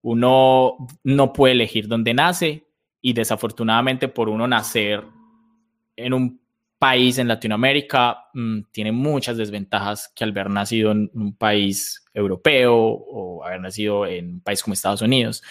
Uno 0.00 0.76
no 1.04 1.32
puede 1.32 1.52
elegir 1.52 1.86
dónde 1.86 2.14
nace 2.14 2.66
y 3.02 3.12
desafortunadamente 3.12 4.08
por 4.08 4.30
uno 4.30 4.48
nacer 4.48 5.04
en 5.94 6.14
un 6.14 6.40
país 6.78 7.18
en 7.18 7.28
Latinoamérica 7.28 8.28
mm, 8.32 8.62
tiene 8.72 8.92
muchas 8.92 9.36
desventajas 9.36 10.10
que 10.16 10.24
al 10.24 10.30
haber 10.30 10.48
nacido 10.48 10.92
en 10.92 11.10
un 11.12 11.36
país 11.36 12.04
europeo 12.14 12.74
o 12.74 13.44
haber 13.44 13.60
nacido 13.60 14.06
en 14.06 14.34
un 14.34 14.40
país 14.40 14.62
como 14.62 14.72
Estados 14.72 15.02
Unidos. 15.02 15.42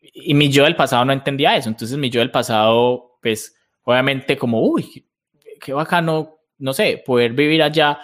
Y 0.00 0.34
mi 0.34 0.48
yo 0.48 0.64
del 0.64 0.76
pasado 0.76 1.04
no 1.04 1.12
entendía 1.12 1.56
eso, 1.56 1.68
entonces 1.68 1.98
mi 1.98 2.10
yo 2.10 2.20
del 2.20 2.30
pasado, 2.30 3.18
pues 3.20 3.56
obviamente 3.82 4.36
como, 4.36 4.62
uy, 4.62 5.04
qué 5.60 5.72
bacano, 5.72 6.38
no 6.58 6.72
sé, 6.72 7.02
poder 7.04 7.32
vivir 7.32 7.62
allá 7.62 7.98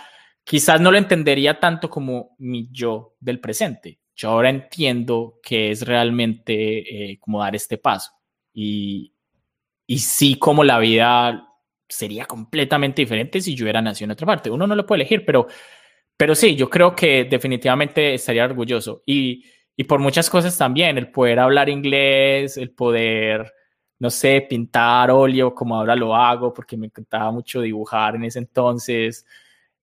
quizás 0.45 0.81
no 0.81 0.91
lo 0.91 0.99
entendería 0.99 1.59
tanto 1.59 1.89
como 1.91 2.35
mi 2.39 2.69
yo 2.71 3.17
del 3.21 3.41
presente. 3.41 4.01
Yo 4.15 4.31
ahora 4.31 4.51
entiendo 4.51 5.41
que 5.43 5.71
es 5.71 5.87
realmente 5.87 7.13
eh, 7.13 7.19
como 7.19 7.41
dar 7.41 7.57
este 7.57 7.79
paso. 7.79 8.13
Y, 8.53 9.15
y 9.87 9.99
sí, 9.99 10.37
como 10.37 10.65
la 10.65 10.79
vida 10.79 11.49
sería 11.89 12.25
completamente 12.25 13.03
diferente 13.03 13.41
si 13.41 13.55
yo 13.55 13.65
hubiera 13.65 13.83
nacido 13.83 14.07
en 14.07 14.13
otra 14.13 14.27
parte. 14.27 14.51
Uno 14.51 14.67
no 14.67 14.75
lo 14.75 14.87
puede 14.87 15.03
elegir, 15.03 15.25
pero, 15.25 15.47
pero 16.17 16.35
sí, 16.35 16.57
yo 16.57 16.71
creo 16.71 16.95
que 16.97 17.25
definitivamente 17.25 18.15
estaría 18.15 18.45
orgulloso. 18.45 19.03
Y, 19.07 19.45
y 19.77 19.85
por 19.85 20.01
muchas 20.01 20.31
cosas 20.31 20.57
también, 20.57 20.99
el 20.99 21.11
poder 21.11 21.39
hablar 21.39 21.69
inglés, 21.69 22.57
el 22.57 22.71
poder, 22.71 23.53
no 23.99 24.11
sé, 24.11 24.47
pintar 24.49 25.11
óleo 25.11 25.55
como 25.55 25.77
ahora 25.77 25.97
lo 25.97 26.15
hago, 26.15 26.53
porque 26.53 26.77
me 26.77 26.87
encantaba 26.87 27.31
mucho 27.31 27.61
dibujar 27.61 28.17
en 28.17 28.25
ese 28.25 28.39
entonces 28.39 29.27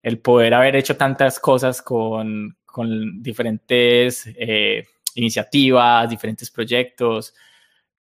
el 0.02 0.20
poder 0.20 0.54
haber 0.54 0.76
hecho 0.76 0.96
tantas 0.96 1.40
cosas 1.40 1.82
con, 1.82 2.58
con 2.66 3.22
diferentes 3.22 4.28
eh, 4.38 4.86
iniciativas, 5.16 6.10
diferentes 6.10 6.50
proyectos, 6.50 7.34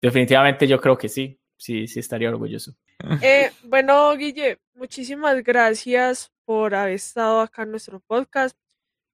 definitivamente 0.00 0.66
yo 0.66 0.80
creo 0.80 0.96
que 0.96 1.08
sí, 1.08 1.38
sí, 1.56 1.86
sí 1.86 2.00
estaría 2.00 2.30
orgulloso. 2.30 2.74
Eh, 3.22 3.50
bueno, 3.64 4.16
Guille, 4.16 4.58
muchísimas 4.74 5.42
gracias 5.42 6.30
por 6.44 6.74
haber 6.74 6.94
estado 6.94 7.40
acá 7.40 7.62
en 7.62 7.72
nuestro 7.72 8.00
podcast. 8.00 8.56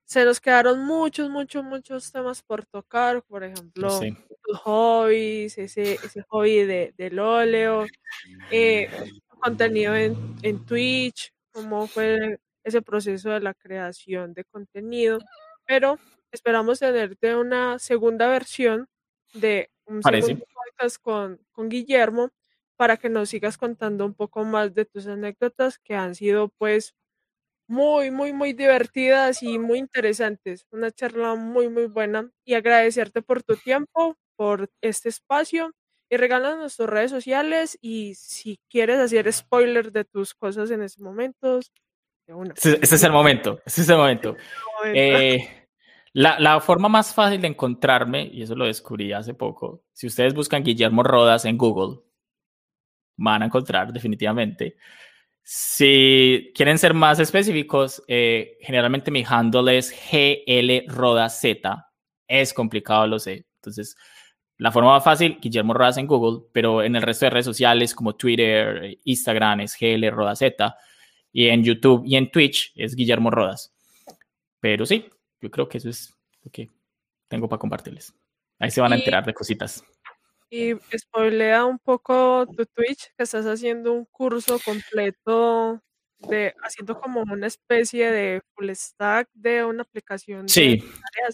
Se 0.05 0.25
nos 0.25 0.41
quedaron 0.41 0.85
muchos, 0.85 1.31
muchos, 1.31 1.65
muchos 1.65 2.13
temas 2.13 2.43
por 2.43 2.67
tocar, 2.67 3.23
por 3.23 3.43
ejemplo, 3.43 3.89
tus 4.43 4.59
hobbies, 4.59 5.57
ese, 5.57 5.95
ese 5.95 6.23
hobby 6.29 6.65
de, 6.65 6.95
del 6.97 7.19
óleo, 7.19 7.87
eh, 8.51 8.91
contenido 9.41 9.97
en, 9.97 10.37
en 10.43 10.65
Twitch, 10.67 11.33
cómo 11.53 11.87
fue 11.87 12.39
ese 12.63 12.83
proceso 12.83 13.31
de 13.31 13.41
la 13.41 13.55
creación 13.55 14.35
de 14.35 14.45
contenido, 14.45 15.19
pero 15.67 15.99
esperamos 16.31 16.81
tenerte 16.81 17.35
una 17.37 17.79
segunda 17.79 18.29
versión 18.29 18.89
de 19.33 19.71
un 19.87 20.03
segundo 20.03 20.45
podcast 20.77 21.01
con, 21.01 21.41
con 21.53 21.69
Guillermo 21.69 22.31
para 22.77 22.97
que 22.97 23.09
nos 23.09 23.29
sigas 23.29 23.57
contando 23.57 24.05
un 24.05 24.15
poco 24.15 24.45
más 24.45 24.75
de 24.75 24.85
tus 24.85 25.07
anécdotas 25.07 25.79
que 25.79 25.95
han 25.95 26.15
sido 26.15 26.49
pues 26.59 26.95
muy, 27.67 28.11
muy, 28.11 28.33
muy 28.33 28.53
divertidas 28.53 29.43
y 29.43 29.59
muy 29.59 29.79
interesantes. 29.79 30.67
Una 30.71 30.91
charla 30.91 31.35
muy, 31.35 31.69
muy 31.69 31.87
buena 31.87 32.31
y 32.45 32.55
agradecerte 32.55 33.23
por 33.23 33.43
tu 33.43 33.57
tiempo, 33.57 34.17
por 34.37 34.71
este 34.81 35.09
espacio 35.09 35.73
y 36.11 36.17
regálanos 36.17 36.77
tus 36.77 36.89
redes 36.89 37.11
sociales 37.11 37.79
y 37.81 38.15
si 38.17 38.59
quieres 38.69 38.99
hacer 38.99 39.33
spoiler 39.33 39.93
de 39.93 40.05
tus 40.05 40.35
cosas 40.35 40.71
en 40.71 40.83
estos 40.83 41.03
momentos, 41.03 41.73
ese, 42.57 42.79
es 42.83 43.03
el 43.03 43.13
momento, 43.13 43.61
ese 43.67 43.83
es 43.83 43.89
el 43.89 43.97
momento. 43.97 44.37
Eh, 44.87 45.64
la, 46.15 46.61
forma 46.61 46.89
más 46.89 47.13
fácil 47.13 47.41
de 47.41 47.49
encontrarme, 47.49 48.31
y 48.33 48.43
eso 48.43 48.55
lo 48.55 48.67
descubrí 48.67 49.13
hace 49.13 49.35
poco, 49.35 49.83
si 49.93 50.07
ustedes 50.07 50.33
buscan 50.33 50.63
Guillermo 50.63 51.03
Rodas 51.03 51.45
en 51.45 51.59
Google, 51.59 52.03
van 53.17 53.43
a 53.43 53.47
encontrar 53.47 53.93
definitivamente. 53.93 54.77
Si 55.43 56.53
quieren 56.55 56.79
ser 56.79 56.95
más 56.95 57.19
específicos, 57.19 58.03
eh, 58.07 58.57
generalmente 58.61 59.11
mi 59.11 59.25
handle 59.29 59.77
es 59.77 59.91
GL 59.91 60.87
Rodas 60.89 61.41
Z. 61.41 61.85
Es 62.29 62.55
complicado, 62.55 63.07
lo 63.09 63.19
sé. 63.19 63.47
Entonces, 63.57 63.97
la 64.57 64.71
forma 64.71 64.93
más 64.93 65.05
fácil, 65.05 65.39
Guillermo 65.41 65.75
Rodas 65.75 65.99
en 65.99 66.07
Google, 66.07 66.47
pero 66.53 66.83
en 66.83 66.95
el 66.95 67.03
resto 67.03 67.27
de 67.27 67.31
redes 67.31 67.47
sociales 67.47 67.95
como 67.95 68.15
Twitter, 68.15 68.99
Instagram 69.05 69.61
es 69.61 69.77
GL 69.79 70.09
Rodas 70.11 70.39
Z 70.39 70.77
y 71.33 71.49
en 71.49 71.65
YouTube 71.65 72.05
y 72.07 72.17
en 72.17 72.31
Twitch 72.31 72.73
es 72.77 72.95
Guillermo 72.95 73.31
Rodas. 73.31 73.75
Pero 74.61 74.87
sí, 74.87 75.07
yo 75.45 75.51
creo 75.51 75.69
que 75.69 75.79
eso 75.79 75.91
es 75.91 76.17
lo 76.43 76.51
que 76.51 76.71
tengo 77.29 77.49
para 77.49 77.61
compartirles. 77.61 78.15
Ahí 78.59 78.71
se 78.71 78.81
van 78.81 78.93
a 78.93 78.97
enterar 78.97 79.25
de 79.27 79.35
cositas. 79.35 79.85
Y 80.49 80.73
spoilea 80.97 81.65
un 81.65 81.79
poco 81.79 82.47
tu 82.47 82.65
Twitch, 82.67 83.11
que 83.17 83.25
estás 83.25 83.45
haciendo 83.45 83.93
un 83.93 84.07
curso 84.07 84.59
completo 84.65 85.83
de 86.21 86.55
haciendo 86.63 86.99
como 86.99 87.21
una 87.23 87.47
especie 87.47 88.11
de 88.11 88.41
full 88.55 88.71
stack 88.71 89.29
de 89.35 89.65
una 89.65 89.83
aplicación. 89.83 90.49
Sí, 90.49 90.83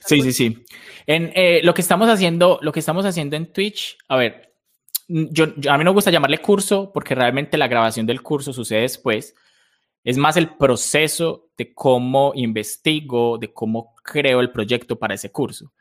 sí, 0.06 0.22
sí, 0.22 0.32
sí. 0.32 0.64
En 1.06 1.30
eh, 1.34 1.60
lo 1.62 1.74
que 1.74 1.82
estamos 1.82 2.08
haciendo, 2.08 2.58
lo 2.62 2.72
que 2.72 2.80
estamos 2.80 3.04
haciendo 3.04 3.36
en 3.36 3.52
Twitch, 3.52 3.96
a 4.08 4.16
ver, 4.16 4.54
yo, 5.06 5.44
a 5.44 5.78
mí 5.78 5.84
no 5.84 5.90
me 5.90 5.94
gusta 5.94 6.10
llamarle 6.10 6.38
curso 6.38 6.90
porque 6.92 7.14
realmente 7.14 7.58
la 7.58 7.68
grabación 7.68 8.06
del 8.06 8.22
curso 8.22 8.52
sucede 8.52 8.80
después. 8.80 9.34
Es 10.02 10.16
más 10.16 10.36
el 10.36 10.56
proceso 10.56 11.49
de 11.60 11.74
cómo 11.74 12.32
investigo, 12.34 13.36
de 13.36 13.52
cómo 13.52 13.94
creo 14.02 14.40
el 14.40 14.50
proyecto 14.50 14.98
para 14.98 15.12
ese 15.12 15.30
curso. 15.30 15.74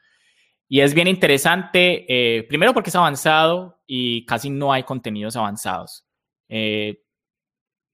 Y 0.68 0.82
es 0.82 0.94
bien 0.94 1.08
interesante, 1.08 2.06
eh, 2.10 2.44
primero 2.44 2.74
porque 2.74 2.90
es 2.90 2.96
avanzado 2.98 3.80
y 3.88 4.26
casi 4.26 4.50
no 4.50 4.74
hay 4.74 4.84
contenidos 4.84 5.38
avanzados 5.38 6.06
eh, 6.50 7.02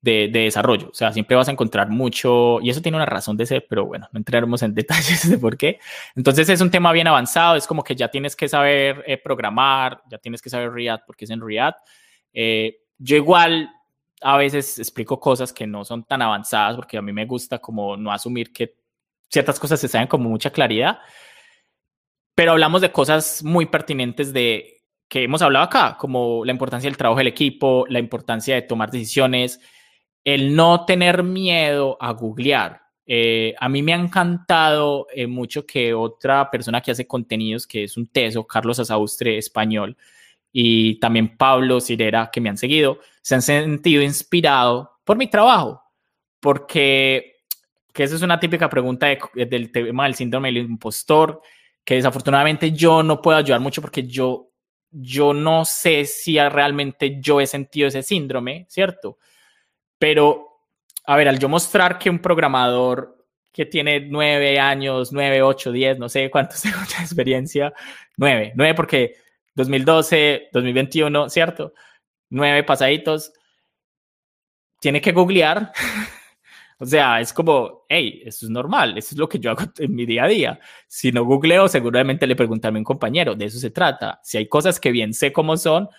de, 0.02 0.30
desarrollo. 0.30 0.90
O 0.90 0.96
sea, 0.96 1.14
siempre 1.14 1.36
vas 1.36 1.48
a 1.48 1.52
encontrar 1.52 1.92
mucho, 1.92 2.60
y 2.60 2.72
eso 2.72 2.82
tiene 2.82 2.96
una 2.96 3.06
razón 3.06 3.38
de 3.38 3.46
ser, 3.46 3.68
pero 3.70 3.86
bueno, 3.86 4.10
no 4.12 4.18
entraremos 4.18 4.64
en 4.64 4.74
detalles 4.74 5.30
de 5.30 5.38
por 5.38 5.56
qué. 5.56 5.78
Entonces 6.16 6.50
es 6.50 6.62
un 6.62 6.72
tema 6.72 6.92
bien 6.92 7.06
avanzado, 7.06 7.56
es 7.56 7.68
como 7.68 7.84
que 7.84 7.96
ya 7.96 8.08
tienes 8.08 8.36
que 8.36 8.50
saber 8.50 9.04
eh, 9.06 9.20
programar, 9.20 10.02
ya 10.10 10.18
tienes 10.18 10.42
que 10.42 10.50
saber 10.50 10.72
React 10.72 11.06
porque 11.06 11.26
es 11.26 11.30
en 11.30 11.40
React. 11.40 11.78
yo 12.98 13.16
igual 13.16 13.70
a 14.22 14.38
veces 14.38 14.80
explico 14.80 15.20
cosas 15.20 15.54
que 15.54 15.68
no 15.68 15.86
son 15.86 16.04
tan 16.04 16.22
avanzadas 16.22 16.76
porque 16.76 16.98
a 16.98 17.02
mí 17.02 17.12
me 17.12 17.26
gusta 17.26 17.60
como 17.60 17.98
no 17.98 18.12
asumir 18.12 18.52
que 18.52 18.76
ciertas 19.30 19.60
cosas 19.60 19.80
se 19.80 19.88
saben 19.88 20.08
con 20.08 20.22
mucha 20.22 20.52
claridad, 20.52 21.00
pero 22.34 22.52
hablamos 22.52 22.82
de 22.82 22.92
cosas 22.92 23.44
muy 23.44 23.66
pertinentes 23.66 24.34
de 24.34 24.84
que 25.08 25.24
hemos 25.24 25.42
hablado 25.42 25.66
acá, 25.66 25.98
como 26.00 26.44
la 26.46 26.52
importancia 26.52 26.90
del 26.90 26.98
trabajo 26.98 27.20
del 27.20 27.28
equipo, 27.28 27.86
la 27.90 28.00
importancia 28.00 28.56
de 28.56 28.64
tomar 28.64 28.92
decisiones, 28.92 29.60
el 30.24 30.56
no 30.56 30.86
tener 30.86 31.24
miedo 31.24 31.98
a 32.02 32.12
googlear. 32.12 32.82
Eh, 33.06 33.54
a 33.60 33.70
mí 33.70 33.84
me 33.84 33.94
ha 33.94 33.98
encantado 33.98 35.08
eh, 35.14 35.28
mucho 35.28 35.66
que 35.66 35.94
otra 35.94 36.50
persona 36.50 36.82
que 36.82 36.92
hace 36.92 37.06
contenidos, 37.06 37.68
que 37.68 37.84
es 37.84 37.98
un 37.98 38.08
teso, 38.08 38.48
Carlos 38.48 38.80
Asaustre, 38.80 39.38
español, 39.38 39.96
y 40.58 40.98
también 41.02 41.36
Pablo 41.36 41.82
Cirera, 41.82 42.30
que 42.32 42.40
me 42.40 42.48
han 42.48 42.58
seguido, 42.58 43.00
se 43.22 43.36
han 43.36 43.42
sentido 43.42 44.02
inspirados 44.02 44.88
por 45.04 45.18
mi 45.18 45.28
trabajo, 45.28 45.84
porque 46.40 47.42
que 47.92 48.04
esa 48.04 48.16
es 48.16 48.22
una 48.22 48.40
típica 48.40 48.70
pregunta 48.70 49.08
del 49.34 49.70
tema 49.74 50.06
del 50.06 50.16
síndrome 50.16 50.48
del 50.48 50.64
impostor. 50.64 51.42
que 51.84 51.96
desafortunadamente 51.96 52.72
yo 52.72 53.04
no 53.04 53.22
puedo 53.22 53.38
ayudar 53.38 53.60
mucho 53.60 53.82
porque 53.82 54.04
yo, 54.08 54.50
yo 54.92 55.34
no 55.34 55.66
sé 55.66 56.06
si 56.06 56.40
realmente 56.40 57.18
yo 57.20 57.42
he 57.42 57.48
sentido 57.48 57.90
ese 57.90 58.02
síndrome, 58.02 58.66
¿cierto? 58.70 59.18
Pero, 60.00 60.62
a 61.06 61.18
ver, 61.18 61.28
al 61.28 61.38
yo 61.38 61.50
mostrar 61.50 62.00
que 62.00 62.10
un 62.10 62.20
programador 62.20 63.28
que 63.52 63.66
tiene 63.66 64.00
nueve 64.00 64.58
años, 64.58 65.12
nueve, 65.12 65.42
ocho, 65.42 65.74
diez, 65.74 66.00
no 66.00 66.08
sé 66.08 66.30
cuántos 66.32 66.64
años 66.66 66.96
de 66.98 67.04
experiencia, 67.04 67.74
nueve, 68.16 68.54
nueve 68.56 68.74
porque 68.74 69.25
2012, 69.56 70.50
2021, 70.54 71.30
¿cierto? 71.30 71.74
Nueve 72.30 72.64
pasaditos, 72.64 73.34
tiene 74.80 75.02
que 75.02 75.12
googlear 75.12 75.72
o 76.78 76.86
sea, 76.86 77.22
es 77.22 77.32
como, 77.32 77.86
hey, 77.88 78.22
eso 78.26 78.46
es 78.46 78.50
normal, 78.50 78.98
eso 78.98 79.16
es 79.16 79.18
lo 79.18 79.30
que 79.30 79.40
yo 79.40 79.52
hago 79.52 79.64
en 79.78 79.96
mi 79.96 80.06
día 80.06 80.26
a 80.26 80.28
día. 80.28 80.60
Si 80.88 81.12
no 81.12 81.24
googleo, 81.24 81.68
seguramente 81.68 82.28
le 82.28 82.36
preguntaré 82.36 82.76
a 82.76 82.80
un 82.80 82.84
compañero, 82.84 83.34
de 83.36 83.46
eso 83.46 83.60
se 83.60 83.72
trata. 83.72 84.20
Si 84.24 84.38
hay 84.38 84.48
cosas 84.48 84.80
que 84.80 84.92
bien 84.92 85.14
sé 85.14 85.32
cómo 85.32 85.56
son, 85.58 85.90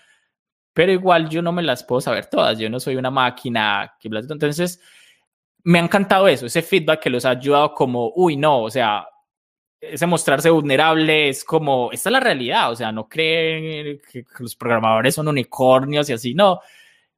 pero 0.75 0.93
igual 0.93 1.31
yo 1.31 1.41
no 1.41 1.53
me 1.53 1.63
las 1.63 1.83
puedo 1.85 2.03
saber 2.03 2.27
todas, 2.27 2.59
yo 2.59 2.69
no 2.69 2.79
soy 2.79 2.97
una 2.97 3.11
máquina. 3.11 3.95
Entonces, 4.03 4.81
me 5.65 5.79
ha 5.79 5.83
encantado 5.83 6.29
eso, 6.29 6.47
ese 6.47 6.63
feedback 6.63 7.01
que 7.01 7.11
los 7.11 7.25
ha 7.25 7.31
ayudado 7.31 7.73
como, 7.75 8.13
uy, 8.15 8.37
no, 8.37 8.63
o 8.63 8.71
sea, 8.71 9.07
ese 9.81 10.07
mostrarse 10.07 10.51
vulnerable 10.51 11.29
es 11.29 11.45
como, 11.45 11.91
esta 11.93 12.09
es 12.09 12.13
la 12.13 12.21
realidad, 12.21 12.71
o 12.71 12.77
sea, 12.77 12.93
no 12.93 13.09
creen 13.09 14.01
que 14.11 14.25
los 14.39 14.57
programadores 14.57 15.15
son 15.15 15.29
unicornios 15.29 16.09
y 16.11 16.13
así, 16.13 16.35
no. 16.35 16.61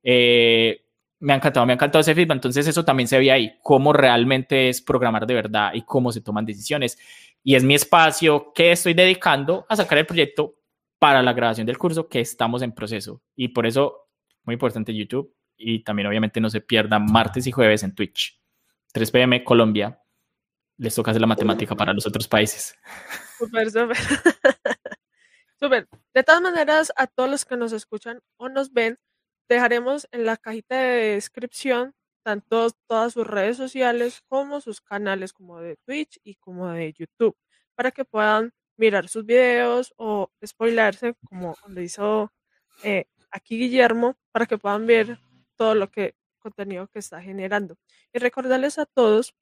Eh, 0.03 0.85
me 1.21 1.33
ha 1.33 1.37
encantado, 1.37 1.67
me 1.67 1.73
ha 1.73 1.75
encantado 1.75 2.01
ese 2.01 2.15
feedback. 2.15 2.37
Entonces 2.37 2.67
eso 2.67 2.85
también 2.85 3.09
se 3.09 3.19
ve 3.19 3.33
ahí, 3.33 3.59
cómo 3.63 3.93
realmente 3.93 4.69
es 4.69 4.81
programar 4.81 5.27
de 5.27 5.35
verdad 5.35 5.73
y 5.75 5.83
cómo 5.83 6.13
se 6.13 6.21
toman 6.21 6.47
decisiones. 6.47 6.99
Y 7.43 7.55
es 7.55 7.65
mi 7.65 7.75
espacio 7.75 8.53
que 8.55 8.73
estoy 8.73 8.95
dedicando 8.95 9.67
a 9.69 9.77
sacar 9.77 9.99
el 9.99 10.07
proyecto 10.07 10.57
para 10.99 11.23
la 11.23 11.33
grabación 11.33 11.67
del 11.67 11.79
curso 11.79 12.09
que 12.09 12.21
estamos 12.21 12.63
en 12.63 12.73
proceso. 12.73 13.23
Y 13.37 13.49
por 13.49 13.67
eso, 13.67 14.09
muy 14.45 14.55
importante 14.55 14.95
YouTube 14.95 15.35
y 15.57 15.81
también 15.81 16.07
obviamente 16.07 16.41
no 16.41 16.51
se 16.51 16.61
pierdan 16.61 17.07
martes 17.11 17.47
y 17.47 17.53
jueves 17.53 17.83
en 17.83 17.95
Twitch. 17.95 18.41
3 18.93 19.11
pm 19.11 19.45
Colombia. 19.45 20.01
Les 20.79 20.95
toca 20.95 21.11
hacer 21.11 21.21
la 21.21 21.27
matemática 21.27 21.75
para 21.75 21.93
los 21.93 22.07
otros 22.07 22.27
países. 22.29 22.77
Súper, 23.37 23.71
súper. 23.71 23.97
súper. 25.61 25.89
De 26.15 26.23
todas 26.25 26.41
maneras, 26.41 26.93
a 26.97 27.07
todos 27.07 27.29
los 27.29 27.45
que 27.45 27.57
nos 27.57 27.73
escuchan 27.73 28.21
o 28.37 28.49
nos 28.49 28.73
ven, 28.73 28.99
Dejaremos 29.49 30.07
en 30.13 30.27
la 30.27 30.37
cajita 30.37 30.77
de 30.77 31.15
descripción 31.15 31.95
tanto 32.23 32.69
todas 32.87 33.15
sus 33.15 33.27
redes 33.27 33.57
sociales 33.57 34.23
como 34.29 34.61
sus 34.61 34.83
canales 34.83 35.33
como 35.33 35.59
de 35.61 35.77
Twitch 35.87 36.21
y 36.23 36.35
como 36.35 36.69
de 36.69 36.93
YouTube 36.93 37.35
para 37.75 37.91
que 37.91 38.05
puedan 38.05 38.53
mirar 38.77 39.09
sus 39.09 39.25
videos 39.25 39.95
o 39.97 40.31
spoilarse 40.45 41.15
como 41.25 41.55
lo 41.67 41.81
hizo 41.81 42.31
eh, 42.85 43.07
aquí 43.31 43.57
Guillermo 43.59 44.17
para 44.33 44.45
que 44.45 44.59
puedan 44.59 44.87
ver 44.87 45.19
todo 45.57 45.75
lo 45.75 45.91
que 45.91 46.15
contenido 46.39 46.87
que 46.89 46.99
está 46.99 47.23
generando. 47.23 47.77
Y 48.13 48.19
recordarles 48.19 48.79
a 48.79 48.85
todos 48.85 49.35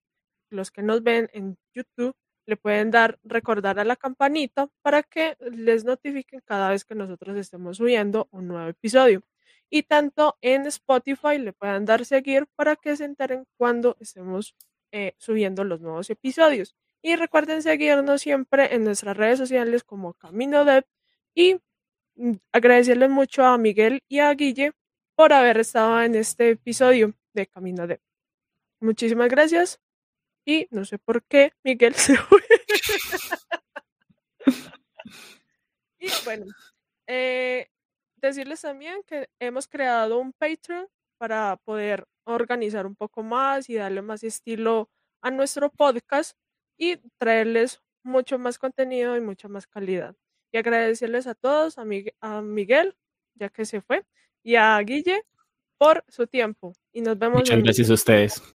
los 0.50 0.70
que 0.70 0.82
nos 0.82 1.02
ven 1.02 1.28
en 1.32 1.56
YouTube 1.74 2.14
le 2.46 2.56
pueden 2.56 2.90
dar 2.90 3.18
recordar 3.24 3.78
a 3.78 3.84
la 3.84 3.96
campanita 3.96 4.68
para 4.82 5.02
que 5.02 5.36
les 5.40 5.84
notifiquen 5.84 6.40
cada 6.44 6.70
vez 6.70 6.84
que 6.84 6.94
nosotros 6.94 7.36
estemos 7.36 7.78
subiendo 7.78 8.28
un 8.30 8.48
nuevo 8.48 8.68
episodio 8.68 9.22
y 9.70 9.82
tanto 9.82 10.36
en 10.40 10.66
Spotify 10.66 11.38
le 11.38 11.52
puedan 11.52 11.84
dar 11.84 12.04
seguir 12.04 12.46
para 12.54 12.76
que 12.76 12.96
se 12.96 13.04
enteren 13.04 13.46
cuando 13.56 13.96
estemos 14.00 14.54
eh, 14.92 15.14
subiendo 15.18 15.64
los 15.64 15.80
nuevos 15.80 16.08
episodios. 16.10 16.76
Y 17.02 17.16
recuerden 17.16 17.62
seguirnos 17.62 18.22
siempre 18.22 18.74
en 18.74 18.84
nuestras 18.84 19.16
redes 19.16 19.38
sociales 19.38 19.84
como 19.84 20.14
Camino 20.14 20.64
Dev 20.64 20.84
y 21.34 21.56
mm, 22.16 22.32
agradecerles 22.52 23.10
mucho 23.10 23.44
a 23.44 23.58
Miguel 23.58 24.02
y 24.08 24.20
a 24.20 24.32
Guille 24.34 24.72
por 25.14 25.32
haber 25.32 25.58
estado 25.58 26.00
en 26.02 26.14
este 26.14 26.50
episodio 26.50 27.14
de 27.34 27.46
Camino 27.46 27.86
Dev. 27.86 28.00
Muchísimas 28.80 29.28
gracias 29.28 29.80
y 30.46 30.68
no 30.70 30.84
sé 30.84 30.98
por 30.98 31.24
qué 31.24 31.52
Miguel 31.64 31.94
se 31.96 32.16
fue. 32.16 32.40
y 35.98 36.08
bueno, 36.24 36.46
eh, 37.06 37.68
decirles 38.16 38.62
también 38.62 39.02
que 39.06 39.28
hemos 39.40 39.68
creado 39.68 40.18
un 40.18 40.32
Patreon 40.32 40.86
para 41.18 41.56
poder 41.64 42.06
organizar 42.24 42.86
un 42.86 42.94
poco 42.94 43.22
más 43.22 43.68
y 43.68 43.74
darle 43.74 44.02
más 44.02 44.22
estilo 44.22 44.88
a 45.20 45.30
nuestro 45.30 45.70
podcast 45.70 46.36
y 46.78 46.96
traerles 47.18 47.80
mucho 48.02 48.38
más 48.38 48.58
contenido 48.58 49.16
y 49.16 49.20
mucha 49.20 49.48
más 49.48 49.66
calidad. 49.66 50.14
Y 50.52 50.58
agradecerles 50.58 51.26
a 51.26 51.34
todos, 51.34 51.76
a, 51.78 51.84
Miguel, 52.42 52.96
ya 53.34 53.48
que 53.48 53.64
se 53.64 53.80
fue, 53.80 54.04
y 54.44 54.54
a 54.54 54.78
Guille 54.80 55.24
por 55.76 56.04
su 56.08 56.26
tiempo. 56.26 56.72
Y 56.92 57.00
nos 57.00 57.18
vemos. 57.18 57.38
Muchas 57.38 57.62
gracias 57.62 57.90
a 57.90 57.94
ustedes. 57.94 58.54